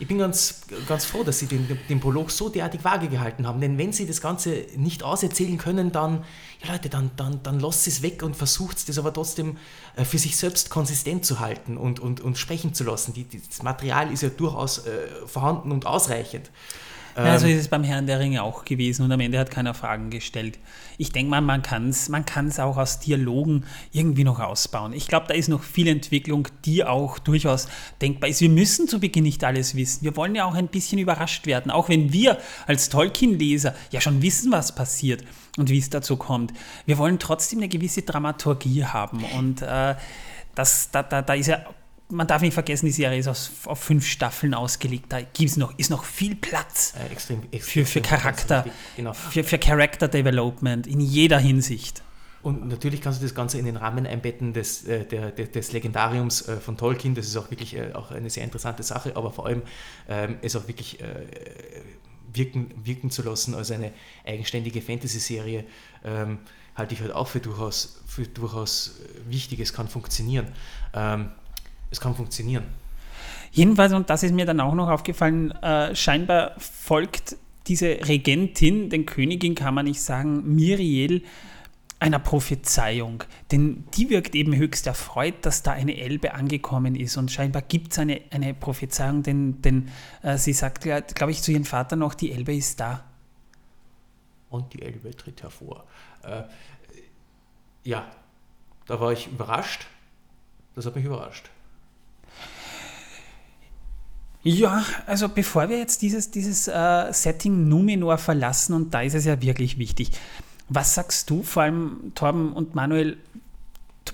Ich 0.00 0.08
bin 0.08 0.16
ganz, 0.16 0.62
ganz 0.88 1.04
froh, 1.04 1.24
dass 1.24 1.40
Sie 1.40 1.46
den, 1.46 1.78
den 1.90 2.00
Prolog 2.00 2.30
so 2.30 2.48
derartig 2.48 2.82
vage 2.82 3.08
gehalten 3.08 3.46
haben, 3.46 3.60
denn 3.60 3.76
wenn 3.76 3.92
Sie 3.92 4.06
das 4.06 4.22
Ganze 4.22 4.64
nicht 4.76 5.02
auserzählen 5.02 5.58
können, 5.58 5.92
dann, 5.92 6.24
ja 6.64 6.72
Leute, 6.72 6.88
dann, 6.88 7.10
dann, 7.16 7.42
dann 7.42 7.60
lasst 7.60 7.86
es 7.86 8.00
weg 8.00 8.22
und 8.22 8.34
versucht 8.34 8.88
es 8.88 8.98
aber 8.98 9.12
trotzdem 9.12 9.58
äh, 9.96 10.06
für 10.06 10.16
sich 10.16 10.38
selbst 10.38 10.70
konsistent 10.70 11.26
zu 11.26 11.38
halten 11.38 11.76
und, 11.76 12.00
und, 12.00 12.22
und 12.22 12.38
sprechen 12.38 12.72
zu 12.72 12.82
lassen. 12.82 13.12
Die, 13.12 13.26
das 13.28 13.62
Material 13.62 14.10
ist 14.10 14.22
ja 14.22 14.30
durchaus 14.30 14.86
äh, 14.86 15.06
vorhanden 15.26 15.70
und 15.70 15.84
ausreichend. 15.84 16.50
Ja, 17.14 17.38
so 17.38 17.46
ähm, 17.46 17.52
ist 17.52 17.60
es 17.60 17.68
beim 17.68 17.84
Herrn 17.84 18.06
der 18.06 18.20
Ringe 18.20 18.42
auch 18.42 18.64
gewesen 18.64 19.04
und 19.04 19.12
am 19.12 19.20
Ende 19.20 19.38
hat 19.38 19.50
keiner 19.50 19.74
Fragen 19.74 20.08
gestellt. 20.08 20.58
Ich 21.00 21.12
denke 21.12 21.30
mal, 21.30 21.40
man 21.40 21.62
kann 21.62 21.88
es 21.88 22.10
man 22.10 22.26
kann's 22.26 22.60
auch 22.60 22.76
aus 22.76 23.00
Dialogen 23.00 23.64
irgendwie 23.90 24.22
noch 24.22 24.38
ausbauen. 24.38 24.92
Ich 24.92 25.08
glaube, 25.08 25.28
da 25.28 25.32
ist 25.32 25.48
noch 25.48 25.62
viel 25.62 25.88
Entwicklung, 25.88 26.48
die 26.66 26.84
auch 26.84 27.18
durchaus 27.18 27.68
denkbar 28.02 28.28
ist. 28.28 28.42
Wir 28.42 28.50
müssen 28.50 28.86
zu 28.86 29.00
Beginn 29.00 29.22
nicht 29.22 29.42
alles 29.42 29.74
wissen. 29.74 30.04
Wir 30.04 30.14
wollen 30.14 30.34
ja 30.34 30.44
auch 30.44 30.52
ein 30.52 30.68
bisschen 30.68 30.98
überrascht 30.98 31.46
werden, 31.46 31.70
auch 31.70 31.88
wenn 31.88 32.12
wir 32.12 32.36
als 32.66 32.90
Tolkien-Leser 32.90 33.74
ja 33.90 34.02
schon 34.02 34.20
wissen, 34.20 34.52
was 34.52 34.74
passiert 34.74 35.24
und 35.56 35.70
wie 35.70 35.78
es 35.78 35.88
dazu 35.88 36.18
kommt. 36.18 36.52
Wir 36.84 36.98
wollen 36.98 37.18
trotzdem 37.18 37.60
eine 37.60 37.68
gewisse 37.68 38.02
Dramaturgie 38.02 38.84
haben 38.84 39.24
und 39.38 39.62
äh, 39.62 39.94
das, 40.54 40.90
da, 40.90 41.02
da, 41.02 41.22
da 41.22 41.32
ist 41.32 41.46
ja 41.46 41.64
man 42.10 42.26
darf 42.26 42.42
nicht 42.42 42.54
vergessen, 42.54 42.86
die 42.86 42.92
Serie 42.92 43.18
ist 43.18 43.28
aus, 43.28 43.50
auf 43.64 43.80
fünf 43.80 44.06
Staffeln 44.06 44.54
ausgelegt. 44.54 45.06
Da 45.08 45.20
gibt's 45.20 45.56
noch, 45.56 45.76
ist 45.78 45.90
noch 45.90 46.04
viel 46.04 46.34
Platz 46.34 46.94
äh, 46.96 47.12
extrem, 47.12 47.42
extrem, 47.50 47.86
für, 47.86 47.92
für 47.92 48.00
Charakter, 48.00 48.64
genau. 48.96 49.12
für, 49.12 49.44
für 49.44 49.58
Character 49.58 50.08
Development 50.08 50.86
in 50.86 51.00
jeder 51.00 51.38
Hinsicht. 51.38 52.02
Und 52.42 52.68
natürlich 52.68 53.02
kannst 53.02 53.20
du 53.20 53.24
das 53.26 53.34
Ganze 53.34 53.58
in 53.58 53.66
den 53.66 53.76
Rahmen 53.76 54.06
einbetten 54.06 54.52
des, 54.52 54.84
äh, 54.84 55.04
der, 55.04 55.30
des 55.30 55.72
Legendariums 55.72 56.48
äh, 56.48 56.56
von 56.56 56.76
Tolkien. 56.76 57.14
Das 57.14 57.26
ist 57.26 57.36
auch 57.36 57.50
wirklich 57.50 57.76
äh, 57.76 57.92
auch 57.92 58.10
eine 58.10 58.30
sehr 58.30 58.44
interessante 58.44 58.82
Sache, 58.82 59.14
aber 59.16 59.30
vor 59.30 59.46
allem 59.46 59.62
ähm, 60.08 60.38
es 60.40 60.56
auch 60.56 60.66
wirklich 60.66 61.00
äh, 61.00 61.26
wirken, 62.32 62.72
wirken 62.82 63.10
zu 63.10 63.22
lassen 63.22 63.54
als 63.54 63.70
eine 63.70 63.92
eigenständige 64.24 64.80
Fantasy-Serie, 64.80 65.64
ähm, 66.04 66.38
halte 66.74 66.94
ich 66.94 67.00
halt 67.02 67.12
auch 67.12 67.28
für 67.28 67.40
durchaus, 67.40 68.00
für 68.06 68.26
durchaus 68.26 69.00
wichtig. 69.28 69.60
Es 69.60 69.74
kann 69.74 69.88
funktionieren. 69.88 70.46
Ähm, 70.94 71.30
es 71.90 72.00
kann 72.00 72.14
funktionieren. 72.14 72.64
Jedenfalls, 73.52 73.92
und 73.92 74.10
das 74.10 74.22
ist 74.22 74.32
mir 74.32 74.46
dann 74.46 74.60
auch 74.60 74.74
noch 74.74 74.88
aufgefallen, 74.88 75.50
äh, 75.62 75.94
scheinbar 75.94 76.54
folgt 76.58 77.36
diese 77.66 77.86
Regentin, 77.86 78.90
den 78.90 79.06
Königin 79.06 79.54
kann 79.54 79.74
man 79.74 79.86
nicht 79.86 80.00
sagen, 80.00 80.54
Miriel, 80.54 81.24
einer 81.98 82.18
Prophezeiung. 82.18 83.24
Denn 83.52 83.84
die 83.94 84.08
wirkt 84.08 84.34
eben 84.34 84.56
höchst 84.56 84.86
erfreut, 84.86 85.34
dass 85.42 85.62
da 85.62 85.72
eine 85.72 85.98
Elbe 85.98 86.34
angekommen 86.34 86.96
ist. 86.96 87.16
Und 87.16 87.30
scheinbar 87.30 87.62
gibt 87.62 87.92
es 87.92 87.98
eine, 87.98 88.22
eine 88.30 88.54
Prophezeiung, 88.54 89.22
denn, 89.22 89.60
denn 89.62 89.90
äh, 90.22 90.38
sie 90.38 90.54
sagt, 90.54 90.82
glaube 90.82 91.30
ich, 91.30 91.42
zu 91.42 91.52
ihrem 91.52 91.66
Vater 91.66 91.96
noch, 91.96 92.14
die 92.14 92.32
Elbe 92.32 92.54
ist 92.54 92.80
da. 92.80 93.04
Und 94.48 94.72
die 94.72 94.82
Elbe 94.82 95.14
tritt 95.14 95.42
hervor. 95.42 95.84
Äh, 96.22 96.42
ja, 97.84 98.10
da 98.86 98.98
war 99.00 99.12
ich 99.12 99.28
überrascht. 99.28 99.86
Das 100.74 100.86
hat 100.86 100.96
mich 100.96 101.04
überrascht. 101.04 101.50
Ja, 104.42 104.84
also 105.06 105.28
bevor 105.28 105.68
wir 105.68 105.78
jetzt 105.78 106.00
dieses, 106.00 106.30
dieses 106.30 106.66
äh, 106.66 107.12
Setting 107.12 107.68
Numenor 107.68 108.16
verlassen, 108.16 108.72
und 108.72 108.94
da 108.94 109.02
ist 109.02 109.14
es 109.14 109.26
ja 109.26 109.40
wirklich 109.42 109.76
wichtig, 109.76 110.12
was 110.68 110.94
sagst 110.94 111.28
du, 111.28 111.42
vor 111.42 111.64
allem 111.64 112.12
Torben 112.14 112.52
und 112.54 112.74
Manuel, 112.74 113.18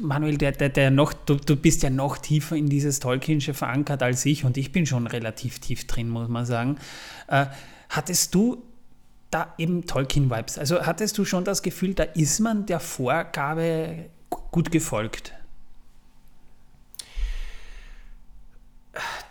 Manuel, 0.00 0.36
der, 0.36 0.52
der, 0.52 0.68
der 0.68 0.90
noch, 0.90 1.12
du, 1.12 1.36
du 1.36 1.54
bist 1.54 1.82
ja 1.82 1.90
noch 1.90 2.18
tiefer 2.18 2.56
in 2.56 2.68
dieses 2.68 2.98
Tolkienische 2.98 3.54
verankert 3.54 4.02
als 4.02 4.26
ich 4.26 4.44
und 4.44 4.56
ich 4.56 4.72
bin 4.72 4.84
schon 4.84 5.06
relativ 5.06 5.60
tief 5.60 5.86
drin, 5.86 6.08
muss 6.08 6.28
man 6.28 6.44
sagen. 6.44 6.78
Äh, 7.28 7.46
hattest 7.88 8.34
du 8.34 8.62
da 9.30 9.54
eben 9.58 9.86
Tolkien-Vibes? 9.86 10.58
Also 10.58 10.84
hattest 10.84 11.16
du 11.18 11.24
schon 11.24 11.44
das 11.44 11.62
Gefühl, 11.62 11.94
da 11.94 12.02
ist 12.02 12.40
man 12.40 12.66
der 12.66 12.80
Vorgabe 12.80 14.06
gut 14.50 14.72
gefolgt? 14.72 15.32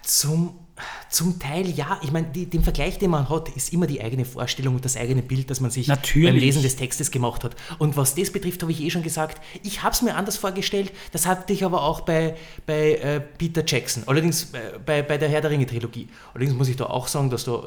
Zum 0.04 0.65
zum 1.10 1.40
Teil 1.40 1.70
ja. 1.70 2.00
Ich 2.04 2.12
meine, 2.12 2.28
den 2.28 2.64
Vergleich, 2.64 2.98
den 2.98 3.12
man 3.12 3.30
hat, 3.30 3.50
ist 3.50 3.72
immer 3.72 3.88
die 3.88 4.02
eigene 4.02 4.26
Vorstellung 4.26 4.76
und 4.76 4.84
das 4.84 4.98
eigene 4.98 5.22
Bild, 5.22 5.50
das 5.50 5.62
man 5.62 5.72
sich 5.72 5.88
Natürlich. 5.88 6.30
beim 6.30 6.38
Lesen 6.38 6.62
des 6.62 6.76
Textes 6.76 7.12
gemacht 7.12 7.44
hat. 7.44 7.56
Und 7.80 7.96
was 7.96 8.16
das 8.16 8.32
betrifft, 8.32 8.62
habe 8.62 8.72
ich 8.72 8.82
eh 8.82 8.90
schon 8.90 9.04
gesagt, 9.04 9.42
ich 9.64 9.84
habe 9.84 9.94
es 9.94 10.02
mir 10.02 10.16
anders 10.16 10.38
vorgestellt. 10.38 10.92
Das 11.12 11.26
hatte 11.26 11.54
ich 11.54 11.64
aber 11.64 11.84
auch 11.84 12.02
bei, 12.02 12.36
bei 12.66 12.96
äh, 12.96 13.22
Peter 13.22 13.64
Jackson, 13.66 14.04
allerdings 14.08 14.54
äh, 14.54 14.80
bei, 14.86 15.02
bei 15.02 15.18
der 15.18 15.30
Herr 15.30 15.42
der 15.42 15.52
Ringe-Trilogie. 15.52 16.10
Allerdings 16.34 16.56
muss 16.56 16.68
ich 16.68 16.76
da 16.76 16.86
auch 16.86 17.08
sagen, 17.08 17.30
dass 17.30 17.46
da 17.46 17.64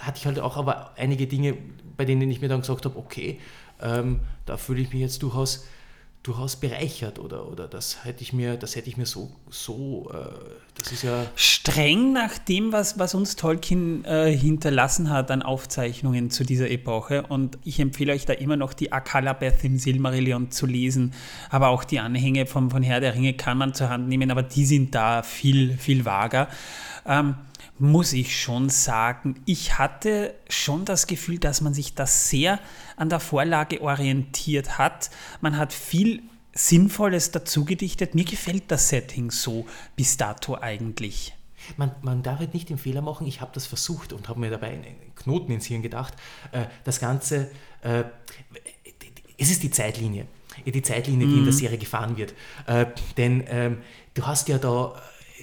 hatte 0.00 0.18
ich 0.18 0.26
halt 0.26 0.38
auch 0.38 0.56
aber 0.56 0.92
einige 0.96 1.26
Dinge, 1.26 1.56
bei 1.96 2.04
denen 2.04 2.30
ich 2.30 2.40
mir 2.40 2.48
dann 2.48 2.60
gesagt 2.60 2.84
habe, 2.84 2.98
okay, 2.98 3.38
ähm, 3.80 4.20
da 4.46 4.56
fühle 4.56 4.82
ich 4.82 4.92
mich 4.92 5.00
jetzt 5.00 5.22
durchaus 5.22 5.66
durchaus 6.22 6.56
bereichert 6.56 7.18
oder, 7.18 7.48
oder 7.48 7.66
das 7.66 8.04
hätte 8.04 8.22
ich 8.22 8.32
mir, 8.32 8.56
das 8.56 8.76
hätte 8.76 8.88
ich 8.88 8.96
mir 8.96 9.06
so, 9.06 9.30
so 9.50 10.08
äh, 10.12 10.28
das 10.76 10.92
ist 10.92 11.02
ja. 11.02 11.26
Streng 11.34 12.12
nach 12.12 12.38
dem, 12.38 12.72
was, 12.72 12.98
was 12.98 13.14
uns 13.14 13.34
Tolkien 13.34 14.04
äh, 14.04 14.34
hinterlassen 14.36 15.10
hat 15.10 15.32
an 15.32 15.42
Aufzeichnungen 15.42 16.30
zu 16.30 16.44
dieser 16.44 16.70
Epoche. 16.70 17.24
Und 17.26 17.58
ich 17.64 17.80
empfehle 17.80 18.12
euch 18.12 18.24
da 18.24 18.34
immer 18.34 18.56
noch 18.56 18.72
die 18.72 18.92
Akalabeth 18.92 19.64
im 19.64 19.78
Silmarillion 19.78 20.52
zu 20.52 20.66
lesen. 20.66 21.12
Aber 21.50 21.68
auch 21.68 21.82
die 21.82 21.98
Anhänge 21.98 22.46
von, 22.46 22.70
von 22.70 22.84
Herr 22.84 23.00
der 23.00 23.14
Ringe 23.14 23.34
kann 23.34 23.58
man 23.58 23.74
zur 23.74 23.88
Hand 23.88 24.08
nehmen, 24.08 24.30
aber 24.30 24.44
die 24.44 24.64
sind 24.64 24.94
da 24.94 25.22
viel, 25.22 25.76
viel 25.76 26.04
vager. 26.04 26.48
Ähm, 27.04 27.34
muss 27.82 28.12
ich 28.12 28.40
schon 28.40 28.68
sagen, 28.68 29.42
ich 29.44 29.76
hatte 29.76 30.34
schon 30.48 30.84
das 30.84 31.08
Gefühl, 31.08 31.40
dass 31.40 31.60
man 31.60 31.74
sich 31.74 31.96
da 31.96 32.06
sehr 32.06 32.60
an 32.96 33.08
der 33.08 33.18
Vorlage 33.18 33.82
orientiert 33.82 34.78
hat. 34.78 35.10
Man 35.40 35.56
hat 35.56 35.72
viel 35.72 36.22
Sinnvolles 36.54 37.32
dazu 37.32 37.64
gedichtet. 37.64 38.14
Mir 38.14 38.24
gefällt 38.24 38.70
das 38.70 38.88
Setting 38.88 39.32
so 39.32 39.66
bis 39.96 40.16
dato 40.16 40.56
eigentlich. 40.60 41.34
Man, 41.76 41.90
man 42.02 42.22
darf 42.22 42.38
halt 42.38 42.54
nicht 42.54 42.68
den 42.68 42.78
Fehler 42.78 43.02
machen, 43.02 43.26
ich 43.26 43.40
habe 43.40 43.50
das 43.52 43.66
versucht 43.66 44.12
und 44.12 44.28
habe 44.28 44.38
mir 44.38 44.50
dabei 44.50 44.68
einen 44.68 44.84
Knoten 45.16 45.50
ins 45.50 45.66
Hirn 45.66 45.82
gedacht. 45.82 46.14
Äh, 46.52 46.66
das 46.84 47.00
Ganze, 47.00 47.50
äh, 47.82 48.04
es 49.38 49.50
ist 49.50 49.64
die 49.64 49.72
Zeitlinie, 49.72 50.26
die 50.64 50.82
Zeitlinie, 50.82 51.26
die 51.26 51.32
mhm. 51.32 51.38
in 51.38 51.44
der 51.46 51.52
mhm. 51.52 51.58
Serie 51.58 51.78
gefahren 51.78 52.16
wird. 52.16 52.32
Äh, 52.68 52.86
denn 53.16 53.42
ähm, 53.48 53.78
du 54.14 54.24
hast 54.24 54.48
ja 54.48 54.58
da 54.58 54.94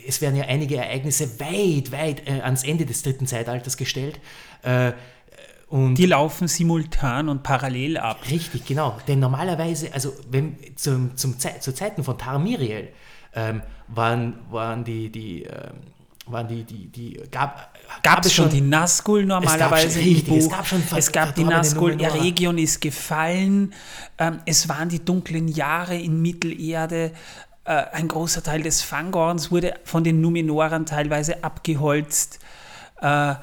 es 0.07 0.21
werden 0.21 0.35
ja 0.35 0.45
einige 0.45 0.77
Ereignisse 0.77 1.39
weit, 1.39 1.91
weit 1.91 2.27
äh, 2.27 2.41
ans 2.41 2.63
Ende 2.63 2.85
des 2.85 3.01
dritten 3.03 3.27
Zeitalters 3.27 3.77
gestellt. 3.77 4.19
Äh, 4.63 4.93
und 5.67 5.95
die 5.95 6.07
laufen 6.07 6.47
simultan 6.47 7.29
und 7.29 7.43
parallel 7.43 7.97
ab. 7.97 8.21
Richtig, 8.29 8.65
genau. 8.65 8.97
Denn 9.07 9.19
normalerweise, 9.19 9.93
also 9.93 10.13
wenn 10.29 10.57
zum, 10.75 11.15
zum 11.15 11.37
Ze 11.37 11.59
zu 11.59 11.73
Zeiten 11.73 12.03
von 12.03 12.17
Tarmiriel 12.17 12.89
ähm, 13.35 13.61
waren, 13.87 14.39
waren 14.49 14.83
die, 14.83 15.11
die 15.11 15.43
ähm, 15.43 15.75
waren 16.31 16.47
die, 16.47 16.63
die, 16.63 16.87
die 16.87 17.21
gab, 17.31 17.73
gab 18.03 18.25
es 18.25 18.33
schon 18.33 18.49
die 18.49 18.61
Nazgul 18.61 19.25
normalerweise 19.25 19.99
es 19.99 20.25
gab, 20.25 20.37
es 20.37 20.49
gab 20.49 20.67
schon 20.67 20.83
es 20.95 21.11
gab 21.11 21.35
die 21.35 21.43
Nazgul, 21.43 21.99
Eregion 21.99 22.57
ist 22.57 22.81
gefallen, 22.81 23.73
ähm, 24.17 24.39
es 24.45 24.69
waren 24.69 24.89
die 24.89 25.03
dunklen 25.03 25.47
Jahre 25.47 25.95
in 25.95 26.21
Mittelerde, 26.21 27.11
ein 27.73 28.07
großer 28.07 28.43
Teil 28.43 28.63
des 28.63 28.81
Fangorns 28.81 29.51
wurde 29.51 29.75
von 29.83 30.03
den 30.03 30.21
Numenorern 30.21 30.85
teilweise 30.85 31.43
abgeholzt. 31.43 32.39
Äh, 33.01 33.35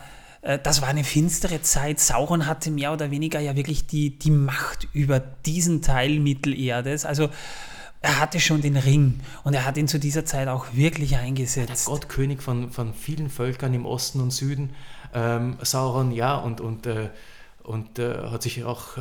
äh, 0.46 0.58
das 0.62 0.80
war 0.80 0.88
eine 0.88 1.04
finstere 1.04 1.60
Zeit. 1.62 2.00
Sauron 2.00 2.46
hatte 2.46 2.70
mehr 2.70 2.92
oder 2.92 3.10
weniger 3.10 3.40
ja 3.40 3.56
wirklich 3.56 3.86
die, 3.86 4.18
die 4.18 4.30
Macht 4.30 4.88
über 4.92 5.20
diesen 5.20 5.82
Teil 5.82 6.20
Mittelerdes. 6.20 7.04
Also 7.04 7.28
er 8.00 8.20
hatte 8.20 8.38
schon 8.38 8.62
den 8.62 8.76
Ring 8.76 9.20
und 9.42 9.54
er 9.54 9.64
hat 9.64 9.76
ihn 9.76 9.88
zu 9.88 9.98
dieser 9.98 10.24
Zeit 10.24 10.48
auch 10.48 10.66
wirklich 10.72 11.16
eingesetzt. 11.16 11.86
Der 11.86 11.92
Gottkönig 11.92 12.40
von, 12.40 12.70
von 12.70 12.94
vielen 12.94 13.30
Völkern 13.30 13.74
im 13.74 13.84
Osten 13.86 14.20
und 14.20 14.30
Süden, 14.30 14.74
ähm, 15.14 15.56
Sauron, 15.62 16.12
ja, 16.12 16.36
und, 16.36 16.60
und, 16.60 16.86
äh, 16.86 17.10
und 17.64 17.98
äh, 17.98 18.28
hat 18.30 18.42
sich 18.42 18.62
auch 18.64 18.96
äh, 18.98 19.00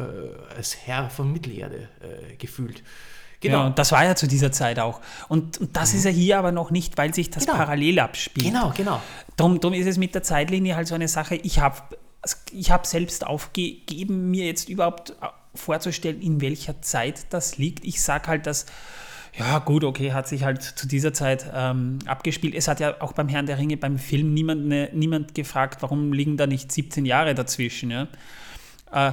als 0.55 0.78
Herr 0.86 1.09
von 1.09 1.32
Mittelerde 1.32 1.89
äh, 2.01 2.36
gefühlt. 2.38 2.84
Genau. 3.45 3.59
Ja, 3.59 3.67
und 3.67 3.79
das 3.79 3.91
war 3.91 4.03
ja 4.03 4.15
zu 4.15 4.27
dieser 4.27 4.51
Zeit 4.51 4.79
auch. 4.79 5.01
Und, 5.27 5.57
und 5.59 5.75
das 5.75 5.93
mhm. 5.93 5.99
ist 5.99 6.05
ja 6.05 6.11
hier 6.11 6.39
aber 6.39 6.51
noch 6.51 6.71
nicht, 6.71 6.97
weil 6.97 7.13
sich 7.13 7.29
das 7.29 7.45
genau. 7.45 7.57
parallel 7.57 7.99
abspielt. 7.99 8.45
Genau, 8.45 8.73
genau. 8.75 9.01
Darum, 9.37 9.59
darum 9.59 9.73
ist 9.73 9.87
es 9.87 9.97
mit 9.97 10.15
der 10.15 10.23
Zeitlinie 10.23 10.75
halt 10.75 10.87
so 10.87 10.95
eine 10.95 11.07
Sache. 11.07 11.35
Ich 11.35 11.59
habe 11.59 11.77
ich 12.51 12.71
hab 12.71 12.85
selbst 12.85 13.25
aufgegeben, 13.25 14.31
mir 14.31 14.45
jetzt 14.45 14.69
überhaupt 14.69 15.13
vorzustellen, 15.53 16.21
in 16.21 16.41
welcher 16.41 16.81
Zeit 16.81 17.27
das 17.29 17.57
liegt. 17.57 17.85
Ich 17.85 18.01
sage 18.01 18.27
halt, 18.27 18.47
dass 18.47 18.65
Ja, 19.37 19.59
gut, 19.59 19.83
okay, 19.83 20.13
hat 20.13 20.27
sich 20.27 20.43
halt 20.43 20.63
zu 20.63 20.87
dieser 20.87 21.13
Zeit 21.13 21.45
ähm, 21.53 21.99
abgespielt. 22.05 22.55
Es 22.55 22.67
hat 22.67 22.79
ja 22.79 23.01
auch 23.01 23.13
beim 23.13 23.27
Herrn 23.27 23.45
der 23.45 23.57
Ringe, 23.57 23.77
beim 23.77 23.99
Film 23.99 24.33
niemand, 24.33 24.65
ne, 24.65 24.89
niemand 24.93 25.35
gefragt, 25.35 25.81
warum 25.81 26.13
liegen 26.13 26.37
da 26.37 26.47
nicht 26.47 26.71
17 26.71 27.05
Jahre 27.05 27.35
dazwischen. 27.35 27.91
Ja? 27.91 28.07
Äh, 28.91 29.11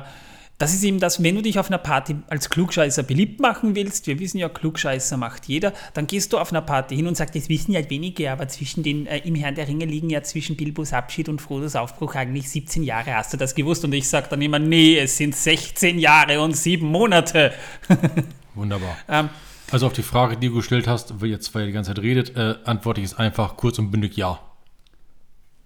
das 0.62 0.74
ist 0.74 0.84
eben 0.84 1.00
das, 1.00 1.20
wenn 1.20 1.34
du 1.34 1.42
dich 1.42 1.58
auf 1.58 1.66
einer 1.66 1.78
Party 1.78 2.14
als 2.28 2.48
Klugscheißer 2.48 3.02
beliebt 3.02 3.40
machen 3.40 3.74
willst, 3.74 4.06
wir 4.06 4.20
wissen 4.20 4.38
ja, 4.38 4.48
Klugscheißer 4.48 5.16
macht 5.16 5.46
jeder, 5.46 5.72
dann 5.92 6.06
gehst 6.06 6.32
du 6.32 6.38
auf 6.38 6.52
einer 6.52 6.62
Party 6.62 6.94
hin 6.94 7.08
und 7.08 7.16
sagst, 7.16 7.34
das 7.34 7.48
wissen 7.48 7.72
ja 7.72 7.90
wenige, 7.90 8.30
aber 8.30 8.46
zwischen 8.46 8.84
den, 8.84 9.08
äh, 9.08 9.18
im 9.24 9.34
Herrn 9.34 9.56
der 9.56 9.66
Ringe 9.66 9.86
liegen 9.86 10.08
ja 10.08 10.22
zwischen 10.22 10.56
Bilbos 10.56 10.92
Abschied 10.92 11.28
und 11.28 11.42
Frodos 11.42 11.74
Aufbruch 11.74 12.14
eigentlich 12.14 12.48
17 12.48 12.84
Jahre. 12.84 13.12
Hast 13.16 13.32
du 13.32 13.36
das 13.38 13.56
gewusst? 13.56 13.84
Und 13.84 13.92
ich 13.92 14.08
sage 14.08 14.28
dann 14.30 14.40
immer, 14.40 14.60
nee, 14.60 14.96
es 14.96 15.16
sind 15.16 15.34
16 15.34 15.98
Jahre 15.98 16.40
und 16.40 16.56
7 16.56 16.86
Monate. 16.86 17.52
Wunderbar. 18.54 18.96
ähm, 19.08 19.30
also 19.72 19.88
auf 19.88 19.94
die 19.94 20.04
Frage, 20.04 20.36
die 20.36 20.46
du 20.46 20.54
gestellt 20.54 20.86
hast, 20.86 21.12
jetzt 21.24 21.46
zwei 21.46 21.66
die 21.66 21.72
ganze 21.72 21.92
Zeit 21.92 22.04
redet, 22.04 22.36
äh, 22.36 22.54
antworte 22.64 23.00
ich 23.00 23.06
es 23.08 23.14
einfach 23.18 23.56
kurz 23.56 23.80
und 23.80 23.90
bündig 23.90 24.16
ja. 24.16 24.38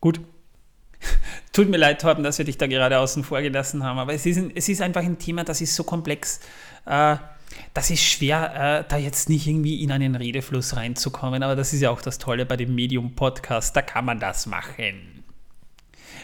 Gut. 0.01 0.21
Tut 1.53 1.69
mir 1.69 1.77
leid, 1.77 2.01
Torben, 2.01 2.25
dass 2.25 2.39
wir 2.39 2.45
dich 2.45 2.59
da 2.59 2.67
gerade 2.67 2.99
außen 2.99 3.25
vor 3.25 3.41
gelassen 3.43 3.83
haben, 3.85 3.99
aber 3.99 4.15
es 4.15 4.27
ist, 4.27 4.37
ein, 4.37 4.53
es 4.55 4.69
ist 4.69 4.83
einfach 4.83 5.03
ein 5.03 5.19
Thema, 5.19 5.45
das 5.45 5.61
ist 5.61 5.75
so 5.75 5.85
komplex. 5.85 6.41
Äh, 6.85 7.17
das 7.75 7.91
ist 7.91 8.03
schwer, 8.03 8.85
äh, 8.85 8.89
da 8.89 8.97
jetzt 8.97 9.29
nicht 9.29 9.47
irgendwie 9.47 9.83
in 9.83 9.93
einen 9.93 10.15
Redefluss 10.15 10.77
reinzukommen, 10.77 11.43
aber 11.43 11.57
das 11.57 11.73
ist 11.73 11.81
ja 11.81 11.91
auch 11.91 12.01
das 12.01 12.19
Tolle 12.19 12.47
bei 12.47 12.57
dem 12.57 12.75
Medium-Podcast, 12.75 13.77
da 13.77 13.83
kann 13.83 14.05
man 14.05 14.19
das 14.19 14.47
machen. 14.47 15.25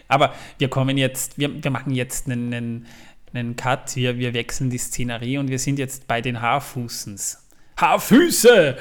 Aber 0.09 0.35
wir 0.59 0.68
kommen 0.68 0.99
jetzt, 0.99 1.39
wir, 1.39 1.62
wir 1.62 1.70
machen 1.70 1.95
jetzt 1.95 2.27
einen, 2.27 2.53
einen, 2.53 2.87
einen 3.33 3.57
Cut, 3.57 3.97
wir, 3.97 4.18
wir 4.18 4.35
wechseln 4.35 4.70
die 4.70 4.79
Szenerie 4.79 5.39
und 5.39 5.49
wir 5.49 5.59
sind 5.59 5.79
jetzt 5.79 6.07
bei 6.07 6.20
den 6.20 6.41
Haarfußens. 6.41 7.39
Haarfüße! 7.77 8.77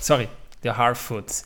Sorry, 0.00 0.28
der 0.62 0.76
Haarfoots. 0.76 1.44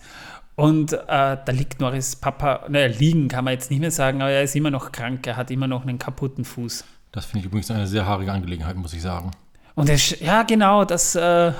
Und 0.57 0.95
äh, 0.95 0.99
da 1.07 1.53
liegt 1.53 1.81
Norris 1.81 2.17
Papa, 2.17 2.65
naja, 2.69 2.87
liegen 2.87 3.29
kann 3.29 3.45
man 3.45 3.53
jetzt 3.53 3.71
nicht 3.71 3.81
mehr 3.81 3.91
sagen, 3.91 4.23
aber 4.23 4.31
er 4.31 4.43
ist 4.43 4.57
immer 4.57 4.71
noch 4.71 4.91
krank, 4.91 5.27
er 5.27 5.37
hat 5.37 5.51
immer 5.51 5.67
noch 5.67 5.83
einen 5.83 5.99
kaputten 5.99 6.47
Fuß. 6.47 6.85
Das 7.13 7.27
finde 7.27 7.41
ich 7.41 7.45
übrigens 7.47 7.71
eine 7.71 7.87
sehr 7.87 8.07
haarige 8.07 8.33
Angelegenheit, 8.33 8.75
muss 8.77 8.95
ich 8.95 9.03
sagen. 9.03 9.31
Und 9.75 9.91
es, 9.91 10.19
ja, 10.21 10.43
genau, 10.43 10.87
das. 10.87 11.15
Äh, 11.15 11.21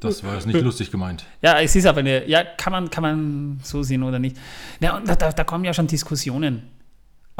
das 0.00 0.22
war 0.22 0.34
jetzt 0.34 0.46
nicht 0.46 0.60
lustig 0.60 0.90
gemeint. 0.90 1.24
Ja, 1.40 1.58
es 1.58 1.74
ist 1.74 1.86
aber 1.86 2.00
eine. 2.00 2.28
Ja, 2.28 2.44
kann 2.44 2.72
man, 2.72 2.90
kann 2.90 3.02
man 3.02 3.60
so 3.62 3.82
sehen 3.82 4.02
oder 4.02 4.18
nicht. 4.18 4.36
Ja, 4.78 4.98
und 4.98 5.08
da, 5.08 5.14
da 5.14 5.44
kommen 5.44 5.64
ja 5.64 5.72
schon 5.72 5.86
Diskussionen 5.86 6.68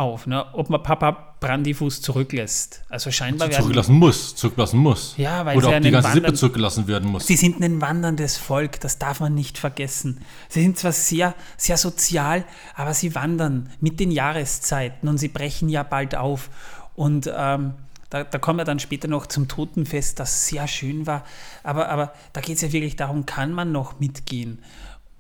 auf, 0.00 0.26
ne? 0.26 0.44
ob 0.52 0.70
man 0.70 0.82
Papa 0.82 1.34
Brandifuß 1.40 2.02
zurücklässt. 2.02 2.82
Also 2.88 3.10
scheinbar 3.10 3.48
werden, 3.48 3.62
zurücklassen 3.62 3.94
muss, 3.96 4.34
zurücklassen 4.36 4.78
muss. 4.78 5.14
Ja, 5.16 5.44
weil 5.46 5.56
Oder 5.56 5.76
ob 5.76 5.82
die 5.82 5.90
ganze 5.90 6.08
Wandern, 6.08 6.24
Sippe 6.24 6.34
zurückgelassen 6.34 6.86
werden 6.86 7.10
muss. 7.10 7.26
Sie 7.26 7.36
sind 7.36 7.60
ein 7.62 7.80
wanderndes 7.80 8.36
Volk, 8.36 8.80
das 8.80 8.98
darf 8.98 9.20
man 9.20 9.34
nicht 9.34 9.58
vergessen. 9.58 10.20
Sie 10.48 10.62
sind 10.62 10.78
zwar 10.78 10.92
sehr, 10.92 11.34
sehr 11.56 11.76
sozial, 11.76 12.44
aber 12.74 12.94
sie 12.94 13.14
wandern 13.14 13.70
mit 13.80 14.00
den 14.00 14.10
Jahreszeiten 14.10 15.08
und 15.08 15.18
sie 15.18 15.28
brechen 15.28 15.68
ja 15.68 15.82
bald 15.82 16.14
auf. 16.14 16.50
Und 16.94 17.30
ähm, 17.34 17.74
da, 18.10 18.24
da, 18.24 18.38
kommen 18.38 18.58
wir 18.58 18.64
dann 18.64 18.80
später 18.80 19.08
noch 19.08 19.26
zum 19.26 19.48
Totenfest, 19.48 20.18
das 20.18 20.46
sehr 20.48 20.66
schön 20.66 21.06
war. 21.06 21.24
Aber, 21.62 21.88
aber 21.88 22.12
da 22.32 22.40
geht 22.40 22.56
es 22.56 22.62
ja 22.62 22.72
wirklich 22.72 22.96
darum, 22.96 23.24
kann 23.24 23.52
man 23.52 23.72
noch 23.72 24.00
mitgehen? 24.00 24.58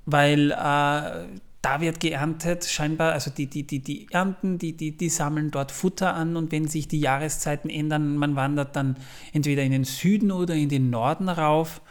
Weil 0.06 0.50
äh, 0.50 1.40
da 1.62 1.80
wird 1.80 2.00
geerntet, 2.00 2.64
scheinbar, 2.64 3.12
also 3.12 3.30
die, 3.30 3.46
die, 3.46 3.66
die, 3.66 3.80
die 3.80 4.08
ernten, 4.10 4.58
die, 4.58 4.76
die, 4.76 4.96
die 4.96 5.08
sammeln 5.10 5.50
dort 5.50 5.72
Futter 5.72 6.14
an 6.14 6.36
und 6.36 6.52
wenn 6.52 6.68
sich 6.68 6.88
die 6.88 7.00
Jahreszeiten 7.00 7.68
ändern, 7.68 8.16
man 8.16 8.34
wandert 8.34 8.76
dann 8.76 8.96
entweder 9.32 9.62
in 9.62 9.72
den 9.72 9.84
Süden 9.84 10.32
oder 10.32 10.54
in 10.54 10.70
den 10.70 10.88
Norden 10.88 11.28
rauf. 11.28 11.82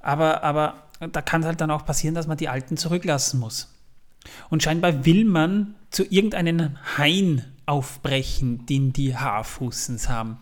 Aber, 0.00 0.42
aber 0.44 0.88
da 1.00 1.22
kann 1.22 1.40
es 1.40 1.46
halt 1.46 1.60
dann 1.60 1.70
auch 1.70 1.86
passieren, 1.86 2.14
dass 2.14 2.26
man 2.26 2.36
die 2.36 2.48
Alten 2.48 2.76
zurücklassen 2.76 3.40
muss. 3.40 3.74
Und 4.50 4.62
scheinbar 4.62 5.06
will 5.06 5.24
man 5.24 5.76
zu 5.90 6.04
irgendeinem 6.04 6.76
Hain 6.98 7.44
aufbrechen, 7.64 8.66
den 8.66 8.92
die 8.92 9.16
Haarfußens 9.16 10.08
haben. 10.08 10.38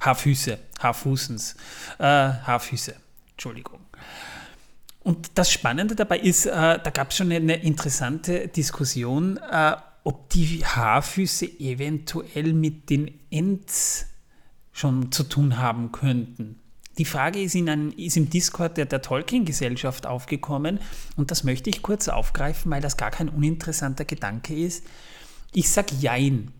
Haarfüße, 0.00 0.58
Haarfußens, 0.80 1.56
äh, 1.98 2.04
Haarfüße, 2.04 2.94
Entschuldigung. 3.32 3.81
Und 5.02 5.32
das 5.34 5.50
Spannende 5.50 5.96
dabei 5.96 6.18
ist, 6.18 6.46
äh, 6.46 6.50
da 6.50 6.90
gab 6.90 7.10
es 7.10 7.16
schon 7.16 7.32
eine 7.32 7.56
interessante 7.62 8.48
Diskussion, 8.48 9.36
äh, 9.36 9.76
ob 10.04 10.30
die 10.30 10.64
Haarfüße 10.64 11.46
eventuell 11.60 12.52
mit 12.52 12.90
den 12.90 13.20
Ents 13.30 14.06
schon 14.72 15.12
zu 15.12 15.24
tun 15.24 15.58
haben 15.58 15.92
könnten. 15.92 16.58
Die 16.98 17.04
Frage 17.04 17.40
ist, 17.40 17.54
in 17.54 17.68
einem, 17.68 17.90
ist 17.96 18.16
im 18.16 18.28
Discord 18.28 18.76
der, 18.76 18.84
der 18.84 19.00
Tolkien-Gesellschaft 19.00 20.06
aufgekommen 20.06 20.78
und 21.16 21.30
das 21.30 21.42
möchte 21.42 21.70
ich 21.70 21.82
kurz 21.82 22.08
aufgreifen, 22.08 22.70
weil 22.70 22.82
das 22.82 22.96
gar 22.96 23.10
kein 23.10 23.28
uninteressanter 23.28 24.04
Gedanke 24.04 24.54
ist. 24.54 24.84
Ich 25.54 25.70
sage 25.70 25.94
Jein. 26.00 26.52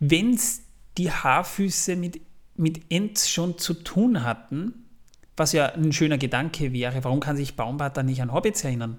Wenn 0.00 0.34
es 0.34 0.62
die 0.98 1.12
Haarfüße 1.12 1.96
mit, 1.96 2.20
mit 2.56 2.90
Ents 2.90 3.30
schon 3.30 3.56
zu 3.56 3.74
tun 3.74 4.24
hatten, 4.24 4.81
was 5.36 5.52
ja 5.52 5.66
ein 5.66 5.92
schöner 5.92 6.18
Gedanke 6.18 6.72
wäre, 6.72 7.04
warum 7.04 7.20
kann 7.20 7.36
sich 7.36 7.56
Baumbart 7.56 7.96
dann 7.96 8.06
nicht 8.06 8.22
an 8.22 8.32
Hobbits 8.32 8.64
erinnern? 8.64 8.98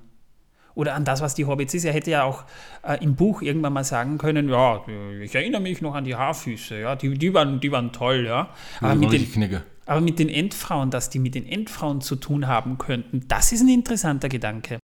Oder 0.75 0.95
an 0.95 1.05
das, 1.05 1.21
was 1.21 1.35
die 1.35 1.45
Hobbits 1.45 1.75
ist. 1.75 1.85
Er 1.85 1.93
hätte 1.93 2.09
ja 2.09 2.23
auch 2.23 2.45
äh, 2.81 2.97
im 3.03 3.15
Buch 3.15 3.43
irgendwann 3.43 3.73
mal 3.73 3.83
sagen 3.83 4.17
können, 4.17 4.49
ja, 4.49 4.81
ich 5.21 5.35
erinnere 5.35 5.61
mich 5.61 5.81
noch 5.81 5.93
an 5.93 6.03
die 6.03 6.15
Haarfüße, 6.15 6.79
ja, 6.79 6.95
die, 6.95 7.15
die, 7.15 7.31
waren, 7.33 7.59
die 7.59 7.71
waren 7.71 7.91
toll, 7.91 8.25
ja. 8.25 8.49
Aber, 8.81 8.95
mit 8.95 9.11
den, 9.11 9.61
aber 9.85 10.01
mit 10.01 10.17
den 10.17 10.29
Endfrauen, 10.29 10.89
dass 10.89 11.11
die 11.11 11.19
mit 11.19 11.35
den 11.35 11.45
Endfrauen 11.45 12.01
zu 12.01 12.15
tun 12.15 12.47
haben 12.47 12.79
könnten, 12.79 13.27
das 13.27 13.51
ist 13.51 13.61
ein 13.61 13.69
interessanter 13.69 14.29
Gedanke. 14.29 14.79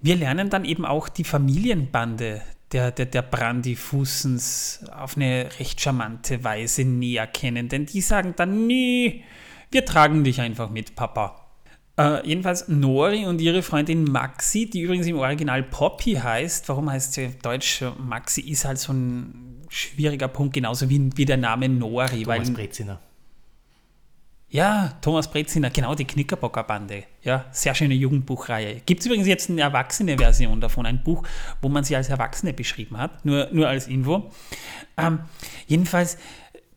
Wir 0.00 0.16
lernen 0.16 0.50
dann 0.50 0.64
eben 0.64 0.84
auch 0.84 1.08
die 1.08 1.22
Familienbande 1.22 2.42
der, 2.72 2.90
der, 2.90 3.06
der 3.06 3.22
Brandyfußens 3.22 4.86
auf 4.92 5.16
eine 5.16 5.48
recht 5.60 5.80
charmante 5.80 6.42
Weise 6.42 6.84
näher 6.84 7.28
kennen, 7.28 7.68
denn 7.68 7.86
die 7.86 8.00
sagen 8.00 8.34
dann, 8.36 8.66
nee, 8.66 9.22
wir 9.72 9.84
tragen 9.84 10.24
dich 10.24 10.40
einfach 10.40 10.70
mit, 10.70 10.94
Papa. 10.94 11.42
Äh, 11.98 12.26
jedenfalls 12.26 12.68
Nori 12.68 13.26
und 13.26 13.40
ihre 13.40 13.62
Freundin 13.62 14.04
Maxi, 14.04 14.68
die 14.68 14.80
übrigens 14.80 15.06
im 15.06 15.18
Original 15.18 15.62
Poppy 15.62 16.14
heißt. 16.14 16.68
Warum 16.68 16.90
heißt 16.90 17.12
sie 17.14 17.30
Deutsch 17.42 17.84
Maxi? 17.98 18.40
Ist 18.40 18.64
halt 18.64 18.78
so 18.78 18.92
ein 18.92 19.62
schwieriger 19.68 20.28
Punkt, 20.28 20.54
genauso 20.54 20.88
wie, 20.88 21.10
wie 21.16 21.24
der 21.24 21.36
Name 21.36 21.68
Nori. 21.68 22.22
Thomas 22.22 22.26
weil, 22.26 22.54
Breziner. 22.54 23.00
Ja, 24.52 24.98
Thomas 25.00 25.30
Breziner, 25.30 25.70
genau, 25.70 25.94
die 25.94 26.04
Knickerbocker-Bande. 26.04 27.04
Ja, 27.22 27.46
sehr 27.52 27.74
schöne 27.74 27.94
Jugendbuchreihe. 27.94 28.82
Gibt 28.84 29.00
es 29.00 29.06
übrigens 29.06 29.26
jetzt 29.26 29.48
eine 29.48 29.62
erwachsene 29.62 30.18
Version 30.18 30.60
davon, 30.60 30.84
ein 30.84 31.02
Buch, 31.02 31.22
wo 31.62 31.70
man 31.70 31.84
sie 31.84 31.96
als 31.96 32.10
Erwachsene 32.10 32.52
beschrieben 32.52 32.98
hat, 32.98 33.24
nur, 33.24 33.48
nur 33.50 33.66
als 33.66 33.86
Info. 33.86 34.30
Ähm, 34.98 35.20
jedenfalls, 35.66 36.18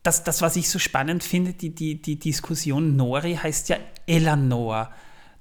das, 0.05 0.23
das, 0.23 0.41
was 0.41 0.55
ich 0.55 0.69
so 0.69 0.77
spannend 0.77 1.23
finde, 1.23 1.53
die, 1.53 1.73
die, 1.73 2.01
die 2.01 2.19
Diskussion, 2.19 2.95
Nori 2.95 3.35
heißt 3.41 3.69
ja 3.69 3.77
Eleanor. 4.05 4.91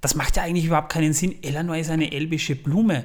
Das 0.01 0.15
macht 0.15 0.37
ja 0.37 0.43
eigentlich 0.43 0.67
überhaupt 0.67 0.91
keinen 0.91 1.13
Sinn. 1.13 1.43
Eleanor 1.43 1.77
ist 1.77 1.91
eine 1.91 2.13
elbische 2.13 2.57
Blume. 2.57 3.05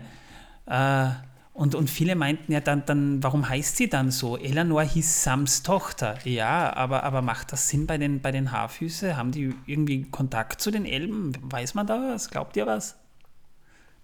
Äh, 0.66 1.10
und, 1.52 1.76
und 1.76 1.90
viele 1.90 2.16
meinten 2.16 2.54
ja 2.54 2.62
dann, 2.62 2.86
dann, 2.86 3.22
warum 3.22 3.50
heißt 3.50 3.76
sie 3.76 3.90
dann 3.90 4.12
so? 4.12 4.38
Eleanor 4.38 4.84
hieß 4.84 5.24
Sams 5.24 5.62
Tochter. 5.62 6.18
Ja, 6.24 6.74
aber, 6.74 7.04
aber 7.04 7.22
macht 7.22 7.52
das 7.52 7.68
Sinn 7.68 7.86
bei 7.86 7.98
den, 7.98 8.22
bei 8.22 8.32
den 8.32 8.54
Haarfüße? 8.54 9.18
Haben 9.18 9.32
die 9.32 9.54
irgendwie 9.66 10.04
Kontakt 10.04 10.62
zu 10.62 10.72
den 10.72 10.86
Elben? 10.86 11.34
Weiß 11.42 11.74
man 11.74 11.88
da 11.88 12.00
was? 12.14 12.30
Glaubt 12.30 12.56
ihr 12.56 12.66
was? 12.68 12.99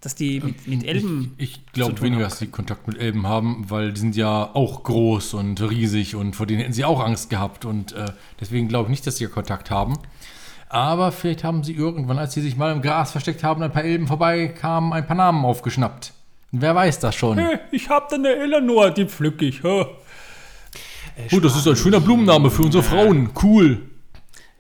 Dass 0.05 0.13
die 0.13 0.39
mit, 0.39 0.67
mit 0.67 0.83
Elben. 0.83 1.33
Ich, 1.37 1.53
ich 1.53 1.71
glaube 1.73 1.99
weniger, 2.01 2.23
dass 2.25 2.37
sie 2.37 2.47
Kontakt 2.47 2.87
mit 2.87 2.99
Elben 2.99 3.25
haben, 3.27 3.65
weil 3.69 3.91
die 3.91 3.99
sind 3.99 4.15
ja 4.15 4.51
auch 4.53 4.83
groß 4.83 5.33
und 5.33 5.59
riesig 5.61 6.15
und 6.15 6.35
vor 6.35 6.45
denen 6.45 6.59
hätten 6.59 6.73
sie 6.73 6.85
auch 6.85 7.03
Angst 7.03 7.31
gehabt. 7.31 7.65
Und 7.65 7.93
äh, 7.93 8.05
deswegen 8.39 8.67
glaube 8.67 8.85
ich 8.85 8.89
nicht, 8.91 9.07
dass 9.07 9.17
sie 9.17 9.25
Kontakt 9.27 9.71
haben. 9.71 9.97
Aber 10.69 11.11
vielleicht 11.11 11.43
haben 11.43 11.63
sie 11.63 11.73
irgendwann, 11.73 12.19
als 12.19 12.33
sie 12.33 12.41
sich 12.41 12.55
mal 12.55 12.71
im 12.71 12.81
Gras 12.81 13.11
versteckt 13.11 13.43
haben, 13.43 13.63
ein 13.63 13.71
paar 13.71 13.83
Elben 13.83 14.07
vorbeikamen, 14.07 14.93
ein 14.93 15.07
paar 15.07 15.17
Namen 15.17 15.43
aufgeschnappt. 15.43 16.13
Wer 16.51 16.75
weiß 16.75 16.99
das 16.99 17.15
schon? 17.15 17.37
Hey, 17.37 17.59
ich 17.71 17.89
habe 17.89 18.05
da 18.09 18.15
eine 18.15 18.29
Eleanor, 18.29 18.91
die 18.91 19.05
pflück 19.05 19.41
ich. 19.41 19.63
Äh, 19.63 19.85
oh, 21.31 21.39
das 21.41 21.55
ist 21.55 21.67
ein 21.67 21.75
schöner 21.75 21.99
Blumenname 21.99 22.51
für 22.51 22.63
unsere 22.63 22.83
Frauen. 22.83 23.31
Cool. 23.41 23.81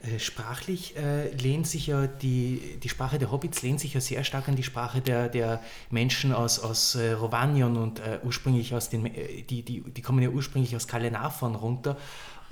Äh, 0.05 0.19
sprachlich 0.19 0.95
äh, 0.97 1.29
lehnt 1.29 1.67
sich 1.67 1.87
ja 1.87 2.07
die, 2.07 2.77
die 2.83 2.89
Sprache 2.89 3.17
der 3.17 3.31
Hobbits 3.31 3.61
lehnt 3.61 3.79
sich 3.79 3.93
ja 3.93 4.01
sehr 4.01 4.23
stark 4.23 4.47
an 4.47 4.55
die 4.55 4.63
Sprache 4.63 5.01
der, 5.01 5.29
der 5.29 5.61
Menschen 5.89 6.33
aus, 6.33 6.59
aus 6.59 6.95
äh, 6.95 7.13
Rovanion 7.13 7.77
und 7.77 7.99
äh, 7.99 8.19
ursprünglich 8.23 8.73
aus 8.75 8.89
den, 8.89 9.05
äh, 9.05 9.41
die, 9.43 9.63
die, 9.63 9.81
die 9.81 10.01
kommen 10.01 10.21
ja 10.21 10.29
ursprünglich 10.29 10.75
aus 10.75 10.87
Kalenafon 10.87 11.55
runter 11.55 11.97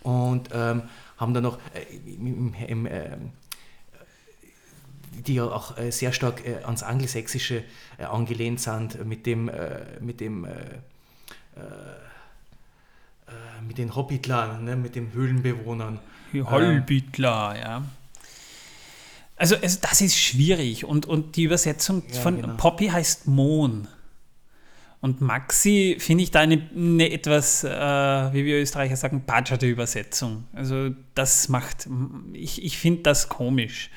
und 0.04 0.50
ähm, 0.54 0.84
haben 1.18 1.34
dann 1.34 1.44
noch 1.44 1.60
äh, 1.74 1.84
im, 2.06 2.54
im, 2.68 2.88
die 5.28 5.36
ja 5.36 5.46
auch 5.46 5.76
sehr 5.92 6.12
stark 6.12 6.42
ans 6.66 6.82
Angelsächsische 6.82 7.64
angelehnt 8.00 8.60
sind 8.60 9.06
mit 9.06 9.28
dem, 9.28 9.50
mit 10.02 10.20
dem 10.22 10.48
mit 13.66 13.78
den 13.78 13.96
Hobbitlern, 13.96 14.64
ne, 14.66 14.76
mit 14.76 14.96
den 14.96 15.14
Höhlenbewohnern. 15.14 16.00
Hollbittler, 16.42 17.56
ja. 17.60 17.84
Also, 19.36 19.56
also 19.56 19.80
das 19.82 20.02
ist 20.02 20.18
schwierig 20.18 20.86
und, 20.86 21.06
und 21.06 21.36
die 21.36 21.44
Übersetzung 21.44 22.04
Ja, 22.12 22.20
von 22.22 22.42
genau. 22.42 22.54
Poppy 22.56 22.88
heißt 22.88 23.28
Mohn. 23.28 23.88
Und 25.02 25.20
Maxi 25.20 25.98
finde 26.00 26.24
ich 26.24 26.32
da 26.32 26.40
eine, 26.40 26.70
eine 26.74 27.12
etwas, 27.12 27.66
äh, 27.66 27.70
wie 27.70 28.46
wir 28.46 28.62
Österreicher 28.62 28.96
sagen, 28.96 29.24
badgerte 29.26 29.68
Übersetzung. 29.68 30.46
Also 30.54 30.92
das 31.14 31.50
macht, 31.50 31.90
ich, 32.32 32.64
ich 32.64 32.78
finde 32.78 33.02
das 33.02 33.28
komisch. 33.28 33.90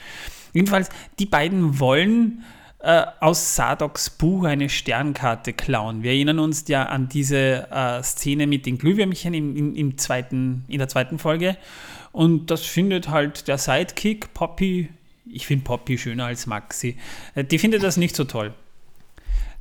Jedenfalls, 0.52 0.88
die 1.20 1.26
beiden 1.26 1.78
wollen 1.78 2.42
äh, 2.80 3.04
aus 3.20 3.54
Sadoks 3.54 4.10
Buch 4.10 4.44
eine 4.44 4.68
Sternkarte 4.68 5.52
klauen. 5.52 6.02
Wir 6.02 6.10
erinnern 6.10 6.40
uns 6.40 6.66
ja 6.66 6.86
an 6.86 7.08
diese 7.08 7.70
äh, 7.70 8.02
Szene 8.02 8.46
mit 8.48 8.66
den 8.66 8.76
Glühwürmchen 8.76 9.32
im, 9.32 9.56
im, 9.56 9.74
im 9.76 9.98
zweiten, 9.98 10.64
in 10.66 10.78
der 10.78 10.88
zweiten 10.88 11.18
Folge. 11.20 11.56
Und 12.16 12.46
das 12.50 12.62
findet 12.62 13.10
halt 13.10 13.46
der 13.46 13.58
Sidekick, 13.58 14.32
Poppy, 14.32 14.88
ich 15.30 15.46
finde 15.46 15.64
Poppy 15.64 15.98
schöner 15.98 16.24
als 16.26 16.46
Maxi, 16.46 16.96
äh, 17.34 17.44
die 17.44 17.58
findet 17.58 17.82
das 17.82 17.98
nicht 17.98 18.16
so 18.16 18.24
toll. 18.24 18.54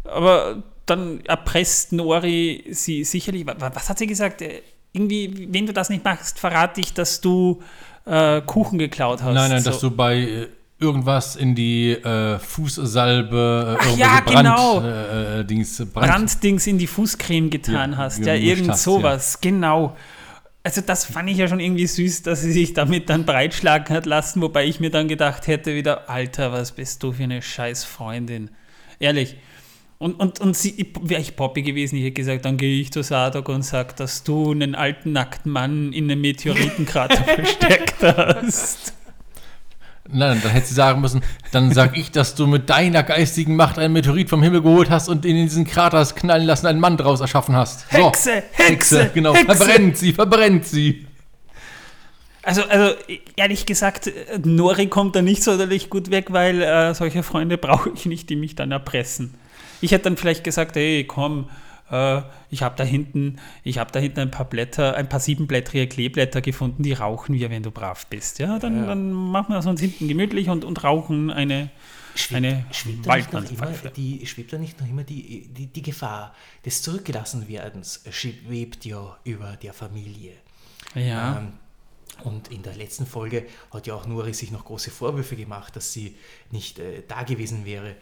Aber 0.05 0.63
dann 0.85 1.19
erpresst 1.25 1.91
Nori 1.91 2.63
sie 2.71 3.03
sicherlich, 3.03 3.45
wa- 3.45 3.55
wa- 3.59 3.71
was 3.73 3.89
hat 3.89 3.97
sie 3.99 4.07
gesagt? 4.07 4.41
Äh, 4.41 4.61
Irgendwie, 4.93 5.49
wenn 5.51 5.65
du 5.65 5.73
das 5.73 5.89
nicht 5.89 6.05
machst, 6.05 6.39
verrate 6.39 6.79
ich, 6.79 6.93
dass 6.93 7.19
du 7.19 7.61
äh, 8.05 8.39
Kuchen 8.45 8.79
geklaut 8.79 9.21
hast. 9.21 9.33
Nein, 9.33 9.49
nein, 9.51 9.61
so. 9.61 9.71
dass 9.71 9.79
du 9.81 9.91
bei 9.91 10.15
äh, 10.19 10.47
irgendwas 10.79 11.35
in 11.35 11.55
die 11.55 11.91
äh, 11.91 12.39
Fußsalbe, 12.39 13.77
äh, 13.81 13.99
ja, 13.99 14.21
genau. 14.21 14.79
Brand, 14.79 15.41
äh, 15.41 15.43
Dings, 15.45 15.77
Brand, 15.93 15.93
Branddings 15.93 16.67
in 16.67 16.77
die 16.77 16.87
Fußcreme 16.87 17.49
getan 17.49 17.91
Ja, 17.91 17.97
hast. 17.97 18.21
gemischt 18.21 18.27
Ja, 18.27 18.35
irgend 18.49 18.77
sowas, 18.77 19.41
genau. 19.41 19.97
Also 20.65 20.81
das 20.81 21.05
fand 21.05 21.29
ich 21.29 21.37
ja 21.37 21.47
schon 21.47 21.59
irgendwie 21.59 21.85
süß, 21.85 22.23
dass 22.23 22.41
sie 22.41 22.51
sich 22.51 22.73
damit 22.73 23.07
dann 23.11 23.23
breitschlagen 23.23 23.95
hat 23.95 24.07
lassen, 24.07 24.41
wobei 24.41 24.65
ich 24.65 24.79
mir 24.79 24.89
dann 24.89 25.07
gedacht 25.07 25.45
hätte 25.45 25.75
wieder, 25.75 26.09
Alter, 26.09 26.51
was 26.51 26.71
bist 26.71 27.03
du 27.03 27.11
für 27.11 27.21
eine 27.21 27.43
scheiß 27.43 27.83
Freundin. 27.83 28.49
Ehrlich. 28.97 29.35
Und, 29.99 30.19
und, 30.19 30.39
und 30.39 30.57
sie, 30.57 30.91
wäre 31.01 31.21
ich 31.21 31.35
Poppy 31.35 31.61
gewesen, 31.61 31.97
ich 31.97 32.05
hätte 32.05 32.13
gesagt, 32.13 32.45
dann 32.45 32.57
gehe 32.57 32.81
ich 32.81 32.91
zu 32.91 33.03
Sadok 33.03 33.47
und 33.49 33.61
sag, 33.61 33.95
dass 33.97 34.23
du 34.23 34.53
einen 34.53 34.73
alten, 34.73 35.11
nackten 35.11 35.51
Mann 35.51 35.93
in 35.93 36.09
einem 36.09 36.21
Meteoritenkrater 36.21 37.23
versteckt 37.35 38.01
hast. 38.01 38.95
Nein, 40.07 40.39
dann 40.43 40.51
hätte 40.51 40.67
sie 40.67 40.75
sagen 40.75 41.01
müssen, 41.01 41.21
dann 41.51 41.71
sag 41.71 41.97
ich, 41.97 42.11
dass 42.11 42.35
du 42.35 42.45
mit 42.45 42.69
deiner 42.69 43.01
geistigen 43.01 43.55
Macht 43.55 43.79
einen 43.79 43.93
Meteorit 43.93 44.29
vom 44.29 44.43
Himmel 44.43 44.61
geholt 44.61 44.91
hast 44.91 45.09
und 45.09 45.25
in 45.25 45.35
diesen 45.35 45.65
Krater 45.65 46.05
knallen 46.05 46.45
lassen, 46.45 46.67
einen 46.67 46.79
Mann 46.79 46.95
draus 46.95 47.21
erschaffen 47.21 47.55
hast. 47.55 47.91
So, 47.91 47.97
Hexe, 47.97 48.43
Hexe, 48.51 49.11
genau, 49.13 49.33
Hexe. 49.33 49.55
verbrennt 49.55 49.97
sie, 49.97 50.13
verbrennt 50.13 50.65
sie. 50.65 51.07
Also, 52.43 52.61
also 52.65 52.93
ehrlich 53.35 53.65
gesagt, 53.65 54.11
Nori 54.43 54.87
kommt 54.87 55.15
da 55.15 55.23
nicht 55.23 55.41
sonderlich 55.41 55.89
gut 55.89 56.11
weg, 56.11 56.27
weil 56.29 56.61
äh, 56.61 56.93
solche 56.93 57.23
Freunde 57.23 57.57
brauche 57.57 57.89
ich 57.89 58.05
nicht, 58.05 58.29
die 58.29 58.35
mich 58.35 58.55
dann 58.55 58.71
erpressen. 58.71 59.33
Ich 59.81 59.91
hätte 59.91 60.03
dann 60.03 60.17
vielleicht 60.17 60.43
gesagt, 60.43 60.75
hey, 60.75 61.05
komm, 61.05 61.49
äh, 61.91 62.21
ich 62.49 62.63
habe 62.63 62.75
da 62.75 62.83
hinten, 62.83 63.39
ich 63.63 63.77
habe 63.77 63.91
da 63.91 63.99
hinten 63.99 64.19
ein 64.19 64.31
paar 64.31 64.45
Blätter, 64.45 64.95
ein 64.95 65.07
paar 65.09 65.19
siebenblättrige 65.19 65.87
Kleeblätter 65.87 66.41
gefunden, 66.41 66.83
die 66.83 66.93
rauchen 66.93 67.35
wir, 67.35 67.49
wenn 67.49 67.63
du 67.63 67.71
brav 67.71 68.07
bist. 68.07 68.39
Ja, 68.39 68.59
dann, 68.59 68.77
Ja. 68.79 68.85
dann 68.87 69.11
machen 69.11 69.53
wir 69.53 69.59
es 69.59 69.65
uns 69.65 69.81
hinten 69.81 70.07
gemütlich 70.07 70.49
und, 70.49 70.65
und 70.65 70.83
rauchen 70.83 71.31
eine, 71.31 71.69
eine 72.33 72.65
schwebt, 72.71 73.05
da 73.05 73.15
nicht 73.15 73.31
noch 73.31 73.51
immer, 73.51 73.71
die, 73.95 74.25
schwebt 74.25 74.53
da 74.53 74.57
nicht 74.57 74.79
noch 74.79 74.87
immer 74.87 75.03
die, 75.03 75.47
die, 75.49 75.67
die 75.67 75.81
Gefahr 75.81 76.33
des 76.65 76.81
Zurückgelassenwerdens 76.81 78.03
schwebt 78.09 78.85
ja 78.85 79.17
über 79.23 79.57
der 79.57 79.73
Familie. 79.73 80.33
Ja. 80.95 81.37
Ähm, 81.39 81.53
und 82.23 82.47
in 82.47 82.63
der 82.63 82.75
letzten 82.75 83.05
Folge 83.05 83.45
hat 83.71 83.87
ja 83.87 83.93
auch 83.93 84.07
Nuri 84.07 84.33
sich 84.33 84.49
noch 84.51 84.63
große 84.65 84.89
Vorwürfe 84.89 85.35
gemacht, 85.35 85.75
dass 85.75 85.91
sie 85.91 86.15
nicht 86.49 86.79
äh, 86.79 87.03
da 87.07 87.23
gewesen 87.23 87.65
wäre, 87.65 87.95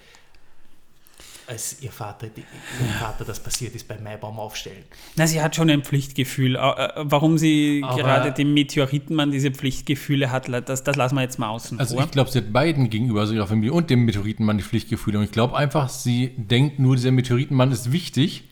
als 1.48 1.82
ihr 1.82 1.92
Vater, 1.92 2.28
die, 2.28 2.42
ihrem 2.42 2.94
Vater 3.00 3.26
das 3.26 3.40
passiert 3.42 3.76
ist 3.76 3.88
beim 3.88 4.02
Maibaum 4.04 4.40
aufstellen. 4.40 4.84
Na, 5.16 5.28
sie 5.28 5.42
hat 5.42 5.56
schon 5.56 5.70
ein 5.70 5.84
Pflichtgefühl. 5.84 6.56
Äh, 6.56 6.60
Warum 6.98 7.38
sie 7.38 7.82
Aber- 7.84 7.98
gerade 7.98 8.32
dem 8.32 8.54
Meteoritenmann 8.54 9.32
diese 9.32 9.52
Pflichtgefühle 9.52 10.32
hat, 10.32 10.48
das, 10.68 10.84
das 10.84 10.96
lassen 10.96 11.16
wir 11.16 11.22
jetzt 11.22 11.40
mal 11.40 11.50
außen 11.50 11.80
Also 11.80 11.96
vor. 11.96 12.06
ich 12.06 12.12
glaube, 12.12 12.32
sie 12.32 12.40
hat 12.40 12.54
beiden 12.54 12.90
gegenüber, 12.90 13.22
also 13.22 13.34
ihrer 13.34 13.48
Familie 13.48 13.74
und 13.74 13.90
dem 13.90 14.06
Meteoritenmann 14.06 14.58
die 14.58 14.64
Pflichtgefühle. 14.64 15.18
Und 15.20 15.26
ich 15.26 15.32
glaube 15.32 15.56
einfach, 15.58 15.90
sie 15.90 16.32
denkt 16.38 16.80
nur, 16.80 16.96
dieser 16.96 17.12
Meteoritenmann 17.12 17.72
ist 17.72 17.92
wichtig, 17.92 18.46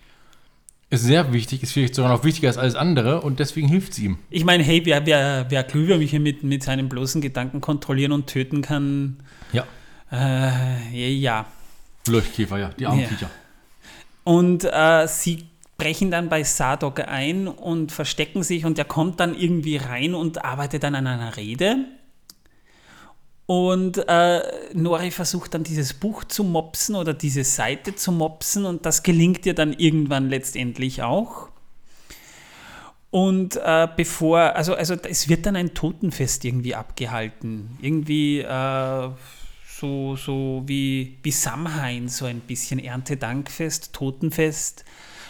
ist 0.90 1.04
sehr 1.04 1.32
wichtig, 1.32 1.64
ist 1.64 1.72
vielleicht 1.72 1.96
sogar 1.96 2.12
noch 2.12 2.26
wichtiger 2.26 2.50
als 2.50 2.58
alles 2.58 2.76
andere 2.76 3.22
und 3.22 3.40
deswegen 3.40 3.70
hilft 3.70 3.94
sie 3.94 4.06
ihm. 4.06 4.18
Ich 4.30 4.44
meine, 4.44 4.62
hey, 4.64 4.82
wer, 4.84 5.06
wer, 5.06 5.46
wer 5.48 5.64
Glühwürmchen 5.64 6.22
mit, 6.22 6.44
mit 6.44 6.64
seinen 6.64 6.90
bloßen 6.90 7.22
Gedanken 7.22 7.62
kontrollieren 7.62 8.12
und 8.12 8.28
töten 8.28 8.62
kann, 8.62 9.18
Ja, 9.54 9.64
äh, 10.12 11.10
ja. 11.14 11.46
Leuchtkäfer, 12.08 12.58
ja, 12.58 12.70
die 12.70 12.86
armen 12.86 13.08
Ja. 13.20 13.30
Und 14.24 14.64
äh, 14.64 15.08
sie 15.08 15.46
brechen 15.78 16.12
dann 16.12 16.30
bei 16.30 16.44
Sadok 16.44 17.00
ein 17.00 17.48
und 17.48 17.92
verstecken 17.92 18.44
sich 18.44 18.66
und 18.66 18.78
er 18.78 18.86
kommt 18.86 19.20
dann 19.20 19.36
irgendwie 19.36 19.78
rein 19.78 20.14
und 20.14 20.44
arbeitet 20.46 20.84
dann 20.84 20.94
an 20.96 21.08
einer 21.08 21.38
Rede. 21.38 21.86
Und 23.48 23.98
äh, 24.08 24.42
Nori 24.74 25.12
versucht 25.12 25.54
dann 25.54 25.64
dieses 25.64 25.94
Buch 25.94 26.24
zu 26.24 26.44
mopsen 26.44 26.96
oder 26.96 27.14
diese 27.14 27.44
Seite 27.44 27.96
zu 27.96 28.12
mopsen 28.12 28.66
und 28.66 28.86
das 28.86 29.04
gelingt 29.04 29.46
ihr 29.46 29.56
dann 29.56 29.74
irgendwann 29.74 30.30
letztendlich 30.30 31.02
auch. 31.02 31.50
Und 33.10 33.58
äh, 33.58 33.90
bevor, 33.94 34.56
also, 34.56 34.74
also 34.74 34.94
es 34.94 35.28
wird 35.28 35.46
dann 35.46 35.58
ein 35.58 35.74
Totenfest 35.74 36.46
irgendwie 36.46 36.76
abgehalten. 36.76 37.78
Irgendwie 37.82 38.40
äh, 38.40 39.10
so, 39.82 40.16
so 40.16 40.64
wie, 40.68 41.18
wie 41.24 41.32
Samhain, 41.32 42.08
so 42.08 42.26
ein 42.26 42.40
bisschen 42.40 42.80
Erntedankfest, 42.80 43.94
Totenfest, 43.94 44.86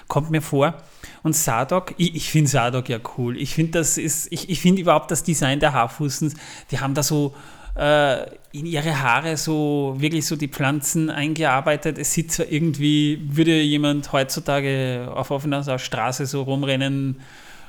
kommt 0.09 0.29
mir 0.29 0.41
vor. 0.41 0.75
Und 1.23 1.35
Sadok, 1.35 1.93
ich, 1.97 2.15
ich 2.15 2.29
finde 2.29 2.49
Sadok 2.49 2.89
ja 2.89 2.99
cool. 3.17 3.37
Ich 3.37 3.55
finde 3.55 3.79
das 3.79 3.97
ist, 3.97 4.31
ich, 4.31 4.49
ich 4.49 4.59
finde 4.59 4.81
überhaupt 4.81 5.09
das 5.09 5.23
Design 5.23 5.61
der 5.61 5.71
Haarfußens, 5.71 6.35
die 6.69 6.79
haben 6.79 6.93
da 6.93 7.01
so 7.01 7.33
äh, 7.75 8.23
in 8.51 8.65
ihre 8.65 9.01
Haare 9.01 9.37
so 9.37 9.95
wirklich 9.97 10.27
so 10.27 10.35
die 10.35 10.49
Pflanzen 10.49 11.09
eingearbeitet. 11.09 11.97
Es 11.97 12.13
sieht 12.13 12.33
zwar 12.33 12.47
irgendwie, 12.47 13.21
würde 13.23 13.61
jemand 13.61 14.11
heutzutage 14.11 15.09
auf 15.15 15.31
offener 15.31 15.79
Straße 15.79 16.25
so 16.25 16.41
rumrennen, 16.41 17.21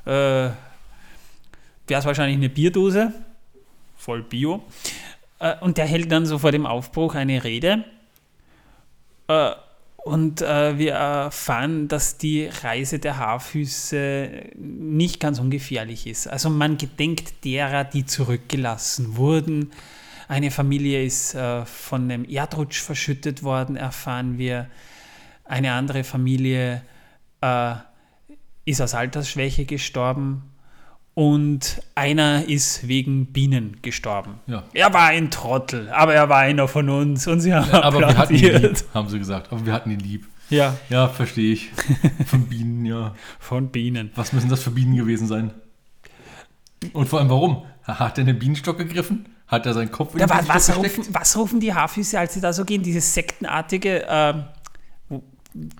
äh, 0.05 0.11
wäre 0.11 0.57
es 1.89 2.05
wahrscheinlich 2.05 2.39
eine 2.39 2.49
Bierdose, 2.49 3.13
voll 3.97 4.25
Bio. 4.25 4.65
Äh, 5.43 5.57
und 5.61 5.77
der 5.77 5.87
hält 5.87 6.11
dann 6.11 6.25
so 6.25 6.39
vor 6.39 6.53
dem 6.53 6.65
Aufbruch 6.65 7.15
eine 7.15 7.45
Rede. 7.45 7.85
Äh, 9.29 9.51
und 9.97 10.43
äh, 10.43 10.79
wir 10.79 10.95
erfahren, 10.95 11.87
dass 11.87 12.19
die 12.19 12.47
Reise 12.47 12.99
der 12.99 13.19
Haarfüße 13.19 14.51
nicht 14.57 15.21
ganz 15.21 15.39
ungefährlich 15.39 16.07
ist. 16.07 16.27
Also 16.27 16.51
man 16.51 16.77
gedenkt 16.77 17.45
derer, 17.45 17.85
die 17.85 18.05
zurückgelassen 18.05 19.17
wurden. 19.17 19.71
Eine 20.27 20.51
Familie 20.51 21.05
ist 21.05 21.35
äh, 21.35 21.65
von 21.67 22.11
einem 22.11 22.25
Erdrutsch 22.25 22.81
verschüttet 22.81 23.43
worden, 23.43 23.77
erfahren 23.77 24.39
wir. 24.39 24.69
Eine 25.45 25.73
andere 25.73 26.03
Familie 26.03 26.83
äh, 27.41 27.75
ist 28.65 28.81
aus 28.81 28.95
Altersschwäche 28.95 29.67
gestorben. 29.67 30.52
Und 31.15 31.83
einer 31.95 32.49
ist 32.49 32.89
wegen 32.89 33.27
Bienen 33.27 33.79
gestorben. 33.83 34.41
Ja. 34.47 34.65
Er 34.73 34.95
war 34.95 35.09
ein 35.09 35.31
Trottel, 35.31 35.91
aber 35.91 36.15
er 36.15 36.31
war 36.31 36.39
einer 36.39 36.69
von 36.69 36.89
uns 36.89 37.27
und 37.27 37.41
sie 37.41 37.53
haben 37.53 37.71
Aber 37.71 37.99
wir 38.01 38.17
hatten 38.17 38.35
ihn 38.35 38.63
lieb, 38.63 38.85
haben 38.95 39.09
sie 39.11 39.19
gesagt. 39.19 39.53
Aber 39.53 39.67
wir 39.67 39.73
hatten 39.75 39.91
ihn 39.91 40.01
lieb. 40.01 40.27
Ja, 40.49 40.77
Ja, 40.89 41.09
verstehe 41.09 41.53
ich. 41.53 41.71
Von 42.27 42.47
Bienen, 42.47 42.85
ja. 42.87 43.15
von 43.39 43.69
Bienen. 43.69 44.11
Was 44.15 44.33
müssen 44.33 44.49
das 44.49 44.63
für 44.63 44.71
Bienen 44.71 44.97
gewesen 44.97 45.27
sein? 45.27 45.53
Und 46.93 47.09
vor 47.09 47.21
allem 47.21 47.31
warum? 47.31 47.65
Hat 47.85 48.19
er 48.19 48.25
einen 48.25 48.39
Bienenstock 48.39 48.79
gegriffen? 48.79 49.27
Hat 49.47 49.67
er 49.67 49.75
seinen 49.75 49.93
Kopf 49.93 50.15
in 50.15 50.21
Ja, 50.21 50.27
den 50.27 50.31
was, 50.31 50.49
was, 50.49 50.67
Bienenstock 50.67 50.99
rufen, 50.99 51.15
was 51.15 51.37
rufen 51.37 51.61
die 51.61 51.75
Haarfüße, 51.75 52.19
als 52.19 52.35
sie 52.35 52.41
da 52.41 52.53
so 52.53 52.65
gehen? 52.65 52.83
Dieses 52.83 53.13
sektenartige 53.13 54.07
ähm, 54.09 54.45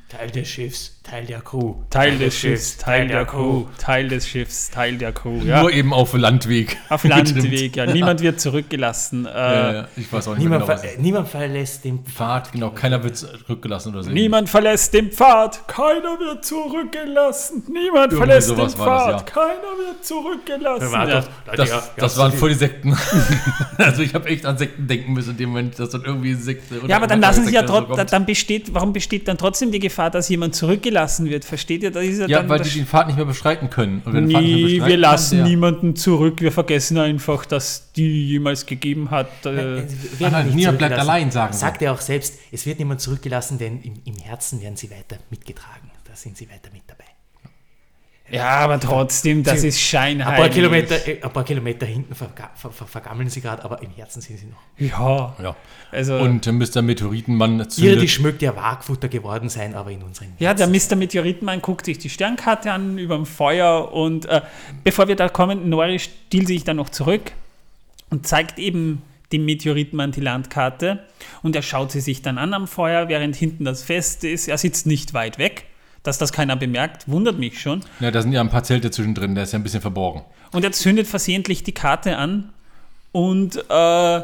Teil 0.09 0.31
des 0.31 0.49
Schiffs, 0.49 1.01
Teil 1.03 1.25
der 1.25 1.41
Crew. 1.41 1.75
Teil 1.89 2.19
des 2.19 2.39
Schiffs, 2.39 2.77
Teil 2.77 3.09
der 3.09 3.25
Crew, 3.25 3.65
Teil 3.79 4.09
des 4.09 4.29
Schiffs, 4.29 4.71
Teil 4.71 4.99
der 4.99 5.13
Crew. 5.13 5.41
Ja, 5.45 5.63
Nur 5.63 5.73
eben 5.73 5.95
auf 5.95 6.13
Landweg. 6.13 6.77
auf 6.91 7.05
Landweg, 7.05 7.75
ja. 7.77 7.87
Niemand 7.87 8.21
wird 8.21 8.39
zurückgelassen. 8.39 9.25
Äh, 9.25 9.31
Ja, 9.31 9.73
ja, 9.73 9.89
ich 9.97 10.13
weiß 10.13 10.29
auch 10.29 10.33
nicht 10.35 10.43
Niemand, 10.45 10.67
mehr 10.67 10.77
ver 10.77 10.83
genau, 10.83 10.93
was 10.93 10.99
äh, 10.99 11.03
niemand 11.03 11.29
verlässt 11.29 11.85
den 11.85 12.05
Fahrt, 12.05 12.53
genau, 12.53 12.71
keiner 12.71 13.03
wird 13.03 13.17
zurückgelassen 13.17 13.95
oder 13.95 14.03
so. 14.03 14.11
Niemand 14.11 14.51
verlässt 14.51 14.93
den 14.93 15.11
Pfad, 15.11 15.67
keiner 15.67 16.19
wird 16.21 16.45
zurückgelassen. 16.45 17.63
Niemand 17.69 18.13
Irgendwie 18.13 18.17
verlässt 18.17 18.51
den 18.51 18.57
das, 18.59 18.75
Pfad, 18.75 19.21
ja. 19.21 19.23
keiner 19.23 19.73
wird 19.79 20.05
zurückgelassen. 20.05 20.93
Ja. 20.93 21.25
Das, 21.57 21.69
ja, 21.69 21.77
ja, 21.77 21.83
das 21.97 22.19
waren 22.19 22.33
voll 22.33 22.51
die 22.51 22.57
Sekten. 22.57 22.95
also 23.79 24.03
ich 24.03 24.13
habe 24.15 24.29
echt 24.29 24.45
an 24.45 24.59
Sekten 24.59 24.87
denken 24.87 25.15
müssen 25.15 25.31
in 25.31 25.37
dem 25.39 25.49
Moment, 25.49 25.79
dass 25.79 25.91
dann 25.91 26.05
irgendwie 26.05 26.35
Sekte 26.35 26.81
Ja, 26.87 26.97
aber 26.97 27.07
dann 27.07 27.21
lassen 27.21 27.47
sie 27.47 27.55
ja 27.55 27.63
trotzdem, 27.63 28.07
dann 28.07 28.27
besteht, 28.27 28.75
warum 28.75 28.93
besteht 28.93 29.29
dann 29.29 29.39
trotzdem 29.39 29.62
trotzdem 29.63 29.73
die 29.73 29.79
Gefahr, 29.79 30.11
dass 30.11 30.29
jemand 30.29 30.55
zurückgelassen 30.55 31.29
wird. 31.29 31.45
Versteht 31.45 31.83
ihr? 31.83 31.91
Das 31.91 32.05
ist 32.05 32.19
ja, 32.19 32.27
Ja, 32.27 32.39
dann 32.39 32.49
weil 32.49 32.61
die 32.61 32.71
den 32.71 32.87
Pfad 32.87 33.07
nicht 33.07 33.17
mehr 33.17 33.25
beschreiten 33.25 33.71
können. 33.71 34.03
Und 34.05 34.13
wenn 34.15 34.29
der 34.29 34.39
Pfad 34.39 34.43
nicht 34.43 34.55
mehr 34.57 34.67
Nee, 34.67 34.73
wir 34.81 34.89
kann, 34.91 35.01
lassen 35.01 35.37
der- 35.39 35.47
niemanden 35.47 35.97
zurück. 35.97 36.41
Wir 36.41 36.53
vergessen 36.53 36.99
einfach, 36.99 37.45
dass 37.47 37.93
die 37.93 38.29
jemals 38.29 38.67
gegeben 38.67 39.11
hat. 39.11 39.29
Äh, 39.47 39.85
nein, 40.19 40.47
nicht 40.47 40.55
niemand 40.57 40.79
bleibt 40.79 40.99
allein, 40.99 41.31
sagen. 41.31 41.53
Sagt 41.53 41.83
er 41.83 41.93
auch 41.93 42.01
selbst, 42.01 42.35
es 42.51 42.67
wird 42.67 42.79
niemand 42.79 43.01
zurückgelassen, 43.01 43.59
denn 43.59 43.81
im, 43.83 43.95
im 44.05 44.17
Herzen 44.17 44.61
werden 44.61 44.77
sie 44.77 44.91
weiter 44.91 45.19
mitgetragen. 45.31 45.91
Da 46.05 46.17
sind 46.17 46.37
sie 46.37 46.49
weiter 46.51 46.69
mit 46.73 46.83
dabei. 46.87 47.02
Ja, 48.33 48.49
aber 48.49 48.81
trotzdem, 48.81 49.43
das 49.43 49.61
Sie- 49.61 49.69
ist 49.69 49.81
scheinheilig. 49.81 50.35
Ein 50.35 50.41
paar, 50.43 50.49
Kilometer, 50.49 51.09
äh, 51.09 51.23
ein 51.23 51.31
paar 51.33 51.45
Kilometer 51.45 51.87
hinten 51.87 52.15
verga 52.15 52.51
ver 52.55 52.71
ver 52.71 52.87
vergammeln 52.87 53.29
sie 53.31 53.41
gerade, 53.41 53.63
aber 53.65 53.83
im 53.83 53.91
Herzen 53.91 54.21
sind 54.21 54.39
sie 54.39 54.47
noch. 54.47 54.61
Ja, 54.79 55.37
Ja. 55.43 55.57
also. 55.91 56.17
Und 56.17 56.47
äh, 56.47 56.53
Mr. 56.53 56.83
Meteoritenmann 56.83 57.61
Irdisch 57.61 57.75
zündet. 57.77 58.21
mögt 58.21 58.43
ja 58.43 58.57
Wagfutter 58.57 59.09
geworden 59.09 59.49
sein, 59.49 59.75
aber 59.75 59.91
in 59.91 60.03
unseren 60.03 60.33
ja, 60.39 60.55
der 60.55 60.67
Mr. 60.67 60.97
Meteoritenmann 60.97 61.61
guckt 61.63 61.85
sich 61.87 61.99
die 61.99 62.09
Sternkarte 62.11 62.73
an 62.73 62.99
über 62.99 63.17
dem 63.17 63.27
Feuer 63.27 63.93
und 63.93 64.27
äh, 64.27 64.41
bevor 64.83 65.09
wir 65.09 65.17
da 65.17 65.29
kommen, 65.29 65.69
Nori 65.69 65.99
stiehlt 65.99 66.47
sich 66.49 66.65
dann 66.65 66.77
noch 66.77 66.89
zurück 66.89 67.33
und 68.11 68.27
zeigt 68.27 68.59
eben 68.59 69.03
dem 69.33 69.45
Meteoritenmann 69.47 70.13
die 70.13 70.21
Landkarte 70.21 71.05
und 71.43 71.57
er 71.57 71.63
schaut 71.63 71.91
sie 71.91 72.01
sich 72.01 72.21
dann 72.23 72.37
an 72.37 72.53
am 72.53 72.67
Feuer, 72.69 73.09
während 73.09 73.35
hinten 73.35 73.65
das 73.65 73.83
Fest 73.83 74.25
ist. 74.25 74.47
Er 74.49 74.59
sitzt 74.59 74.87
nicht 74.87 75.15
weit 75.15 75.39
weg. 75.39 75.65
Dass 76.03 76.19
das 76.19 76.33
keiner 76.33 76.57
bemerkt, 76.57 77.09
wundert 77.09 77.39
mich 77.39 77.61
schon. 77.61 77.81
Ja, 78.01 78.11
da 78.11 78.23
sind 78.23 78.33
ja 78.33 78.41
ein 78.41 78.51
paar 78.51 78.65
Zelte 78.65 78.91
zwischendrin, 78.91 79.35
der 79.35 79.45
ist 79.45 79.53
ja 79.53 79.59
ein 79.59 79.63
bisschen 79.63 79.81
verborgen. 79.81 80.23
Und 80.51 80.65
er 80.65 80.73
zündet 80.73 81.07
versehentlich 81.07 81.63
die 81.63 81.73
Karte 81.73 82.17
an 82.17 82.53
und 83.13 83.57
äh, 83.71 84.17
äh, 84.17 84.23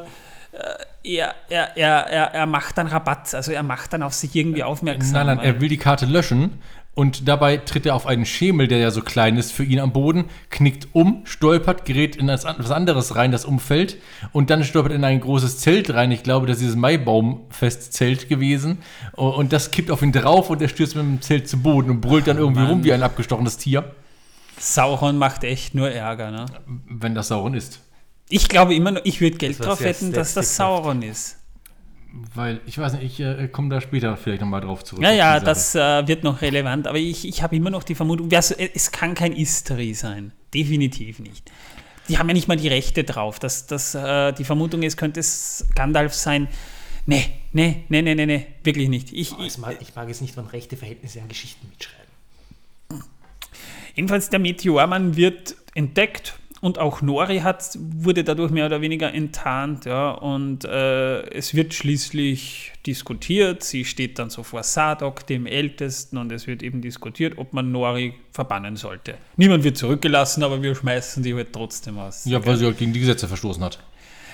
er, 1.04 1.34
er, 1.48 1.76
er, 1.76 2.06
er, 2.06 2.34
er 2.34 2.46
macht 2.46 2.76
dann 2.78 2.88
Rabatt, 2.88 3.34
also 3.34 3.52
er 3.52 3.62
macht 3.62 3.92
dann 3.92 4.02
auf 4.02 4.12
sich 4.12 4.34
irgendwie 4.34 4.62
aufmerksam. 4.62 5.12
Nein, 5.12 5.26
nein, 5.26 5.38
er 5.38 5.60
will 5.60 5.68
die 5.68 5.76
Karte 5.76 6.06
löschen 6.06 6.60
und 6.98 7.28
dabei 7.28 7.58
tritt 7.58 7.86
er 7.86 7.94
auf 7.94 8.08
einen 8.08 8.26
Schemel, 8.26 8.66
der 8.66 8.78
ja 8.78 8.90
so 8.90 9.02
klein 9.02 9.36
ist 9.36 9.52
für 9.52 9.62
ihn 9.62 9.78
am 9.78 9.92
Boden, 9.92 10.24
knickt 10.50 10.88
um, 10.94 11.22
stolpert, 11.22 11.84
gerät 11.84 12.16
in 12.16 12.28
etwas 12.28 12.72
anderes 12.72 13.14
rein, 13.14 13.30
das 13.30 13.44
umfällt 13.44 13.98
und 14.32 14.50
dann 14.50 14.64
stolpert 14.64 14.90
er 14.90 14.96
in 14.96 15.04
ein 15.04 15.20
großes 15.20 15.58
Zelt 15.58 15.94
rein. 15.94 16.10
Ich 16.10 16.24
glaube, 16.24 16.48
das 16.48 16.56
ist 16.56 16.62
dieses 16.62 16.74
Maibaumfestzelt 16.74 18.28
gewesen 18.28 18.78
und 19.12 19.52
das 19.52 19.70
kippt 19.70 19.92
auf 19.92 20.02
ihn 20.02 20.10
drauf 20.10 20.50
und 20.50 20.60
er 20.60 20.68
stürzt 20.68 20.96
mit 20.96 21.04
dem 21.04 21.22
Zelt 21.22 21.48
zu 21.48 21.58
Boden 21.58 21.88
und 21.88 22.00
brüllt 22.00 22.26
dann 22.26 22.36
irgendwie 22.36 22.62
Mann. 22.62 22.70
rum 22.70 22.84
wie 22.84 22.92
ein 22.92 23.04
abgestochenes 23.04 23.58
Tier, 23.58 23.94
Sauron 24.58 25.18
macht 25.18 25.44
echt 25.44 25.76
nur 25.76 25.88
Ärger. 25.92 26.32
Ne? 26.32 26.46
wenn 26.88 27.14
das 27.14 27.28
Sauron 27.28 27.54
ist. 27.54 27.78
Ich 28.28 28.48
glaube 28.48 28.74
immer 28.74 28.90
noch, 28.90 29.02
ich 29.04 29.20
würde 29.20 29.36
Geld 29.36 29.64
drauf 29.64 29.80
wetten, 29.82 30.12
dass 30.12 30.34
das. 30.34 30.56
Sauron 30.56 31.02
ist. 31.02 31.37
Weil, 32.34 32.60
ich 32.66 32.78
weiß 32.78 32.94
nicht, 32.94 33.02
ich 33.04 33.20
äh, 33.20 33.48
komme 33.48 33.68
da 33.68 33.80
später 33.80 34.16
vielleicht 34.16 34.40
nochmal 34.40 34.60
drauf 34.62 34.82
zurück. 34.82 35.02
Ja, 35.04 35.12
ja, 35.12 35.40
das 35.40 35.74
äh, 35.74 36.08
wird 36.08 36.24
noch 36.24 36.40
relevant, 36.40 36.86
aber 36.86 36.98
ich, 36.98 37.28
ich 37.28 37.42
habe 37.42 37.54
immer 37.54 37.70
noch 37.70 37.82
die 37.84 37.94
Vermutung, 37.94 38.30
wer 38.30 38.40
so- 38.42 38.54
es 38.56 38.90
kann 38.92 39.14
kein 39.14 39.32
Istari 39.32 39.92
sein. 39.94 40.32
Definitiv 40.54 41.18
nicht. 41.18 41.50
Die 42.08 42.16
haben 42.18 42.26
ja 42.28 42.32
nicht 42.34 42.48
mal 42.48 42.56
die 42.56 42.68
Rechte 42.68 43.04
drauf. 43.04 43.38
Das, 43.38 43.66
das, 43.66 43.94
äh, 43.94 44.32
die 44.32 44.44
Vermutung 44.44 44.82
ist, 44.82 44.96
könnte 44.96 45.20
es 45.20 45.66
Gandalf 45.74 46.14
sein. 46.14 46.48
Nee, 47.04 47.26
nee, 47.52 47.84
nee, 47.90 48.00
nee, 48.02 48.14
nee, 48.14 48.26
nee, 48.26 48.46
wirklich 48.64 48.88
nicht. 48.88 49.12
Ich, 49.12 49.32
Oh, 49.38 49.42
ich, 49.44 49.58
mag, 49.58 49.76
ich 49.80 49.94
mag 49.94 50.08
es 50.08 50.22
nicht, 50.22 50.34
wenn 50.38 50.46
rechte 50.46 50.76
Verhältnisse 50.78 51.20
an 51.20 51.28
Geschichten 51.28 51.68
mitschreiben. 51.68 52.08
jedenfalls, 53.94 54.30
der 54.30 54.38
Meteormann 54.38 55.16
wird 55.16 55.56
entdeckt 55.74 56.38
und 56.60 56.78
auch 56.78 57.02
Nori 57.02 57.40
hat, 57.40 57.78
wurde 57.78 58.24
dadurch 58.24 58.50
mehr 58.50 58.66
oder 58.66 58.80
weniger 58.80 59.12
enttarnt. 59.12 59.84
Ja, 59.84 60.10
und 60.10 60.64
äh, 60.64 61.20
es 61.30 61.54
wird 61.54 61.74
schließlich 61.74 62.72
diskutiert. 62.86 63.62
Sie 63.62 63.84
steht 63.84 64.18
dann 64.18 64.30
so 64.30 64.42
vor 64.42 64.62
Sadok, 64.62 65.26
dem 65.26 65.46
Ältesten, 65.46 66.18
und 66.18 66.32
es 66.32 66.46
wird 66.46 66.62
eben 66.62 66.80
diskutiert, 66.80 67.38
ob 67.38 67.52
man 67.52 67.70
Nori 67.70 68.14
verbannen 68.32 68.76
sollte. 68.76 69.14
Niemand 69.36 69.64
wird 69.64 69.76
zurückgelassen, 69.76 70.42
aber 70.42 70.62
wir 70.62 70.74
schmeißen 70.74 71.22
sie 71.22 71.34
halt 71.34 71.52
trotzdem 71.52 71.98
aus. 71.98 72.24
Ja, 72.24 72.44
weil 72.44 72.56
sie 72.56 72.64
halt 72.64 72.78
gegen 72.78 72.92
die 72.92 73.00
Gesetze 73.00 73.28
verstoßen 73.28 73.62
hat. 73.62 73.78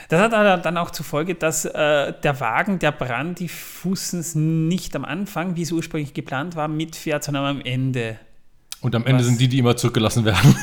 Das 0.08 0.20
hat 0.20 0.66
dann 0.66 0.76
auch 0.76 0.90
zur 0.90 1.04
Folge, 1.04 1.34
dass 1.34 1.64
äh, 1.64 2.12
der 2.22 2.40
Wagen 2.40 2.78
der 2.78 2.92
Brandifußens 2.92 4.34
nicht 4.34 4.94
am 4.96 5.04
Anfang, 5.04 5.56
wie 5.56 5.62
es 5.62 5.72
ursprünglich 5.72 6.12
geplant 6.14 6.56
war, 6.56 6.68
mitfährt, 6.68 7.24
sondern 7.24 7.44
am 7.46 7.60
Ende. 7.62 8.18
Und 8.84 8.94
am 8.94 9.06
Ende 9.06 9.20
Was? 9.20 9.26
sind 9.28 9.40
die, 9.40 9.48
die 9.48 9.58
immer 9.60 9.74
zurückgelassen 9.78 10.26
werden. 10.26 10.54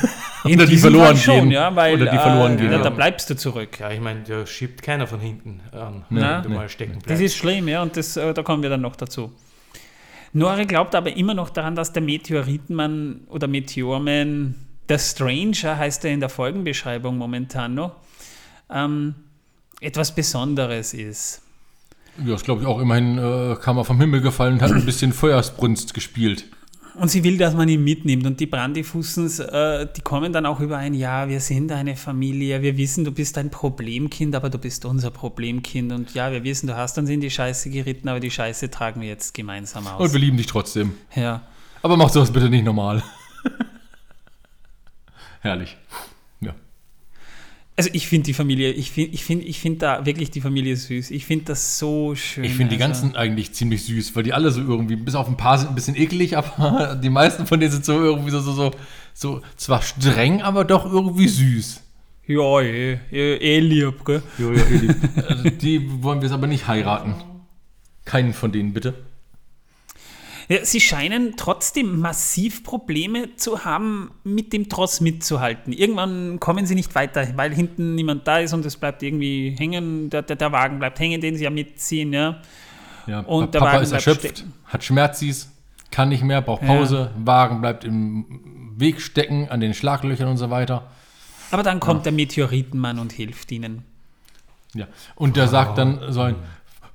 In 0.44 0.54
Oder 0.60 0.66
die 0.66 0.76
verloren 0.78 1.06
Fall 1.08 1.16
schon, 1.16 1.40
gehen. 1.40 1.50
ja, 1.50 1.74
weil 1.74 1.96
Oder 2.00 2.08
die 2.12 2.16
verloren 2.18 2.52
äh, 2.54 2.56
gehen, 2.56 2.70
Da, 2.70 2.76
ja. 2.76 2.82
da 2.84 2.90
bleibst 2.90 3.28
du 3.28 3.34
zurück. 3.36 3.80
Ja, 3.80 3.90
ich 3.90 4.00
meine, 4.00 4.20
da 4.22 4.46
schiebt 4.46 4.80
keiner 4.80 5.08
von 5.08 5.18
hinten 5.18 5.60
an, 5.72 6.04
Na, 6.08 6.36
wenn 6.36 6.42
du 6.44 6.48
nee. 6.50 6.54
mal 6.54 6.68
stecken 6.68 6.94
Das 6.94 7.02
bleibst. 7.02 7.22
ist 7.24 7.34
schlimm, 7.36 7.66
ja, 7.66 7.82
und 7.82 7.96
das, 7.96 8.16
äh, 8.16 8.32
da 8.32 8.44
kommen 8.44 8.62
wir 8.62 8.70
dann 8.70 8.80
noch 8.80 8.94
dazu. 8.94 9.32
Nori 10.34 10.66
glaubt 10.66 10.94
aber 10.94 11.16
immer 11.16 11.34
noch 11.34 11.50
daran, 11.50 11.74
dass 11.74 11.92
der 11.92 12.02
Meteoritenmann 12.02 13.22
oder 13.28 13.48
Meteorman, 13.48 14.54
der 14.88 14.98
Stranger 15.00 15.76
heißt 15.76 16.04
er 16.04 16.12
in 16.12 16.20
der 16.20 16.28
Folgenbeschreibung 16.28 17.18
momentan 17.18 17.74
noch, 17.74 17.96
ähm, 18.70 19.16
etwas 19.80 20.14
Besonderes 20.14 20.94
ist. 20.94 21.42
Ja, 22.24 22.30
das 22.34 22.44
glaube 22.44 22.62
ich 22.62 22.68
auch. 22.68 22.78
Immerhin 22.80 23.18
äh, 23.18 23.56
kam 23.60 23.78
er 23.78 23.84
vom 23.84 23.98
Himmel 24.00 24.20
gefallen 24.20 24.54
und 24.54 24.62
hat 24.62 24.70
ein 24.70 24.86
bisschen 24.86 25.12
Feuersbrunst 25.12 25.92
gespielt. 25.92 26.44
Und 26.94 27.08
sie 27.08 27.24
will, 27.24 27.38
dass 27.38 27.54
man 27.54 27.68
ihn 27.68 27.82
mitnimmt. 27.82 28.26
Und 28.26 28.38
die 28.38 28.46
Brandifußens, 28.46 29.38
äh, 29.40 29.86
die 29.96 30.02
kommen 30.02 30.32
dann 30.32 30.44
auch 30.44 30.60
überein, 30.60 30.92
ja, 30.92 31.28
wir 31.28 31.40
sind 31.40 31.72
eine 31.72 31.96
Familie, 31.96 32.60
wir 32.60 32.76
wissen, 32.76 33.04
du 33.04 33.12
bist 33.12 33.38
ein 33.38 33.50
Problemkind, 33.50 34.34
aber 34.34 34.50
du 34.50 34.58
bist 34.58 34.84
unser 34.84 35.10
Problemkind. 35.10 35.92
Und 35.92 36.14
ja, 36.14 36.30
wir 36.32 36.44
wissen, 36.44 36.66
du 36.66 36.76
hast 36.76 36.98
uns 36.98 37.08
in 37.08 37.20
die 37.20 37.30
Scheiße 37.30 37.70
geritten, 37.70 38.08
aber 38.08 38.20
die 38.20 38.30
Scheiße 38.30 38.70
tragen 38.70 39.00
wir 39.00 39.08
jetzt 39.08 39.32
gemeinsam 39.32 39.86
aus. 39.86 40.00
Und 40.00 40.12
wir 40.12 40.20
lieben 40.20 40.36
dich 40.36 40.46
trotzdem. 40.46 40.92
ja. 41.14 41.42
Aber 41.84 41.96
mach 41.96 42.10
sowas 42.10 42.32
bitte 42.32 42.48
nicht 42.48 42.64
normal. 42.64 43.02
Herrlich. 45.40 45.76
Ja. 47.82 47.88
Also 47.88 47.90
ich 47.94 48.06
finde 48.06 48.26
die 48.26 48.34
Familie, 48.34 48.70
ich 48.72 48.90
finde 48.90 49.12
ich 49.12 49.24
find, 49.24 49.44
ich 49.44 49.58
find 49.58 49.82
da 49.82 50.06
wirklich 50.06 50.30
die 50.30 50.40
Familie 50.40 50.76
süß. 50.76 51.10
Ich 51.10 51.26
finde 51.26 51.46
das 51.46 51.78
so 51.78 52.14
schön. 52.14 52.44
Ich 52.44 52.54
finde 52.54 52.76
die 52.76 52.82
also. 52.82 53.02
ganzen 53.02 53.16
eigentlich 53.16 53.52
ziemlich 53.52 53.84
süß, 53.84 54.14
weil 54.14 54.22
die 54.22 54.32
alle 54.32 54.50
so 54.50 54.60
irgendwie, 54.60 54.96
bis 54.96 55.14
auf 55.14 55.26
ein 55.28 55.36
paar 55.36 55.58
sind 55.58 55.70
ein 55.70 55.74
bisschen 55.74 55.96
eklig, 55.96 56.36
aber 56.36 56.94
die 56.94 57.10
meisten 57.10 57.46
von 57.46 57.60
denen 57.60 57.72
sind 57.72 57.84
so 57.84 57.94
irgendwie 58.00 58.30
so, 58.30 58.40
so, 58.40 58.52
so, 58.52 58.70
so 59.14 59.42
zwar 59.56 59.82
streng, 59.82 60.42
aber 60.42 60.64
doch 60.64 60.84
irgendwie 60.84 61.28
süß. 61.28 61.80
Ja, 62.26 62.60
eh, 62.60 62.98
eh, 63.10 63.34
eh 63.36 63.58
lieb, 63.60 64.04
gell? 64.04 64.22
Jo, 64.38 64.52
ja, 64.52 64.62
die, 64.62 64.88
also 65.28 65.50
die 65.50 66.02
wollen 66.02 66.20
wir 66.20 66.28
jetzt 66.28 66.34
aber 66.34 66.46
nicht 66.46 66.68
heiraten. 66.68 67.16
Keinen 68.04 68.32
von 68.32 68.52
denen, 68.52 68.72
bitte. 68.72 68.94
Ja, 70.48 70.64
sie 70.64 70.80
scheinen 70.80 71.34
trotzdem 71.36 72.00
massiv 72.00 72.64
Probleme 72.64 73.36
zu 73.36 73.64
haben, 73.64 74.10
mit 74.24 74.52
dem 74.52 74.68
Tross 74.68 75.00
mitzuhalten. 75.00 75.72
Irgendwann 75.72 76.40
kommen 76.40 76.66
sie 76.66 76.74
nicht 76.74 76.94
weiter, 76.94 77.26
weil 77.36 77.54
hinten 77.54 77.94
niemand 77.94 78.26
da 78.26 78.38
ist 78.38 78.52
und 78.52 78.64
es 78.66 78.76
bleibt 78.76 79.02
irgendwie 79.02 79.54
hängen, 79.58 80.10
der, 80.10 80.22
der, 80.22 80.36
der 80.36 80.52
Wagen 80.52 80.78
bleibt 80.78 80.98
hängen, 81.00 81.20
den 81.20 81.36
sie 81.36 81.44
ja 81.44 81.50
mitziehen, 81.50 82.12
ja. 82.12 82.40
Ja, 83.06 83.20
Und 83.20 83.46
Pa- 83.46 83.50
der 83.52 83.58
Papa 83.60 83.72
Wagen 83.72 83.82
ist 83.84 83.90
bleibt 83.90 84.06
erschöpft, 84.06 84.38
stecken. 84.38 84.52
hat 84.66 84.84
Schmerzis, 84.84 85.50
kann 85.90 86.08
nicht 86.08 86.22
mehr, 86.24 86.40
braucht 86.42 86.62
Ja. 86.62 86.68
Pause, 86.68 87.10
Wagen 87.24 87.60
bleibt 87.60 87.84
im 87.84 88.74
Weg 88.76 89.00
stecken, 89.00 89.48
an 89.50 89.60
den 89.60 89.74
Schlaglöchern 89.74 90.28
und 90.28 90.36
so 90.38 90.50
weiter. 90.50 90.90
Aber 91.50 91.62
dann 91.62 91.80
kommt 91.80 92.04
der 92.06 92.12
Meteoritenmann 92.12 92.98
und 92.98 93.12
hilft 93.12 93.52
ihnen. 93.52 93.84
Ja. 94.74 94.86
Und 95.14 95.36
der 95.36 95.48
sagt 95.48 95.76
dann 95.78 96.00
so 96.12 96.22
ein 96.22 96.36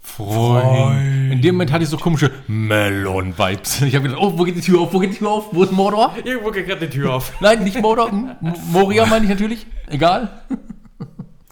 Freund. 0.08 1.32
In 1.34 1.42
dem 1.42 1.56
Moment 1.56 1.72
hatte 1.72 1.84
ich 1.84 1.90
so 1.90 1.98
komische 1.98 2.32
Melon-Vibes. 2.48 3.82
Ich 3.82 3.96
habe 3.96 4.08
gedacht, 4.08 4.22
oh, 4.22 4.34
wo 4.38 4.44
geht 4.44 4.56
die 4.56 4.62
Tür 4.62 4.82
auf? 4.82 4.94
Wo 4.94 5.00
geht 5.00 5.14
die 5.14 5.18
Tür 5.18 5.30
auf? 5.32 5.46
Wo 5.52 5.64
ist 5.64 5.72
Mordor? 5.72 6.16
Irgendwo 6.24 6.52
geht 6.52 6.66
gerade 6.68 6.88
die 6.88 6.98
Tür 6.98 7.14
auf. 7.14 7.34
Nein, 7.42 7.64
nicht 7.64 7.80
Mordor. 7.82 8.10
M- 8.10 8.32
Moria 8.72 9.06
meine 9.06 9.26
ich 9.26 9.30
natürlich. 9.30 9.68
Egal. 9.88 10.42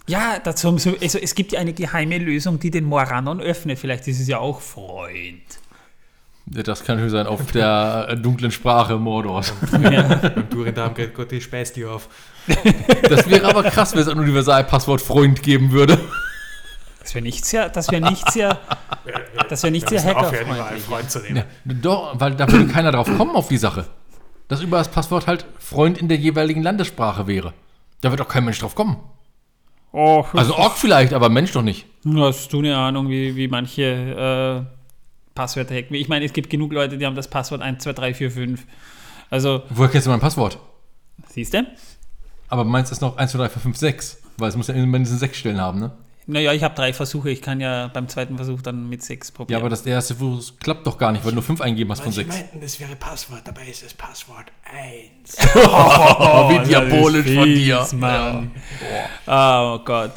Ja, 0.08 0.38
dazu, 0.44 0.68
haben 0.70 0.78
sie- 0.80 0.98
also 1.02 1.18
es 1.20 1.36
gibt 1.36 1.52
ja 1.52 1.60
eine 1.60 1.74
geheime 1.74 2.18
Lösung, 2.18 2.60
die 2.60 2.72
den 2.72 2.86
Moranon 2.86 3.40
öffnet. 3.42 3.78
Vielleicht 3.80 4.08
ist 4.08 4.20
es 4.20 4.28
ja 4.28 4.40
auch 4.40 4.62
Freund. 4.62 5.42
Ja, 6.52 6.62
Das 6.64 6.84
kann 6.84 7.00
schon 7.00 7.10
sein, 7.10 7.26
auf 7.28 7.52
der 7.52 8.08
äh, 8.10 8.16
dunklen 8.18 8.52
Sprache 8.52 8.98
Mordors. 8.98 9.52
Beim 9.72 10.50
Tourendarm 10.52 10.94
geht 10.94 11.16
gerade 11.16 11.30
die 11.30 11.42
Speistür 11.42 11.94
auf. 11.94 12.08
Das 13.10 13.28
wäre 13.30 13.48
aber 13.48 13.64
krass, 13.64 13.94
wenn 13.96 14.02
es 14.02 14.08
ein 14.08 14.20
Universalpasswort 14.20 15.02
Freund 15.02 15.42
geben 15.42 15.72
würde. 15.72 15.98
Das 17.06 17.14
wäre 17.14 17.24
nicht 17.24 17.46
sehr, 17.46 17.70
das 17.70 17.92
wäre 17.92 18.02
nicht 18.02 18.32
sehr, 18.32 18.58
das 19.48 19.62
wäre 19.62 19.70
nicht 19.72 19.88
sehr 19.88 20.04
hackerfreundlich. 20.04 20.82
Freund 20.82 21.12
zu 21.12 21.20
nehmen. 21.20 21.36
Ja, 21.38 21.44
doch, 21.76 22.20
weil 22.20 22.34
da 22.34 22.52
würde 22.52 22.66
keiner 22.66 22.92
drauf 22.92 23.06
kommen 23.16 23.36
auf 23.36 23.48
die 23.48 23.60
Sache. 23.60 23.86
Dass 24.48 24.62
über 24.62 24.80
das 24.80 24.88
Passwort 24.90 25.28
halt 25.28 25.46
Freund 25.60 26.00
in 26.00 26.08
der 26.08 26.18
jeweiligen 26.18 26.64
Landessprache 26.64 27.28
wäre. 27.28 27.54
Da 28.02 28.10
wird 28.10 28.22
auch 28.22 28.28
kein 28.28 28.44
Mensch 28.44 28.58
drauf 28.58 28.74
kommen. 28.74 28.98
Oh, 29.92 30.26
Also 30.34 30.56
Ork 30.56 30.78
vielleicht, 30.78 31.14
aber 31.14 31.30
Mensch 31.30 31.52
doch 31.52 31.62
nicht. 31.62 31.86
hast 32.16 32.52
du 32.52 32.58
eine 32.58 32.76
Ahnung, 32.76 33.08
wie, 33.10 33.36
wie 33.36 33.48
manche 33.50 34.66
äh, 34.68 35.32
Passwörter 35.36 35.76
hacken? 35.76 35.96
Ich 35.96 36.08
meine, 36.08 36.26
es 36.26 36.34
gibt 36.34 36.50
genug 36.50 36.74
Leute, 36.74 36.98
die 36.98 37.06
haben 37.06 37.16
das 37.16 37.28
Passwort 37.28 37.62
1, 37.62 37.84
2, 37.84 37.94
3, 37.94 38.14
4, 38.16 38.32
5. 38.32 38.64
Also, 39.30 39.62
Woher 39.70 39.92
kennst 39.92 40.08
du 40.08 40.12
mein 40.12 40.20
Passwort? 40.20 40.58
siehst 41.30 41.54
du? 41.54 41.68
Aber 42.48 42.64
meins 42.64 42.92
ist 42.92 43.02
noch 43.02 43.16
1, 43.18 43.32
2, 43.32 43.38
3, 43.38 43.50
4, 43.50 43.62
5, 43.62 43.78
6. 43.78 44.22
Weil 44.38 44.50
es 44.50 44.58
muss 44.58 44.68
ja 44.70 44.74
mindestens 44.74 45.20
sechs 45.20 45.38
Stellen 45.38 45.62
haben, 45.62 45.80
ne? 45.80 45.92
Naja, 46.28 46.54
ich 46.54 46.64
habe 46.64 46.74
drei 46.74 46.92
Versuche. 46.92 47.30
Ich 47.30 47.40
kann 47.42 47.60
ja 47.62 47.88
beim 47.88 48.08
zweiten 48.08 48.36
Versuch 48.38 48.62
dann 48.64 48.90
mit 48.90 49.04
sechs 49.04 49.28
Ja, 49.30 49.36
probieren. 49.36 49.60
aber 49.62 49.70
das 49.70 49.86
erste 49.86 50.16
Versuch 50.16 50.58
klappt 50.60 50.88
doch 50.88 50.98
gar 50.98 51.12
nicht, 51.12 51.24
weil 51.24 51.32
du 51.32 51.36
nur 51.36 51.44
fünf 51.44 51.62
eingeben 51.62 51.92
hast 51.92 52.00
von 52.00 52.08
Manche 52.08 52.22
sechs. 52.24 52.36
meinten, 52.36 52.62
das 52.62 52.80
wäre 52.80 52.96
Passwort, 52.96 53.42
dabei 53.46 53.68
ist 53.68 53.84
es 53.84 53.94
Passwort 53.94 54.46
1. 54.64 55.38
Oh, 55.56 56.50
wie 56.50 56.68
diabolisch 56.68 57.32
von 57.36 57.46
dir. 57.46 57.88
Mann. 57.94 58.52
Oh 59.28 59.80
Gott. 59.86 60.14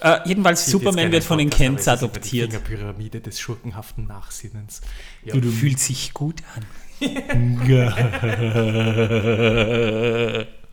Äh, 0.00 0.18
jedenfalls, 0.26 0.66
Superman 0.66 1.10
wird 1.12 1.24
von 1.24 1.38
den 1.38 1.48
Kents 1.48 1.86
adoptiert. 1.88 2.52
Die 2.52 2.58
Pyramide 2.58 3.20
des 3.20 3.38
schurkenhaften 3.40 4.06
Nachsinnens. 4.06 4.80
Ja, 5.24 5.32
Du, 5.34 5.40
du 5.40 5.50
fühlt 5.50 5.78
sich 5.78 6.12
gut 6.12 6.42
an. 6.56 6.64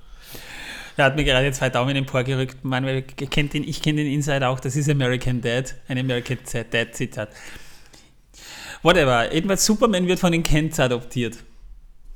Er 0.98 1.06
hat 1.06 1.16
mir 1.16 1.24
gerade 1.24 1.52
zwei 1.52 1.70
Daumen 1.70 1.96
emporgerückt. 1.96 2.64
Manuel 2.64 3.02
kennt 3.04 3.54
den, 3.54 3.64
ich 3.64 3.82
kenne 3.82 4.04
den 4.04 4.12
Insider 4.14 4.50
auch. 4.50 4.60
Das 4.60 4.76
ist 4.76 4.90
American 4.90 5.42
Dad. 5.42 5.76
Ein 5.88 5.98
American 5.98 6.38
Dad 6.72 6.96
Zitat. 6.96 7.30
Whatever. 8.84 9.34
Jedenfalls 9.34 9.66
Superman 9.66 10.08
wird 10.08 10.20
von 10.20 10.32
den 10.32 10.44
Kents 10.44 10.80
adoptiert. 10.80 11.38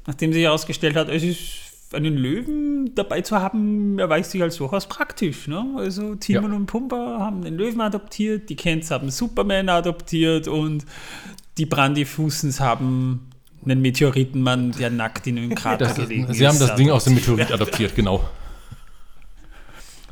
Nachdem 0.07 0.33
sich 0.33 0.43
herausgestellt 0.43 0.95
hat, 0.95 1.09
es 1.09 1.23
ist 1.23 1.39
einen 1.93 2.15
Löwen 2.17 2.93
dabei 2.95 3.21
zu 3.21 3.39
haben, 3.39 3.99
erweist 3.99 4.31
sich 4.31 4.41
als 4.41 4.57
durchaus 4.57 4.87
praktisch. 4.87 5.47
Ne? 5.47 5.63
Also 5.77 6.15
Timon 6.15 6.51
Ja. 6.51 6.57
und 6.57 6.65
Pumba 6.65 7.19
haben 7.19 7.43
den 7.43 7.55
Löwen 7.55 7.79
adoptiert, 7.81 8.49
die 8.49 8.55
Kents 8.55 8.91
haben 8.91 9.09
Superman 9.09 9.69
adoptiert 9.69 10.47
und 10.47 10.85
die 11.57 11.65
Brandyfußens 11.65 12.59
haben 12.59 13.29
einen 13.63 13.81
Meteoritenmann, 13.81 14.71
der 14.73 14.89
nackt 14.89 15.25
in 15.27 15.37
einem 15.37 15.55
Krater 15.55 15.85
Das 15.85 15.97
ist, 15.97 16.07
gelegen 16.09 16.33
sie 16.33 16.45
haben 16.45 16.55
ist, 16.55 16.61
das 16.61 16.75
Ding 16.75 16.89
aus 16.91 17.05
dem. 17.05 17.13
Meteorit 17.15 17.51
adoptiert, 17.51 17.95
genau. 17.95 18.27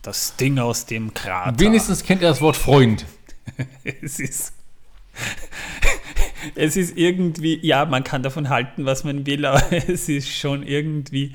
Das 0.03 0.35
Ding 0.35 0.59
aus 0.59 0.85
dem 0.85 1.13
Krater. 1.13 1.57
Wenigstens 1.59 2.03
kennt 2.03 2.21
er 2.21 2.29
das 2.29 2.41
Wort 2.41 2.57
Freund. 2.57 3.05
Es 3.83 4.19
ist. 4.19 4.53
Es 6.55 6.75
ist 6.75 6.97
irgendwie, 6.97 7.57
ja, 7.65 7.85
man 7.85 8.03
kann 8.03 8.21
davon 8.21 8.49
halten, 8.49 8.85
was 8.85 9.05
man 9.05 9.25
will, 9.25 9.45
aber 9.45 9.63
es 9.87 10.09
ist 10.09 10.29
schon 10.29 10.63
irgendwie. 10.63 11.31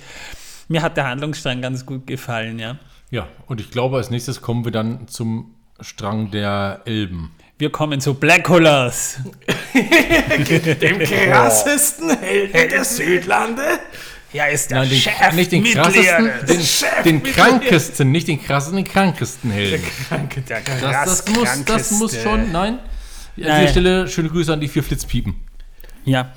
Mir 0.69 0.83
hat 0.83 0.99
der 0.99 1.07
Handlungsstrang 1.07 1.63
ganz 1.63 1.87
gut 1.87 2.07
gefallen, 2.07 2.59
ja. 2.59 2.79
Ja, 3.11 3.27
und 3.47 3.59
ich 3.59 3.71
glaube, 3.71 3.97
als 3.97 4.11
nächstes 4.11 4.43
kommen 4.43 4.67
wir 4.67 4.73
dann 4.73 5.09
zum 5.09 5.55
Strang 5.81 6.31
der 6.31 6.83
Elben. 6.85 7.31
Wir 7.57 7.71
kommen 7.71 8.03
zu 8.03 8.15
Black 8.15 8.51
Hullers. 8.51 9.21
dem 9.75 10.99
krassesten 10.99 12.11
Helden 12.19 12.69
der 12.69 12.85
Südlande. 12.85 13.63
Er 14.33 14.51
ist 14.51 14.71
der 14.71 14.81
Nein, 14.81 14.91
den, 14.91 14.99
Chef 14.99 15.33
nicht 15.33 15.53
den 15.53 15.65
krassesten, 15.65 16.31
den, 16.47 16.61
Chef 16.61 17.03
den 17.03 17.23
krankesten, 17.23 18.13
nicht 18.13 18.29
den 18.29 18.43
krassesten, 18.43 18.77
den 18.77 18.85
krankesten 18.87 19.51
Helden. 19.51 19.83
Der 20.49 20.61
Das, 20.61 20.81
krass 20.81 21.25
das, 21.25 21.35
muss, 21.35 21.65
das 21.65 21.91
muss 21.93 22.23
schon, 22.23 22.53
nein. 22.53 22.79
An 23.37 23.61
dieser 23.61 23.69
Stelle 23.69 24.09
schöne 24.09 24.29
Grüße 24.29 24.53
an 24.53 24.61
die 24.61 24.69
vier 24.69 24.83
Flitzpiepen. 24.83 25.35
Ja. 26.05 26.33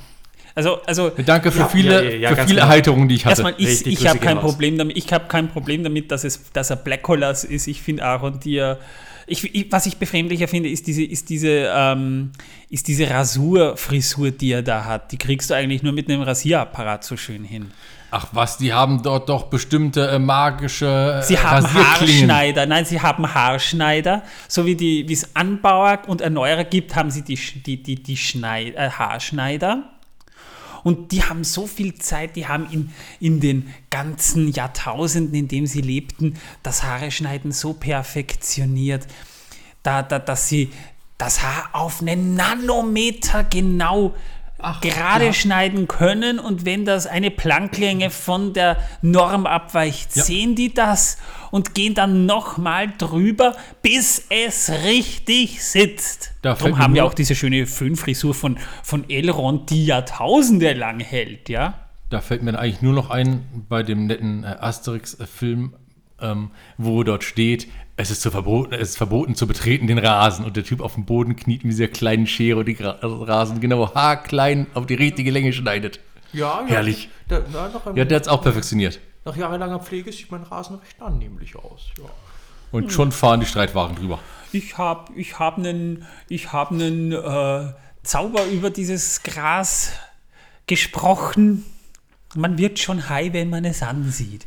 Also, 0.53 0.81
also 0.84 1.09
Danke 1.09 1.51
für 1.51 1.59
Ja, 1.59 1.68
viele, 1.68 2.03
ja, 2.03 2.30
ja, 2.30 2.30
für 2.30 2.35
viele 2.43 2.55
genau. 2.55 2.61
Erheiterungen, 2.63 3.07
die 3.07 3.15
ich 3.15 3.26
hatte. 3.26 3.41
Erstmal, 3.41 3.55
ich, 3.57 3.85
ich 3.85 4.07
habe 4.07 4.19
kein 4.19 4.38
raus. 4.38 4.51
Problem 4.51 4.77
damit. 4.77 4.97
Ich 4.97 5.11
habe 5.11 5.27
kein 5.27 5.49
Problem 5.49 5.84
damit, 5.84 6.11
dass, 6.11 6.23
es, 6.23 6.51
dass 6.51 6.69
er 6.69 6.76
Black 6.76 7.03
Collars 7.03 7.43
ist. 7.43 7.68
Ich 7.68 7.81
finde 7.81 8.03
Aaron 8.03 8.39
Dier. 8.39 8.80
Ich, 9.31 9.55
ich, 9.55 9.71
was 9.71 9.85
ich 9.85 9.97
befremdlicher 9.97 10.47
finde, 10.47 10.69
ist 10.69 10.85
diese, 10.87 11.03
ist, 11.03 11.29
diese, 11.29 11.71
ähm, 11.73 12.31
ist 12.69 12.87
diese 12.87 13.09
Rasurfrisur, 13.09 14.31
die 14.31 14.51
er 14.51 14.61
da 14.61 14.85
hat. 14.85 15.11
Die 15.11 15.17
kriegst 15.17 15.49
du 15.49 15.53
eigentlich 15.53 15.83
nur 15.83 15.93
mit 15.93 16.09
einem 16.09 16.21
Rasierapparat 16.21 17.03
so 17.03 17.15
schön 17.15 17.43
hin. 17.43 17.71
Ach 18.13 18.27
was, 18.33 18.57
die 18.57 18.73
haben 18.73 19.01
dort 19.01 19.29
doch 19.29 19.43
bestimmte 19.43 20.09
äh, 20.09 20.19
magische 20.19 21.21
äh, 21.21 21.23
Sie 21.23 21.39
haben. 21.39 21.73
Haarschneider, 21.73 22.65
nein, 22.65 22.83
sie 22.83 22.99
haben 22.99 23.33
Haarschneider. 23.33 24.23
So 24.49 24.65
wie, 24.65 25.05
es 25.09 25.33
Anbauer 25.33 25.99
und 26.07 26.19
Erneuerer 26.19 26.65
gibt, 26.65 26.93
haben 26.93 27.09
sie 27.09 27.21
die, 27.21 27.35
die, 27.35 27.81
die, 27.81 28.03
die 28.03 28.17
Schneid, 28.17 28.75
äh, 28.75 28.89
Haarschneider. 28.89 29.83
Und 30.83 31.11
die 31.11 31.23
haben 31.23 31.43
so 31.43 31.67
viel 31.67 31.95
Zeit, 31.95 32.35
die 32.35 32.47
haben 32.47 32.67
in, 32.71 32.91
in 33.19 33.39
den 33.39 33.73
ganzen 33.89 34.51
Jahrtausenden, 34.51 35.35
in 35.35 35.47
dem 35.47 35.67
sie 35.67 35.81
lebten, 35.81 36.37
das 36.63 36.83
Haare 36.83 37.11
schneiden 37.11 37.51
so 37.51 37.73
perfektioniert, 37.73 39.07
da, 39.83 40.03
da, 40.03 40.19
dass 40.19 40.47
sie 40.49 40.71
das 41.17 41.43
Haar 41.43 41.69
auf 41.73 42.01
einen 42.01 42.35
Nanometer 42.35 43.43
genau 43.43 44.15
gerade 44.81 45.25
ja. 45.25 45.33
schneiden 45.33 45.87
können 45.87 46.39
und 46.39 46.65
wenn 46.65 46.85
das 46.85 47.07
eine 47.07 47.31
Planklänge 47.31 48.09
von 48.09 48.53
der 48.53 48.77
Norm 49.01 49.45
abweicht, 49.45 50.15
Ja. 50.15 50.23
sehen 50.23 50.55
die 50.55 50.73
das 50.73 51.17
und 51.51 51.75
gehen 51.75 51.93
dann 51.93 52.25
nochmal 52.25 52.91
drüber, 52.97 53.55
bis 53.81 54.25
es 54.29 54.71
richtig 54.85 55.63
sitzt. 55.63 56.33
Da 56.41 56.55
Darum 56.55 56.79
haben 56.79 56.95
wir 56.95 57.05
auch 57.05 57.13
diese 57.13 57.35
schöne 57.35 57.67
Föhnfrisur 57.67 58.33
von, 58.33 58.57
von 58.83 59.09
Elrond, 59.09 59.69
die 59.69 59.85
Jahrtausende 59.85 60.73
lang 60.73 60.99
hält, 60.99 61.49
ja? 61.49 61.75
Da 62.09 62.19
fällt 62.19 62.43
mir 62.43 62.57
eigentlich 62.57 62.81
nur 62.81 62.93
noch 62.93 63.09
ein 63.09 63.45
bei 63.69 63.83
dem 63.83 64.07
netten 64.07 64.43
äh, 64.43 64.47
Asterix-Film, 64.59 65.73
ähm, 66.19 66.51
wo 66.77 67.03
dort 67.03 67.23
steht, 67.23 67.67
es 67.97 68.11
ist, 68.11 68.21
zu 68.21 68.31
verboten, 68.31 68.73
es 68.73 68.89
ist 68.89 68.97
verboten 68.97 69.35
zu 69.35 69.47
betreten 69.47 69.87
den 69.87 69.97
Rasen 69.97 70.43
und 70.43 70.57
der 70.57 70.63
Typ 70.63 70.81
auf 70.81 70.95
dem 70.95 71.05
Boden 71.05 71.35
kniet 71.35 71.63
mit 71.63 71.73
dieser 71.73 71.87
kleinen 71.87 72.27
Schere 72.27 72.59
und 72.59 72.67
die 72.67 72.73
Gra 72.73 72.97
Rasen 73.01 73.59
genau 73.59 73.93
haarklein 73.93 74.67
auf 74.73 74.85
die 74.85 74.95
richtige 74.95 75.31
Länge 75.31 75.53
schneidet. 75.53 75.99
Ja, 76.33 76.61
ja. 76.61 76.67
Herrlich. 76.67 77.09
Der, 77.29 77.43
na, 77.51 77.69
Ja, 77.95 78.05
der 78.05 78.15
hat 78.15 78.23
es 78.23 78.27
auch 78.27 78.41
perfektioniert. 78.41 78.99
Nach 79.26 79.35
jahrelanger 79.35 79.80
Pflege 79.80 80.11
sieht 80.11 80.31
mein 80.31 80.43
Rasen 80.43 80.77
recht 80.77 81.02
annehmlich 81.02 81.56
aus. 81.56 81.88
Ja. 81.98 82.10
Und 82.72 82.91
schon 82.91 83.11
fahren 83.11 83.41
die 83.41 83.45
Streitwagen 83.45 83.95
drüber. 83.95 84.19
Ich 84.52 84.77
habe 84.77 85.14
ich 85.14 85.39
hab 85.39 85.57
einen 85.57 86.06
ich 86.30 86.53
hab 86.53 86.72
nen, 86.72 87.11
äh, 87.11 87.73
Zauber 88.03 88.45
über 88.45 88.69
dieses 88.69 89.23
Gras 89.23 89.91
gesprochen. 90.68 91.65
Man 92.34 92.57
wird 92.57 92.80
schon 92.80 93.10
high, 93.10 93.34
wenn 93.34 93.49
man 93.49 93.65
es 93.65 93.84
ansieht. 93.84 94.45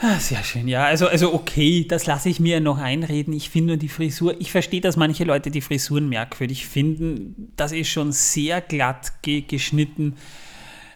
Ah, 0.00 0.18
Sehr 0.18 0.42
schön, 0.44 0.68
ja. 0.68 0.84
Also, 0.84 1.08
also 1.08 1.32
okay, 1.32 1.86
das 1.88 2.06
lasse 2.06 2.28
ich 2.28 2.38
mir 2.38 2.60
noch 2.60 2.78
einreden. 2.78 3.32
Ich 3.32 3.50
finde 3.50 3.68
nur 3.68 3.76
die 3.76 3.88
Frisur, 3.88 4.38
ich 4.40 4.52
verstehe, 4.52 4.80
dass 4.80 4.96
manche 4.96 5.24
Leute 5.24 5.50
die 5.50 5.60
Frisuren 5.60 6.08
merkwürdig 6.08 6.66
finden. 6.66 7.52
Das 7.56 7.72
ist 7.72 7.88
schon 7.88 8.12
sehr 8.12 8.60
glatt 8.60 9.22
ge 9.22 9.40
geschnitten. 9.42 10.16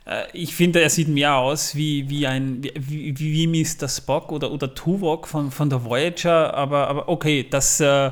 Äh, 0.09 0.25
Ich 0.33 0.55
finde, 0.55 0.81
er 0.81 0.91
sieht 0.91 1.09
mehr 1.09 1.35
aus 1.37 1.75
wie, 1.75 2.09
wie 2.09 2.27
ein 2.27 2.63
wie, 2.63 3.19
wie, 3.19 3.49
wie 3.53 3.65
Mr. 3.65 3.89
Spock 3.89 4.33
oder, 4.33 4.51
oder 4.51 4.75
Tuvok 4.75 5.29
von, 5.29 5.51
von 5.51 5.69
der 5.71 5.85
Voyager, 5.85 6.55
aber, 6.55 6.89
aber 6.89 7.09
okay, 7.09 7.47
das 7.49 7.81
äh, 7.81 8.11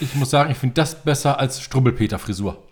Ich 0.00 0.14
muss 0.14 0.30
sagen, 0.30 0.50
ich 0.50 0.58
finde 0.58 0.74
das 0.74 1.02
besser 1.02 1.38
als 1.38 1.60
Strubbelpeter-Frisur. 1.62 2.62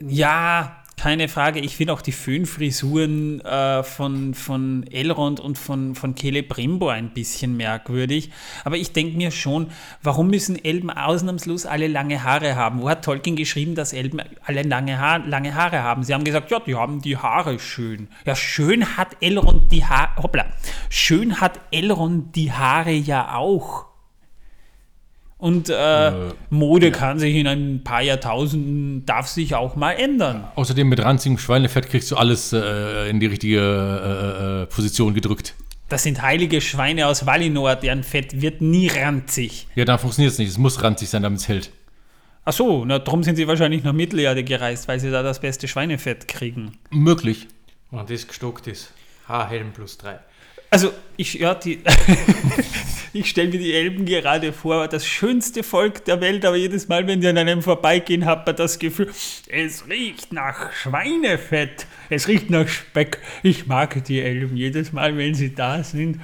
ja, 0.00 0.81
keine 0.96 1.28
Frage. 1.28 1.60
Ich 1.60 1.76
finde 1.76 1.92
auch 1.92 2.02
die 2.02 2.12
Föhnfrisuren 2.12 3.40
äh, 3.40 3.82
von, 3.82 4.34
von 4.34 4.84
Elrond 4.90 5.40
und 5.40 5.58
von, 5.58 5.94
von 5.94 6.14
Kele 6.14 6.42
Brimbo 6.42 6.88
ein 6.88 7.10
bisschen 7.10 7.56
merkwürdig. 7.56 8.30
Aber 8.64 8.76
ich 8.76 8.92
denke 8.92 9.16
mir 9.16 9.30
schon, 9.30 9.68
warum 10.02 10.28
müssen 10.28 10.62
Elben 10.62 10.90
ausnahmslos 10.90 11.66
alle 11.66 11.88
lange 11.88 12.22
Haare 12.22 12.56
haben? 12.56 12.80
Wo 12.82 12.88
hat 12.88 13.04
Tolkien 13.04 13.36
geschrieben, 13.36 13.74
dass 13.74 13.92
Elben 13.92 14.20
alle 14.44 14.62
lange, 14.62 14.98
Haar, 14.98 15.20
lange 15.26 15.54
Haare 15.54 15.82
haben? 15.82 16.02
Sie 16.02 16.14
haben 16.14 16.24
gesagt, 16.24 16.50
ja, 16.50 16.60
die 16.60 16.74
haben 16.74 17.00
die 17.02 17.16
Haare 17.16 17.58
schön. 17.58 18.08
Ja, 18.24 18.34
schön 18.34 18.96
hat 18.96 19.16
Elrond 19.20 19.72
die 19.72 19.84
Haare. 19.84 20.22
Hoppla. 20.22 20.46
Schön 20.88 21.40
hat 21.40 21.60
Elrond 21.70 22.34
die 22.36 22.52
Haare 22.52 22.92
ja 22.92 23.34
auch. 23.34 23.91
Und 25.42 25.70
äh, 25.70 26.12
Mode 26.50 26.92
kann 26.92 27.18
sich 27.18 27.34
in 27.34 27.48
ein 27.48 27.82
paar 27.82 28.00
Jahrtausenden, 28.00 29.04
darf 29.06 29.26
sich 29.26 29.56
auch 29.56 29.74
mal 29.74 29.90
ändern. 29.90 30.44
Außerdem 30.54 30.88
mit 30.88 31.00
ranzigem 31.00 31.36
Schweinefett 31.36 31.88
kriegst 31.88 32.12
du 32.12 32.16
alles 32.16 32.52
äh, 32.52 33.10
in 33.10 33.18
die 33.18 33.26
richtige 33.26 33.58
äh, 33.58 34.62
äh, 34.62 34.66
Position 34.66 35.14
gedrückt. 35.14 35.56
Das 35.88 36.04
sind 36.04 36.22
heilige 36.22 36.60
Schweine 36.60 37.08
aus 37.08 37.26
Valinor, 37.26 37.74
deren 37.74 38.04
Fett 38.04 38.40
wird 38.40 38.60
nie 38.60 38.86
ranzig. 38.86 39.66
Ja, 39.74 39.84
dann 39.84 39.98
funktioniert 39.98 40.32
es 40.32 40.38
nicht. 40.38 40.50
Es 40.50 40.58
muss 40.58 40.80
ranzig 40.80 41.10
sein, 41.10 41.24
damit 41.24 41.40
es 41.40 41.48
hält. 41.48 41.72
Ach 42.44 42.52
so, 42.52 42.84
na, 42.84 43.00
darum 43.00 43.24
sind 43.24 43.34
sie 43.34 43.48
wahrscheinlich 43.48 43.82
nach 43.82 43.92
Mittelerde 43.92 44.44
gereist, 44.44 44.86
weil 44.86 45.00
sie 45.00 45.10
da 45.10 45.24
das 45.24 45.40
beste 45.40 45.66
Schweinefett 45.66 46.28
kriegen. 46.28 46.78
Möglich. 46.90 47.48
Und 47.90 48.08
das 48.08 48.28
gestockt 48.28 48.68
ist. 48.68 48.92
Haarhelm 49.26 49.72
plus 49.72 49.98
3. 49.98 50.20
Also, 50.72 50.90
ich, 51.18 51.34
ja, 51.34 51.54
die, 51.54 51.80
ich 53.12 53.28
stelle 53.28 53.50
mir 53.50 53.58
die 53.58 53.74
Elben 53.74 54.06
gerade 54.06 54.54
vor, 54.54 54.88
das 54.88 55.06
schönste 55.06 55.62
Volk 55.62 56.06
der 56.06 56.22
Welt, 56.22 56.46
aber 56.46 56.56
jedes 56.56 56.88
Mal, 56.88 57.06
wenn 57.06 57.20
die 57.20 57.28
an 57.28 57.36
einem 57.36 57.60
vorbeigehen, 57.60 58.24
hat 58.24 58.46
man 58.46 58.56
das 58.56 58.78
Gefühl, 58.78 59.10
es 59.48 59.86
riecht 59.86 60.32
nach 60.32 60.72
Schweinefett, 60.72 61.86
es 62.08 62.26
riecht 62.26 62.48
nach 62.48 62.66
Speck. 62.68 63.18
Ich 63.42 63.66
mag 63.66 64.02
die 64.04 64.22
Elben 64.22 64.56
jedes 64.56 64.94
Mal, 64.94 65.14
wenn 65.18 65.34
sie 65.34 65.54
da 65.54 65.84
sind. 65.84 66.20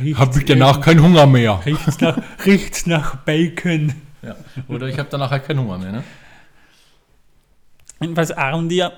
riecht's 0.00 0.18
Hab 0.18 0.36
ich 0.36 0.46
danach 0.46 0.80
keinen 0.80 1.00
Hunger 1.00 1.26
mehr. 1.26 1.62
Riecht's 1.64 2.00
nach, 2.00 2.18
riecht's 2.44 2.86
nach 2.86 3.14
Bacon. 3.18 3.94
Ja. 4.22 4.34
Oder 4.66 4.88
ich 4.88 4.98
habe 4.98 5.10
danach 5.12 5.30
halt 5.30 5.46
keinen 5.46 5.60
Hunger 5.60 5.78
mehr, 5.78 5.92
ne? 5.92 6.04
Jedenfalls 8.00 8.32
Arndir 8.32 8.90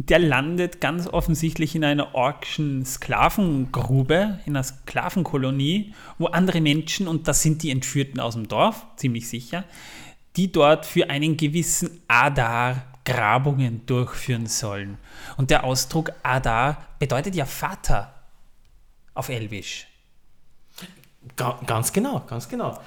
der 0.00 0.20
landet 0.20 0.80
ganz 0.80 1.08
offensichtlich 1.08 1.74
in 1.74 1.84
einer 1.84 2.14
orkischen 2.14 2.86
Sklavengrube, 2.86 4.38
in 4.46 4.54
einer 4.54 4.62
Sklavenkolonie, 4.62 5.92
wo 6.18 6.26
andere 6.26 6.60
Menschen, 6.60 7.08
und 7.08 7.26
das 7.26 7.42
sind 7.42 7.64
die 7.64 7.72
Entführten 7.72 8.20
aus 8.20 8.34
dem 8.34 8.46
Dorf, 8.46 8.86
ziemlich 8.94 9.28
sicher, 9.28 9.64
die 10.36 10.52
dort 10.52 10.86
für 10.86 11.10
einen 11.10 11.36
gewissen 11.36 12.00
Adar 12.06 12.84
Grabungen 13.04 13.86
durchführen 13.86 14.46
sollen. 14.46 14.98
Und 15.36 15.50
der 15.50 15.64
Ausdruck 15.64 16.12
Adar 16.22 16.86
bedeutet 17.00 17.34
ja 17.34 17.44
Vater 17.44 18.14
auf 19.14 19.30
Elvisch. 19.30 19.88
Ga 21.34 21.58
ganz 21.66 21.92
genau, 21.92 22.20
ganz 22.20 22.48
genau. 22.48 22.80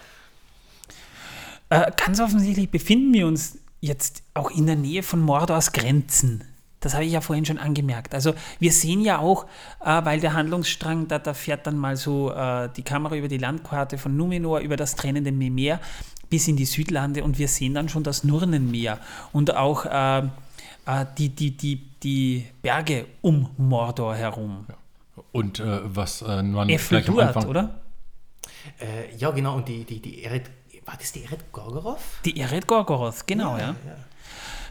Äh, 1.69 1.91
ganz 1.97 2.21
offensichtlich 2.21 2.69
befinden 2.69 3.13
wir 3.13 3.27
uns 3.27 3.57
jetzt 3.81 4.23
auch 4.33 4.49
in 4.49 4.65
der 4.65 4.77
Nähe 4.77 5.03
von 5.03 5.19
Mordors 5.19 5.73
Grenzen. 5.73 6.45
Das 6.81 6.95
habe 6.95 7.05
ich 7.05 7.13
ja 7.13 7.21
vorhin 7.21 7.45
schon 7.45 7.59
angemerkt. 7.59 8.13
Also 8.13 8.33
wir 8.59 8.71
sehen 8.71 9.01
ja 9.01 9.19
auch, 9.19 9.45
äh, 9.85 10.03
weil 10.03 10.19
der 10.19 10.33
Handlungsstrang, 10.33 11.07
da, 11.07 11.19
da 11.19 11.33
fährt 11.33 11.65
dann 11.67 11.77
mal 11.77 11.95
so 11.95 12.31
äh, 12.31 12.69
die 12.75 12.81
Kamera 12.81 13.15
über 13.15 13.27
die 13.27 13.37
Landkarte 13.37 13.97
von 13.97 14.17
Numenor, 14.17 14.59
über 14.59 14.75
das 14.75 14.95
trennende 14.95 15.31
Meer 15.31 15.79
bis 16.29 16.47
in 16.47 16.55
die 16.55 16.65
Südlande 16.65 17.23
und 17.23 17.37
wir 17.37 17.47
sehen 17.47 17.75
dann 17.75 17.87
schon 17.89 18.03
das 18.03 18.23
Nurnenmeer 18.23 18.99
und 19.31 19.55
auch 19.55 19.85
äh, 19.85 20.19
äh 20.19 21.05
die, 21.17 21.29
die, 21.29 21.51
die, 21.55 21.75
die 22.01 22.47
Berge 22.61 23.05
um 23.21 23.49
Mordor 23.57 24.15
herum. 24.15 24.65
Und 25.33 25.59
äh, 25.59 25.79
was 25.83 26.21
äh, 26.21 26.41
man 26.41 26.67
gleich 26.67 27.09
am 27.09 27.19
Anfang... 27.19 27.47
oder? 27.47 27.81
Äh, 28.79 29.15
ja, 29.17 29.29
genau. 29.31 29.57
Und 29.57 29.67
die, 29.67 29.83
die, 29.83 29.99
die 29.99 30.23
Eret, 30.23 30.49
war 30.85 30.95
das 30.97 31.11
die 31.11 31.23
Eret 31.23 31.51
Gorgoroth? 31.51 31.99
Die 32.25 32.39
Eret 32.39 32.65
Gorgoroth, 32.65 33.27
genau, 33.27 33.57
ja. 33.57 33.59
ja. 33.59 33.75
ja. 33.85 33.95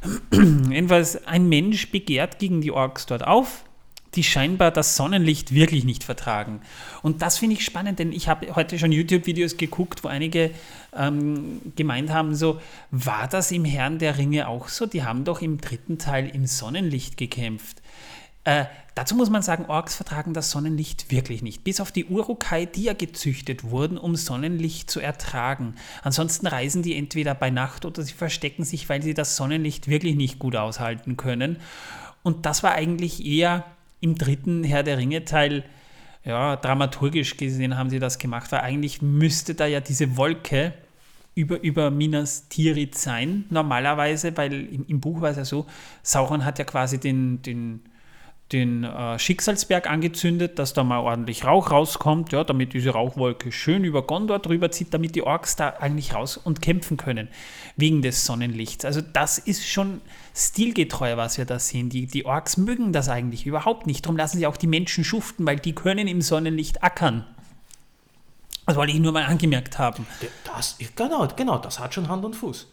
Jedenfalls, 0.32 1.26
ein 1.26 1.48
Mensch 1.48 1.90
begehrt 1.90 2.38
gegen 2.38 2.60
die 2.60 2.70
Orks 2.70 3.06
dort 3.06 3.26
auf, 3.26 3.64
die 4.14 4.24
scheinbar 4.24 4.70
das 4.70 4.96
Sonnenlicht 4.96 5.54
wirklich 5.54 5.84
nicht 5.84 6.02
vertragen. 6.02 6.60
Und 7.02 7.22
das 7.22 7.38
finde 7.38 7.56
ich 7.56 7.64
spannend, 7.64 7.98
denn 7.98 8.12
ich 8.12 8.28
habe 8.28 8.54
heute 8.56 8.78
schon 8.78 8.92
YouTube-Videos 8.92 9.56
geguckt, 9.56 10.02
wo 10.02 10.08
einige 10.08 10.50
ähm, 10.96 11.60
gemeint 11.76 12.10
haben, 12.10 12.34
so, 12.34 12.60
war 12.90 13.28
das 13.28 13.52
im 13.52 13.64
Herrn 13.64 13.98
der 13.98 14.18
Ringe 14.18 14.48
auch 14.48 14.68
so? 14.68 14.86
Die 14.86 15.04
haben 15.04 15.24
doch 15.24 15.42
im 15.42 15.60
dritten 15.60 15.98
Teil 15.98 16.28
im 16.28 16.46
Sonnenlicht 16.46 17.16
gekämpft. 17.16 17.82
Äh, 18.44 18.64
dazu 18.94 19.14
muss 19.14 19.28
man 19.28 19.42
sagen, 19.42 19.66
Orks 19.66 19.96
vertragen 19.96 20.32
das 20.32 20.50
Sonnenlicht 20.50 21.10
wirklich 21.10 21.42
nicht. 21.42 21.62
Bis 21.62 21.80
auf 21.80 21.92
die 21.92 22.06
Urukai, 22.06 22.66
die 22.66 22.84
ja 22.84 22.94
gezüchtet 22.94 23.64
wurden, 23.64 23.98
um 23.98 24.16
Sonnenlicht 24.16 24.90
zu 24.90 25.00
ertragen. 25.00 25.74
Ansonsten 26.02 26.46
reisen 26.46 26.82
die 26.82 26.96
entweder 26.96 27.34
bei 27.34 27.50
Nacht 27.50 27.84
oder 27.84 28.02
sie 28.02 28.14
verstecken 28.14 28.64
sich, 28.64 28.88
weil 28.88 29.02
sie 29.02 29.14
das 29.14 29.36
Sonnenlicht 29.36 29.88
wirklich 29.88 30.16
nicht 30.16 30.38
gut 30.38 30.56
aushalten 30.56 31.16
können. 31.16 31.58
Und 32.22 32.46
das 32.46 32.62
war 32.62 32.72
eigentlich 32.72 33.24
eher 33.24 33.64
im 34.00 34.16
dritten 34.16 34.64
Herr 34.64 34.82
der 34.82 34.98
Ringe-Teil, 34.98 35.64
ja, 36.24 36.56
dramaturgisch 36.56 37.36
gesehen 37.36 37.76
haben 37.78 37.90
sie 37.90 37.98
das 37.98 38.18
gemacht, 38.18 38.52
weil 38.52 38.60
eigentlich 38.60 39.00
müsste 39.00 39.54
da 39.54 39.66
ja 39.66 39.80
diese 39.80 40.16
Wolke 40.16 40.74
über, 41.34 41.62
über 41.62 41.90
Minas 41.90 42.48
Tirith 42.48 42.96
sein, 42.96 43.44
normalerweise, 43.48 44.36
weil 44.36 44.52
im, 44.52 44.84
im 44.86 45.00
Buch 45.00 45.22
war 45.22 45.30
es 45.30 45.38
ja 45.38 45.44
so, 45.44 45.66
Sauron 46.02 46.44
hat 46.44 46.58
ja 46.58 46.64
quasi 46.64 46.98
den, 46.98 47.40
den 47.40 47.80
den 48.52 48.82
äh, 48.82 49.18
Schicksalsberg 49.18 49.88
angezündet, 49.88 50.58
dass 50.58 50.72
da 50.72 50.82
mal 50.82 50.98
ordentlich 50.98 51.44
Rauch 51.44 51.70
rauskommt, 51.70 52.32
ja, 52.32 52.42
damit 52.42 52.72
diese 52.72 52.90
Rauchwolke 52.90 53.52
schön 53.52 53.84
über 53.84 54.02
Gondor 54.02 54.40
drüber 54.40 54.72
zieht, 54.72 54.92
damit 54.92 55.14
die 55.14 55.22
Orks 55.22 55.54
da 55.54 55.68
eigentlich 55.68 56.14
raus 56.14 56.36
und 56.36 56.60
kämpfen 56.60 56.96
können, 56.96 57.28
wegen 57.76 58.02
des 58.02 58.24
Sonnenlichts. 58.24 58.84
Also 58.84 59.00
das 59.00 59.38
ist 59.38 59.66
schon 59.66 60.00
stilgetreu, 60.34 61.16
was 61.16 61.38
wir 61.38 61.44
da 61.44 61.60
sehen. 61.60 61.90
Die, 61.90 62.06
die 62.06 62.26
Orks 62.26 62.56
mögen 62.56 62.92
das 62.92 63.08
eigentlich 63.08 63.46
überhaupt 63.46 63.86
nicht. 63.86 64.04
Darum 64.04 64.16
lassen 64.16 64.38
sie 64.38 64.46
auch 64.46 64.56
die 64.56 64.66
Menschen 64.66 65.04
schuften, 65.04 65.46
weil 65.46 65.56
die 65.56 65.74
können 65.74 66.08
im 66.08 66.20
Sonnenlicht 66.20 66.82
ackern. 66.82 67.24
Das 68.66 68.76
wollte 68.76 68.92
ich 68.92 69.00
nur 69.00 69.12
mal 69.12 69.24
angemerkt 69.24 69.78
haben. 69.78 70.06
Das, 70.44 70.76
genau, 70.96 71.26
genau, 71.36 71.58
das 71.58 71.78
hat 71.78 71.94
schon 71.94 72.08
Hand 72.08 72.24
und 72.24 72.34
Fuß. 72.34 72.68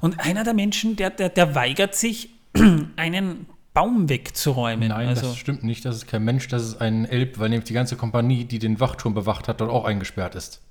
Und 0.00 0.20
einer 0.20 0.44
der 0.44 0.54
Menschen, 0.54 0.96
der, 0.96 1.10
der, 1.10 1.28
der 1.28 1.54
weigert 1.54 1.94
sich, 1.94 2.30
einen 2.96 3.46
Baum 3.74 4.08
wegzuräumen. 4.08 4.88
Nein, 4.88 5.08
also, 5.08 5.28
das 5.28 5.36
stimmt 5.36 5.64
nicht. 5.64 5.84
Das 5.84 5.96
ist 5.96 6.06
kein 6.06 6.24
Mensch, 6.24 6.48
das 6.48 6.62
ist 6.62 6.80
ein 6.80 7.04
Elb, 7.04 7.38
weil 7.38 7.50
nämlich 7.50 7.66
die 7.66 7.74
ganze 7.74 7.96
Kompanie, 7.96 8.44
die 8.44 8.60
den 8.60 8.80
Wachturm 8.80 9.14
bewacht 9.14 9.48
hat, 9.48 9.60
dort 9.60 9.70
auch 9.70 9.84
eingesperrt 9.84 10.36
ist. 10.36 10.62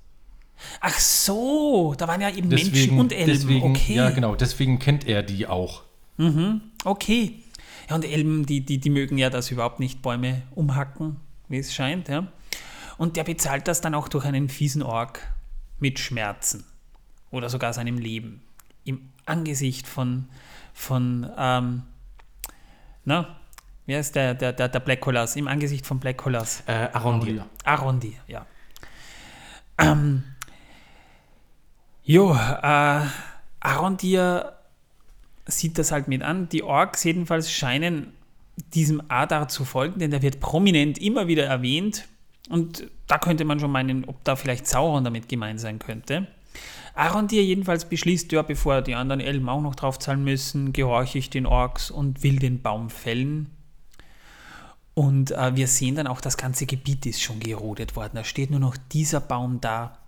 Ach 0.80 0.98
so, 0.98 1.94
da 1.98 2.08
waren 2.08 2.20
ja 2.20 2.30
eben 2.30 2.48
deswegen, 2.48 2.72
Menschen 2.72 2.98
und 2.98 3.12
Elben. 3.12 3.32
Deswegen, 3.32 3.70
okay. 3.70 3.94
Ja, 3.94 4.10
genau, 4.10 4.34
deswegen 4.34 4.78
kennt 4.78 5.06
er 5.06 5.22
die 5.22 5.46
auch. 5.46 5.82
Mhm, 6.16 6.62
okay. 6.84 7.42
Ja, 7.88 7.96
und 7.96 8.04
Elben, 8.04 8.46
die, 8.46 8.64
die, 8.64 8.78
die 8.78 8.90
mögen 8.90 9.18
ja 9.18 9.28
das 9.28 9.50
überhaupt 9.50 9.80
nicht, 9.80 10.00
Bäume 10.00 10.42
umhacken, 10.54 11.16
wie 11.48 11.58
es 11.58 11.74
scheint. 11.74 12.08
Ja. 12.08 12.28
Und 12.96 13.16
der 13.16 13.24
bezahlt 13.24 13.68
das 13.68 13.82
dann 13.82 13.94
auch 13.94 14.08
durch 14.08 14.24
einen 14.24 14.48
fiesen 14.48 14.82
Ork 14.82 15.20
mit 15.78 15.98
Schmerzen 15.98 16.64
oder 17.30 17.50
sogar 17.50 17.74
seinem 17.74 17.98
Leben. 17.98 18.40
Im 18.84 19.10
Angesicht 19.26 19.86
von, 19.86 20.28
von 20.72 21.28
ähm, 21.36 21.82
na, 23.04 23.36
wie 23.86 23.96
heißt 23.96 24.14
der, 24.14 24.34
der, 24.34 24.52
der, 24.52 24.68
der 24.68 24.80
Black 24.80 25.00
Colors? 25.00 25.36
Im 25.36 25.48
Angesicht 25.48 25.86
von 25.86 25.98
Black 25.98 26.18
Colors. 26.18 26.62
Äh, 26.66 26.88
Arondir. 26.92 27.46
Arondir, 27.64 28.14
ja. 28.26 28.46
Ähm, 29.78 30.24
jo, 32.04 32.34
äh, 32.34 33.00
Arondir 33.60 34.52
sieht 35.46 35.78
das 35.78 35.92
halt 35.92 36.08
mit 36.08 36.22
an. 36.22 36.48
Die 36.48 36.62
Orks 36.62 37.04
jedenfalls 37.04 37.50
scheinen 37.50 38.14
diesem 38.72 39.02
Adar 39.08 39.48
zu 39.48 39.64
folgen, 39.64 39.98
denn 39.98 40.10
der 40.10 40.22
wird 40.22 40.40
prominent 40.40 40.98
immer 40.98 41.26
wieder 41.26 41.44
erwähnt. 41.44 42.08
Und 42.48 42.90
da 43.06 43.18
könnte 43.18 43.44
man 43.44 43.60
schon 43.60 43.70
meinen, 43.70 44.04
ob 44.04 44.22
da 44.24 44.36
vielleicht 44.36 44.66
Sauron 44.66 45.04
damit 45.04 45.28
gemeint 45.28 45.60
sein 45.60 45.78
könnte. 45.78 46.26
Arondir 46.94 47.44
jedenfalls 47.44 47.86
beschließt, 47.86 48.30
ja, 48.32 48.42
bevor 48.42 48.80
die 48.80 48.94
anderen 48.94 49.20
Elben 49.20 49.48
auch 49.48 49.60
noch 49.60 49.74
draufzahlen 49.74 50.22
müssen, 50.22 50.72
gehorche 50.72 51.18
ich 51.18 51.28
den 51.28 51.44
Orks 51.44 51.90
und 51.90 52.22
will 52.22 52.38
den 52.38 52.62
Baum 52.62 52.88
fällen. 52.88 53.50
Und 54.94 55.32
äh, 55.32 55.56
wir 55.56 55.66
sehen 55.66 55.96
dann 55.96 56.06
auch, 56.06 56.20
das 56.20 56.36
ganze 56.36 56.66
Gebiet 56.66 57.04
ist 57.04 57.20
schon 57.20 57.40
gerodet 57.40 57.96
worden. 57.96 58.12
Da 58.14 58.22
steht 58.22 58.50
nur 58.52 58.60
noch 58.60 58.76
dieser 58.92 59.20
Baum 59.20 59.60
da 59.60 59.98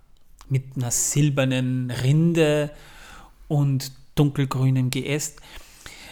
mit 0.47 0.77
einer 0.77 0.91
silbernen 0.91 1.91
Rinde 1.91 2.71
und 3.49 3.91
dunkelgrünem 4.15 4.89
Geäst. 4.89 5.41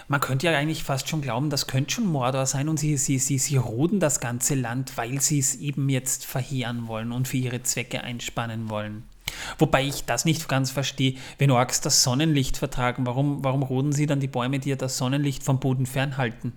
Man 0.09 0.19
könnte 0.19 0.47
ja 0.47 0.57
eigentlich 0.57 0.83
fast 0.83 1.07
schon 1.07 1.21
glauben, 1.21 1.49
das 1.49 1.67
könnte 1.67 1.95
schon 1.95 2.05
Mordor 2.05 2.45
sein 2.45 2.69
und 2.69 2.77
sie, 2.79 2.97
sie, 2.97 3.17
sie, 3.17 3.39
sie 3.39 3.57
roden 3.57 3.99
das 3.99 4.19
ganze 4.19 4.53
Land, 4.53 4.97
weil 4.97 5.19
sie 5.19 5.39
es 5.39 5.55
eben 5.55 5.89
jetzt 5.89 6.25
verheeren 6.25 6.87
wollen 6.87 7.11
und 7.11 7.27
für 7.27 7.37
ihre 7.37 7.63
Zwecke 7.63 8.03
einspannen 8.03 8.69
wollen. 8.69 9.03
Wobei 9.57 9.83
ich 9.83 10.05
das 10.05 10.25
nicht 10.25 10.47
ganz 10.47 10.71
verstehe. 10.71 11.15
Wenn 11.37 11.51
Orks 11.51 11.81
das 11.81 12.03
Sonnenlicht 12.03 12.57
vertragen, 12.57 13.05
warum, 13.05 13.43
warum 13.43 13.63
roden 13.63 13.91
sie 13.91 14.05
dann 14.05 14.19
die 14.19 14.27
Bäume, 14.27 14.59
die 14.59 14.69
ja 14.69 14.75
das 14.75 14.97
Sonnenlicht 14.97 15.43
vom 15.43 15.59
Boden 15.59 15.85
fernhalten? 15.85 16.53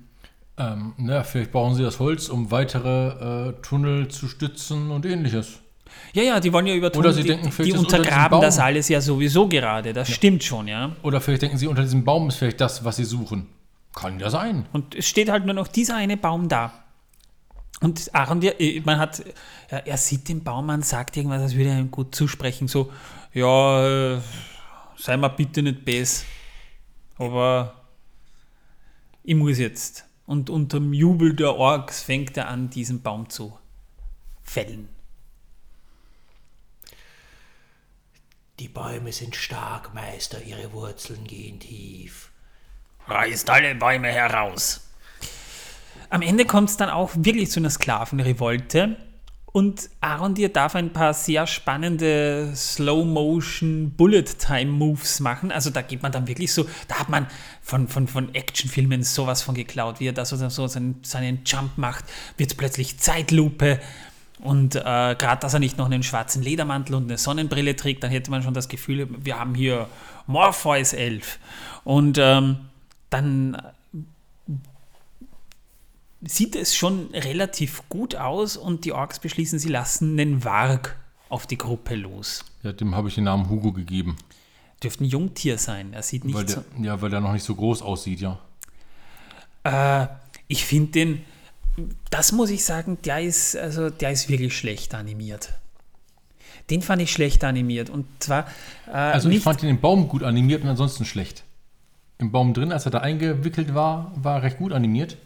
Ähm, 0.58 0.94
na, 0.96 1.22
vielleicht 1.22 1.52
brauchen 1.52 1.74
sie 1.74 1.82
das 1.82 2.00
Holz, 2.00 2.28
um 2.28 2.50
weitere 2.50 3.50
äh, 3.50 3.52
Tunnel 3.62 4.08
zu 4.08 4.26
stützen 4.26 4.90
und 4.90 5.06
ähnliches. 5.06 5.60
Ja, 6.12 6.22
ja, 6.22 6.40
die 6.40 6.52
wollen 6.52 6.66
ja 6.66 6.74
über 6.74 6.90
Tunnel, 6.92 7.08
Oder 7.08 7.14
sie 7.14 7.22
die, 7.22 7.28
denken, 7.28 7.62
die 7.62 7.72
untergraben 7.72 8.40
das 8.40 8.58
alles 8.58 8.88
ja 8.88 9.00
sowieso 9.00 9.48
gerade. 9.48 9.92
Das 9.92 10.08
ja. 10.08 10.14
stimmt 10.14 10.42
schon, 10.42 10.68
ja. 10.68 10.92
Oder 11.02 11.20
vielleicht 11.20 11.42
denken 11.42 11.58
sie, 11.58 11.66
unter 11.66 11.82
diesem 11.82 12.04
Baum 12.04 12.28
ist 12.28 12.36
vielleicht 12.36 12.60
das, 12.60 12.84
was 12.84 12.96
sie 12.96 13.04
suchen. 13.04 13.46
Kann 13.94 14.20
ja 14.20 14.30
sein. 14.30 14.66
Und 14.72 14.94
es 14.94 15.06
steht 15.06 15.30
halt 15.30 15.46
nur 15.46 15.54
noch 15.54 15.68
dieser 15.68 15.96
eine 15.96 16.16
Baum 16.16 16.48
da. 16.48 16.72
Und 17.80 18.12
Aaron, 18.14 18.42
äh, 18.42 18.80
man 18.84 18.98
hat, 18.98 19.22
er 19.68 19.96
sieht 19.96 20.28
den 20.28 20.42
Baum 20.42 20.70
an, 20.70 20.82
sagt 20.82 21.16
irgendwas, 21.16 21.42
als 21.42 21.54
würde 21.54 21.70
er 21.70 21.78
ihm 21.78 21.90
gut 21.90 22.14
zusprechen, 22.14 22.66
so, 22.66 22.92
ja, 23.32 24.16
äh, 24.16 24.20
sei 24.96 25.16
mal 25.16 25.28
bitte 25.28 25.62
nicht 25.62 25.84
bes, 25.84 26.24
aber 27.16 27.84
ich 29.22 29.34
muss 29.34 29.58
jetzt. 29.58 30.04
Und 30.26 30.50
unter 30.50 30.78
dem 30.78 30.92
Jubel 30.92 31.34
der 31.34 31.54
Orks 31.54 32.02
fängt 32.02 32.36
er 32.36 32.48
an, 32.48 32.68
diesen 32.68 33.02
Baum 33.02 33.30
zu 33.30 33.56
fällen. 34.42 34.88
Die 38.58 38.68
Bäume 38.68 39.12
sind 39.12 39.36
stark, 39.36 39.94
Meister, 39.94 40.42
ihre 40.42 40.72
Wurzeln 40.72 41.24
gehen 41.24 41.60
tief. 41.60 42.30
Reißt 43.06 43.48
alle 43.48 43.74
Bäume 43.76 44.08
heraus. 44.08 44.87
Am 46.10 46.22
Ende 46.22 46.44
kommt 46.44 46.70
es 46.70 46.76
dann 46.76 46.90
auch 46.90 47.10
wirklich 47.14 47.50
zu 47.50 47.60
einer 47.60 47.70
Sklavenrevolte. 47.70 48.96
Und 49.50 49.88
Arondir 50.00 50.50
darf 50.50 50.74
ein 50.74 50.92
paar 50.92 51.14
sehr 51.14 51.46
spannende 51.46 52.52
Slow-Motion 52.54 53.92
Bullet-Time-Moves 53.96 55.20
machen. 55.20 55.50
Also 55.50 55.70
da 55.70 55.80
geht 55.82 56.02
man 56.02 56.12
dann 56.12 56.28
wirklich 56.28 56.52
so, 56.52 56.66
da 56.86 57.00
hat 57.00 57.08
man 57.08 57.26
von, 57.62 57.88
von, 57.88 58.06
von 58.08 58.34
Actionfilmen 58.34 59.02
sowas 59.02 59.42
von 59.42 59.54
geklaut, 59.54 60.00
wie 60.00 60.08
er 60.08 60.12
da 60.12 60.24
so, 60.24 60.36
seinen, 60.66 61.02
seinen 61.02 61.40
Jump 61.44 61.76
macht, 61.76 62.04
wird 62.36 62.56
plötzlich 62.58 62.98
Zeitlupe. 62.98 63.80
Und 64.40 64.76
äh, 64.76 64.80
gerade, 64.80 65.40
dass 65.40 65.54
er 65.54 65.60
nicht 65.60 65.78
noch 65.78 65.86
einen 65.86 66.02
schwarzen 66.02 66.42
Ledermantel 66.42 66.94
und 66.94 67.04
eine 67.04 67.18
Sonnenbrille 67.18 67.74
trägt, 67.74 68.04
dann 68.04 68.10
hätte 68.10 68.30
man 68.30 68.42
schon 68.42 68.54
das 68.54 68.68
Gefühl, 68.68 69.08
wir 69.18 69.38
haben 69.38 69.54
hier 69.54 69.88
Morpheus 70.26 70.92
11. 70.92 71.38
Und 71.84 72.18
ähm, 72.18 72.58
dann 73.10 73.60
sieht 76.22 76.56
es 76.56 76.74
schon 76.74 77.10
relativ 77.12 77.82
gut 77.88 78.16
aus 78.16 78.56
und 78.56 78.84
die 78.84 78.92
Orks 78.92 79.18
beschließen, 79.18 79.58
sie 79.58 79.68
lassen 79.68 80.16
den 80.16 80.44
Warg 80.44 80.98
auf 81.28 81.46
die 81.46 81.58
Gruppe 81.58 81.94
los. 81.94 82.44
Ja, 82.62 82.72
dem 82.72 82.94
habe 82.94 83.08
ich 83.08 83.14
den 83.14 83.24
Namen 83.24 83.48
Hugo 83.48 83.72
gegeben. 83.72 84.16
Dürfte 84.82 85.04
ein 85.04 85.08
Jungtier 85.08 85.58
sein. 85.58 85.92
Er 85.92 86.02
sieht 86.02 86.24
nicht 86.24 86.34
Weil 86.34 86.48
so. 86.48 86.62
der, 86.76 86.84
ja, 86.84 87.00
weil 87.00 87.10
der 87.10 87.20
noch 87.20 87.32
nicht 87.32 87.44
so 87.44 87.54
groß 87.54 87.82
aussieht, 87.82 88.20
ja. 88.20 88.38
Äh, 89.64 90.06
ich 90.46 90.64
finde 90.64 90.92
den, 90.92 91.24
das 92.10 92.32
muss 92.32 92.50
ich 92.50 92.64
sagen, 92.64 92.98
der 93.04 93.20
ist, 93.22 93.56
also 93.56 93.90
der 93.90 94.12
ist 94.12 94.28
wirklich 94.28 94.56
schlecht 94.56 94.94
animiert. 94.94 95.52
Den 96.70 96.82
fand 96.82 97.00
ich 97.02 97.12
schlecht 97.12 97.44
animiert. 97.44 97.90
Und 97.90 98.06
zwar 98.18 98.46
äh, 98.86 98.90
Also 98.90 99.28
ich 99.30 99.42
fand 99.42 99.62
ihn 99.62 99.68
im 99.70 99.80
Baum 99.80 100.08
gut 100.08 100.22
animiert 100.22 100.62
und 100.62 100.68
ansonsten 100.68 101.04
schlecht. 101.04 101.44
Im 102.18 102.32
Baum 102.32 102.52
drin, 102.52 102.72
als 102.72 102.84
er 102.84 102.90
da 102.90 102.98
eingewickelt 102.98 103.74
war, 103.74 104.12
war 104.16 104.36
er 104.36 104.42
recht 104.42 104.58
gut 104.58 104.72
animiert. 104.72 105.16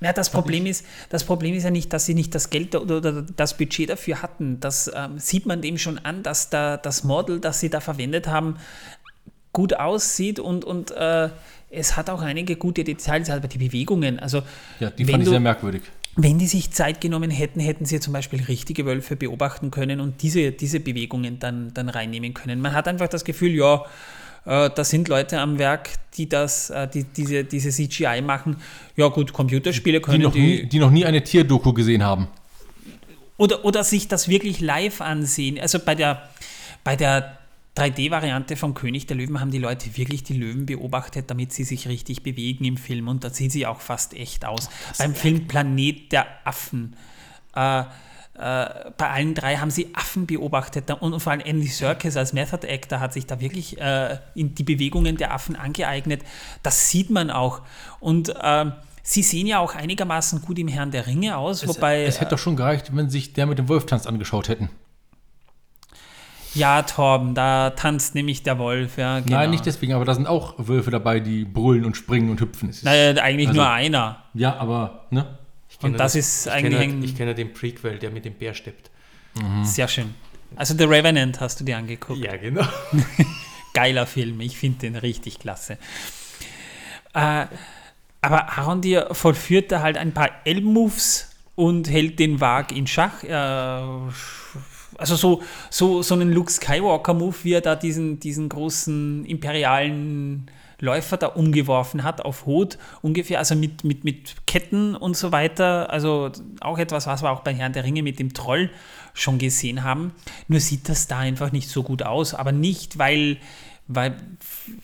Ja, 0.00 0.12
das 0.12 0.30
Problem 0.30 0.64
ist, 0.66 0.84
das 1.10 1.24
Problem 1.24 1.54
ist 1.54 1.64
ja 1.64 1.70
nicht, 1.70 1.92
dass 1.92 2.06
sie 2.06 2.14
nicht 2.14 2.34
das 2.34 2.50
Geld 2.50 2.74
oder, 2.76 3.22
das 3.22 3.56
Budget 3.56 3.90
dafür 3.90 4.22
hatten. 4.22 4.60
Das 4.60 4.88
ähm, 4.94 5.18
sieht 5.18 5.44
man 5.46 5.60
dem 5.60 5.76
schon 5.76 5.98
an, 5.98 6.22
dass 6.22 6.50
da 6.50 6.76
das 6.76 7.02
Model, 7.02 7.40
das 7.40 7.58
sie 7.60 7.68
da 7.68 7.80
verwendet 7.80 8.28
haben, 8.28 8.56
gut 9.52 9.74
aussieht 9.74 10.38
und, 10.38 10.64
und 10.64 10.90
äh, 10.92 11.30
es 11.70 11.96
hat 11.96 12.10
auch 12.10 12.22
einige 12.22 12.56
gute 12.56 12.84
Details, 12.84 13.28
aber 13.28 13.48
die 13.48 13.58
Bewegungen, 13.58 14.18
also 14.20 14.42
Ja, 14.78 14.90
die 14.90 15.04
fand 15.04 15.18
ich 15.18 15.24
du- 15.24 15.30
sehr 15.32 15.40
merkwürdig. 15.40 15.82
wenn 16.16 16.38
die 16.38 16.46
sich 16.46 16.70
Zeit 16.70 17.00
genommen 17.00 17.30
hätten, 17.30 17.58
hätten 17.60 17.84
sie 17.84 17.98
zum 17.98 18.12
Beispiel 18.12 18.42
richtige 18.44 18.86
Wölfe 18.86 19.16
beobachten 19.16 19.70
können 19.70 20.00
und 20.00 20.22
diese, 20.22 20.52
diese 20.52 20.78
Bewegungen 20.80 21.38
dann, 21.40 21.74
dann 21.74 21.88
reinnehmen 21.88 22.34
können. 22.34 22.60
Man 22.60 22.72
hat 22.72 22.86
einfach 22.88 23.08
das 23.08 23.24
Gefühl, 23.24 23.50
ja, 23.54 23.84
äh, 24.44 24.70
da 24.74 24.84
sind 24.84 25.08
Leute 25.08 25.40
am 25.40 25.58
Werk, 25.58 25.90
die 26.14 26.28
das, 26.28 26.70
äh, 26.70 26.88
die, 26.88 27.04
diese, 27.04 27.44
diese 27.44 27.70
CGI 27.70 28.22
machen. 28.22 28.56
Ja 28.96 29.08
gut, 29.08 29.32
Computerspiele 29.32 29.98
Die 29.98 30.02
können 30.02 30.22
noch, 30.22 30.34
nie, 30.34 30.66
die 30.66 30.78
noch 30.78 30.90
nie 30.90 31.04
eine 31.04 31.22
Tierdoku 31.22 31.72
gesehen 31.72 32.02
haben. 32.02 32.28
oder, 33.36 33.64
oder 33.64 33.84
sich 33.84 34.08
das 34.08 34.28
wirklich 34.28 34.60
live 34.60 35.00
ansehen. 35.00 35.58
Also 35.58 35.78
bei 35.78 35.94
der, 35.94 36.28
bei 36.84 36.96
der 36.96 37.38
3D-Variante 37.78 38.56
von 38.56 38.74
König 38.74 39.06
der 39.06 39.16
Löwen 39.16 39.40
haben 39.40 39.52
die 39.52 39.58
Leute 39.58 39.96
wirklich 39.96 40.24
die 40.24 40.36
Löwen 40.36 40.66
beobachtet, 40.66 41.30
damit 41.30 41.52
sie 41.52 41.64
sich 41.64 41.86
richtig 41.86 42.22
bewegen 42.22 42.64
im 42.64 42.76
Film. 42.76 43.06
Und 43.06 43.22
da 43.22 43.30
sieht 43.30 43.52
sie 43.52 43.66
auch 43.66 43.80
fast 43.80 44.14
echt 44.14 44.44
aus. 44.44 44.68
Beim 44.98 45.14
Film 45.14 45.46
Planet 45.46 46.10
der 46.10 46.26
Affen. 46.44 46.96
Äh, 47.54 47.84
äh, 48.38 48.90
bei 48.96 49.10
allen 49.10 49.34
drei 49.34 49.56
haben 49.56 49.70
sie 49.70 49.94
Affen 49.94 50.26
beobachtet 50.26 50.90
und 51.00 51.18
vor 51.20 51.32
allem 51.32 51.40
Andy 51.40 51.66
Serkis 51.66 52.16
als 52.16 52.32
Method 52.32 52.66
Actor 52.68 53.00
hat 53.00 53.12
sich 53.12 53.26
da 53.26 53.40
wirklich 53.40 53.80
äh, 53.80 54.18
in 54.34 54.54
die 54.54 54.62
Bewegungen 54.62 55.16
der 55.16 55.32
Affen 55.34 55.56
angeeignet. 55.56 56.22
Das 56.62 56.88
sieht 56.90 57.10
man 57.10 57.30
auch. 57.30 57.62
Und 58.00 58.32
ähm, 58.42 58.72
sie 59.02 59.22
sehen 59.22 59.46
ja 59.46 59.58
auch 59.58 59.74
einigermaßen 59.74 60.40
gut 60.42 60.58
im 60.58 60.68
Herrn 60.68 60.90
der 60.90 61.06
Ringe 61.06 61.36
aus, 61.36 61.66
wobei 61.66 62.04
es 62.04 62.20
hätte 62.20 62.30
doch 62.32 62.38
schon 62.38 62.56
gereicht, 62.56 62.94
wenn 62.94 63.10
sich 63.10 63.32
der 63.32 63.46
mit 63.46 63.58
dem 63.58 63.68
Wolftanz 63.68 64.06
angeschaut 64.06 64.48
hätten. 64.48 64.70
Ja, 66.54 66.82
Torben, 66.82 67.34
da 67.34 67.70
tanzt 67.70 68.14
nämlich 68.14 68.42
der 68.42 68.58
Wolf, 68.58 68.96
ja. 68.96 69.20
Genau. 69.20 69.36
Nein, 69.36 69.50
nicht 69.50 69.66
deswegen, 69.66 69.92
aber 69.92 70.04
da 70.04 70.14
sind 70.14 70.26
auch 70.26 70.54
Wölfe 70.58 70.90
dabei, 70.90 71.20
die 71.20 71.44
brüllen 71.44 71.84
und 71.84 71.96
springen 71.96 72.30
und 72.30 72.40
hüpfen. 72.40 72.70
Es 72.70 72.78
ist, 72.78 72.84
Naja, 72.84 73.22
eigentlich 73.22 73.48
Also- 73.48 73.60
nur 73.60 73.70
einer. 73.70 74.22
Ja, 74.34 74.56
aber, 74.56 75.06
ne? 75.10 75.37
Ich 75.78 75.82
kenne 75.82 75.92
Und 75.94 75.98
das 76.00 76.14
ist 76.16 76.46
ich 76.46 76.52
eigentlich 76.52 76.78
Kenne, 76.80 76.92
ein- 76.94 77.02
ich 77.04 77.16
kenne 77.16 77.34
den 77.34 77.52
Prequel, 77.52 77.98
der 77.98 78.10
mit 78.10 78.24
dem 78.24 78.34
Bär 78.34 78.52
steppt. 78.54 78.90
Sehr 79.62 79.86
schön. 79.86 80.14
Also 80.56 80.74
The 80.76 80.84
Revenant 80.84 81.40
hast 81.40 81.60
du 81.60 81.64
dir 81.64 81.76
angeguckt. 81.76 82.18
Ja, 82.18 82.36
genau. 82.36 82.66
Geiler 83.74 84.06
Film, 84.06 84.40
ich 84.40 84.56
finde 84.58 84.78
den 84.78 84.96
richtig 84.96 85.38
klasse. 85.38 85.78
Äh, 87.14 87.46
aber 88.20 88.58
Arondir 88.58 89.08
vollführt 89.12 89.70
da 89.70 89.80
halt 89.80 89.96
ein 89.96 90.12
paar 90.12 90.30
Elbenmoves 90.44 91.30
und 91.54 91.88
hält 91.88 92.18
den 92.18 92.40
Wag 92.40 92.72
in 92.74 92.86
Schach. 92.88 93.22
Äh, 93.22 93.30
also 94.96 95.14
so, 95.14 95.42
so, 95.70 96.02
so 96.02 96.14
einen 96.14 96.32
Luke 96.32 96.50
Skywalker-Move, 96.50 97.36
wie 97.44 97.52
er 97.52 97.60
da 97.60 97.76
diesen, 97.76 98.18
diesen 98.18 98.48
großen 98.48 99.24
imperialen 99.26 100.50
Läufer 100.80 101.16
da 101.16 101.26
umgeworfen 101.28 102.04
hat 102.04 102.20
auf 102.20 102.46
Hot 102.46 102.78
ungefähr, 103.02 103.38
also 103.38 103.56
mit, 103.56 103.82
mit, 103.82 104.04
mit 104.04 104.46
Ketten 104.46 104.94
und 104.94 105.16
so 105.16 105.32
weiter. 105.32 105.90
Also 105.90 106.30
auch 106.60 106.78
etwas, 106.78 107.06
was 107.06 107.22
wir 107.22 107.30
auch 107.30 107.40
bei 107.40 107.52
Herrn 107.52 107.72
der 107.72 107.84
Ringe 107.84 108.02
mit 108.02 108.18
dem 108.18 108.32
Troll 108.32 108.70
schon 109.12 109.38
gesehen 109.38 109.82
haben. 109.82 110.12
Nur 110.46 110.60
sieht 110.60 110.88
das 110.88 111.08
da 111.08 111.18
einfach 111.18 111.50
nicht 111.50 111.68
so 111.68 111.82
gut 111.82 112.02
aus. 112.04 112.32
Aber 112.32 112.52
nicht, 112.52 112.96
weil, 112.96 113.38
weil, 113.88 114.16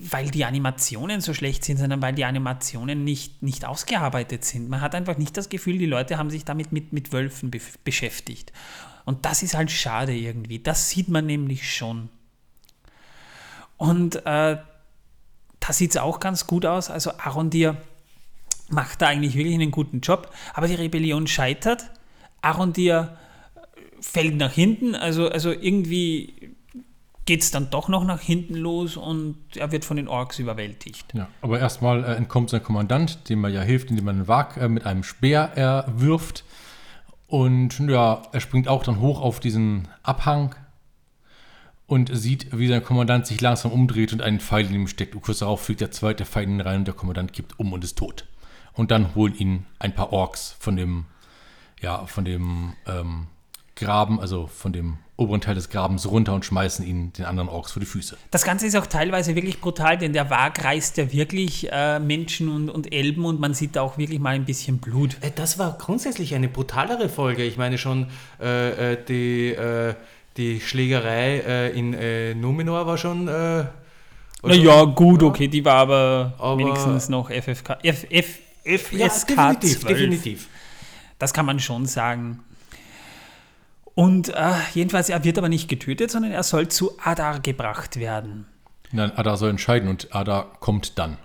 weil 0.01 0.31
die 0.31 0.45
Animationen 0.45 1.21
so 1.21 1.33
schlecht 1.33 1.65
sind, 1.65 1.77
sondern 1.77 2.03
weil 2.03 2.15
die 2.15 2.25
Animationen 2.25 3.05
nicht, 3.05 3.43
nicht 3.45 3.65
ausgearbeitet 3.65 4.45
sind. 4.45 4.69
Man 4.69 4.81
hat 4.81 4.97
einfach 4.97 5.17
nicht 5.17 5.37
das 5.37 5.49
Gefühl, 5.49 5.79
die 5.79 5.87
Leute 5.87 6.19
haben 6.19 6.31
sich 6.31 6.45
damit 6.45 6.73
mit, 6.73 6.93
mit 6.93 7.13
Wölfen 7.13 7.53
be 7.53 7.61
beschäftigt. 7.85 8.53
Und 9.05 9.27
das 9.27 9.45
ist 9.45 9.55
halt 9.55 9.71
schade 9.71 10.13
irgendwie. 10.13 10.59
Das 10.59 10.91
sieht 10.91 11.09
man 11.09 11.27
nämlich 11.27 11.73
schon. 11.73 12.09
Und 13.77 14.25
äh, 14.27 14.57
da 15.67 15.73
sieht 15.73 15.91
es 15.93 15.97
auch 15.97 16.21
ganz 16.21 16.47
gut 16.47 16.67
aus. 16.67 16.91
Also 16.91 17.13
Arondir 17.19 17.77
macht 18.69 19.03
da 19.03 19.09
eigentlich 19.09 19.35
wirklich 19.35 19.55
einen 19.55 19.71
guten 19.71 20.01
Job, 20.01 20.31
aber 20.53 20.69
die 20.69 20.75
Rebellion 20.75 21.27
scheitert. 21.27 21.91
Arondir 22.43 23.17
fällt 24.01 24.37
nach 24.37 24.53
hinten, 24.53 24.95
also, 24.95 25.29
also 25.29 25.51
irgendwie 25.51 26.55
geht 27.25 27.41
es 27.41 27.51
dann 27.51 27.71
doch 27.71 27.89
noch 27.89 28.05
nach 28.05 28.21
hinten 28.21 28.55
los 28.55 28.99
und 28.99 29.39
er 29.57 29.73
wird 29.73 29.87
von 29.87 29.97
den 29.97 30.09
Orks 30.09 30.39
überwältigt. 30.39 31.07
Ja, 31.15 31.29
aber 31.41 31.59
erstmal 31.59 32.05
äh, 32.05 32.15
entkommt 32.17 32.51
sein 32.51 32.63
Kommandant, 32.63 33.31
dem 33.31 33.43
er 33.45 33.51
ja 33.51 33.63
hilft, 33.63 33.89
indem 33.89 34.09
er 34.09 34.13
einen 34.13 34.29
Wag 34.29 34.59
äh, 34.59 34.69
mit 34.69 34.85
einem 34.85 35.03
Speer 35.03 35.53
erwirft. 35.55 36.45
Und 37.27 37.79
ja, 37.81 38.23
er 38.31 38.41
springt 38.41 38.69
auch 38.69 38.83
dann 38.83 39.01
hoch 39.01 39.23
auf 39.23 39.41
diesen 39.41 39.89
Abhang 40.03 40.55
und 41.87 42.11
sieht, 42.17 42.57
wie 42.57 42.69
sein 42.69 42.83
Kommandant 42.83 43.27
sich 43.27 43.41
langsam 43.41 43.73
umdreht 43.73 44.13
und 44.13 44.23
einen 44.23 44.41
Pfeil 44.41 44.67
in 44.67 44.75
ihm 44.75 44.89
steckt. 44.89 45.15
Und 45.15 45.23
kurz 45.23 45.41
darauf 45.41 45.63
fliegt 45.63 45.81
der 45.81 45.91
zweite 45.91 46.25
Pfeil 46.25 46.45
in 46.45 46.55
ihn 46.55 46.61
rein 46.61 46.79
und 46.81 46.87
der 46.87 46.95
Kommandant 46.95 47.33
kippt 47.33 47.59
um 47.59 47.73
und 47.73 47.85
ist 47.85 47.99
tot. 47.99 48.27
Und 48.73 48.91
dann 48.91 49.15
holen 49.15 49.35
ihn 49.35 49.67
ein 49.79 49.95
paar 49.95 50.13
Orks 50.13 50.57
von 50.59 50.77
dem, 50.77 51.05
ja, 51.81 52.07
von 52.07 52.25
dem 52.25 52.73
ähm, 52.87 53.27
Graben, 53.77 54.21
also 54.21 54.47
von 54.47 54.73
dem 54.73 54.99
oberen 55.17 55.41
Teil 55.41 55.55
des 55.55 55.69
Grabens 55.69 56.11
runter 56.11 56.35
und 56.35 56.45
schmeißen 56.45 56.85
ihn 56.85 57.13
den 57.13 57.25
anderen 57.25 57.49
Orks 57.49 57.73
vor 57.73 57.81
die 57.81 57.87
Füße. 57.87 58.17
Das 58.33 58.45
Ganze 58.45 58.67
ist 58.67 58.75
auch 58.77 58.87
teilweise 58.87 59.37
wirklich 59.37 59.61
brutal, 59.61 59.97
denn 59.97 60.13
der 60.13 60.29
Wag 60.29 60.65
reißt 60.65 60.97
ja 60.97 61.13
wirklich 61.13 61.71
äh, 61.71 62.01
Menschen 62.01 62.49
und, 62.49 62.69
und 62.69 62.93
Elben 62.93 63.25
und 63.25 63.39
man 63.39 63.55
sieht 63.55 63.77
da 63.77 63.83
auch 63.83 63.97
wirklich 63.97 64.19
mal 64.19 64.35
ein 64.35 64.45
bisschen 64.45 64.79
Blut. 64.79 65.19
Äh, 65.21 65.31
Das 65.33 65.59
war 65.59 65.79
grundsätzlich 65.79 66.35
eine 66.35 66.49
brutalere 66.49 67.09
Folge. 67.09 67.45
Ich 67.45 67.57
meine 67.57 67.79
schon, 67.79 68.09
äh, 68.41 68.93
äh, 68.93 69.05
die, 69.05 69.51
äh, 69.51 69.95
die 70.37 70.61
Schlägerei 70.61 71.39
äh, 71.41 71.79
in 71.79 71.95
äh, 71.95 72.35
Numenor 72.35 72.87
war 72.87 72.99
schon. 72.99 73.29
Äh, 73.29 73.65
Naja, 74.43 74.85
gut, 74.85 75.23
ja. 75.23 75.29
okay, 75.29 75.49
die 75.49 75.65
war 75.65 75.77
aber, 75.77 76.35
Aber- 76.39 76.59
wenigstens 76.59 77.09
noch 77.09 77.31
FFK, 77.31 77.79
F, 77.83 78.07
F, 78.11 78.93
Ja, 78.93 79.09
FSK 79.09 79.29
definitiv, 79.29 79.81
12. 79.81 79.85
definitiv. 79.87 80.49
Das 81.19 81.33
kann 81.33 81.47
man 81.47 81.61
schon 81.61 81.87
sagen. 81.87 82.41
Und 83.95 84.29
äh, 84.31 84.53
jedenfalls, 84.75 85.09
er 85.09 85.23
wird 85.25 85.39
aber 85.39 85.49
nicht 85.49 85.69
getötet, 85.69 86.11
sondern 86.11 86.33
er 86.33 86.43
soll 86.43 86.69
zu 86.69 86.99
Adar 87.03 87.41
gebracht 87.41 87.97
werden. 88.01 88.47
Nein, 88.91 89.13
Ada 89.17 89.37
soll 89.37 89.51
entscheiden 89.51 89.89
und 89.89 90.15
Ada 90.15 90.47
kommt 90.61 90.99
dann. 90.99 91.17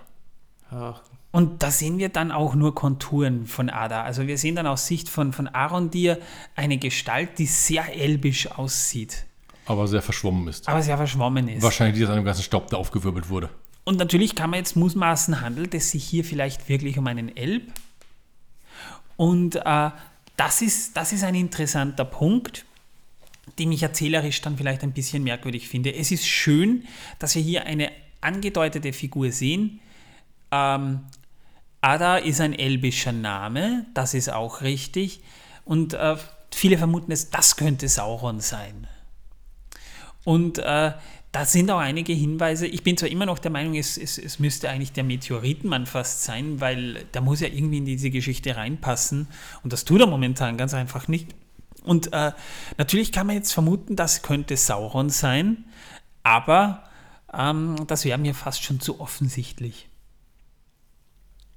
Ach, 0.70 1.00
Und 1.32 1.62
da 1.62 1.70
sehen 1.70 1.98
wir 1.98 2.08
dann 2.08 2.32
auch 2.32 2.54
nur 2.54 2.74
Konturen 2.74 3.46
von 3.46 3.70
Ada. 3.70 4.02
Also 4.02 4.26
wir 4.26 4.36
sehen 4.36 4.56
dann 4.56 4.66
aus 4.66 4.86
Sicht 4.86 5.08
von, 5.08 5.32
von 5.32 5.46
Arondir 5.46 6.18
eine 6.56 6.78
Gestalt, 6.78 7.38
die 7.38 7.46
sehr 7.46 7.94
elbisch 7.94 8.50
aussieht, 8.50 9.26
aber 9.66 9.86
sehr 9.86 10.02
verschwommen 10.02 10.48
ist. 10.48 10.68
aber 10.68 10.82
sehr 10.82 10.96
verschwommen 10.96 11.48
ist. 11.48 11.62
Wahrscheinlich, 11.62 11.96
die 11.98 12.04
aus 12.04 12.10
einem 12.10 12.24
ganzen 12.24 12.42
Staub 12.42 12.68
da 12.68 12.78
aufgewirbelt 12.78 13.28
wurde. 13.28 13.48
Und 13.84 13.98
natürlich 13.98 14.34
kann 14.34 14.50
man 14.50 14.58
jetzt 14.58 14.76
mutmaßen, 14.76 15.40
handelt 15.40 15.74
es 15.74 15.92
sich 15.92 16.04
hier 16.04 16.24
vielleicht 16.24 16.68
wirklich 16.68 16.98
um 16.98 17.06
einen 17.06 17.36
Elb. 17.36 17.72
Und 19.16 19.56
äh, 19.56 19.90
das, 20.36 20.62
ist, 20.62 20.96
das 20.96 21.12
ist 21.12 21.22
ein 21.22 21.34
interessanter 21.34 22.04
Punkt, 22.04 22.64
den 23.58 23.70
ich 23.72 23.82
erzählerisch 23.82 24.40
dann 24.42 24.56
vielleicht 24.56 24.82
ein 24.82 24.92
bisschen 24.92 25.22
merkwürdig 25.22 25.68
finde. 25.68 25.94
Es 25.94 26.10
ist 26.10 26.26
schön, 26.26 26.84
dass 27.18 27.34
wir 27.34 27.42
hier 27.42 27.66
eine 27.66 27.90
angedeutete 28.20 28.92
Figur 28.92 29.30
sehen. 29.32 29.80
Ähm, 30.50 31.00
Ada 31.80 32.18
ist 32.18 32.40
ein 32.40 32.52
elbischer 32.52 33.12
Name, 33.12 33.86
das 33.94 34.14
ist 34.14 34.30
auch 34.30 34.60
richtig. 34.60 35.22
Und 35.64 35.94
äh, 35.94 36.16
viele 36.52 36.78
vermuten 36.78 37.12
es, 37.12 37.30
das 37.30 37.56
könnte 37.56 37.88
Sauron 37.88 38.40
sein. 38.40 38.86
Und 40.24 40.58
äh, 40.58 40.92
da 41.32 41.44
sind 41.44 41.70
auch 41.70 41.78
einige 41.78 42.12
Hinweise. 42.12 42.66
Ich 42.66 42.82
bin 42.82 42.96
zwar 42.96 43.08
immer 43.08 43.24
noch 43.24 43.38
der 43.38 43.50
Meinung, 43.50 43.76
es, 43.76 43.96
es, 43.96 44.18
es 44.18 44.38
müsste 44.40 44.68
eigentlich 44.68 44.92
der 44.92 45.04
Meteoritenmann 45.04 45.86
fast 45.86 46.24
sein, 46.24 46.60
weil 46.60 47.04
der 47.14 47.20
muss 47.20 47.40
ja 47.40 47.48
irgendwie 47.48 47.78
in 47.78 47.84
diese 47.84 48.10
Geschichte 48.10 48.56
reinpassen. 48.56 49.28
Und 49.62 49.72
das 49.72 49.84
tut 49.84 50.00
er 50.00 50.06
momentan 50.06 50.56
ganz 50.56 50.74
einfach 50.74 51.08
nicht. 51.08 51.34
Und 51.84 52.12
äh, 52.12 52.32
natürlich 52.78 53.12
kann 53.12 53.26
man 53.26 53.36
jetzt 53.36 53.52
vermuten, 53.52 53.96
das 53.96 54.22
könnte 54.22 54.56
Sauron 54.56 55.08
sein, 55.08 55.64
aber 56.22 56.84
ähm, 57.32 57.76
das 57.86 58.04
wäre 58.04 58.18
mir 58.18 58.34
fast 58.34 58.62
schon 58.62 58.80
zu 58.80 59.00
offensichtlich. 59.00 59.89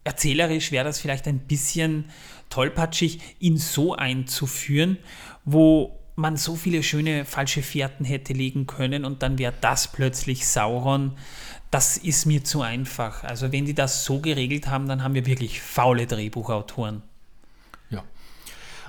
Erzählerisch 0.04 0.72
wäre 0.72 0.86
das 0.86 1.00
vielleicht 1.00 1.28
ein 1.28 1.40
bisschen 1.40 2.06
tollpatschig, 2.50 3.20
ihn 3.40 3.58
so 3.58 3.96
einzuführen, 3.96 4.98
wo 5.46 6.00
man 6.16 6.38
so 6.38 6.56
viele 6.56 6.84
schöne 6.84 7.26
falsche 7.26 7.64
Fährten 7.64 8.06
hätte 8.06 8.34
legen 8.34 8.68
können 8.68 9.06
und 9.06 9.24
dann 9.24 9.40
wäre 9.40 9.54
das 9.62 9.92
plötzlich 9.92 10.46
Sauron. 10.46 11.14
Das 11.72 11.98
ist 11.98 12.26
mir 12.26 12.44
zu 12.44 12.62
einfach. 12.62 13.24
Also 13.24 13.52
wenn 13.52 13.66
die 13.66 13.74
das 13.74 14.06
so 14.06 14.20
geregelt 14.20 14.68
haben, 14.68 14.88
dann 14.88 15.04
haben 15.04 15.16
wir 15.16 15.26
wirklich 15.26 15.62
faule 15.62 16.06
Drehbuchautoren. 16.06 17.02
Ja. 17.90 18.04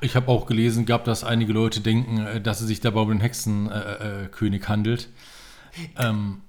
Ich 0.03 0.17
habe 0.17 0.29
auch 0.29 0.45
gelesen 0.45 0.85
gehabt, 0.85 1.07
dass 1.07 1.25
einige 1.25 1.55
Leute 1.55 1.81
denken, 1.81 2.27
äh, 2.27 2.41
dass 2.43 2.61
es 2.61 2.67
sich 2.67 2.81
dabei 2.81 3.01
um 3.01 3.09
den 3.09 3.21
Hexenkönig 3.21 4.61
äh, 4.61 4.65
äh, 4.65 4.69
handelt. 4.69 5.09
Ähm, 5.99 6.43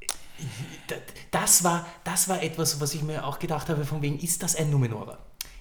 das, 1.31 1.63
war, 1.63 1.85
das 2.03 2.27
war 2.27 2.41
etwas, 2.41 2.79
was 2.79 2.93
ich 2.93 3.03
mir 3.03 3.25
auch 3.25 3.39
gedacht 3.39 3.69
habe, 3.69 3.85
von 3.85 4.01
wegen, 4.01 4.19
ist 4.19 4.43
das 4.43 4.55
ein 4.55 4.69
Numenorer? 4.69 5.17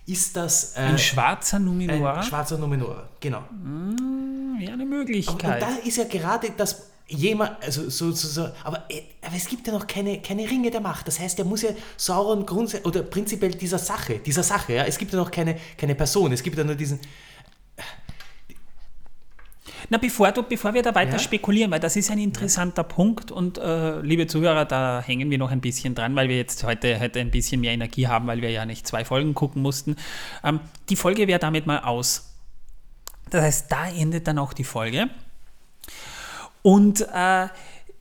Ist 0.06 0.36
das... 0.36 0.76
Äh, 0.76 0.80
ein 0.80 0.98
schwarzer 0.98 1.59
Numenorer? 1.59 2.18
Ein 2.18 2.22
schwarzer 2.22 2.59
Numenorer, 2.59 3.09
genau. 3.20 3.40
Mm, 3.40 4.60
ja, 4.60 4.72
eine 4.72 4.84
Möglichkeit. 4.84 5.34
Und, 5.34 5.44
und 5.44 5.60
da 5.62 5.86
ist 5.86 5.96
ja 5.96 6.05
gerade 6.05 6.51
das 6.56 6.90
jemand, 7.06 7.62
also 7.62 7.88
so, 7.90 8.12
so, 8.12 8.28
so 8.28 8.48
aber, 8.64 8.84
äh, 8.88 9.02
aber 9.22 9.36
es 9.36 9.46
gibt 9.46 9.66
ja 9.66 9.72
noch 9.72 9.86
keine, 9.86 10.20
keine 10.20 10.48
Ringe 10.48 10.70
der 10.70 10.80
Macht. 10.80 11.06
Das 11.09 11.18
heißt, 11.20 11.38
er 11.38 11.44
muss 11.44 11.62
ja 11.62 11.70
Sauron 11.96 12.46
grundsätzlich, 12.46 12.86
oder 12.86 13.02
prinzipiell 13.02 13.52
dieser 13.52 13.78
Sache, 13.78 14.18
dieser 14.18 14.42
Sache, 14.42 14.74
ja, 14.74 14.84
es 14.84 14.98
gibt 14.98 15.12
ja 15.12 15.18
noch 15.18 15.30
keine, 15.30 15.59
keine 15.76 15.94
Person, 15.94 16.32
es 16.32 16.42
gibt 16.42 16.56
ja 16.56 16.64
nur 16.64 16.74
diesen, 16.74 17.01
na, 19.90 19.98
bevor, 19.98 20.32
du, 20.32 20.43
bevor 20.43 20.74
wir 20.74 20.82
da 20.82 20.94
weiter 20.94 21.12
ja? 21.12 21.19
spekulieren, 21.19 21.70
weil 21.70 21.81
das 21.81 21.97
ist 21.97 22.11
ein 22.11 22.19
interessanter 22.19 22.82
ja. 22.82 22.89
Punkt 22.89 23.31
und 23.31 23.59
äh, 23.59 24.01
liebe 24.01 24.27
Zuhörer, 24.27 24.65
da 24.65 25.02
hängen 25.05 25.31
wir 25.31 25.39
noch 25.39 25.51
ein 25.51 25.61
bisschen 25.61 25.94
dran, 25.94 26.16
weil 26.16 26.28
wir 26.28 26.36
jetzt 26.36 26.65
heute, 26.65 27.01
heute 27.01 27.20
ein 27.20 27.31
bisschen 27.31 27.61
mehr 27.61 27.73
Energie 27.73 28.09
haben, 28.09 28.27
weil 28.27 28.40
wir 28.43 28.51
ja 28.51 28.65
nicht 28.66 28.86
zwei 28.86 29.05
Folgen 29.05 29.35
gucken 29.35 29.62
mussten. 29.62 29.97
Ähm, 30.43 30.61
die 30.89 30.97
Folge 30.97 31.28
wäre 31.28 31.39
damit 31.39 31.66
mal 31.66 31.81
aus. 31.81 32.31
Das 33.31 33.43
heißt, 33.43 33.73
da 33.73 33.89
endet 33.89 34.27
dann 34.28 34.39
auch 34.39 34.52
die 34.52 34.65
Folge. 34.65 35.09
Und 36.62 37.02
äh, 37.12 37.48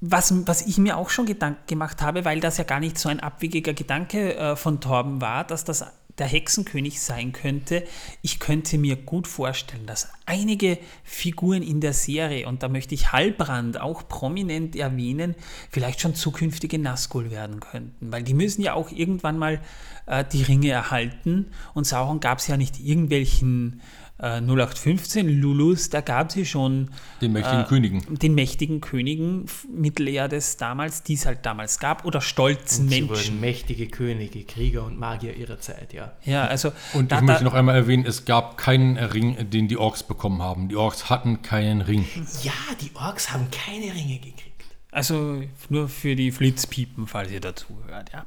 was, 0.05 0.47
was 0.47 0.61
ich 0.63 0.77
mir 0.77 0.97
auch 0.97 1.09
schon 1.09 1.25
Gedanken 1.25 1.65
gemacht 1.65 2.01
habe, 2.01 2.25
weil 2.25 2.39
das 2.39 2.57
ja 2.57 2.65
gar 2.65 2.79
nicht 2.79 2.97
so 2.97 3.07
ein 3.09 3.21
abwegiger 3.21 3.73
Gedanke 3.73 4.35
äh, 4.35 4.55
von 4.55 4.81
Torben 4.81 5.21
war, 5.21 5.45
dass 5.45 5.63
das 5.63 5.85
der 6.17 6.27
Hexenkönig 6.27 7.01
sein 7.01 7.31
könnte. 7.31 7.83
Ich 8.21 8.39
könnte 8.39 8.77
mir 8.77 8.95
gut 8.95 9.27
vorstellen, 9.27 9.85
dass 9.85 10.09
einige 10.25 10.77
Figuren 11.03 11.63
in 11.63 11.81
der 11.81 11.93
Serie, 11.93 12.47
und 12.47 12.63
da 12.63 12.69
möchte 12.69 12.93
ich 12.93 13.11
Halbrand 13.11 13.81
auch 13.81 14.07
prominent 14.07 14.75
erwähnen, 14.75 15.35
vielleicht 15.71 16.01
schon 16.01 16.15
zukünftige 16.15 16.77
Nazgul 16.79 17.31
werden 17.31 17.59
könnten, 17.59 18.11
weil 18.11 18.23
die 18.23 18.33
müssen 18.33 18.61
ja 18.61 18.73
auch 18.73 18.91
irgendwann 18.91 19.37
mal 19.37 19.59
äh, 20.05 20.23
die 20.31 20.43
Ringe 20.43 20.69
erhalten 20.69 21.47
und 21.73 21.87
Sauron 21.87 22.19
gab 22.19 22.39
es 22.39 22.47
ja 22.47 22.57
nicht 22.57 22.79
irgendwelchen 22.79 23.81
0815 24.23 25.27
äh, 25.27 25.31
Lulus, 25.31 25.89
da 25.89 25.99
gab 26.01 26.31
sie 26.31 26.45
schon 26.45 26.89
den 27.21 27.33
mächtigen 27.33 27.61
äh, 27.61 27.67
Königen. 27.67 28.19
Den 28.19 28.35
mächtigen 28.35 28.79
Königen 28.79 29.45
Mittelerdes 29.69 30.55
damals, 30.57 31.03
die 31.03 31.15
es 31.15 31.25
halt 31.25 31.45
damals 31.45 31.79
gab, 31.79 32.05
oder 32.05 32.21
stolzen 32.21 32.85
und 32.85 32.89
Menschen. 32.89 33.41
Mächtige 33.41 33.87
Könige, 33.87 34.43
Krieger 34.45 34.85
und 34.85 34.97
Magier 34.97 35.35
ihrer 35.35 35.59
Zeit, 35.59 35.93
ja. 35.93 36.13
Ja, 36.23 36.45
also. 36.45 36.71
Und 36.93 37.11
da, 37.11 37.17
ich 37.17 37.23
möchte 37.23 37.43
noch 37.43 37.53
einmal 37.53 37.75
erwähnen, 37.75 38.05
es 38.05 38.23
gab 38.23 38.57
keinen 38.57 38.97
Ring, 38.97 39.49
den 39.49 39.67
die 39.67 39.77
Orks 39.77 40.03
bekommen 40.03 40.41
haben. 40.41 40.69
Die 40.69 40.75
Orks 40.77 41.09
hatten 41.09 41.41
keinen 41.41 41.81
Ring. 41.81 42.05
Ja, 42.43 42.53
die 42.81 42.91
Orks 42.95 43.31
haben 43.31 43.47
keine 43.51 43.93
Ringe 43.93 44.19
gekriegt. 44.19 44.53
Also 44.91 45.43
nur 45.69 45.89
für 45.89 46.15
die 46.15 46.31
Flitzpiepen, 46.31 47.07
falls 47.07 47.31
ihr 47.31 47.41
dazu 47.41 47.65
hört, 47.87 48.13
ja. 48.13 48.25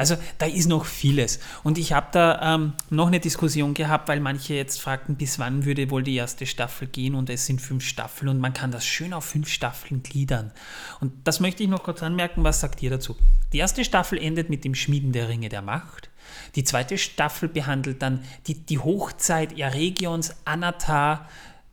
Also 0.00 0.16
da 0.38 0.46
ist 0.46 0.66
noch 0.66 0.86
vieles. 0.86 1.40
Und 1.62 1.76
ich 1.76 1.92
habe 1.92 2.06
da 2.12 2.54
ähm, 2.54 2.72
noch 2.88 3.08
eine 3.08 3.20
Diskussion 3.20 3.74
gehabt, 3.74 4.08
weil 4.08 4.18
manche 4.18 4.54
jetzt 4.54 4.80
fragten, 4.80 5.16
bis 5.16 5.38
wann 5.38 5.66
würde 5.66 5.90
wohl 5.90 6.02
die 6.02 6.16
erste 6.16 6.46
Staffel 6.46 6.88
gehen 6.88 7.14
und 7.14 7.28
es 7.28 7.44
sind 7.44 7.60
fünf 7.60 7.84
Staffeln 7.84 8.30
und 8.30 8.38
man 8.40 8.54
kann 8.54 8.70
das 8.70 8.86
schön 8.86 9.12
auf 9.12 9.26
fünf 9.26 9.50
Staffeln 9.50 10.02
gliedern. 10.02 10.52
Und 11.00 11.12
das 11.24 11.38
möchte 11.38 11.62
ich 11.62 11.68
noch 11.68 11.82
kurz 11.82 12.02
anmerken, 12.02 12.42
was 12.44 12.60
sagt 12.60 12.82
ihr 12.82 12.88
dazu? 12.88 13.14
Die 13.52 13.58
erste 13.58 13.84
Staffel 13.84 14.16
endet 14.16 14.48
mit 14.48 14.64
dem 14.64 14.74
Schmieden 14.74 15.12
der 15.12 15.28
Ringe 15.28 15.50
der 15.50 15.60
Macht. 15.60 16.08
Die 16.54 16.64
zweite 16.64 16.96
Staffel 16.96 17.50
behandelt 17.50 18.00
dann 18.00 18.24
die, 18.46 18.54
die 18.54 18.78
Hochzeit 18.78 19.58
Eregions, 19.58 20.34
Anatar, 20.46 21.28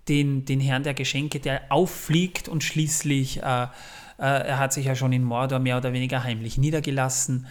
den, 0.09 0.43
den 0.43 0.59
Herrn 0.59 0.83
der 0.83 0.95
Geschenke, 0.95 1.39
der 1.39 1.61
auffliegt 1.69 2.49
und 2.49 2.61
schließlich, 2.65 3.41
äh, 3.41 3.63
äh, 3.63 3.67
er 4.17 4.59
hat 4.59 4.73
sich 4.73 4.85
ja 4.85 4.95
schon 4.95 5.13
in 5.13 5.23
Mordor 5.23 5.59
mehr 5.59 5.77
oder 5.77 5.93
weniger 5.93 6.25
heimlich 6.25 6.57
niedergelassen 6.57 7.47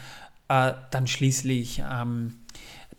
äh, 0.48 0.72
dann 0.90 1.06
schließlich 1.06 1.82
ähm, 1.90 2.34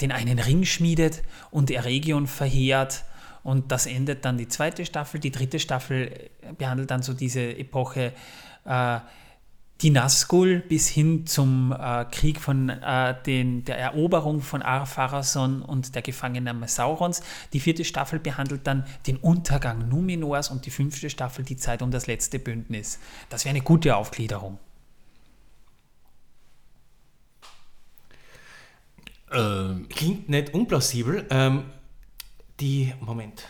den 0.02 0.12
einen 0.12 0.40
Ring 0.40 0.64
schmiedet 0.64 1.24
und 1.52 1.72
Eregion 1.72 2.28
verheert. 2.28 3.04
Und 3.44 3.72
das 3.72 3.86
endet 3.86 4.26
dann 4.26 4.38
die 4.38 4.48
zweite 4.48 4.86
Staffel. 4.86 5.20
Die 5.20 5.32
dritte 5.32 5.60
Staffel 5.60 6.30
behandelt 6.58 6.92
dann 6.92 7.02
so 7.02 7.14
diese 7.14 7.58
Epoche 7.58 8.14
äh, 8.66 9.00
die 9.82 9.92
Nazgul 9.92 10.60
bis 10.60 10.88
hin 10.88 11.28
zum 11.28 11.72
äh, 11.72 12.06
Krieg 12.06 12.40
von 12.42 12.70
äh, 12.70 13.16
den, 13.26 13.64
der 13.66 13.78
Eroberung 13.78 14.42
von 14.42 14.62
Ar-Pharason 14.62 15.62
und 15.62 15.94
der 15.94 16.02
Gefangennahme 16.02 16.68
Saurons. 16.68 17.22
Die 17.54 17.60
vierte 17.60 17.86
Staffel 17.86 18.20
behandelt 18.20 18.66
dann 18.66 18.86
den 19.06 19.18
Untergang 19.18 19.88
Numenors 19.88 20.50
und 20.50 20.66
die 20.66 20.72
fünfte 20.72 21.10
Staffel 21.10 21.46
die 21.46 21.58
Zeit 21.58 21.82
um 21.82 21.92
das 21.92 22.08
letzte 22.08 22.40
Bündnis. 22.40 23.00
Das 23.30 23.46
wäre 23.46 23.52
eine 23.52 23.64
gute 23.64 23.96
Aufgliederung. 23.96 24.58
Äh, 29.32 29.84
Klingt 29.90 30.30
nicht 30.30 30.54
unplausibel. 30.54 31.26
Ähm, 31.30 31.64
die, 32.60 32.94
Moment. 33.00 33.44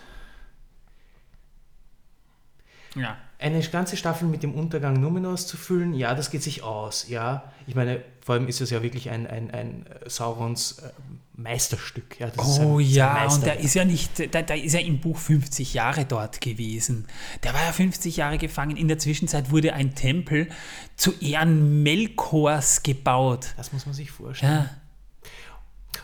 Ja. 2.95 3.18
Eine 3.40 3.62
ganze 3.62 3.95
Staffel 3.98 4.28
mit 4.28 4.41
dem 4.41 4.56
Untergang 4.56 4.99
Numenors 4.99 5.45
zu 5.45 5.58
füllen, 5.58 5.94
ja, 5.94 6.16
das 6.16 6.32
geht 6.32 6.41
sich 6.41 6.64
aus, 6.64 7.08
ja. 7.08 7.44
Ich 7.68 7.76
meine, 7.76 8.04
vor 8.20 8.34
allem 8.34 8.48
ist 8.48 8.62
es 8.62 8.72
ja 8.72 8.82
wirklich 8.82 9.12
ein, 9.12 9.28
ein, 9.28 9.52
ein 9.52 9.86
Saurons 10.08 10.80
äh, 10.80 10.90
Meisterstück. 11.36 12.20
Ja, 12.20 12.32
oh 12.38 12.80
ein, 12.80 12.86
ja, 12.86 13.28
und 13.28 13.45
der 13.45 13.60
ist 13.60 13.76
ja 13.76 13.86
nicht, 13.86 14.34
der, 14.34 14.41
der 14.41 14.64
ist 14.64 14.74
ja 14.74 14.80
im 14.80 14.99
Buch 14.99 15.18
50 15.18 15.76
Jahre 15.76 16.06
dort 16.06 16.41
gewesen. 16.41 17.06
Der 17.44 17.54
war 17.54 17.64
ja 17.64 17.72
50 17.72 18.18
Jahre 18.18 18.40
gefangen. 18.40 18.76
In 18.76 18.88
der 18.88 18.98
Zwischenzeit 18.98 19.52
wurde 19.52 19.74
ein 19.74 19.94
Tempel 19.94 20.49
zu 20.95 21.14
Ehren 21.22 21.84
Melkors 21.84 22.82
gebaut. 22.82 23.54
Das 23.56 23.72
muss 23.72 23.86
man 23.86 23.94
sich 23.94 24.10
vorstellen. 24.10 24.52
Ja 24.52 24.70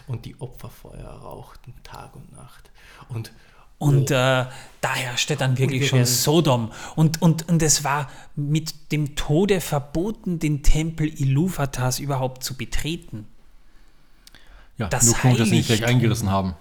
und 0.08 0.26
die 0.26 0.40
Opferfeuer 0.40 1.08
rauchten 1.08 1.74
Tag 1.84 2.16
und 2.16 2.32
Nacht. 2.34 2.72
Und 3.10 3.32
und 3.84 4.12
oh. 4.12 4.14
äh, 4.14 4.46
da 4.80 4.96
herrschte 4.96 5.36
dann 5.36 5.58
wirklich 5.58 5.90
schon 5.90 6.06
Sodom. 6.06 6.72
Und, 6.96 7.22
und, 7.22 7.50
und 7.50 7.62
es 7.62 7.84
war 7.84 8.10
mit 8.36 8.94
dem 8.94 9.18
Tode 9.18 9.60
verboten, 9.60 10.40
den 10.40 10.64
Tempel 10.64 11.08
Iluvatas 11.08 12.00
überhaupt 12.00 12.46
zu 12.46 12.56
betreten. 12.56 13.28
Ja, 14.78 14.88
das 14.88 15.06
nur 15.06 15.16
Punkt, 15.16 15.40
dass 15.42 15.50
sie 15.50 15.56
nicht 15.56 15.68
gleich 15.68 15.86
eingerissen 15.86 16.32
haben. 16.32 16.56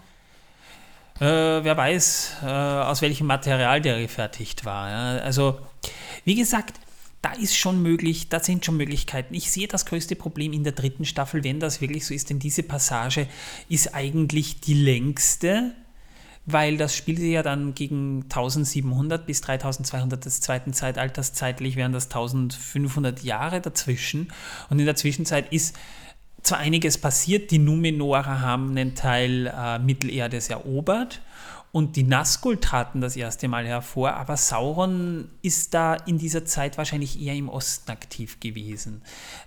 Äh, 1.21 1.25
wer 1.63 1.77
weiß, 1.77 2.39
äh, 2.43 2.47
aus 2.47 3.03
welchem 3.03 3.29
Material 3.29 3.81
der 3.81 4.01
gefertigt 4.01 4.65
war. 4.65 4.91
Ja? 4.91 5.23
Also, 5.23 5.61
wie 6.25 6.35
gesagt, 6.35 6.81
da 7.23 7.33
ist 7.33 7.57
schon 7.57 7.81
möglich, 7.81 8.29
da 8.29 8.41
sind 8.41 8.65
schon 8.65 8.77
Möglichkeiten. 8.77 9.33
Ich 9.35 9.51
sehe 9.53 9.69
das 9.69 9.87
größte 9.87 10.17
Problem 10.17 10.53
in 10.53 10.65
der 10.65 10.73
dritten 10.73 11.05
Staffel, 11.05 11.45
wenn 11.45 11.61
das 11.61 11.81
wirklich 11.81 12.05
so 12.05 12.13
ist, 12.13 12.31
denn 12.31 12.41
diese 12.41 12.65
Passage 12.65 13.29
ist 13.69 13.95
eigentlich 13.95 14.61
die 14.61 14.75
längste, 14.75 15.73
weil 16.47 16.77
das 16.77 16.97
spielt 16.97 17.21
ja 17.21 17.45
dann 17.45 17.75
gegen 17.75 18.25
1700 18.25 19.25
bis 19.25 19.41
3200 19.43 20.25
des 20.25 20.41
zweiten 20.41 20.73
Zeitalters. 20.73 21.33
Zeitlich 21.33 21.77
wären 21.77 21.93
das 21.93 22.07
1500 22.07 23.23
Jahre 23.23 23.61
dazwischen. 23.61 24.33
Und 24.69 24.81
in 24.81 24.87
der 24.87 24.97
Zwischenzeit 24.97 25.53
ist 25.53 25.77
zwar 26.43 26.59
einiges 26.59 26.99
passiert, 26.99 27.53
die 27.53 27.59
Numenorer 27.59 28.41
haben 28.41 28.71
einen 28.71 28.97
Teil 28.97 29.47
äh, 29.47 29.79
Mittelerdes 29.79 30.51
erobert 30.51 31.21
und 31.73 31.97
die 31.97 32.03
Nazgul 32.03 32.59
traten 32.59 33.01
das 33.01 33.17
erste 33.17 33.49
Mal 33.49 33.67
hervor, 33.67 34.13
aber 34.13 34.37
Sauron 34.37 35.31
ist 35.41 35.73
da 35.73 35.95
in 35.95 36.19
dieser 36.19 36.45
Zeit 36.45 36.77
wahrscheinlich 36.77 37.19
eher 37.19 37.35
im 37.35 37.49
Osten 37.49 37.91
aktiv 37.91 38.41
gewesen. 38.41 39.01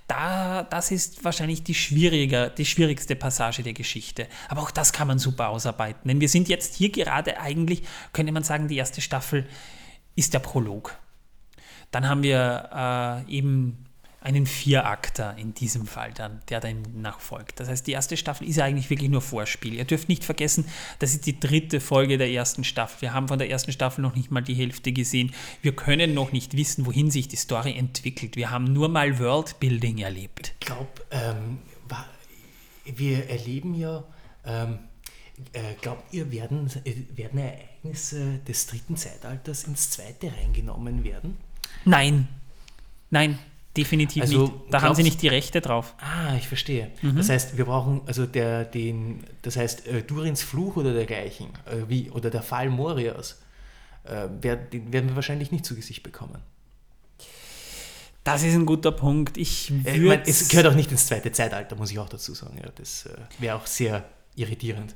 Da, 0.08 0.64
das 0.64 0.90
ist 0.90 1.24
wahrscheinlich 1.24 1.62
die, 1.62 1.76
schwieriger, 1.76 2.50
die 2.50 2.66
schwierigste 2.66 3.16
Passage 3.16 3.62
der 3.62 3.74
Geschichte. 3.74 4.28
Aber 4.50 4.64
auch 4.64 4.72
das 4.72 4.92
kann 4.92 5.08
man 5.08 5.20
super 5.20 5.50
ausarbeiten. 5.50 6.08
Denn 6.08 6.20
wir 6.20 6.30
sind 6.30 6.50
jetzt 6.50 6.74
hier 6.74 6.90
gerade 6.90 7.40
eigentlich, 7.40 7.84
könnte 8.12 8.32
man 8.32 8.42
sagen, 8.42 8.68
die 8.68 8.78
erste 8.78 9.02
Staffel 9.02 9.48
ist 10.16 10.34
der 10.34 10.40
Prolog. 10.40 10.98
Dann 11.92 12.10
haben 12.10 12.24
wir 12.24 13.26
äh, 13.28 13.32
eben 13.32 13.85
einen 14.26 14.48
Vierakter 14.48 15.38
in 15.38 15.54
diesem 15.54 15.86
Fall 15.86 16.12
dann, 16.14 16.42
der 16.50 16.60
dann 16.60 16.84
nachfolgt. 16.96 17.60
Das 17.60 17.70
heißt, 17.70 17.86
die 17.86 17.92
erste 17.92 18.18
Staffel 18.18 18.48
ist 18.48 18.56
ja 18.56 18.66
eigentlich 18.66 18.90
wirklich 18.90 19.10
nur 19.10 19.22
Vorspiel. 19.22 19.76
Ihr 19.76 19.86
dürft 19.86 20.10
nicht 20.10 20.24
vergessen, 20.24 20.66
das 21.00 21.12
ist 21.12 21.28
die 21.28 21.40
dritte 21.40 21.80
Folge 21.80 22.18
der 22.18 22.32
ersten 22.32 22.64
Staffel. 22.64 23.02
Wir 23.02 23.14
haben 23.14 23.28
von 23.28 23.38
der 23.38 23.50
ersten 23.52 23.72
Staffel 23.72 24.02
noch 24.02 24.16
nicht 24.16 24.32
mal 24.32 24.42
die 24.42 24.56
Hälfte 24.56 24.92
gesehen. 24.92 25.32
Wir 25.62 25.76
können 25.76 26.16
noch 26.16 26.32
nicht 26.32 26.58
wissen, 26.58 26.88
wohin 26.88 27.12
sich 27.12 27.28
die 27.28 27.36
Story 27.36 27.78
entwickelt. 27.78 28.36
Wir 28.36 28.50
haben 28.50 28.66
nur 28.66 28.90
mal 28.90 29.20
Worldbuilding 29.20 30.00
erlebt. 30.00 30.56
Ich 30.60 30.66
glaube, 30.66 30.90
ähm, 31.12 31.60
wir 32.86 33.30
erleben 33.30 33.76
ja, 33.76 34.04
ähm, 34.44 34.80
äh, 35.54 35.76
glaubt 35.82 36.14
ihr, 36.14 36.32
werden, 36.32 36.70
äh, 36.84 36.96
werden 37.16 37.40
Ereignisse 37.40 38.40
des 38.48 38.66
dritten 38.66 38.98
Zeitalters 38.98 39.66
ins 39.66 39.92
zweite 39.92 40.32
reingenommen 40.36 41.04
werden? 41.04 41.38
Nein. 41.84 42.28
Nein, 43.12 43.38
definitiv 43.76 44.24
Also, 44.24 44.44
nicht. 44.44 44.54
Da 44.72 44.82
haben 44.82 44.96
sie 44.96 45.04
nicht 45.04 45.22
die 45.22 45.28
Rechte 45.28 45.62
drauf. 45.62 45.96
Ah, 46.00 46.36
ich 46.38 46.48
verstehe. 46.48 46.92
Das 47.16 47.30
heißt, 47.30 47.58
wir 47.58 47.66
brauchen 47.66 48.02
also 48.06 48.26
der, 48.26 48.66
den, 48.66 49.24
das 49.42 49.58
heißt, 49.58 49.88
äh, 49.88 50.02
Durins 50.02 50.42
Fluch 50.44 50.78
oder 50.78 50.94
dergleichen, 50.94 51.48
äh, 51.66 51.88
wie, 51.88 52.10
oder 52.12 52.30
der 52.30 52.42
Fall 52.42 52.70
Morias, 52.70 53.42
äh, 54.04 54.28
wer, 54.42 54.56
den 54.56 54.92
werden 54.94 55.10
wir 55.10 55.16
wahrscheinlich 55.16 55.52
nicht 55.52 55.66
zu 55.66 55.76
Gesicht 55.76 56.04
bekommen. 56.04 56.42
Das 58.24 58.42
ist 58.42 58.56
ein 58.56 58.66
guter 58.66 58.92
Punkt. 58.92 59.38
Ich 59.38 59.70
Äh, 59.70 59.74
ich 59.78 59.86
würde 60.02 60.08
mein, 60.08 60.22
es 60.26 60.50
gehört 60.50 60.68
auch 60.68 60.74
nicht 60.74 60.92
ins 60.92 61.06
zweite 61.06 61.32
Zeitalter, 61.32 61.76
muss 61.76 61.92
ich 61.92 62.00
auch 62.00 62.10
dazu 62.10 62.34
sagen. 62.34 62.58
Ja, 62.58 62.70
das 62.76 63.06
äh, 63.06 63.10
wäre 63.40 63.56
auch 63.56 63.68
sehr 63.68 64.04
irritierend. 64.36 64.96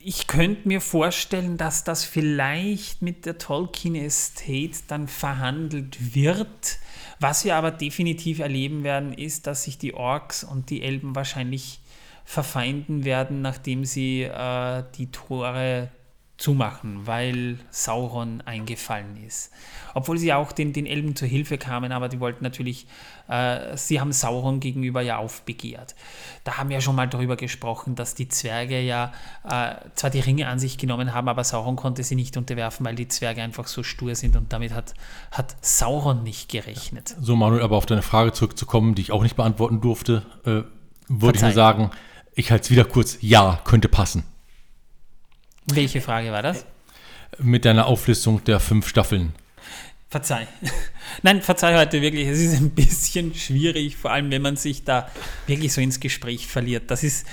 Ich 0.00 0.26
könnte 0.26 0.68
mir 0.68 0.80
vorstellen, 0.80 1.56
dass 1.56 1.84
das 1.84 2.04
vielleicht 2.04 3.02
mit 3.02 3.26
der 3.26 3.38
Tolkien 3.38 3.94
Estate 3.94 4.78
dann 4.86 5.08
verhandelt 5.08 6.14
wird. 6.14 6.78
Was 7.20 7.44
wir 7.44 7.56
aber 7.56 7.70
definitiv 7.70 8.38
erleben 8.38 8.84
werden, 8.84 9.12
ist, 9.12 9.46
dass 9.46 9.64
sich 9.64 9.78
die 9.78 9.94
Orks 9.94 10.44
und 10.44 10.70
die 10.70 10.82
Elben 10.82 11.14
wahrscheinlich 11.14 11.80
verfeinden 12.24 13.04
werden, 13.04 13.42
nachdem 13.42 13.84
sie 13.84 14.22
äh, 14.22 14.84
die 14.96 15.10
Tore 15.10 15.90
zumachen, 16.38 17.04
weil 17.04 17.58
Sauron 17.70 18.42
eingefallen 18.42 19.16
ist. 19.26 19.50
Obwohl 19.92 20.18
sie 20.18 20.32
auch 20.32 20.52
den, 20.52 20.72
den 20.72 20.86
Elben 20.86 21.16
zur 21.16 21.26
Hilfe 21.26 21.58
kamen, 21.58 21.90
aber 21.90 22.08
die 22.08 22.20
wollten 22.20 22.44
natürlich, 22.44 22.86
äh, 23.26 23.76
sie 23.76 24.00
haben 24.00 24.12
Sauron 24.12 24.60
gegenüber 24.60 25.02
ja 25.02 25.18
aufbegehrt. 25.18 25.96
Da 26.44 26.56
haben 26.56 26.68
wir 26.68 26.76
ja 26.76 26.80
schon 26.80 26.94
mal 26.94 27.08
darüber 27.08 27.34
gesprochen, 27.34 27.96
dass 27.96 28.14
die 28.14 28.28
Zwerge 28.28 28.80
ja 28.80 29.12
äh, 29.44 29.74
zwar 29.96 30.10
die 30.10 30.20
Ringe 30.20 30.46
an 30.46 30.60
sich 30.60 30.78
genommen 30.78 31.12
haben, 31.12 31.28
aber 31.28 31.42
Sauron 31.42 31.74
konnte 31.74 32.04
sie 32.04 32.14
nicht 32.14 32.36
unterwerfen, 32.36 32.86
weil 32.86 32.94
die 32.94 33.08
Zwerge 33.08 33.42
einfach 33.42 33.66
so 33.66 33.82
stur 33.82 34.14
sind 34.14 34.36
und 34.36 34.52
damit 34.52 34.72
hat, 34.72 34.94
hat 35.32 35.56
Sauron 35.60 36.22
nicht 36.22 36.48
gerechnet. 36.48 37.16
So, 37.20 37.34
Manuel, 37.34 37.62
aber 37.62 37.76
auf 37.76 37.86
deine 37.86 38.02
Frage 38.02 38.32
zurückzukommen, 38.32 38.94
die 38.94 39.02
ich 39.02 39.10
auch 39.10 39.24
nicht 39.24 39.34
beantworten 39.34 39.80
durfte, 39.80 40.24
äh, 40.46 40.62
würde 41.08 41.36
ich 41.36 41.42
nur 41.42 41.52
sagen, 41.52 41.90
ich 42.36 42.52
halte 42.52 42.62
es 42.62 42.70
wieder 42.70 42.84
kurz, 42.84 43.18
ja, 43.22 43.60
könnte 43.64 43.88
passen. 43.88 44.22
Welche 45.72 46.00
Frage 46.00 46.32
war 46.32 46.42
das? 46.42 46.64
Mit 47.38 47.64
deiner 47.64 47.86
Auflistung 47.86 48.42
der 48.44 48.58
fünf 48.60 48.88
Staffeln. 48.88 49.32
Verzeih. 50.10 50.46
Nein, 51.22 51.42
verzeih 51.42 51.78
heute 51.78 52.00
wirklich. 52.00 52.26
Es 52.28 52.38
ist 52.38 52.58
ein 52.58 52.70
bisschen 52.70 53.34
schwierig, 53.34 53.96
vor 53.96 54.10
allem 54.10 54.30
wenn 54.30 54.40
man 54.40 54.56
sich 54.56 54.84
da 54.84 55.08
wirklich 55.46 55.72
so 55.72 55.82
ins 55.82 56.00
Gespräch 56.00 56.46
verliert. 56.46 56.90
Das 56.90 57.04
ist, 57.04 57.26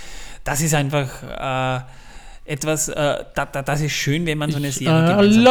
das 0.44 0.60
ist 0.60 0.74
einfach 0.74 1.24
äh, 1.24 2.52
etwas, 2.52 2.90
äh, 2.90 3.24
da, 3.34 3.46
da, 3.46 3.62
das 3.62 3.80
ist 3.80 3.94
schön, 3.94 4.26
wenn 4.26 4.38
man 4.38 4.52
so 4.52 4.58
eine 4.58 4.74
Serie 4.74 5.08
gemeinsam 5.08 5.42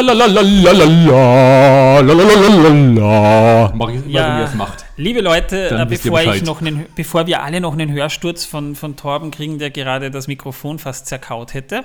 Mach 3.74 3.89
ich, 3.89 4.06
Ja, 4.06 4.36
wie 4.36 4.43
er 4.43 4.44
es 4.44 4.55
macht. 4.55 4.85
Liebe 4.98 5.23
Leute, 5.23 5.69
Dann 5.70 5.78
äh, 5.78 5.82
ihr 5.82 5.86
bevor, 5.86 6.20
ich 6.20 6.43
noch 6.44 6.61
einen, 6.61 6.85
bevor 6.94 7.27
wir 7.27 7.43
alle 7.43 7.62
noch 7.62 7.73
einen 7.73 7.90
Hörsturz 7.90 8.44
von, 8.44 8.74
von 8.74 8.97
Torben 8.97 9.31
kriegen, 9.31 9.59
der 9.59 9.70
gerade 9.70 10.11
das 10.11 10.28
Mikrofon 10.28 10.78
fast 10.78 11.06
zerkaut 11.06 11.55
hätte, 11.55 11.85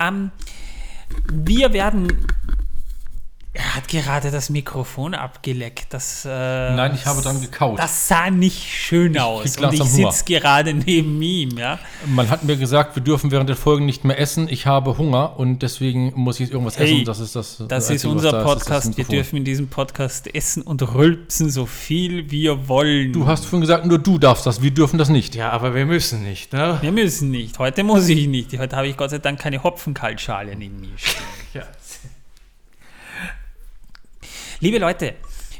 ähm, 0.00 0.30
wir 1.30 1.72
werden. 1.72 2.26
Er 3.60 3.74
hat 3.74 3.88
gerade 3.88 4.30
das 4.30 4.50
Mikrofon 4.50 5.14
abgeleckt. 5.14 5.92
Das, 5.92 6.24
äh, 6.24 6.28
Nein, 6.28 6.92
ich 6.94 7.04
habe 7.06 7.20
dran 7.22 7.40
gekaut. 7.40 7.76
Das 7.80 8.06
sah 8.06 8.30
nicht 8.30 8.56
schön 8.72 9.18
aus. 9.18 9.42
krieg 9.42 9.50
Und 9.58 9.72
ich 9.74 9.78
langsam 9.80 9.92
Hunger. 9.98 10.12
sitze 10.12 10.24
gerade 10.26 10.72
neben 10.74 11.20
ihm. 11.20 11.58
Ja? 11.58 11.80
Man 12.06 12.30
hat 12.30 12.44
mir 12.44 12.56
gesagt, 12.56 12.94
wir 12.94 13.02
dürfen 13.02 13.32
während 13.32 13.48
der 13.48 13.56
Folgen 13.56 13.84
nicht 13.84 14.04
mehr 14.04 14.16
essen. 14.20 14.48
Ich 14.48 14.66
habe 14.66 14.96
Hunger 14.96 15.36
und 15.40 15.62
deswegen 15.62 16.12
muss 16.14 16.38
ich 16.38 16.52
irgendwas 16.52 16.78
Hey, 16.78 16.94
essen. 16.98 17.04
Das 17.04 17.18
ist 17.18 17.34
das. 17.34 17.62
Das 17.66 17.84
ist 17.86 17.90
Einzige, 17.90 18.10
was 18.14 18.16
unser 18.24 18.30
da 18.30 18.38
ist, 18.38 18.44
das 18.46 18.52
ist 18.54 18.70
das 18.70 18.84
Podcast. 18.86 18.96
wir 18.96 19.04
dürfen 19.04 19.36
in 19.38 19.44
diesem 19.44 19.66
Podcast 19.68 20.32
essen 20.34 20.62
und 20.62 20.94
rülpsen 20.94 21.50
so 21.50 21.66
viel 21.66 22.30
wir 22.30 22.68
wollen. 22.68 23.12
Du 23.12 23.26
hast 23.26 23.44
vorhin 23.44 23.62
gesagt, 23.62 23.86
nur 23.86 23.98
du 23.98 24.18
darfst 24.18 24.46
das. 24.46 24.62
Wir 24.62 24.70
dürfen 24.70 24.98
das 24.98 25.08
nicht. 25.08 25.34
Ja, 25.34 25.50
aber 25.50 25.74
wir 25.74 25.84
müssen 25.84 26.22
nicht. 26.22 26.52
Ne? 26.52 26.78
Wir 26.80 26.92
müssen 26.92 27.32
nicht. 27.32 27.58
Heute 27.58 27.82
muss 27.82 28.08
ich 28.08 28.28
nicht. 28.28 28.56
Heute 28.56 28.76
habe 28.76 28.86
ich 28.86 28.96
Gott 28.96 29.10
sei 29.10 29.18
Dank 29.18 29.40
keine 29.40 29.64
Hopfenkaltschale 29.64 30.54
neben 30.54 30.78
mir 30.80 30.96
stehen. 30.96 31.22
Ja. 31.54 31.62
Liebe 34.60 34.78
Leute, 34.78 35.14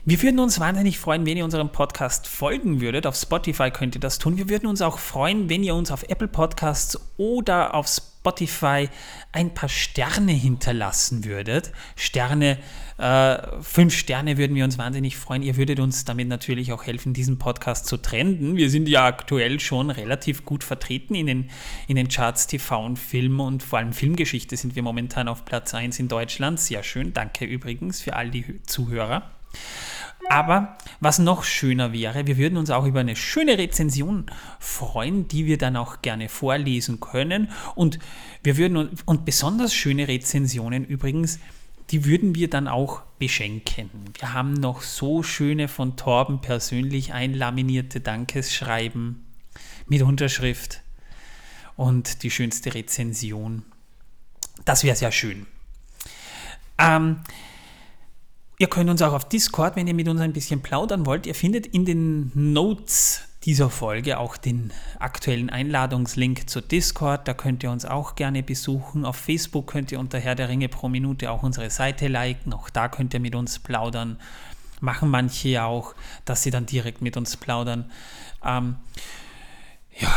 wir 0.04 0.20
würden 0.22 0.40
uns 0.40 0.58
wahnsinnig 0.58 0.98
freuen, 0.98 1.24
wenn 1.24 1.36
ihr 1.36 1.44
unserem 1.44 1.70
Podcast 1.70 2.26
folgen 2.26 2.80
würdet. 2.80 3.06
Auf 3.06 3.14
Spotify 3.14 3.70
könnt 3.70 3.94
ihr 3.94 4.00
das 4.00 4.18
tun. 4.18 4.38
Wir 4.38 4.48
würden 4.48 4.66
uns 4.66 4.82
auch 4.82 4.98
freuen, 4.98 5.48
wenn 5.48 5.62
ihr 5.62 5.76
uns 5.76 5.92
auf 5.92 6.02
Apple 6.08 6.26
Podcasts 6.26 6.98
oder 7.16 7.74
auf 7.74 7.86
Spotify 7.86 8.88
ein 9.30 9.54
paar 9.54 9.68
Sterne 9.68 10.32
hinterlassen 10.32 11.24
würdet. 11.24 11.70
Sterne, 11.94 12.58
äh, 12.98 13.62
fünf 13.62 13.94
Sterne 13.96 14.38
würden 14.38 14.56
wir 14.56 14.64
uns 14.64 14.76
wahnsinnig 14.76 15.16
freuen. 15.16 15.42
Ihr 15.42 15.56
würdet 15.56 15.78
uns 15.78 16.04
damit 16.04 16.28
natürlich 16.28 16.72
auch 16.72 16.84
helfen, 16.84 17.14
diesen 17.14 17.38
Podcast 17.38 17.86
zu 17.86 17.96
trenden. 17.96 18.56
Wir 18.56 18.70
sind 18.70 18.88
ja 18.88 19.06
aktuell 19.06 19.60
schon 19.60 19.90
relativ 19.90 20.44
gut 20.44 20.64
vertreten 20.64 21.14
in 21.14 21.26
den, 21.26 21.50
in 21.86 21.94
den 21.94 22.08
Charts 22.08 22.48
TV 22.48 22.84
und 22.84 22.98
Film 22.98 23.38
und 23.38 23.62
vor 23.62 23.78
allem 23.78 23.92
Filmgeschichte 23.92 24.56
sind 24.56 24.74
wir 24.74 24.82
momentan 24.82 25.28
auf 25.28 25.44
Platz 25.44 25.74
1 25.74 25.98
in 26.00 26.08
Deutschland. 26.08 26.58
Sehr 26.58 26.82
schön. 26.82 27.12
Danke 27.12 27.44
übrigens 27.44 28.00
für 28.00 28.16
all 28.16 28.30
die 28.30 28.44
Hö- 28.44 28.66
Zuhörer. 28.66 29.30
Aber 30.28 30.76
was 31.00 31.18
noch 31.20 31.44
schöner 31.44 31.92
wäre, 31.92 32.26
wir 32.26 32.36
würden 32.36 32.58
uns 32.58 32.70
auch 32.70 32.84
über 32.84 33.00
eine 33.00 33.16
schöne 33.16 33.56
Rezension 33.56 34.26
freuen, 34.58 35.28
die 35.28 35.46
wir 35.46 35.56
dann 35.56 35.76
auch 35.76 36.02
gerne 36.02 36.28
vorlesen 36.28 37.00
können. 37.00 37.48
Und 37.76 37.98
wir 38.42 38.56
würden 38.56 38.90
und 39.04 39.24
besonders 39.24 39.72
schöne 39.72 40.08
Rezensionen 40.08 40.84
übrigens, 40.84 41.38
die 41.90 42.04
würden 42.04 42.34
wir 42.34 42.50
dann 42.50 42.68
auch 42.68 43.02
beschenken. 43.18 43.90
Wir 44.18 44.32
haben 44.32 44.52
noch 44.52 44.82
so 44.82 45.22
schöne 45.22 45.68
von 45.68 45.96
Torben 45.96 46.40
persönlich 46.40 47.12
einlaminierte 47.12 48.00
Dankesschreiben 48.00 49.26
mit 49.86 50.02
Unterschrift 50.02 50.82
und 51.76 52.22
die 52.22 52.30
schönste 52.30 52.74
Rezension. 52.74 53.64
Das 54.64 54.84
wäre 54.84 54.96
sehr 54.96 55.12
schön. 55.12 55.46
Ähm, 56.78 57.20
Ihr 58.60 58.66
könnt 58.66 58.90
uns 58.90 59.02
auch 59.02 59.12
auf 59.12 59.28
Discord, 59.28 59.76
wenn 59.76 59.86
ihr 59.86 59.94
mit 59.94 60.08
uns 60.08 60.20
ein 60.20 60.32
bisschen 60.32 60.62
plaudern 60.62 61.06
wollt, 61.06 61.26
ihr 61.26 61.34
findet 61.36 61.68
in 61.68 61.84
den 61.84 62.32
Notes 62.34 63.27
dieser 63.48 63.70
Folge 63.70 64.18
auch 64.18 64.36
den 64.36 64.74
aktuellen 64.98 65.48
Einladungslink 65.48 66.50
zu 66.50 66.60
Discord. 66.60 67.26
Da 67.26 67.32
könnt 67.32 67.62
ihr 67.62 67.70
uns 67.70 67.86
auch 67.86 68.14
gerne 68.14 68.42
besuchen. 68.42 69.06
Auf 69.06 69.16
Facebook 69.16 69.68
könnt 69.68 69.90
ihr 69.90 69.98
unter 69.98 70.18
Herr 70.18 70.34
der 70.34 70.50
Ringe 70.50 70.68
pro 70.68 70.90
Minute 70.90 71.30
auch 71.30 71.42
unsere 71.42 71.70
Seite 71.70 72.08
liken. 72.08 72.52
Auch 72.52 72.68
da 72.68 72.90
könnt 72.90 73.14
ihr 73.14 73.20
mit 73.20 73.34
uns 73.34 73.58
plaudern. 73.58 74.18
Machen 74.82 75.08
manche 75.08 75.48
ja 75.48 75.64
auch, 75.64 75.94
dass 76.26 76.42
sie 76.42 76.50
dann 76.50 76.66
direkt 76.66 77.00
mit 77.00 77.16
uns 77.16 77.38
plaudern. 77.38 77.90
Ähm, 78.44 78.76
ja, 79.98 80.12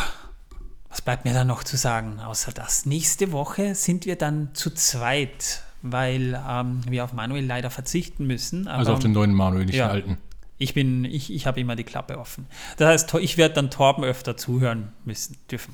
was 0.90 1.02
bleibt 1.02 1.24
mir 1.24 1.34
da 1.34 1.46
noch 1.46 1.64
zu 1.64 1.78
sagen, 1.78 2.20
außer 2.20 2.52
das? 2.52 2.86
Nächste 2.86 3.32
Woche 3.32 3.76
sind 3.76 4.06
wir 4.06 4.18
dann 4.18 4.50
zu 4.56 4.72
zweit, 4.72 5.64
weil 5.82 6.38
ähm, 6.50 6.82
wir 6.86 7.06
auf 7.06 7.14
Manuel 7.14 7.46
leider 7.46 7.70
verzichten 7.70 8.28
müssen. 8.28 8.68
Aber 8.68 8.80
Also 8.80 8.92
auf 8.92 9.00
den 9.00 9.14
neuen 9.14 9.34
Manuel, 9.34 9.68
nicht 9.68 9.76
ja. 9.76 9.88
den 9.88 9.92
alten. 9.94 10.18
Ich 10.62 10.74
bin, 10.74 11.06
ich, 11.06 11.34
ich 11.34 11.48
habe 11.48 11.60
immer 11.60 11.76
die 11.76 11.84
Klappe 11.84 12.18
offen. 12.18 12.46
Das 12.78 12.88
heißt, 12.88 13.14
ich 13.16 13.38
werde 13.38 13.56
dann 13.56 13.72
Torben 13.72 14.04
öfter 14.04 14.38
zuhören 14.38 14.92
müssen, 15.06 15.38
dürfen. 15.50 15.74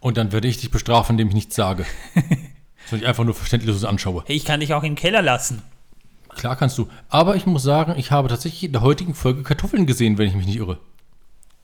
Und 0.00 0.16
dann 0.16 0.30
werde 0.32 0.46
ich 0.46 0.58
dich 0.58 0.70
bestrafen, 0.70 1.14
indem 1.14 1.28
ich 1.28 1.34
nichts 1.34 1.56
sage. 1.56 1.84
Sondern 2.86 3.02
ich 3.02 3.08
einfach 3.08 3.24
nur 3.24 3.34
verständliches 3.34 3.84
anschaue. 3.84 4.24
Hey, 4.26 4.36
ich 4.36 4.44
kann 4.44 4.60
dich 4.60 4.74
auch 4.74 4.82
im 4.82 4.94
Keller 4.94 5.22
lassen. 5.22 5.62
Klar 6.28 6.56
kannst 6.56 6.78
du. 6.78 6.88
Aber 7.08 7.36
ich 7.36 7.46
muss 7.46 7.62
sagen, 7.62 7.94
ich 7.96 8.10
habe 8.10 8.28
tatsächlich 8.28 8.64
in 8.64 8.72
der 8.72 8.82
heutigen 8.82 9.14
Folge 9.14 9.42
Kartoffeln 9.42 9.86
gesehen, 9.86 10.18
wenn 10.18 10.28
ich 10.28 10.34
mich 10.34 10.46
nicht 10.46 10.56
irre. 10.56 10.78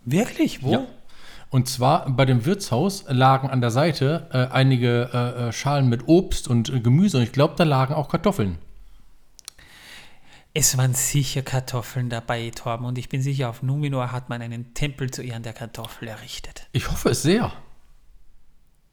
Wirklich? 0.04 0.62
Wo? 0.62 0.72
Ja. 0.72 0.86
Und 1.50 1.68
zwar 1.68 2.10
bei 2.10 2.24
dem 2.24 2.44
Wirtshaus 2.46 3.04
lagen 3.08 3.48
an 3.48 3.60
der 3.60 3.70
Seite 3.70 4.26
äh, 4.32 4.52
einige 4.52 5.10
äh, 5.12 5.48
äh, 5.48 5.52
Schalen 5.52 5.88
mit 5.88 6.08
Obst 6.08 6.48
und 6.48 6.68
äh, 6.68 6.80
Gemüse 6.80 7.18
und 7.18 7.22
ich 7.22 7.32
glaube, 7.32 7.54
da 7.56 7.64
lagen 7.64 7.94
auch 7.94 8.08
Kartoffeln. 8.08 8.58
Es 10.56 10.78
waren 10.78 10.94
sicher 10.94 11.42
Kartoffeln 11.42 12.08
dabei, 12.08 12.50
Torben, 12.54 12.86
und 12.86 12.96
ich 12.96 13.08
bin 13.08 13.20
sicher, 13.20 13.50
auf 13.50 13.64
Numenor 13.64 14.12
hat 14.12 14.28
man 14.28 14.40
einen 14.40 14.72
Tempel 14.72 15.10
zu 15.10 15.20
Ehren 15.20 15.42
der 15.42 15.52
Kartoffel 15.52 16.06
errichtet. 16.06 16.68
Ich 16.70 16.88
hoffe 16.88 17.10
es 17.10 17.22
sehr. 17.22 17.52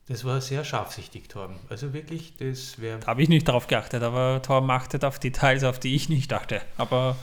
Das 0.07 0.25
war 0.25 0.41
sehr 0.41 0.63
scharfsichtig, 0.63 1.29
Torben. 1.29 1.57
Also 1.69 1.93
wirklich, 1.93 2.33
das 2.37 2.79
wäre. 2.79 2.99
Da 2.99 3.07
habe 3.07 3.21
ich 3.21 3.29
nicht 3.29 3.47
drauf 3.47 3.67
geachtet, 3.67 4.01
aber 4.01 4.41
Torben 4.41 4.71
achtet 4.71 5.05
auf 5.05 5.19
Details, 5.19 5.63
auf 5.63 5.79
die 5.79 5.93
ich 5.93 6.09
nicht 6.09 6.31
dachte. 6.31 6.61
Aber 6.77 7.15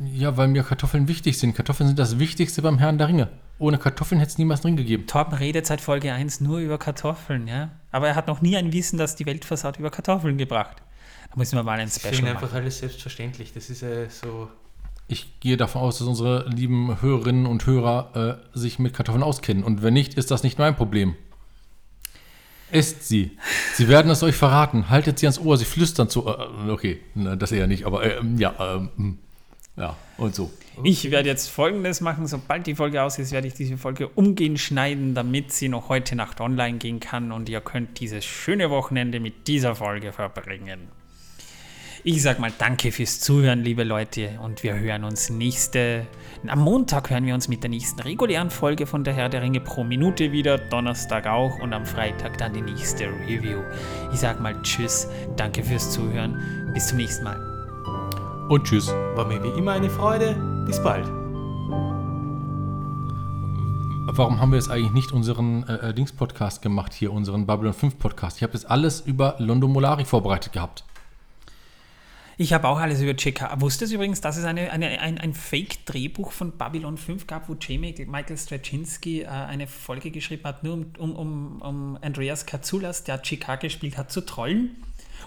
Ja, 0.00 0.36
weil 0.36 0.48
mir 0.48 0.62
Kartoffeln 0.62 1.08
wichtig 1.08 1.38
sind. 1.38 1.54
Kartoffeln 1.54 1.86
sind 1.88 1.98
das 1.98 2.18
Wichtigste 2.18 2.62
beim 2.62 2.78
Herrn 2.78 2.98
der 2.98 3.08
Ringe. 3.08 3.28
Ohne 3.58 3.78
Kartoffeln 3.78 4.20
hätte 4.20 4.32
es 4.32 4.38
niemals 4.38 4.60
drin 4.60 4.76
gegeben. 4.76 5.06
Torben 5.06 5.34
redet 5.34 5.66
seit 5.66 5.80
Folge 5.80 6.12
1 6.12 6.40
nur 6.40 6.58
über 6.58 6.78
Kartoffeln, 6.78 7.48
ja. 7.48 7.70
Aber 7.90 8.08
er 8.08 8.14
hat 8.14 8.26
noch 8.26 8.42
nie 8.42 8.56
ein 8.56 8.72
Wissen, 8.72 8.98
das 8.98 9.16
die 9.16 9.26
Welt 9.26 9.44
versaut, 9.44 9.78
über 9.78 9.90
Kartoffeln 9.90 10.36
gebracht. 10.36 10.82
Da 11.30 11.36
müssen 11.36 11.56
wir 11.56 11.62
mal 11.62 11.78
ein 11.78 11.88
Special 11.88 12.14
machen. 12.22 12.28
einfach 12.28 12.52
alles 12.54 12.78
selbstverständlich. 12.78 13.52
Das 13.52 13.70
ist 13.70 13.82
äh, 13.82 14.08
so. 14.08 14.48
Ich 15.06 15.40
gehe 15.40 15.56
davon 15.56 15.82
aus, 15.82 15.98
dass 15.98 16.06
unsere 16.06 16.48
lieben 16.48 17.00
Hörerinnen 17.00 17.46
und 17.46 17.66
Hörer 17.66 18.40
äh, 18.54 18.58
sich 18.58 18.78
mit 18.78 18.94
Kartoffeln 18.94 19.22
auskennen. 19.22 19.64
Und 19.64 19.82
wenn 19.82 19.94
nicht, 19.94 20.14
ist 20.14 20.30
das 20.30 20.42
nicht 20.42 20.58
mein 20.58 20.76
Problem. 20.76 21.14
Esst 22.70 23.08
sie. 23.08 23.38
Sie 23.74 23.88
werden 23.88 24.10
es 24.10 24.22
euch 24.22 24.36
verraten. 24.36 24.90
Haltet 24.90 25.18
sie 25.18 25.26
ans 25.26 25.38
Ohr. 25.38 25.56
Sie 25.56 25.64
flüstern 25.64 26.10
zu. 26.10 26.26
Äh, 26.26 26.70
okay, 26.70 27.00
na, 27.14 27.36
das 27.36 27.52
eher 27.52 27.66
nicht, 27.66 27.86
aber 27.86 28.04
äh, 28.04 28.20
ja, 28.36 28.54
ähm, 28.58 29.18
ja, 29.76 29.96
und 30.18 30.34
so. 30.34 30.50
Ich 30.82 31.10
werde 31.10 31.28
jetzt 31.28 31.48
folgendes 31.48 32.00
machen: 32.00 32.26
Sobald 32.26 32.66
die 32.66 32.74
Folge 32.74 33.02
aus 33.02 33.18
ist, 33.18 33.32
werde 33.32 33.46
ich 33.46 33.54
diese 33.54 33.78
Folge 33.78 34.08
umgehend 34.08 34.60
schneiden, 34.60 35.14
damit 35.14 35.52
sie 35.52 35.68
noch 35.68 35.88
heute 35.88 36.14
Nacht 36.16 36.40
online 36.40 36.78
gehen 36.78 37.00
kann 37.00 37.32
und 37.32 37.48
ihr 37.48 37.60
könnt 37.60 38.00
dieses 38.00 38.24
schöne 38.24 38.70
Wochenende 38.70 39.20
mit 39.20 39.48
dieser 39.48 39.74
Folge 39.74 40.12
verbringen. 40.12 40.88
Ich 42.04 42.22
sag 42.22 42.38
mal 42.38 42.52
danke 42.56 42.92
fürs 42.92 43.18
Zuhören, 43.18 43.64
liebe 43.64 43.82
Leute, 43.82 44.38
und 44.40 44.62
wir 44.62 44.78
hören 44.78 45.02
uns 45.02 45.30
nächste. 45.30 46.06
Am 46.46 46.60
Montag 46.60 47.10
hören 47.10 47.26
wir 47.26 47.34
uns 47.34 47.48
mit 47.48 47.64
der 47.64 47.70
nächsten 47.70 48.00
regulären 48.00 48.50
Folge 48.50 48.86
von 48.86 49.02
der 49.02 49.14
Herr 49.14 49.28
der 49.28 49.42
Ringe 49.42 49.60
pro 49.60 49.82
Minute 49.82 50.30
wieder, 50.30 50.58
Donnerstag 50.58 51.26
auch 51.26 51.58
und 51.58 51.72
am 51.72 51.84
Freitag 51.84 52.38
dann 52.38 52.52
die 52.52 52.60
nächste 52.60 53.06
Review. 53.06 53.62
Ich 54.12 54.20
sag 54.20 54.40
mal 54.40 54.54
Tschüss, 54.62 55.08
danke 55.36 55.64
fürs 55.64 55.90
Zuhören, 55.90 56.70
bis 56.72 56.86
zum 56.86 56.98
nächsten 56.98 57.24
Mal. 57.24 58.46
Und 58.48 58.64
tschüss. 58.64 58.88
War 59.16 59.26
mir 59.26 59.42
wie 59.42 59.58
immer 59.58 59.72
eine 59.72 59.90
Freude. 59.90 60.36
Bis 60.66 60.80
bald. 60.80 61.06
Warum 64.10 64.40
haben 64.40 64.52
wir 64.52 64.58
jetzt 64.58 64.70
eigentlich 64.70 64.92
nicht 64.92 65.10
unseren 65.10 65.64
äh, 65.64 65.92
Dings-Podcast 65.92 66.62
gemacht 66.62 66.92
hier, 66.94 67.12
unseren 67.12 67.44
Babylon 67.44 67.74
5 67.74 67.98
Podcast? 67.98 68.36
Ich 68.36 68.44
habe 68.44 68.52
das 68.52 68.64
alles 68.64 69.00
über 69.00 69.34
Londo 69.38 69.66
Molari 69.66 70.04
vorbereitet 70.04 70.52
gehabt. 70.52 70.84
Ich 72.40 72.52
habe 72.52 72.68
auch 72.68 72.78
alles 72.78 73.00
über 73.00 73.16
JK. 73.16 73.60
Wusstest 73.60 73.90
du 73.90 73.96
übrigens, 73.96 74.20
dass 74.20 74.36
es 74.36 74.44
eine, 74.44 74.70
eine, 74.70 75.00
ein, 75.00 75.18
ein 75.18 75.34
Fake-Drehbuch 75.34 76.30
von 76.30 76.56
Babylon 76.56 76.96
5 76.96 77.26
gab, 77.26 77.48
wo 77.48 77.54
J. 77.54 77.80
Michael 77.80 78.38
Straczynski 78.38 79.22
äh, 79.22 79.26
eine 79.26 79.66
Folge 79.66 80.12
geschrieben 80.12 80.44
hat, 80.44 80.62
nur 80.62 80.74
um, 80.74 80.92
um, 80.98 81.16
um, 81.16 81.62
um 81.62 81.98
Andreas 82.00 82.46
Katsoulas, 82.46 83.02
der 83.02 83.20
JK 83.24 83.58
gespielt 83.58 83.98
hat, 83.98 84.12
zu 84.12 84.20
trollen? 84.20 84.76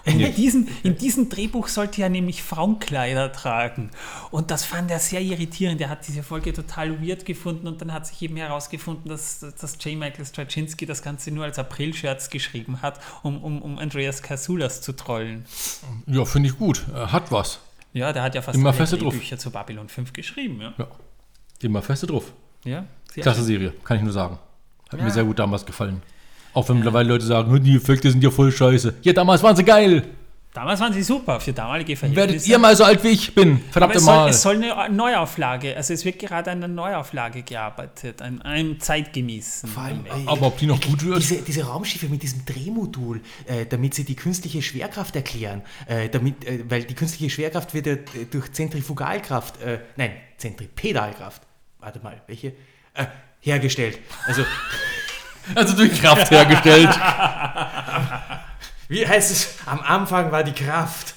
Und 0.04 0.20
in, 0.20 0.34
diesem, 0.34 0.68
in 0.82 0.96
diesem 0.96 1.28
Drehbuch 1.28 1.68
sollte 1.68 2.02
er 2.02 2.08
nämlich 2.08 2.42
Frauenkleider 2.42 3.32
tragen. 3.32 3.90
Und 4.30 4.50
das 4.50 4.64
fand 4.64 4.90
er 4.90 4.98
sehr 4.98 5.20
irritierend. 5.20 5.80
Er 5.80 5.88
hat 5.88 6.06
diese 6.08 6.22
Folge 6.22 6.52
total 6.52 7.06
weird 7.06 7.24
gefunden 7.24 7.68
und 7.68 7.80
dann 7.80 7.92
hat 7.92 8.06
sich 8.06 8.20
eben 8.22 8.36
herausgefunden, 8.36 9.08
dass, 9.08 9.40
dass 9.40 9.78
J. 9.84 9.96
Michael 9.98 10.26
Straczynski 10.26 10.86
das 10.86 11.02
Ganze 11.02 11.30
nur 11.30 11.44
als 11.44 11.58
April-Scherz 11.58 12.30
geschrieben 12.30 12.82
hat, 12.82 13.00
um, 13.22 13.42
um, 13.42 13.62
um 13.62 13.78
Andreas 13.78 14.22
Kasoulas 14.22 14.80
zu 14.80 14.92
trollen. 14.92 15.44
Ja, 16.06 16.24
finde 16.24 16.48
ich 16.48 16.58
gut. 16.58 16.84
Er 16.92 17.12
hat 17.12 17.30
was. 17.30 17.60
Ja, 17.92 18.12
der 18.12 18.22
hat 18.22 18.34
ja 18.34 18.42
fast 18.42 18.58
Immer 18.58 18.72
alle. 18.72 18.86
Drehbücher 18.86 19.38
zu 19.38 19.50
Babylon 19.50 19.88
5 19.88 20.12
geschrieben. 20.12 20.60
Ja, 20.60 20.74
Ja. 20.78 20.88
Immer 21.60 21.80
feste 21.80 22.06
drauf. 22.08 22.32
ja 22.64 22.84
Klasse 23.14 23.44
Serie, 23.44 23.72
kann 23.84 23.98
ich 23.98 24.02
nur 24.02 24.12
sagen. 24.12 24.38
Hat 24.90 25.00
mir 25.00 25.10
sehr 25.10 25.24
gut 25.24 25.38
damals 25.38 25.64
gefallen. 25.64 26.02
Auch 26.54 26.68
wenn 26.68 26.76
mittlerweile 26.76 27.08
Leute 27.08 27.24
sagen, 27.24 27.50
"Hm, 27.52 27.62
die 27.62 27.76
Effekte 27.76 28.10
sind 28.10 28.22
ja 28.22 28.30
voll 28.30 28.52
scheiße. 28.52 28.94
Ja, 29.02 29.12
damals 29.12 29.42
waren 29.42 29.56
sie 29.56 29.64
geil. 29.64 30.02
Damals 30.54 30.80
waren 30.80 30.92
sie 30.92 31.02
super 31.02 31.40
für 31.40 31.54
damalige 31.54 31.96
Verhältnisse. 31.96 32.28
Werdet 32.28 32.46
ihr 32.46 32.58
mal 32.58 32.76
so 32.76 32.84
alt 32.84 33.02
wie 33.02 33.08
ich 33.08 33.34
bin. 33.34 33.52
Aber 33.52 33.72
Verdammte 33.72 33.96
es 33.96 34.04
soll, 34.04 34.14
Mal. 34.16 34.28
es 34.28 34.42
soll 34.42 34.56
eine 34.56 34.94
Neuauflage, 34.94 35.74
also 35.74 35.94
es 35.94 36.04
wird 36.04 36.18
gerade 36.18 36.50
an 36.50 36.58
einer 36.58 36.68
Neuauflage 36.68 37.42
gearbeitet, 37.42 38.20
an 38.20 38.42
einem 38.42 38.78
zeitgemäßen. 38.78 39.66
Vor 39.70 39.82
allem, 39.84 40.04
äh, 40.04 40.10
Aber 40.26 40.48
ob 40.48 40.58
die 40.58 40.66
noch 40.66 40.78
gut 40.78 41.02
wird? 41.06 41.20
Diese, 41.20 41.36
diese 41.36 41.64
Raumschiffe 41.64 42.06
mit 42.08 42.22
diesem 42.22 42.44
Drehmodul, 42.44 43.22
äh, 43.46 43.64
damit 43.64 43.94
sie 43.94 44.04
die 44.04 44.14
künstliche 44.14 44.60
Schwerkraft 44.60 45.16
erklären, 45.16 45.62
äh, 45.86 46.10
damit, 46.10 46.44
äh, 46.44 46.62
weil 46.68 46.84
die 46.84 46.94
künstliche 46.94 47.30
Schwerkraft 47.30 47.72
wird 47.72 47.86
ja 47.86 47.92
äh, 47.94 48.26
durch 48.30 48.52
Zentrifugalkraft, 48.52 49.62
äh, 49.62 49.78
nein, 49.96 50.10
Zentripedalkraft, 50.36 51.40
warte 51.78 52.00
mal, 52.00 52.20
welche? 52.26 52.48
Äh, 52.92 53.06
hergestellt. 53.40 53.98
Also, 54.26 54.42
Also 55.54 55.76
durch 55.76 56.00
Kraft 56.00 56.30
hergestellt. 56.30 56.88
wie 58.88 59.06
heißt 59.06 59.30
es? 59.30 59.58
Am 59.66 59.80
Anfang 59.80 60.30
war 60.32 60.44
die 60.44 60.52
Kraft. 60.52 61.14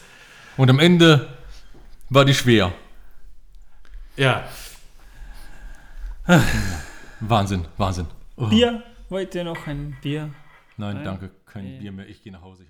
Und 0.58 0.70
am 0.70 0.80
Ende 0.80 1.30
war 2.10 2.26
die 2.26 2.34
schwer. 2.34 2.72
Ja. 4.16 4.44
Wahnsinn, 7.20 7.68
Wahnsinn. 7.78 8.08
Oh. 8.36 8.48
Bier? 8.48 8.82
Wollt 9.10 9.36
ihr 9.36 9.44
noch 9.44 9.68
ein 9.68 9.96
Bier? 10.02 10.30
Nein, 10.78 10.96
Nein? 10.96 11.04
danke. 11.06 11.32
Kein 11.46 11.64
Nee. 11.66 11.80
Bier 11.80 11.92
mehr. 11.92 12.08
Ich 12.08 12.24
gehe 12.24 12.32
nach 12.34 12.42
Hause. 12.42 12.66